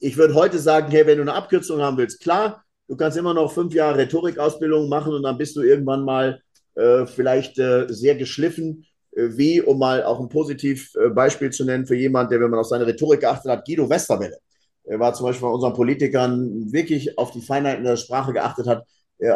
ich 0.00 0.16
würde 0.16 0.34
heute 0.34 0.58
sagen, 0.58 0.90
hey, 0.90 1.06
wenn 1.06 1.18
du 1.18 1.22
eine 1.22 1.34
Abkürzung 1.34 1.80
haben 1.80 1.96
willst, 1.96 2.18
klar, 2.18 2.64
du 2.88 2.96
kannst 2.96 3.16
immer 3.16 3.32
noch 3.32 3.52
fünf 3.52 3.72
Jahre 3.72 3.98
Rhetorikausbildung 3.98 4.88
machen 4.88 5.14
und 5.14 5.22
dann 5.22 5.38
bist 5.38 5.54
du 5.54 5.62
irgendwann 5.62 6.04
mal 6.04 6.42
äh, 6.74 7.06
vielleicht 7.06 7.56
äh, 7.60 7.86
sehr 7.88 8.16
geschliffen, 8.16 8.84
äh, 9.12 9.28
wie, 9.36 9.62
um 9.62 9.78
mal 9.78 10.02
auch 10.02 10.18
ein 10.18 10.28
Positivbeispiel 10.28 11.50
zu 11.50 11.64
nennen 11.64 11.86
für 11.86 11.94
jemanden, 11.94 12.30
der, 12.30 12.40
wenn 12.40 12.50
man 12.50 12.58
auf 12.58 12.66
seine 12.66 12.84
Rhetorik 12.84 13.20
geachtet 13.20 13.52
hat, 13.52 13.64
Guido 13.64 13.88
Westerwelle. 13.88 14.38
Er 14.84 14.98
war 14.98 15.14
zum 15.14 15.26
Beispiel 15.26 15.48
bei 15.48 15.54
unseren 15.54 15.74
Politikern 15.74 16.72
wirklich 16.72 17.18
auf 17.18 17.30
die 17.30 17.40
Feinheiten 17.40 17.84
der 17.84 17.96
Sprache 17.96 18.32
geachtet 18.32 18.66
hat, 18.66 18.84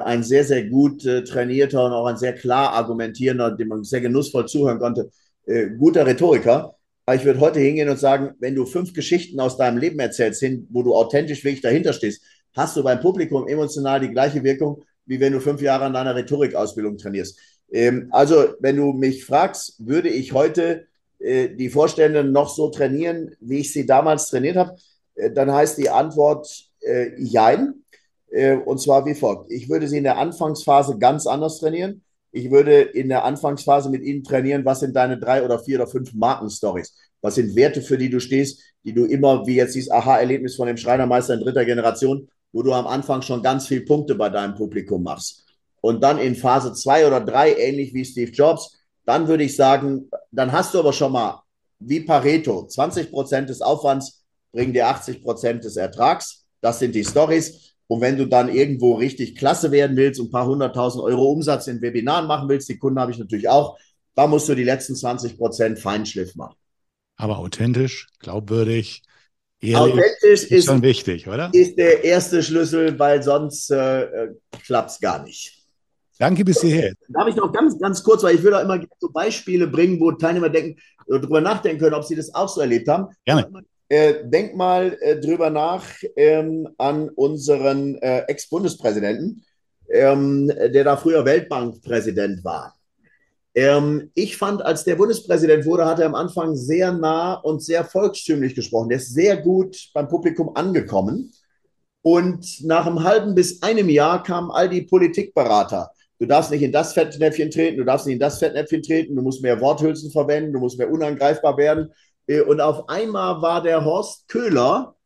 ein 0.04 0.22
sehr, 0.22 0.44
sehr 0.44 0.64
gut 0.64 1.04
äh, 1.06 1.22
trainierter 1.22 1.84
und 1.84 1.92
auch 1.92 2.06
ein 2.06 2.16
sehr 2.16 2.32
klar 2.34 2.72
argumentierender, 2.72 3.52
dem 3.52 3.68
man 3.68 3.84
sehr 3.84 4.00
genussvoll 4.00 4.46
zuhören 4.46 4.78
konnte, 4.78 5.10
äh, 5.46 5.68
guter 5.78 6.06
Rhetoriker. 6.06 6.74
Aber 7.04 7.16
ich 7.16 7.24
würde 7.24 7.38
heute 7.38 7.60
hingehen 7.60 7.88
und 7.88 8.00
sagen, 8.00 8.34
wenn 8.40 8.56
du 8.56 8.66
fünf 8.66 8.92
Geschichten 8.92 9.38
aus 9.38 9.56
deinem 9.56 9.78
Leben 9.78 10.00
erzählst, 10.00 10.40
hin, 10.40 10.66
wo 10.70 10.82
du 10.82 10.94
authentisch 10.94 11.44
wirklich 11.44 11.62
dahinter 11.62 11.92
stehst, 11.92 12.22
hast 12.54 12.76
du 12.76 12.82
beim 12.82 13.00
Publikum 13.00 13.46
emotional 13.46 14.00
die 14.00 14.10
gleiche 14.10 14.42
Wirkung, 14.42 14.82
wie 15.04 15.20
wenn 15.20 15.32
du 15.32 15.40
fünf 15.40 15.62
Jahre 15.62 15.84
an 15.84 15.92
deiner 15.92 16.16
Rhetorikausbildung 16.16 16.98
trainierst. 16.98 17.38
Ähm, 17.70 18.08
also, 18.10 18.44
wenn 18.58 18.76
du 18.76 18.92
mich 18.92 19.24
fragst, 19.24 19.76
würde 19.78 20.08
ich 20.08 20.32
heute 20.32 20.86
äh, 21.20 21.48
die 21.48 21.68
Vorstände 21.68 22.24
noch 22.24 22.48
so 22.48 22.70
trainieren, 22.70 23.36
wie 23.40 23.60
ich 23.60 23.72
sie 23.72 23.86
damals 23.86 24.28
trainiert 24.30 24.56
habe, 24.56 24.72
äh, 24.72 24.95
dann 25.34 25.52
heißt 25.52 25.78
die 25.78 25.90
Antwort 25.90 26.48
äh, 26.80 27.10
Jein. 27.18 27.82
Äh, 28.30 28.56
und 28.56 28.80
zwar 28.80 29.06
wie 29.06 29.14
folgt. 29.14 29.50
Ich 29.50 29.68
würde 29.68 29.88
sie 29.88 29.98
in 29.98 30.04
der 30.04 30.18
Anfangsphase 30.18 30.98
ganz 30.98 31.26
anders 31.26 31.58
trainieren. 31.58 32.02
Ich 32.32 32.50
würde 32.50 32.80
in 32.80 33.08
der 33.08 33.24
Anfangsphase 33.24 33.88
mit 33.88 34.02
ihnen 34.02 34.22
trainieren, 34.22 34.64
was 34.64 34.80
sind 34.80 34.94
deine 34.94 35.18
drei 35.18 35.42
oder 35.42 35.58
vier 35.58 35.78
oder 35.78 35.86
fünf 35.86 36.12
Markenstories? 36.12 36.94
Was 37.22 37.36
sind 37.36 37.56
Werte, 37.56 37.80
für 37.80 37.96
die 37.96 38.10
du 38.10 38.20
stehst, 38.20 38.62
die 38.84 38.92
du 38.92 39.04
immer, 39.04 39.46
wie 39.46 39.56
jetzt 39.56 39.74
dieses 39.74 39.90
Aha-Erlebnis 39.90 40.56
von 40.56 40.66
dem 40.66 40.76
Schreinermeister 40.76 41.34
in 41.34 41.40
dritter 41.40 41.64
Generation, 41.64 42.28
wo 42.52 42.62
du 42.62 42.72
am 42.72 42.86
Anfang 42.86 43.22
schon 43.22 43.42
ganz 43.42 43.66
viele 43.66 43.82
Punkte 43.82 44.14
bei 44.14 44.28
deinem 44.28 44.54
Publikum 44.54 45.02
machst. 45.02 45.46
Und 45.80 46.02
dann 46.02 46.18
in 46.18 46.34
Phase 46.34 46.74
zwei 46.74 47.06
oder 47.06 47.20
drei, 47.20 47.54
ähnlich 47.54 47.94
wie 47.94 48.04
Steve 48.04 48.32
Jobs, 48.32 48.76
dann 49.04 49.28
würde 49.28 49.44
ich 49.44 49.56
sagen, 49.56 50.10
dann 50.30 50.52
hast 50.52 50.74
du 50.74 50.80
aber 50.80 50.92
schon 50.92 51.12
mal 51.12 51.42
wie 51.78 52.00
Pareto, 52.00 52.66
20 52.66 53.10
Prozent 53.10 53.48
des 53.48 53.62
Aufwands 53.62 54.25
bringen 54.56 54.72
dir 54.72 54.88
80 54.88 55.22
Prozent 55.22 55.64
des 55.64 55.76
Ertrags. 55.76 56.46
Das 56.62 56.78
sind 56.78 56.94
die 56.94 57.04
Stories. 57.04 57.74
Und 57.88 58.00
wenn 58.00 58.16
du 58.16 58.26
dann 58.26 58.48
irgendwo 58.48 58.94
richtig 58.94 59.36
klasse 59.36 59.70
werden 59.70 59.96
willst 59.96 60.18
und 60.18 60.28
ein 60.28 60.32
paar 60.32 60.46
hunderttausend 60.46 61.04
Euro 61.04 61.30
Umsatz 61.30 61.66
in 61.66 61.80
Webinaren 61.82 62.26
machen 62.26 62.48
willst, 62.48 62.68
die 62.68 62.78
Kunden 62.78 62.98
habe 62.98 63.12
ich 63.12 63.18
natürlich 63.18 63.48
auch, 63.48 63.78
da 64.14 64.26
musst 64.26 64.48
du 64.48 64.54
die 64.54 64.64
letzten 64.64 64.96
20 64.96 65.36
Prozent 65.36 65.78
Feinschliff 65.78 66.34
machen. 66.34 66.56
Aber 67.16 67.38
authentisch, 67.38 68.08
glaubwürdig, 68.18 69.02
ehrlich, 69.60 69.92
authentisch 69.94 70.44
ist, 70.50 70.66
schon 70.66 70.82
wichtig, 70.82 71.28
oder? 71.28 71.50
Ist 71.52 71.76
der 71.76 72.02
erste 72.02 72.42
Schlüssel, 72.42 72.98
weil 72.98 73.22
sonst 73.22 73.70
äh, 73.70 74.04
äh 74.04 74.34
klappt 74.64 74.90
es 74.90 75.00
gar 75.00 75.22
nicht. 75.22 75.52
Danke 76.18 76.44
bis 76.44 76.62
hierher. 76.62 76.94
Darf 77.08 77.28
ich 77.28 77.36
noch 77.36 77.52
ganz, 77.52 77.78
ganz 77.78 78.02
kurz, 78.02 78.22
weil 78.22 78.36
ich 78.36 78.42
will 78.42 78.54
auch 78.54 78.62
immer 78.62 78.80
so 78.98 79.10
Beispiele 79.10 79.66
bringen, 79.66 80.00
wo 80.00 80.12
Teilnehmer 80.12 80.48
denken, 80.48 80.80
darüber 81.06 81.42
nachdenken 81.42 81.78
können, 81.78 81.94
ob 81.94 82.04
sie 82.04 82.16
das 82.16 82.34
auch 82.34 82.48
so 82.48 82.62
erlebt 82.62 82.88
haben. 82.88 83.14
Gerne. 83.26 83.48
Äh, 83.88 84.24
denk 84.24 84.56
mal 84.56 84.96
äh, 85.00 85.20
drüber 85.20 85.50
nach 85.50 85.84
ähm, 86.16 86.68
an 86.76 87.08
unseren 87.10 87.96
äh, 87.96 88.22
Ex-Bundespräsidenten, 88.26 89.44
ähm, 89.88 90.48
der 90.48 90.82
da 90.82 90.96
früher 90.96 91.24
Weltbankpräsident 91.24 92.44
war. 92.44 92.74
Ähm, 93.54 94.10
ich 94.14 94.36
fand, 94.36 94.60
als 94.60 94.84
der 94.84 94.96
Bundespräsident 94.96 95.64
wurde, 95.64 95.86
hat 95.86 96.00
er 96.00 96.06
am 96.06 96.14
Anfang 96.14 96.56
sehr 96.56 96.92
nah 96.92 97.34
und 97.34 97.62
sehr 97.62 97.84
volkstümlich 97.84 98.54
gesprochen. 98.54 98.90
Der 98.90 98.98
ist 98.98 99.14
sehr 99.14 99.36
gut 99.36 99.90
beim 99.94 100.08
Publikum 100.08 100.54
angekommen. 100.54 101.32
Und 102.02 102.64
nach 102.64 102.86
einem 102.86 103.02
halben 103.02 103.34
bis 103.34 103.62
einem 103.62 103.88
Jahr 103.88 104.22
kamen 104.22 104.50
all 104.50 104.68
die 104.68 104.82
Politikberater. 104.82 105.90
Du 106.18 106.26
darfst 106.26 106.50
nicht 106.50 106.62
in 106.62 106.72
das 106.72 106.92
Fettnäpfchen 106.92 107.50
treten, 107.50 107.78
du 107.78 107.84
darfst 107.84 108.06
nicht 108.06 108.14
in 108.14 108.20
das 108.20 108.38
Fettnäpfchen 108.38 108.82
treten, 108.82 109.16
du 109.16 109.22
musst 109.22 109.42
mehr 109.42 109.60
Worthülsen 109.60 110.10
verwenden, 110.10 110.52
du 110.52 110.60
musst 110.60 110.78
mehr 110.78 110.90
unangreifbar 110.90 111.56
werden. 111.56 111.92
Äh, 112.26 112.40
und 112.40 112.60
auf 112.60 112.88
einmal 112.88 113.42
war 113.42 113.62
der 113.62 113.84
Horst 113.84 114.28
Köhler 114.28 114.96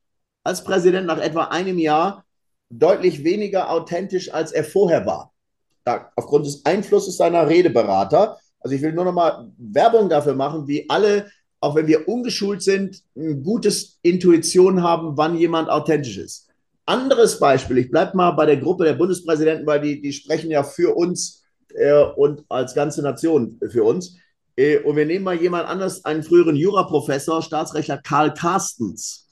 als 0.45 0.64
Präsident 0.64 1.07
nach 1.07 1.18
etwa 1.18 1.45
einem 1.45 1.79
Jahr 1.79 2.25
deutlich 2.71 3.25
weniger 3.25 3.71
authentisch, 3.71 4.33
als 4.33 4.53
er 4.53 4.64
vorher 4.64 5.05
war. 5.07 5.33
Da, 5.85 6.12
aufgrund 6.16 6.47
des 6.47 6.64
Einflusses 6.64 7.16
seiner 7.16 7.49
Redeberater. 7.49 8.39
Also 8.61 8.77
ich 8.77 8.83
will 8.83 8.93
nur 8.93 9.05
noch 9.05 9.12
mal 9.12 9.51
Werbung 9.57 10.09
dafür 10.09 10.35
machen, 10.35 10.68
wie 10.68 10.89
alle, 10.89 11.31
auch 11.61 11.75
wenn 11.75 11.87
wir 11.87 12.07
ungeschult 12.09 12.62
sind, 12.62 13.03
ein 13.16 13.43
gutes 13.43 13.99
Intuition 14.03 14.83
haben, 14.83 15.16
wann 15.16 15.37
jemand 15.37 15.68
authentisch 15.71 16.18
ist. 16.18 16.49
Anderes 16.87 17.39
Beispiel, 17.39 17.79
ich 17.79 17.91
bleibe 17.91 18.16
mal 18.16 18.33
bei 18.33 18.47
der 18.47 18.57
Gruppe 18.57 18.85
der 18.85 18.95
Bundespräsidenten, 18.95 19.66
weil 19.66 19.81
die, 19.81 20.01
die 20.01 20.12
sprechen 20.12 20.51
ja 20.51 20.62
für 20.62 20.97
uns 20.97 21.43
äh, 21.75 22.03
und 22.16 22.45
als 22.49 22.75
ganze 22.75 23.03
Nation 23.03 23.59
für 23.71 23.85
uns. 23.85 24.16
Äh, 24.57 24.79
und 24.79 24.97
wir 24.97 25.07
nehmen 25.07 25.25
mal 25.25 25.41
jemand 25.41 25.69
anders, 25.69 26.05
einen 26.05 26.23
früheren 26.23 26.57
Juraprofessor, 26.57 27.43
Staatsrechtler 27.43 27.99
Karl 27.99 28.35
Carstens. 28.35 29.29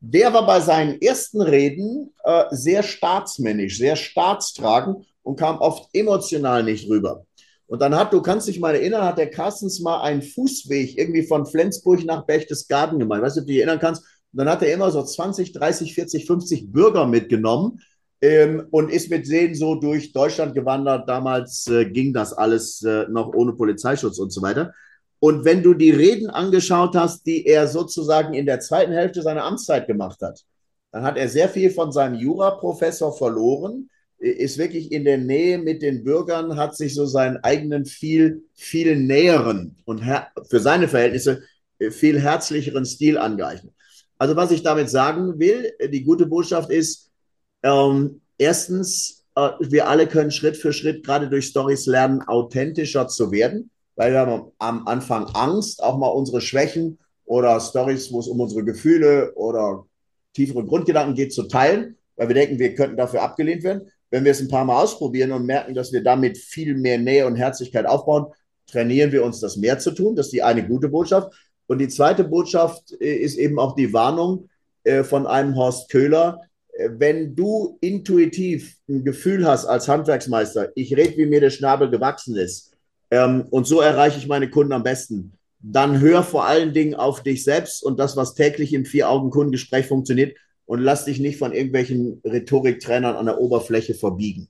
Der 0.00 0.32
war 0.32 0.46
bei 0.46 0.60
seinen 0.60 1.00
ersten 1.00 1.40
Reden 1.40 2.12
äh, 2.24 2.44
sehr 2.50 2.82
staatsmännisch, 2.82 3.78
sehr 3.78 3.96
staatstragend 3.96 5.06
und 5.22 5.38
kam 5.38 5.58
oft 5.58 5.88
emotional 5.92 6.64
nicht 6.64 6.88
rüber. 6.88 7.24
Und 7.66 7.80
dann 7.80 7.94
hat, 7.94 8.12
du 8.12 8.20
kannst 8.20 8.48
dich 8.48 8.60
mal 8.60 8.74
erinnern, 8.74 9.04
hat 9.04 9.18
der 9.18 9.30
Carstens 9.30 9.80
mal 9.80 10.02
einen 10.02 10.20
Fußweg 10.20 10.98
irgendwie 10.98 11.22
von 11.22 11.46
Flensburg 11.46 12.04
nach 12.04 12.26
Berchtesgaden 12.26 12.98
gemacht. 12.98 13.22
Weißt 13.22 13.36
du, 13.36 13.40
ob 13.40 13.46
du 13.46 13.52
dich 13.52 13.58
erinnern 13.58 13.78
kannst? 13.78 14.02
Und 14.32 14.38
dann 14.38 14.48
hat 14.48 14.62
er 14.62 14.74
immer 14.74 14.90
so 14.90 15.02
20, 15.02 15.52
30, 15.52 15.94
40, 15.94 16.26
50 16.26 16.72
Bürger 16.72 17.06
mitgenommen 17.06 17.80
ähm, 18.22 18.66
und 18.70 18.90
ist 18.90 19.10
mit 19.10 19.26
so 19.56 19.74
durch 19.74 20.12
Deutschland 20.12 20.54
gewandert. 20.54 21.08
Damals 21.08 21.66
äh, 21.66 21.84
ging 21.84 22.14
das 22.14 22.32
alles 22.32 22.82
äh, 22.82 23.06
noch 23.10 23.34
ohne 23.34 23.52
Polizeischutz 23.52 24.18
und 24.18 24.30
so 24.30 24.40
weiter. 24.40 24.72
Und 25.18 25.44
wenn 25.44 25.62
du 25.62 25.74
die 25.74 25.90
Reden 25.90 26.30
angeschaut 26.30 26.96
hast, 26.96 27.26
die 27.26 27.46
er 27.46 27.68
sozusagen 27.68 28.32
in 28.32 28.46
der 28.46 28.60
zweiten 28.60 28.92
Hälfte 28.92 29.22
seiner 29.22 29.44
Amtszeit 29.44 29.86
gemacht 29.86 30.22
hat, 30.22 30.40
dann 30.90 31.04
hat 31.04 31.18
er 31.18 31.28
sehr 31.28 31.48
viel 31.48 31.70
von 31.70 31.92
seinem 31.92 32.14
Juraprofessor 32.14 33.16
verloren 33.16 33.88
ist 34.22 34.56
wirklich 34.56 34.92
in 34.92 35.04
der 35.04 35.18
Nähe 35.18 35.58
mit 35.58 35.82
den 35.82 36.04
Bürgern, 36.04 36.56
hat 36.56 36.76
sich 36.76 36.94
so 36.94 37.06
seinen 37.06 37.38
eigenen 37.38 37.84
viel, 37.84 38.44
viel 38.54 38.96
näheren 38.96 39.76
und 39.84 40.02
für 40.48 40.60
seine 40.60 40.86
Verhältnisse 40.86 41.42
äh, 41.78 41.90
viel 41.90 42.20
herzlicheren 42.20 42.84
Stil 42.84 43.18
angeeignet. 43.18 43.74
Also 44.18 44.36
was 44.36 44.52
ich 44.52 44.62
damit 44.62 44.88
sagen 44.88 45.40
will, 45.40 45.72
äh, 45.78 45.88
die 45.88 46.04
gute 46.04 46.26
Botschaft 46.26 46.70
ist, 46.70 47.10
ähm, 47.62 48.20
erstens, 48.38 49.24
äh, 49.34 49.50
wir 49.60 49.88
alle 49.88 50.06
können 50.06 50.30
Schritt 50.30 50.56
für 50.56 50.72
Schritt 50.72 51.04
gerade 51.04 51.28
durch 51.28 51.46
Stories 51.46 51.86
lernen, 51.86 52.22
authentischer 52.22 53.08
zu 53.08 53.30
werden, 53.30 53.70
weil 53.96 54.12
wir 54.12 54.20
haben 54.20 54.52
am 54.58 54.86
Anfang 54.86 55.26
Angst, 55.34 55.82
auch 55.82 55.98
mal 55.98 56.08
unsere 56.08 56.40
Schwächen 56.40 56.98
oder 57.24 57.60
Stories, 57.60 58.12
wo 58.12 58.20
es 58.20 58.28
um 58.28 58.40
unsere 58.40 58.64
Gefühle 58.64 59.32
oder 59.34 59.86
tiefere 60.34 60.64
Grundgedanken 60.64 61.14
geht, 61.14 61.32
zu 61.32 61.44
teilen, 61.44 61.96
weil 62.16 62.28
wir 62.28 62.34
denken, 62.34 62.58
wir 62.58 62.74
könnten 62.74 62.96
dafür 62.96 63.22
abgelehnt 63.22 63.62
werden. 63.62 63.90
Wenn 64.10 64.24
wir 64.24 64.32
es 64.32 64.40
ein 64.40 64.48
paar 64.48 64.64
Mal 64.64 64.82
ausprobieren 64.82 65.32
und 65.32 65.46
merken, 65.46 65.74
dass 65.74 65.92
wir 65.92 66.02
damit 66.02 66.36
viel 66.36 66.74
mehr 66.74 66.98
Nähe 66.98 67.26
und 67.26 67.36
Herzlichkeit 67.36 67.86
aufbauen, 67.86 68.26
trainieren 68.66 69.12
wir 69.12 69.24
uns, 69.24 69.40
das 69.40 69.56
mehr 69.56 69.78
zu 69.78 69.92
tun. 69.92 70.16
Das 70.16 70.26
ist 70.26 70.32
die 70.32 70.42
eine 70.42 70.66
gute 70.66 70.88
Botschaft. 70.88 71.32
Und 71.66 71.78
die 71.78 71.88
zweite 71.88 72.24
Botschaft 72.24 72.92
äh, 73.00 73.14
ist 73.14 73.38
eben 73.38 73.58
auch 73.58 73.74
die 73.74 73.92
Warnung 73.92 74.48
äh, 74.84 75.04
von 75.04 75.26
einem 75.26 75.56
Horst 75.56 75.90
Köhler. 75.90 76.40
Äh, 76.72 76.90
wenn 76.98 77.34
du 77.34 77.78
intuitiv 77.80 78.76
ein 78.88 79.04
Gefühl 79.04 79.46
hast 79.46 79.66
als 79.66 79.88
Handwerksmeister, 79.88 80.70
ich 80.74 80.96
rede, 80.96 81.16
wie 81.16 81.26
mir 81.26 81.40
der 81.40 81.50
Schnabel 81.50 81.90
gewachsen 81.90 82.36
ist, 82.36 82.72
ähm, 83.10 83.46
und 83.50 83.66
so 83.66 83.80
erreiche 83.80 84.18
ich 84.18 84.26
meine 84.26 84.50
Kunden 84.50 84.72
am 84.72 84.82
besten, 84.82 85.32
dann 85.60 86.00
hör 86.00 86.22
vor 86.22 86.46
allen 86.46 86.72
Dingen 86.72 86.94
auf 86.94 87.22
dich 87.22 87.44
selbst 87.44 87.82
und 87.84 88.00
das, 88.00 88.16
was 88.16 88.34
täglich 88.34 88.72
im 88.72 88.84
Vier-Augen-Kundengespräch 88.84 89.86
funktioniert 89.86 90.36
und 90.64 90.80
lass 90.80 91.04
dich 91.04 91.20
nicht 91.20 91.38
von 91.38 91.52
irgendwelchen 91.52 92.20
Rhetoriktrainern 92.24 93.14
an 93.14 93.26
der 93.26 93.38
Oberfläche 93.38 93.94
verbiegen. 93.94 94.48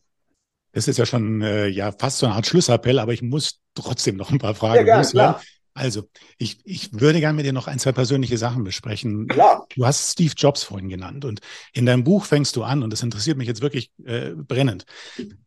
Das 0.72 0.88
ist 0.88 0.98
ja 0.98 1.04
schon 1.04 1.42
äh, 1.42 1.66
ja 1.66 1.92
fast 1.92 2.18
so 2.18 2.26
eine 2.26 2.34
Art 2.34 2.46
Schlussappell, 2.46 2.98
aber 2.98 3.12
ich 3.12 3.20
muss 3.20 3.60
trotzdem 3.74 4.16
noch 4.16 4.30
ein 4.30 4.38
paar 4.38 4.54
Fragen 4.54 4.86
ja, 4.86 4.98
loswerden. 4.98 5.42
Also, 5.74 6.02
ich, 6.36 6.58
ich 6.64 6.92
würde 6.92 7.20
gerne 7.20 7.36
mit 7.36 7.46
dir 7.46 7.52
noch 7.52 7.66
ein, 7.66 7.78
zwei 7.78 7.92
persönliche 7.92 8.36
Sachen 8.36 8.62
besprechen. 8.62 9.26
Klar. 9.28 9.66
Du 9.74 9.86
hast 9.86 10.12
Steve 10.12 10.34
Jobs 10.36 10.62
vorhin 10.62 10.90
genannt 10.90 11.24
und 11.24 11.40
in 11.72 11.86
deinem 11.86 12.04
Buch 12.04 12.26
fängst 12.26 12.56
du 12.56 12.62
an, 12.62 12.82
und 12.82 12.92
das 12.92 13.02
interessiert 13.02 13.38
mich 13.38 13.48
jetzt 13.48 13.62
wirklich 13.62 13.90
äh, 14.04 14.30
brennend. 14.30 14.84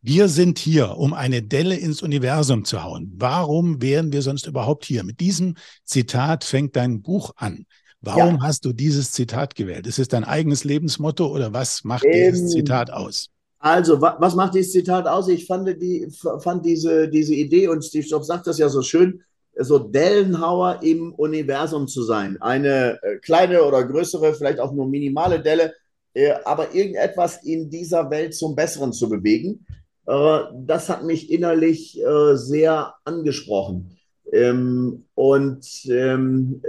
Wir 0.02 0.28
sind 0.28 0.58
hier, 0.58 0.96
um 0.96 1.14
eine 1.14 1.42
Delle 1.42 1.76
ins 1.76 2.02
Universum 2.02 2.64
zu 2.64 2.82
hauen. 2.82 3.12
Warum 3.16 3.80
wären 3.80 4.12
wir 4.12 4.22
sonst 4.22 4.46
überhaupt 4.46 4.84
hier? 4.84 5.04
Mit 5.04 5.20
diesem 5.20 5.54
Zitat 5.84 6.42
fängt 6.42 6.74
dein 6.74 7.02
Buch 7.02 7.32
an. 7.36 7.66
Warum 8.00 8.36
ja. 8.36 8.42
hast 8.42 8.64
du 8.64 8.72
dieses 8.72 9.12
Zitat 9.12 9.54
gewählt? 9.54 9.86
Ist 9.86 9.98
es 9.98 10.08
dein 10.08 10.24
eigenes 10.24 10.64
Lebensmotto 10.64 11.26
oder 11.26 11.52
was 11.52 11.84
macht 11.84 12.04
ähm, 12.04 12.32
dieses 12.32 12.50
Zitat 12.50 12.90
aus? 12.90 13.28
Also, 13.58 14.00
wa 14.00 14.16
was 14.20 14.34
macht 14.34 14.54
dieses 14.54 14.72
Zitat 14.72 15.06
aus? 15.06 15.28
Ich 15.28 15.46
fand, 15.46 15.68
die, 15.80 16.08
fand 16.40 16.64
diese, 16.64 17.08
diese 17.08 17.34
Idee, 17.34 17.68
und 17.68 17.84
Steve 17.84 18.06
Jobs 18.06 18.26
sagt 18.26 18.46
das 18.46 18.58
ja 18.58 18.68
so 18.68 18.82
schön, 18.82 19.22
so 19.58 19.78
Dellenhauer 19.78 20.80
im 20.82 21.12
Universum 21.14 21.88
zu 21.88 22.02
sein. 22.02 22.40
Eine 22.40 22.98
äh, 23.02 23.16
kleine 23.18 23.64
oder 23.64 23.84
größere, 23.84 24.34
vielleicht 24.34 24.60
auch 24.60 24.72
nur 24.72 24.86
minimale 24.86 25.40
Delle, 25.40 25.74
äh, 26.14 26.32
aber 26.44 26.74
irgendetwas 26.74 27.42
in 27.44 27.70
dieser 27.70 28.10
Welt 28.10 28.34
zum 28.34 28.54
Besseren 28.54 28.92
zu 28.92 29.08
bewegen. 29.08 29.66
Äh, 30.06 30.38
das 30.66 30.88
hat 30.88 31.04
mich 31.04 31.30
innerlich 31.30 32.00
sehr 32.34 32.94
angesprochen. 33.04 33.96
Ähm, 34.32 35.04
und 35.14 35.66
ähm, 35.88 36.60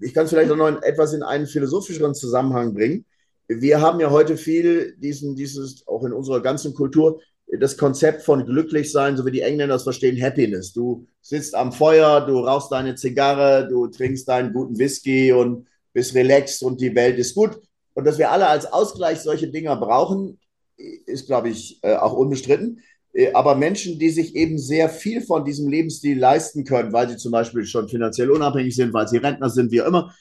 ich 0.00 0.12
kann 0.14 0.24
es 0.24 0.30
vielleicht 0.30 0.50
auch 0.50 0.56
noch 0.56 0.82
etwas 0.82 1.14
in 1.14 1.22
einen 1.22 1.46
philosophischeren 1.46 2.14
Zusammenhang 2.14 2.74
bringen. 2.74 3.06
Wir 3.48 3.80
haben 3.80 3.98
ja 3.98 4.10
heute 4.10 4.36
viel 4.36 4.94
diesen, 4.98 5.34
dieses, 5.34 5.86
auch 5.88 6.04
in 6.04 6.12
unserer 6.12 6.40
ganzen 6.40 6.74
Kultur, 6.74 7.20
das 7.58 7.76
Konzept 7.76 8.22
von 8.22 8.44
glücklich 8.44 8.92
sein, 8.92 9.16
so 9.16 9.26
wie 9.26 9.32
die 9.32 9.40
Engländer 9.40 9.74
das 9.74 9.82
verstehen, 9.82 10.20
Happiness. 10.22 10.72
Du 10.72 11.06
sitzt 11.20 11.54
am 11.54 11.72
Feuer, 11.72 12.24
du 12.26 12.38
rauchst 12.38 12.70
deine 12.70 12.94
Zigarre, 12.94 13.66
du 13.68 13.88
trinkst 13.88 14.28
deinen 14.28 14.52
guten 14.52 14.78
Whisky 14.78 15.32
und 15.32 15.66
bist 15.92 16.14
relaxed 16.14 16.62
und 16.62 16.80
die 16.80 16.94
Welt 16.94 17.18
ist 17.18 17.34
gut. 17.34 17.60
Und 17.94 18.04
dass 18.04 18.18
wir 18.18 18.30
alle 18.30 18.46
als 18.46 18.66
Ausgleich 18.66 19.20
solche 19.20 19.48
Dinger 19.48 19.76
brauchen, 19.76 20.38
ist, 20.76 21.26
glaube 21.26 21.48
ich, 21.48 21.78
äh, 21.82 21.96
auch 21.96 22.12
unbestritten. 22.12 22.80
Äh, 23.12 23.32
aber 23.32 23.54
Menschen, 23.54 23.98
die 23.98 24.10
sich 24.10 24.36
eben 24.36 24.58
sehr 24.58 24.88
viel 24.88 25.20
von 25.20 25.44
diesem 25.44 25.68
Lebensstil 25.68 26.18
leisten 26.18 26.64
können, 26.64 26.92
weil 26.92 27.08
sie 27.08 27.16
zum 27.16 27.32
Beispiel 27.32 27.66
schon 27.66 27.88
finanziell 27.88 28.30
unabhängig 28.30 28.74
sind, 28.76 28.92
weil 28.92 29.08
sie 29.08 29.18
Rentner 29.18 29.50
sind, 29.50 29.72
wie 29.72 29.82
auch 29.82 29.86
immer, 29.86 30.14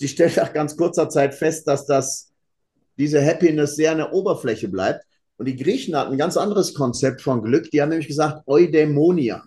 die 0.00 0.08
stellen 0.08 0.32
nach 0.36 0.52
ganz 0.52 0.76
kurzer 0.76 1.08
Zeit 1.08 1.34
fest, 1.34 1.66
dass 1.66 1.86
das, 1.86 2.30
diese 2.96 3.24
Happiness 3.24 3.76
sehr 3.76 3.92
an 3.92 3.98
der 3.98 4.12
Oberfläche 4.12 4.68
bleibt. 4.68 5.04
Und 5.38 5.46
die 5.46 5.56
Griechen 5.56 5.96
hatten 5.96 6.12
ein 6.12 6.18
ganz 6.18 6.36
anderes 6.36 6.74
Konzept 6.74 7.22
von 7.22 7.42
Glück. 7.42 7.70
Die 7.70 7.80
haben 7.80 7.90
nämlich 7.90 8.08
gesagt 8.08 8.42
Eudaimonia. 8.46 9.44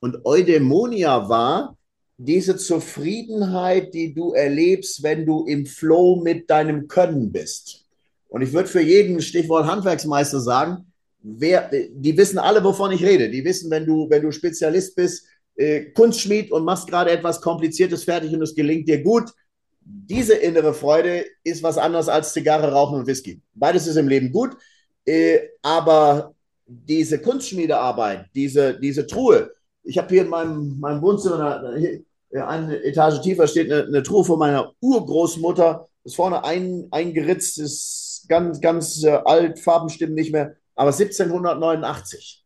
Und 0.00 0.24
Eudaimonia 0.24 1.28
war 1.28 1.76
diese 2.18 2.56
Zufriedenheit, 2.56 3.92
die 3.94 4.14
du 4.14 4.34
erlebst, 4.34 5.02
wenn 5.02 5.26
du 5.26 5.46
im 5.46 5.66
Flow 5.66 6.22
mit 6.22 6.48
deinem 6.48 6.86
Können 6.86 7.32
bist. 7.32 7.86
Und 8.28 8.42
ich 8.42 8.52
würde 8.52 8.68
für 8.68 8.82
jeden 8.82 9.20
Stichwort 9.20 9.66
Handwerksmeister 9.66 10.40
sagen, 10.40 10.92
wer, 11.22 11.70
die 11.70 12.16
wissen 12.16 12.38
alle, 12.38 12.62
wovon 12.62 12.92
ich 12.92 13.02
rede. 13.02 13.30
Die 13.30 13.44
wissen, 13.44 13.70
wenn 13.70 13.86
du, 13.86 14.08
wenn 14.10 14.22
du 14.22 14.30
Spezialist 14.30 14.94
bist, 14.94 15.26
äh, 15.56 15.86
Kunstschmied 15.92 16.52
und 16.52 16.64
machst 16.64 16.86
gerade 16.88 17.10
etwas 17.10 17.40
Kompliziertes 17.40 18.04
fertig 18.04 18.32
und 18.34 18.42
es 18.42 18.54
gelingt 18.54 18.88
dir 18.88 19.02
gut. 19.02 19.30
Diese 19.80 20.34
innere 20.34 20.74
Freude 20.74 21.24
ist 21.44 21.62
was 21.62 21.78
anderes 21.78 22.08
als 22.08 22.32
Zigarre, 22.32 22.72
Rauchen 22.72 22.98
und 22.98 23.06
Whisky. 23.06 23.40
Beides 23.54 23.86
ist 23.86 23.96
im 23.96 24.08
Leben 24.08 24.32
gut, 24.32 24.56
äh, 25.06 25.40
aber 25.62 26.34
diese 26.66 27.20
Kunstschmiedearbeit, 27.20 28.26
diese, 28.34 28.78
diese 28.78 29.06
Truhe, 29.06 29.50
ich 29.82 29.98
habe 29.98 30.08
hier 30.08 30.22
in 30.22 30.28
meinem, 30.28 30.80
meinem 30.80 31.02
Wohnzimmer, 31.02 31.62
eine 32.32 32.82
Etage 32.84 33.20
tiefer 33.20 33.46
steht 33.46 33.70
eine, 33.70 33.84
eine 33.84 34.02
Truhe 34.02 34.24
von 34.24 34.38
meiner 34.38 34.72
Urgroßmutter, 34.80 35.86
ist 36.04 36.16
vorne 36.16 36.44
ein, 36.44 36.88
eingeritzt, 36.90 37.58
ist 37.58 38.26
ganz, 38.28 38.60
ganz 38.60 39.02
äh, 39.04 39.20
alt, 39.24 39.58
Farben 39.58 39.88
stimmen 39.88 40.14
nicht 40.14 40.32
mehr. 40.32 40.56
Aber 40.74 40.90
1789 40.90 42.44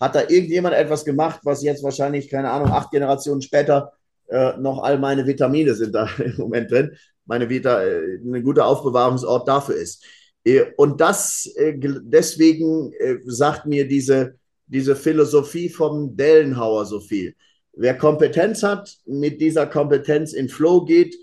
hat 0.00 0.14
da 0.14 0.20
irgendjemand 0.22 0.74
etwas 0.74 1.04
gemacht, 1.04 1.40
was 1.44 1.62
jetzt 1.62 1.82
wahrscheinlich, 1.82 2.28
keine 2.28 2.50
Ahnung, 2.50 2.68
acht 2.70 2.90
Generationen 2.90 3.42
später 3.42 3.92
äh, 4.28 4.56
noch 4.58 4.82
all 4.82 4.98
meine 4.98 5.26
Vitamine 5.26 5.74
sind 5.74 5.94
da 5.94 6.08
im 6.18 6.36
Moment 6.36 6.70
drin. 6.70 6.96
Meine 7.26 7.48
Vita, 7.48 7.82
äh, 7.82 8.16
ein 8.16 8.42
guter 8.42 8.66
Aufbewahrungsort 8.66 9.48
dafür 9.48 9.76
ist. 9.76 10.04
Äh, 10.44 10.66
und 10.76 11.00
das, 11.00 11.50
äh, 11.56 11.74
deswegen 11.76 12.92
äh, 12.92 13.16
sagt 13.24 13.66
mir 13.66 13.88
diese, 13.88 14.36
diese 14.66 14.94
Philosophie 14.94 15.68
vom 15.68 16.16
Dellenhauer 16.16 16.86
so 16.86 17.00
viel. 17.00 17.34
Wer 17.72 17.96
Kompetenz 17.96 18.62
hat, 18.62 18.96
mit 19.04 19.40
dieser 19.40 19.66
Kompetenz 19.66 20.32
in 20.32 20.48
Flow 20.48 20.84
geht 20.84 21.16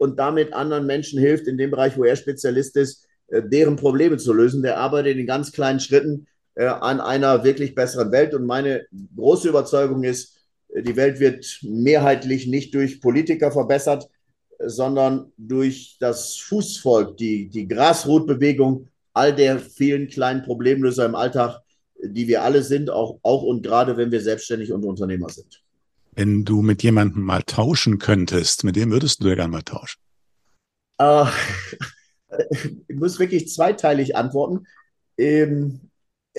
und 0.00 0.18
damit 0.18 0.52
anderen 0.52 0.84
Menschen 0.84 1.20
hilft 1.20 1.46
in 1.46 1.58
dem 1.58 1.70
Bereich, 1.70 1.96
wo 1.96 2.02
er 2.02 2.16
Spezialist 2.16 2.76
ist, 2.76 3.06
deren 3.28 3.76
Probleme 3.76 4.16
zu 4.16 4.32
lösen. 4.32 4.64
Der 4.64 4.78
arbeitet 4.78 5.16
in 5.16 5.26
ganz 5.26 5.52
kleinen 5.52 5.78
Schritten 5.78 6.26
an 6.56 7.00
einer 7.00 7.44
wirklich 7.44 7.76
besseren 7.76 8.10
Welt. 8.10 8.34
Und 8.34 8.46
meine 8.46 8.84
große 9.16 9.48
Überzeugung 9.48 10.02
ist, 10.02 10.34
die 10.76 10.96
Welt 10.96 11.20
wird 11.20 11.60
mehrheitlich 11.62 12.48
nicht 12.48 12.74
durch 12.74 13.00
Politiker 13.00 13.52
verbessert, 13.52 14.08
sondern 14.58 15.32
durch 15.36 15.96
das 16.00 16.36
Fußvolk, 16.36 17.16
die, 17.16 17.48
die 17.48 17.68
Grasrotbewegung, 17.68 18.88
all 19.12 19.34
der 19.34 19.58
vielen 19.58 20.08
kleinen 20.08 20.42
Problemlöser 20.42 21.06
im 21.06 21.14
Alltag, 21.14 21.60
die 22.02 22.28
wir 22.28 22.42
alle 22.42 22.62
sind, 22.62 22.90
auch, 22.90 23.18
auch 23.22 23.42
und 23.42 23.62
gerade 23.62 23.96
wenn 23.96 24.10
wir 24.10 24.20
selbstständig 24.20 24.72
und 24.72 24.84
Unternehmer 24.84 25.28
sind. 25.28 25.62
Wenn 26.12 26.44
du 26.44 26.62
mit 26.62 26.82
jemandem 26.82 27.22
mal 27.22 27.42
tauschen 27.42 27.98
könntest, 27.98 28.64
mit 28.64 28.76
dem 28.76 28.90
würdest 28.90 29.22
du 29.22 29.28
ja 29.28 29.34
gerne 29.34 29.52
mal 29.52 29.62
tauschen? 29.62 30.00
Uh, 31.00 31.26
ich 32.88 32.96
muss 32.96 33.18
wirklich 33.18 33.48
zweiteilig 33.48 34.16
antworten. 34.16 34.66
Ähm, 35.18 35.90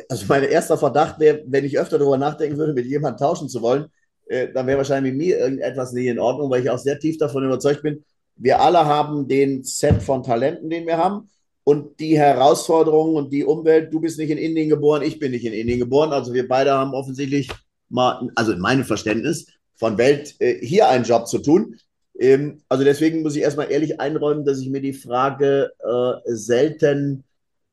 also 0.09 0.25
mein 0.27 0.43
erster 0.43 0.77
Verdacht 0.77 1.19
wäre, 1.19 1.43
wenn 1.47 1.65
ich 1.65 1.79
öfter 1.79 1.97
darüber 1.97 2.17
nachdenken 2.17 2.57
würde, 2.57 2.73
mit 2.73 2.85
jemandem 2.85 3.19
tauschen 3.19 3.49
zu 3.49 3.61
wollen, 3.61 3.87
äh, 4.29 4.51
dann 4.53 4.67
wäre 4.67 4.77
wahrscheinlich 4.77 5.13
mit 5.13 5.21
mir 5.21 5.39
irgendetwas 5.39 5.93
nicht 5.93 6.07
in 6.07 6.19
Ordnung, 6.19 6.49
weil 6.49 6.61
ich 6.61 6.69
auch 6.69 6.77
sehr 6.77 6.99
tief 6.99 7.17
davon 7.17 7.43
überzeugt 7.43 7.81
bin, 7.81 8.03
wir 8.35 8.61
alle 8.61 8.85
haben 8.85 9.27
den 9.27 9.63
Set 9.63 10.01
von 10.01 10.23
Talenten, 10.23 10.69
den 10.69 10.85
wir 10.85 10.97
haben 10.97 11.29
und 11.63 11.99
die 11.99 12.17
Herausforderungen 12.17 13.15
und 13.15 13.33
die 13.33 13.43
Umwelt. 13.43 13.91
Du 13.91 13.99
bist 13.99 14.17
nicht 14.19 14.29
in 14.29 14.37
Indien 14.37 14.69
geboren, 14.69 15.01
ich 15.01 15.19
bin 15.19 15.31
nicht 15.31 15.45
in 15.45 15.53
Indien 15.53 15.79
geboren. 15.79 16.13
Also 16.13 16.33
wir 16.33 16.47
beide 16.47 16.71
haben 16.71 16.93
offensichtlich 16.93 17.49
mal, 17.89 18.29
also 18.35 18.51
in 18.51 18.59
meinem 18.59 18.85
Verständnis 18.85 19.47
von 19.75 19.97
Welt, 19.97 20.35
äh, 20.39 20.65
hier 20.65 20.87
einen 20.87 21.03
Job 21.03 21.27
zu 21.27 21.39
tun. 21.39 21.75
Ähm, 22.19 22.61
also 22.69 22.83
deswegen 22.83 23.21
muss 23.21 23.35
ich 23.35 23.41
erstmal 23.41 23.71
ehrlich 23.71 23.99
einräumen, 23.99 24.45
dass 24.45 24.59
ich 24.59 24.69
mir 24.69 24.81
die 24.81 24.93
Frage 24.93 25.71
äh, 25.79 26.13
selten 26.33 27.23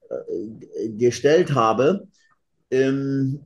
äh, 0.09 0.89
gestellt 0.91 1.55
habe. 1.55 2.09
Ähm, 2.71 3.41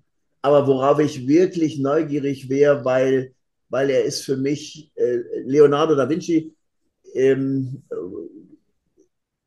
aber 0.48 0.66
worauf 0.66 0.98
ich 0.98 1.26
wirklich 1.26 1.78
neugierig 1.78 2.48
wäre, 2.48 2.84
weil, 2.84 3.34
weil 3.68 3.90
er 3.90 4.04
ist 4.04 4.24
für 4.24 4.36
mich 4.36 4.90
äh, 4.96 5.18
Leonardo 5.44 5.94
da 5.94 6.08
Vinci, 6.08 6.54
ähm, 7.14 7.82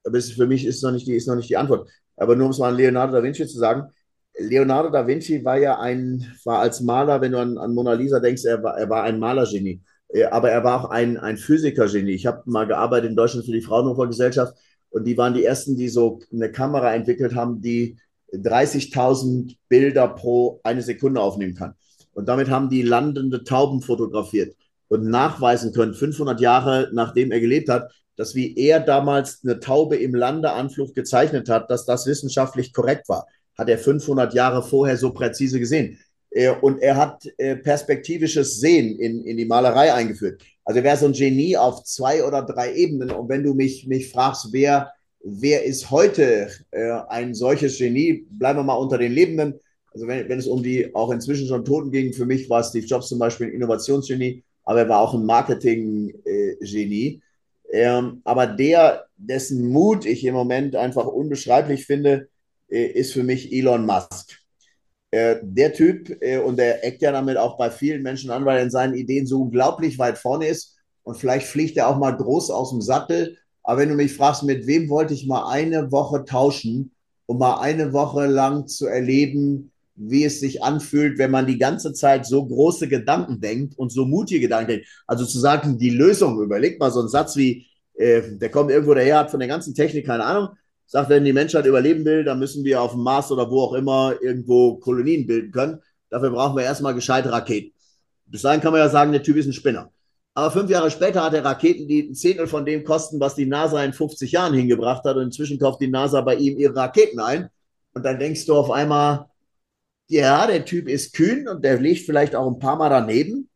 aber 0.04 0.18
ist 0.18 0.34
für 0.34 0.48
mich 0.48 0.66
ist 0.66 0.84
noch, 0.84 0.92
nicht 0.92 1.08
die, 1.08 1.16
ist 1.16 1.28
noch 1.28 1.36
nicht 1.36 1.50
die 1.50 1.58
Antwort. 1.58 1.90
Aber 2.18 2.36
nur 2.36 2.46
um 2.46 2.52
es 2.52 2.60
mal 2.60 2.70
an 2.70 2.78
Leonardo 2.78 3.14
da 3.14 3.24
Vinci 3.24 3.48
zu 3.48 3.58
sagen, 3.58 3.90
Leonardo 4.38 4.90
da 4.90 5.06
Vinci 5.06 5.44
war 5.44 5.58
ja 5.58 5.80
ein, 5.80 6.26
war 6.46 6.60
als 6.60 6.82
Maler, 6.82 7.22
wenn 7.22 7.32
du 7.34 7.40
an, 7.40 7.58
an 7.58 7.74
Mona 7.74 7.94
Lisa 7.94 8.20
denkst, 8.20 8.46
er 8.46 8.64
war, 8.64 8.78
er 8.78 8.90
war 8.90 9.04
ein 9.04 9.20
Malergenie. 9.20 9.82
Äh, 10.10 10.26
aber 10.26 10.52
er 10.52 10.64
war 10.64 10.84
auch 10.84 10.90
ein, 10.90 11.18
ein 11.18 11.38
Physikergenie. 11.38 12.14
Ich 12.14 12.26
habe 12.26 12.42
mal 12.46 12.68
gearbeitet 12.68 13.10
in 13.10 13.16
Deutschland 13.16 13.46
für 13.46 13.52
die 13.52 13.62
Fraunhofer 13.62 14.08
Gesellschaft 14.08 14.54
und 14.90 15.06
die 15.06 15.18
waren 15.18 15.34
die 15.34 15.46
ersten, 15.46 15.76
die 15.76 15.90
so 15.90 16.20
eine 16.32 16.52
Kamera 16.52 16.94
entwickelt 16.94 17.36
haben, 17.36 17.62
die 17.62 17.98
30.000 18.34 19.56
Bilder 19.68 20.08
pro 20.08 20.60
eine 20.64 20.82
Sekunde 20.82 21.22
aufnehmen 21.22 21.56
kann. 21.56 21.76
Und 22.14 22.28
damit 22.28 22.50
haben 22.50 22.70
die 22.70 22.82
landende 22.82 23.44
Tauben 23.44 23.82
fotografiert 23.82 24.56
und 24.90 25.10
nachweisen 25.10 25.74
können, 25.74 25.94
500 25.94 26.42
Jahre 26.42 26.90
nachdem 26.94 27.32
er 27.32 27.40
gelebt 27.40 27.70
hat, 27.70 27.92
dass 28.18 28.36
wie 28.36 28.56
er 28.58 28.80
damals 28.80 29.40
eine 29.44 29.60
Taube 29.60 29.96
im 29.96 30.14
Landeanflug 30.14 30.94
gezeichnet 30.94 31.50
hat, 31.50 31.72
dass 31.72 31.86
das 31.86 32.06
wissenschaftlich 32.06 32.74
korrekt 32.74 33.08
war. 33.08 33.26
Hat 33.58 33.70
er 33.70 33.78
500 33.78 34.34
Jahre 34.34 34.62
vorher 34.62 34.98
so 34.98 35.12
präzise 35.12 35.60
gesehen. 35.60 35.98
Äh, 36.30 36.52
und 36.62 36.82
er 36.82 36.98
hat 36.98 37.26
äh, 37.38 37.56
perspektivisches 37.56 38.60
Sehen 38.60 39.00
in, 39.00 39.24
in 39.24 39.38
die 39.38 39.46
Malerei 39.46 39.94
eingeführt. 39.94 40.42
Also 40.66 40.80
er 40.80 40.84
wäre 40.84 40.98
so 40.98 41.06
ein 41.06 41.14
Genie 41.14 41.58
auf 41.58 41.84
zwei 41.84 42.24
oder 42.24 42.44
drei 42.44 42.74
Ebenen. 42.74 43.12
Und 43.12 43.30
wenn 43.30 43.44
du 43.44 43.54
mich, 43.54 43.88
mich 43.88 44.12
fragst, 44.12 44.50
wer, 44.52 44.92
wer 45.24 45.64
ist 45.64 45.92
heute 45.92 46.50
äh, 46.72 46.92
ein 47.10 47.34
solches 47.34 47.78
Genie, 47.78 48.26
bleiben 48.30 48.60
wir 48.60 48.64
mal 48.64 48.76
unter 48.76 48.98
den 48.98 49.12
Lebenden. 49.12 49.60
Also 49.94 50.08
wenn, 50.08 50.28
wenn 50.30 50.40
es 50.40 50.48
um 50.48 50.64
die 50.64 50.94
auch 50.96 51.12
inzwischen 51.12 51.48
schon 51.48 51.66
Toten 51.66 51.92
ging, 51.92 52.14
für 52.14 52.26
mich 52.26 52.50
war 52.50 52.64
Steve 52.64 52.86
Jobs 52.86 53.10
zum 53.10 53.20
Beispiel 53.20 53.48
ein 53.48 53.54
Innovationsgenie, 53.54 54.44
aber 54.64 54.80
er 54.80 54.90
war 54.90 55.00
auch 55.00 55.14
ein 55.14 55.26
Marketing-Genie. 55.26 57.22
Ähm, 57.74 58.22
aber 58.24 58.48
der, 58.48 59.06
dessen 59.18 59.70
Mut 59.70 60.06
ich 60.06 60.26
im 60.26 60.34
Moment 60.34 60.76
einfach 60.76 61.06
unbeschreiblich 61.06 61.86
finde, 61.86 62.28
äh, 62.70 62.86
ist 62.86 63.14
für 63.14 63.24
mich 63.24 63.52
Elon 63.52 63.86
Musk. 63.86 64.40
Äh, 65.12 65.38
der 65.42 65.74
Typ, 65.74 66.22
äh, 66.22 66.38
und 66.38 66.58
der 66.58 66.86
eckt 66.86 67.02
ja 67.02 67.12
damit 67.12 67.38
auch 67.38 67.58
bei 67.58 67.70
vielen 67.70 68.02
Menschen 68.02 68.32
an, 68.32 68.46
weil 68.46 68.58
er 68.58 68.64
in 68.64 68.72
seinen 68.72 68.96
Ideen 68.96 69.26
so 69.26 69.42
unglaublich 69.42 70.00
weit 70.00 70.18
vorne 70.18 70.48
ist. 70.48 70.78
Und 71.04 71.18
vielleicht 71.18 71.48
fliegt 71.48 71.78
er 71.78 71.88
auch 71.88 71.98
mal 71.98 72.16
groß 72.16 72.50
aus 72.52 72.72
dem 72.72 72.82
Sattel. 72.82 73.38
Aber 73.64 73.82
wenn 73.82 73.90
du 73.90 73.96
mich 73.96 74.14
fragst, 74.14 74.44
mit 74.44 74.68
wem 74.68 74.90
wollte 74.90 75.14
ich 75.14 75.28
mal 75.28 75.50
eine 75.50 75.92
Woche 75.92 76.26
tauschen, 76.26 76.92
um 77.26 77.38
mal 77.38 77.60
eine 77.60 77.94
Woche 77.94 78.26
lang 78.26 78.68
zu 78.68 78.88
erleben, 78.88 79.72
wie 79.96 80.26
es 80.26 80.40
sich 80.40 80.64
anfühlt, 80.64 81.18
wenn 81.20 81.32
man 81.32 81.46
die 81.46 81.58
ganze 81.58 81.94
Zeit 81.94 82.26
so 82.26 82.46
große 82.46 82.88
Gedanken 82.88 83.40
denkt 83.40 83.78
und 83.78 83.92
so 83.92 84.06
mutige 84.06 84.42
Gedanken 84.42 84.70
denkt. 84.70 84.88
Also 85.06 85.26
zu 85.26 85.40
sagen, 85.40 85.78
die 85.78 85.92
Lösung, 85.92 86.42
überleg 86.42 86.80
mal 86.80 86.92
so 86.92 87.00
einen 87.02 87.10
Satz 87.10 87.36
wie, 87.36 87.68
äh, 87.94 88.22
der 88.38 88.50
kommt 88.50 88.72
irgendwo 88.72 88.94
daher, 88.94 89.20
hat 89.20 89.32
von 89.32 89.40
der 89.40 89.50
ganzen 89.50 89.76
Technik 89.76 90.06
keine 90.06 90.26
Ahnung, 90.26 90.50
sagt, 90.88 91.10
wenn 91.10 91.24
die 91.24 91.34
Menschheit 91.34 91.66
überleben 91.66 92.04
will, 92.04 92.24
dann 92.24 92.40
müssen 92.40 92.64
wir 92.64 92.82
auf 92.82 92.92
dem 92.92 93.04
Mars 93.04 93.32
oder 93.32 93.50
wo 93.50 93.62
auch 93.62 93.74
immer 93.74 94.16
irgendwo 94.22 94.78
Kolonien 94.78 95.28
bilden 95.28 95.52
können. 95.52 95.80
Dafür 96.10 96.32
brauchen 96.32 96.58
wir 96.58 96.64
erstmal 96.64 96.96
gescheite 96.96 97.32
Raketen. 97.32 97.74
Bis 98.26 98.42
dahin 98.42 98.60
kann 98.60 98.72
man 98.74 98.82
ja 98.82 98.90
sagen, 98.90 99.12
der 99.12 99.24
Typ 99.24 99.38
ist 99.38 99.46
ein 99.46 99.54
Spinner. 99.54 99.92
Aber 100.34 100.52
fünf 100.52 100.70
Jahre 100.70 100.90
später 100.90 101.24
hat 101.24 101.34
er 101.34 101.44
Raketen, 101.44 101.88
die 101.88 102.04
ein 102.04 102.16
Zehntel 102.16 102.48
von 102.48 102.66
dem 102.66 102.84
kosten, 102.84 103.20
was 103.20 103.36
die 103.36 103.46
NASA 103.46 103.84
in 103.84 103.94
50 103.94 104.32
Jahren 104.32 104.54
hingebracht 104.54 105.04
hat. 105.04 105.18
Und 105.18 105.24
inzwischen 105.24 105.60
kauft 105.60 105.82
die 105.82 105.90
NASA 105.90 106.22
bei 106.22 106.36
ihm 106.36 106.58
ihre 106.58 106.76
Raketen 106.76 107.20
ein. 107.20 107.50
Und 107.94 108.06
dann 108.06 108.20
denkst 108.20 108.46
du 108.46 108.56
auf 108.56 108.72
einmal, 108.72 109.28
ja, 110.08 110.48
der 110.48 110.66
Typ 110.66 110.88
ist 110.88 111.14
kühn 111.14 111.48
und 111.48 111.64
der 111.64 111.80
liegt 111.80 112.06
vielleicht 112.06 112.36
auch 112.36 112.48
ein 112.48 112.60
paar 112.60 112.78
Mal 112.78 112.90
daneben. 112.90 113.50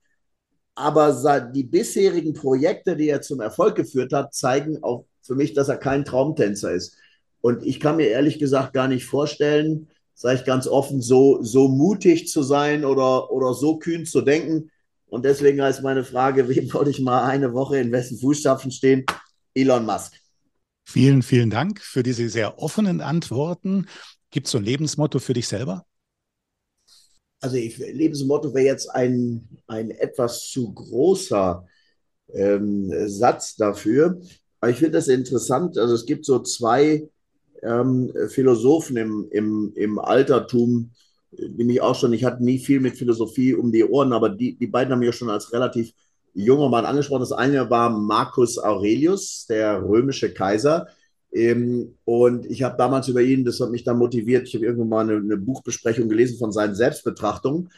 Aber 0.76 1.49
die 1.53 1.63
bisherigen 1.63 2.34
Projekte, 2.34 2.97
die 2.97 3.07
er 3.07 3.21
zum 3.21 3.39
Erfolg 3.39 3.76
geführt 3.76 4.11
hat, 4.11 4.34
zeigen 4.34 4.84
auch 4.84 5.05
für 5.21 5.36
mich, 5.36 5.53
dass 5.53 5.69
er 5.69 5.78
kein 5.78 6.03
Traumtänzer 6.03 6.73
ist. 6.73 6.97
Und 7.39 7.65
ich 7.65 7.80
kann 7.80 7.95
mir 7.95 8.07
ehrlich 8.07 8.39
gesagt 8.39 8.73
gar 8.73 8.88
nicht 8.89 9.05
vorstellen, 9.05 9.88
sage 10.13 10.39
ich 10.39 10.45
ganz 10.45 10.67
offen, 10.67 11.01
so, 11.01 11.41
so 11.41 11.67
mutig 11.69 12.28
zu 12.28 12.43
sein 12.43 12.84
oder, 12.84 13.32
oder 13.32 13.53
so 13.53 13.78
kühn 13.78 14.05
zu 14.05 14.21
denken. 14.21 14.71
Und 15.16 15.24
deswegen 15.24 15.61
heißt 15.61 15.82
meine 15.82 16.03
Frage, 16.03 16.49
wem 16.49 16.74
wollte 16.74 16.89
ich 16.89 16.99
mal 16.99 17.24
eine 17.24 17.53
Woche 17.53 17.78
in 17.78 17.93
wessen 17.93 18.18
Fußstapfen 18.18 18.70
stehen? 18.70 19.05
Elon 19.53 19.86
Musk. 19.86 20.11
Vielen, 20.84 21.22
vielen 21.24 21.49
Dank 21.49 21.80
für 21.80 22.03
diese 22.03 22.28
sehr 22.28 22.59
offenen 22.59 22.99
Antworten. 22.99 23.88
Gibt 24.30 24.47
es 24.47 24.51
so 24.51 24.57
ein 24.57 24.66
Lebensmotto 24.66 25.20
für 25.20 25.32
dich 25.32 25.47
selber? 25.47 25.86
Also 27.39 27.55
ich, 27.55 27.78
Lebensmotto 27.78 28.53
wäre 28.53 28.66
jetzt 28.66 28.89
ein, 28.89 29.47
ein 29.68 29.89
etwas 29.89 30.49
zu 30.49 30.74
großer 30.74 31.66
ähm, 32.34 32.91
Satz 33.07 33.55
dafür. 33.55 34.20
Aber 34.59 34.70
ich 34.70 34.80
finde 34.80 34.97
das 34.97 35.07
interessant. 35.07 35.78
Also 35.78 35.95
es 35.95 36.05
gibt 36.05 36.26
so 36.26 36.39
zwei 36.39 37.07
ähm, 37.63 38.11
Philosophen 38.28 38.97
im, 38.97 39.30
im, 39.32 39.72
im 39.78 39.97
Altertum, 39.97 40.91
mich 41.57 41.81
auch 41.81 41.95
schon, 41.95 42.13
ich 42.13 42.23
hatte 42.23 42.43
nie 42.43 42.59
viel 42.59 42.79
mit 42.79 42.97
Philosophie 42.97 43.53
um 43.53 43.71
die 43.71 43.83
Ohren, 43.83 44.13
aber 44.13 44.29
die, 44.29 44.55
die 44.57 44.67
beiden 44.67 44.91
haben 44.91 44.99
mich 44.99 45.15
schon 45.15 45.29
als 45.29 45.51
relativ 45.51 45.93
junger 46.33 46.69
Mann 46.69 46.86
angesprochen. 46.86 47.21
Das 47.21 47.31
eine 47.31 47.69
war 47.69 47.89
Marcus 47.89 48.57
Aurelius, 48.57 49.45
der 49.47 49.81
römische 49.81 50.33
Kaiser. 50.33 50.88
Ähm, 51.31 51.97
und 52.05 52.45
ich 52.45 52.63
habe 52.63 52.77
damals 52.77 53.07
über 53.07 53.21
ihn, 53.21 53.43
das 53.43 53.59
hat 53.59 53.69
mich 53.69 53.83
dann 53.83 53.97
motiviert, 53.97 54.47
ich 54.47 54.55
habe 54.55 54.65
irgendwann 54.65 54.89
mal 54.89 55.09
eine, 55.09 55.17
eine, 55.17 55.38
Buchbesprechung 55.38 56.07
gelesen 56.07 56.38
von 56.38 56.53
seinen 56.53 56.75
Selbstbetrachtungen, 56.75 57.69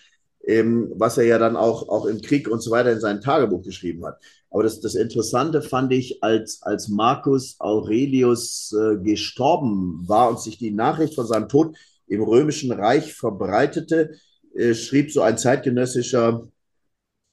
ähm, 0.45 0.91
was 0.95 1.17
er 1.17 1.25
ja 1.25 1.39
dann 1.39 1.55
auch, 1.55 1.89
auch 1.89 2.05
im 2.05 2.21
Krieg 2.21 2.47
und 2.47 2.61
so 2.61 2.69
weiter 2.69 2.91
in 2.91 2.99
sein 2.99 3.19
Tagebuch 3.19 3.63
geschrieben 3.63 4.05
hat. 4.05 4.19
Aber 4.51 4.63
das, 4.63 4.79
das 4.79 4.95
Interessante 4.95 5.61
fand 5.61 5.91
ich, 5.91 6.23
als, 6.23 6.61
als 6.61 6.87
Marcus 6.87 7.55
Aurelius 7.59 8.73
äh, 8.73 8.97
gestorben 8.97 10.03
war 10.07 10.29
und 10.29 10.39
sich 10.39 10.57
die 10.57 10.71
Nachricht 10.71 11.15
von 11.15 11.25
seinem 11.25 11.49
Tod 11.49 11.75
im 12.07 12.23
Römischen 12.23 12.71
Reich 12.71 13.13
verbreitete, 13.13 14.15
äh, 14.55 14.73
schrieb 14.73 15.11
so 15.11 15.21
ein 15.21 15.37
zeitgenössischer 15.37 16.47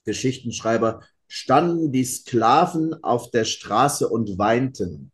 Geschichtenschreiber, 0.04 1.00
standen 1.28 1.92
die 1.92 2.04
Sklaven 2.04 2.94
auf 3.02 3.30
der 3.30 3.44
Straße 3.44 4.08
und 4.08 4.38
weinten. 4.38 5.10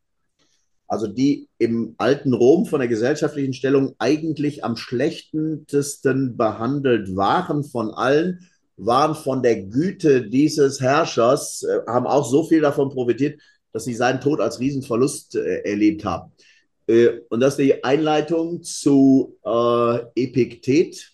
Also 0.88 1.06
die 1.06 1.48
im 1.58 1.94
alten 1.98 2.34
Rom 2.34 2.66
von 2.66 2.80
der 2.80 2.88
gesellschaftlichen 2.88 3.52
Stellung 3.52 3.94
eigentlich 3.98 4.64
am 4.64 4.76
schlechtesten 4.76 6.36
behandelt 6.36 7.14
waren 7.14 7.62
von 7.62 7.90
allen 7.92 8.50
waren 8.80 9.14
von 9.14 9.42
der 9.42 9.62
Güte 9.62 10.26
dieses 10.28 10.80
Herrschers, 10.80 11.62
äh, 11.62 11.80
haben 11.86 12.06
auch 12.06 12.28
so 12.28 12.44
viel 12.44 12.60
davon 12.60 12.90
profitiert, 12.90 13.40
dass 13.72 13.84
sie 13.84 13.94
seinen 13.94 14.20
Tod 14.20 14.40
als 14.40 14.58
Riesenverlust 14.58 15.36
äh, 15.36 15.62
erlebt 15.64 16.04
haben. 16.04 16.32
Äh, 16.90 17.20
und 17.28 17.40
das 17.40 17.54
ist 17.54 17.64
die 17.64 17.84
Einleitung 17.84 18.62
zu 18.62 19.38
äh, 19.44 19.98
Epiktet, 20.14 21.12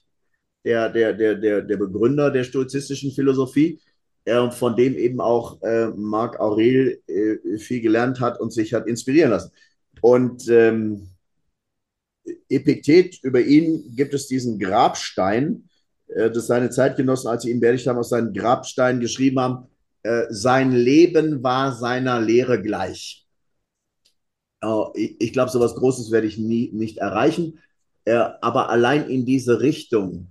der, 0.65 0.89
der, 0.89 1.13
der, 1.13 1.35
der, 1.37 1.63
der 1.63 1.77
Begründer 1.77 2.31
der 2.31 2.45
stoizistischen 2.45 3.13
Philosophie, 3.13 3.81
äh, 4.25 4.51
von 4.51 4.75
dem 4.77 4.97
eben 4.97 5.21
auch 5.21 5.61
äh, 5.63 5.89
Marc 5.89 6.41
Aurel 6.41 7.01
viel 7.59 7.81
gelernt 7.81 8.21
hat 8.21 8.41
und 8.41 8.53
sich 8.53 8.75
hat 8.75 8.87
inspirieren 8.87 9.31
lassen. 9.31 9.53
Und 10.01 10.49
ähm, 10.49 11.09
Epiktet, 12.49 13.23
über 13.23 13.41
ihn 13.41 13.95
gibt 13.95 14.15
es 14.15 14.27
diesen 14.27 14.59
Grabstein, 14.59 15.69
äh, 16.09 16.31
dass 16.31 16.47
seine 16.47 16.71
Zeitgenossen, 16.71 17.29
als 17.29 17.43
sie 17.43 17.51
ihn 17.51 17.61
beerdigt 17.61 17.87
haben, 17.87 17.99
aus 17.99 18.11
seinen 18.11 18.33
Grabsteinen 18.33 19.01
geschrieben 19.01 19.41
haben, 19.41 19.67
äh, 20.03 20.25
sein 20.31 20.73
Leben 20.73 21.43
war 21.43 21.73
seiner 21.75 22.21
Lehre 22.21 22.61
gleich. 22.63 23.26
Ich, 24.95 25.21
ich 25.21 25.33
glaube, 25.33 25.51
so 25.51 25.59
etwas 25.59 25.75
Großes 25.75 26.11
werde 26.11 26.27
ich 26.27 26.39
nie 26.39 26.71
nicht 26.73 26.99
erreichen. 26.99 27.59
Äh, 28.05 28.25
aber 28.41 28.71
allein 28.71 29.09
in 29.09 29.27
diese 29.27 29.61
Richtung 29.61 30.29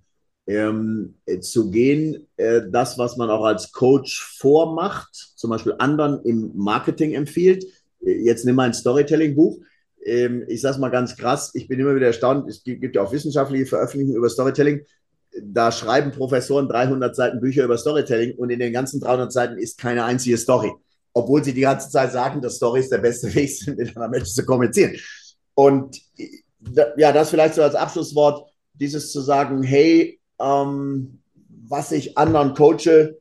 ähm, 0.48 1.16
zu 1.42 1.72
gehen, 1.72 2.28
äh, 2.38 2.62
das, 2.70 2.98
was 2.98 3.18
man 3.18 3.30
auch 3.30 3.44
als 3.44 3.72
Coach 3.72 4.24
vormacht, 4.24 5.14
zum 5.14 5.50
Beispiel 5.50 5.76
anderen 5.80 6.22
im 6.24 6.52
Marketing 6.56 7.14
empfiehlt. 7.14 7.66
Jetzt 8.00 8.46
nimm 8.46 8.56
mal 8.56 8.68
ein 8.68 8.74
Storytelling-Buch. 8.74 9.60
Ähm, 10.04 10.46
ich 10.48 10.62
sage 10.62 10.76
es 10.76 10.80
mal 10.80 10.90
ganz 10.90 11.18
krass, 11.18 11.52
ich 11.54 11.68
bin 11.68 11.80
immer 11.80 11.96
wieder 11.96 12.08
erstaunt, 12.08 12.48
es 12.48 12.64
gibt 12.64 12.96
ja 12.96 13.02
auch 13.02 13.12
wissenschaftliche 13.12 13.66
Veröffentlichungen 13.66 14.18
über 14.18 14.30
Storytelling 14.30 14.86
da 15.42 15.72
schreiben 15.72 16.12
Professoren 16.12 16.68
300 16.68 17.16
Seiten 17.16 17.40
Bücher 17.40 17.66
über 17.66 17.78
Storytelling 17.78 18.36
und 18.38 18.50
in 18.50 18.60
den 18.60 18.74
ganzen 18.74 19.00
300 19.00 19.32
Seiten 19.32 19.58
ist 19.58 19.78
keine 19.78 20.06
einzige 20.06 20.38
Story. 20.38 20.72
Obwohl 21.18 21.44
sie 21.44 21.54
die 21.54 21.62
ganze 21.62 21.90
Zeit 21.90 22.12
sagen, 22.12 22.42
dass 22.42 22.58
Stories 22.58 22.90
der 22.90 22.98
beste 22.98 23.34
Weg 23.34 23.50
sind, 23.50 23.78
mit 23.78 23.96
einer 23.96 24.10
Menschen 24.10 24.34
zu 24.34 24.46
kommunizieren. 24.46 24.96
Und 25.54 26.02
ja, 26.98 27.12
das 27.14 27.30
vielleicht 27.30 27.56
so 27.56 27.64
als 27.64 27.74
Abschlusswort, 27.74 28.50
dieses 28.74 29.12
zu 29.12 29.22
sagen, 29.22 29.64
hey, 29.64 30.20
ähm, 30.40 31.22
was 31.68 31.94
ich 31.94 32.18
anderen 32.18 32.54
coache, 32.54 33.18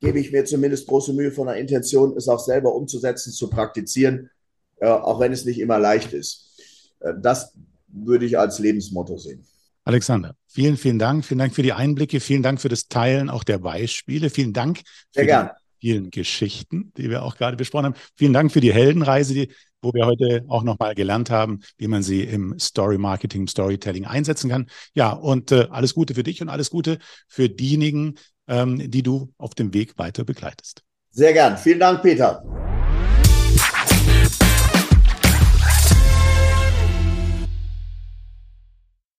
gebe 0.00 0.20
ich 0.20 0.30
mir 0.30 0.44
zumindest 0.44 0.86
große 0.86 1.12
Mühe 1.12 1.32
von 1.32 1.48
der 1.48 1.56
Intention, 1.56 2.16
es 2.16 2.28
auch 2.28 2.38
selber 2.38 2.72
umzusetzen, 2.74 3.32
zu 3.32 3.50
praktizieren, 3.50 4.30
äh, 4.76 4.86
auch 4.86 5.18
wenn 5.18 5.32
es 5.32 5.44
nicht 5.44 5.58
immer 5.58 5.78
leicht 5.78 6.12
ist. 6.12 6.60
Äh, 7.00 7.14
das 7.20 7.52
würde 7.88 8.26
ich 8.26 8.38
als 8.38 8.60
Lebensmotto 8.60 9.16
sehen. 9.16 9.44
Alexander, 9.84 10.36
vielen, 10.46 10.76
vielen 10.76 10.98
Dank. 10.98 11.24
Vielen 11.24 11.38
Dank 11.38 11.54
für 11.54 11.62
die 11.62 11.72
Einblicke. 11.72 12.20
Vielen 12.20 12.42
Dank 12.42 12.60
für 12.60 12.68
das 12.68 12.88
Teilen 12.88 13.28
auch 13.28 13.44
der 13.44 13.58
Beispiele. 13.58 14.30
Vielen 14.30 14.52
Dank 14.52 14.80
Sehr 15.12 15.26
gern. 15.26 15.50
Vielen 15.84 16.10
Geschichten, 16.10 16.92
die 16.96 17.10
wir 17.10 17.22
auch 17.22 17.36
gerade 17.36 17.58
besprochen 17.58 17.84
haben. 17.84 17.94
Vielen 18.14 18.32
Dank 18.32 18.50
für 18.50 18.62
die 18.62 18.72
Heldenreise, 18.72 19.34
die, 19.34 19.48
wo 19.82 19.92
wir 19.92 20.06
heute 20.06 20.42
auch 20.48 20.62
nochmal 20.62 20.94
gelernt 20.94 21.28
haben, 21.28 21.60
wie 21.76 21.88
man 21.88 22.02
sie 22.02 22.22
im 22.22 22.58
Story 22.58 22.96
Marketing, 22.96 23.46
Storytelling 23.46 24.06
einsetzen 24.06 24.48
kann. 24.48 24.66
Ja, 24.94 25.10
und 25.10 25.52
äh, 25.52 25.68
alles 25.70 25.92
Gute 25.92 26.14
für 26.14 26.22
dich 26.22 26.40
und 26.40 26.48
alles 26.48 26.70
Gute 26.70 26.96
für 27.28 27.50
diejenigen, 27.50 28.14
ähm, 28.48 28.90
die 28.90 29.02
du 29.02 29.30
auf 29.36 29.54
dem 29.54 29.74
Weg 29.74 29.98
weiter 29.98 30.24
begleitest. 30.24 30.82
Sehr 31.10 31.34
gern. 31.34 31.58
Vielen 31.58 31.80
Dank, 31.80 32.00
Peter. 32.00 32.42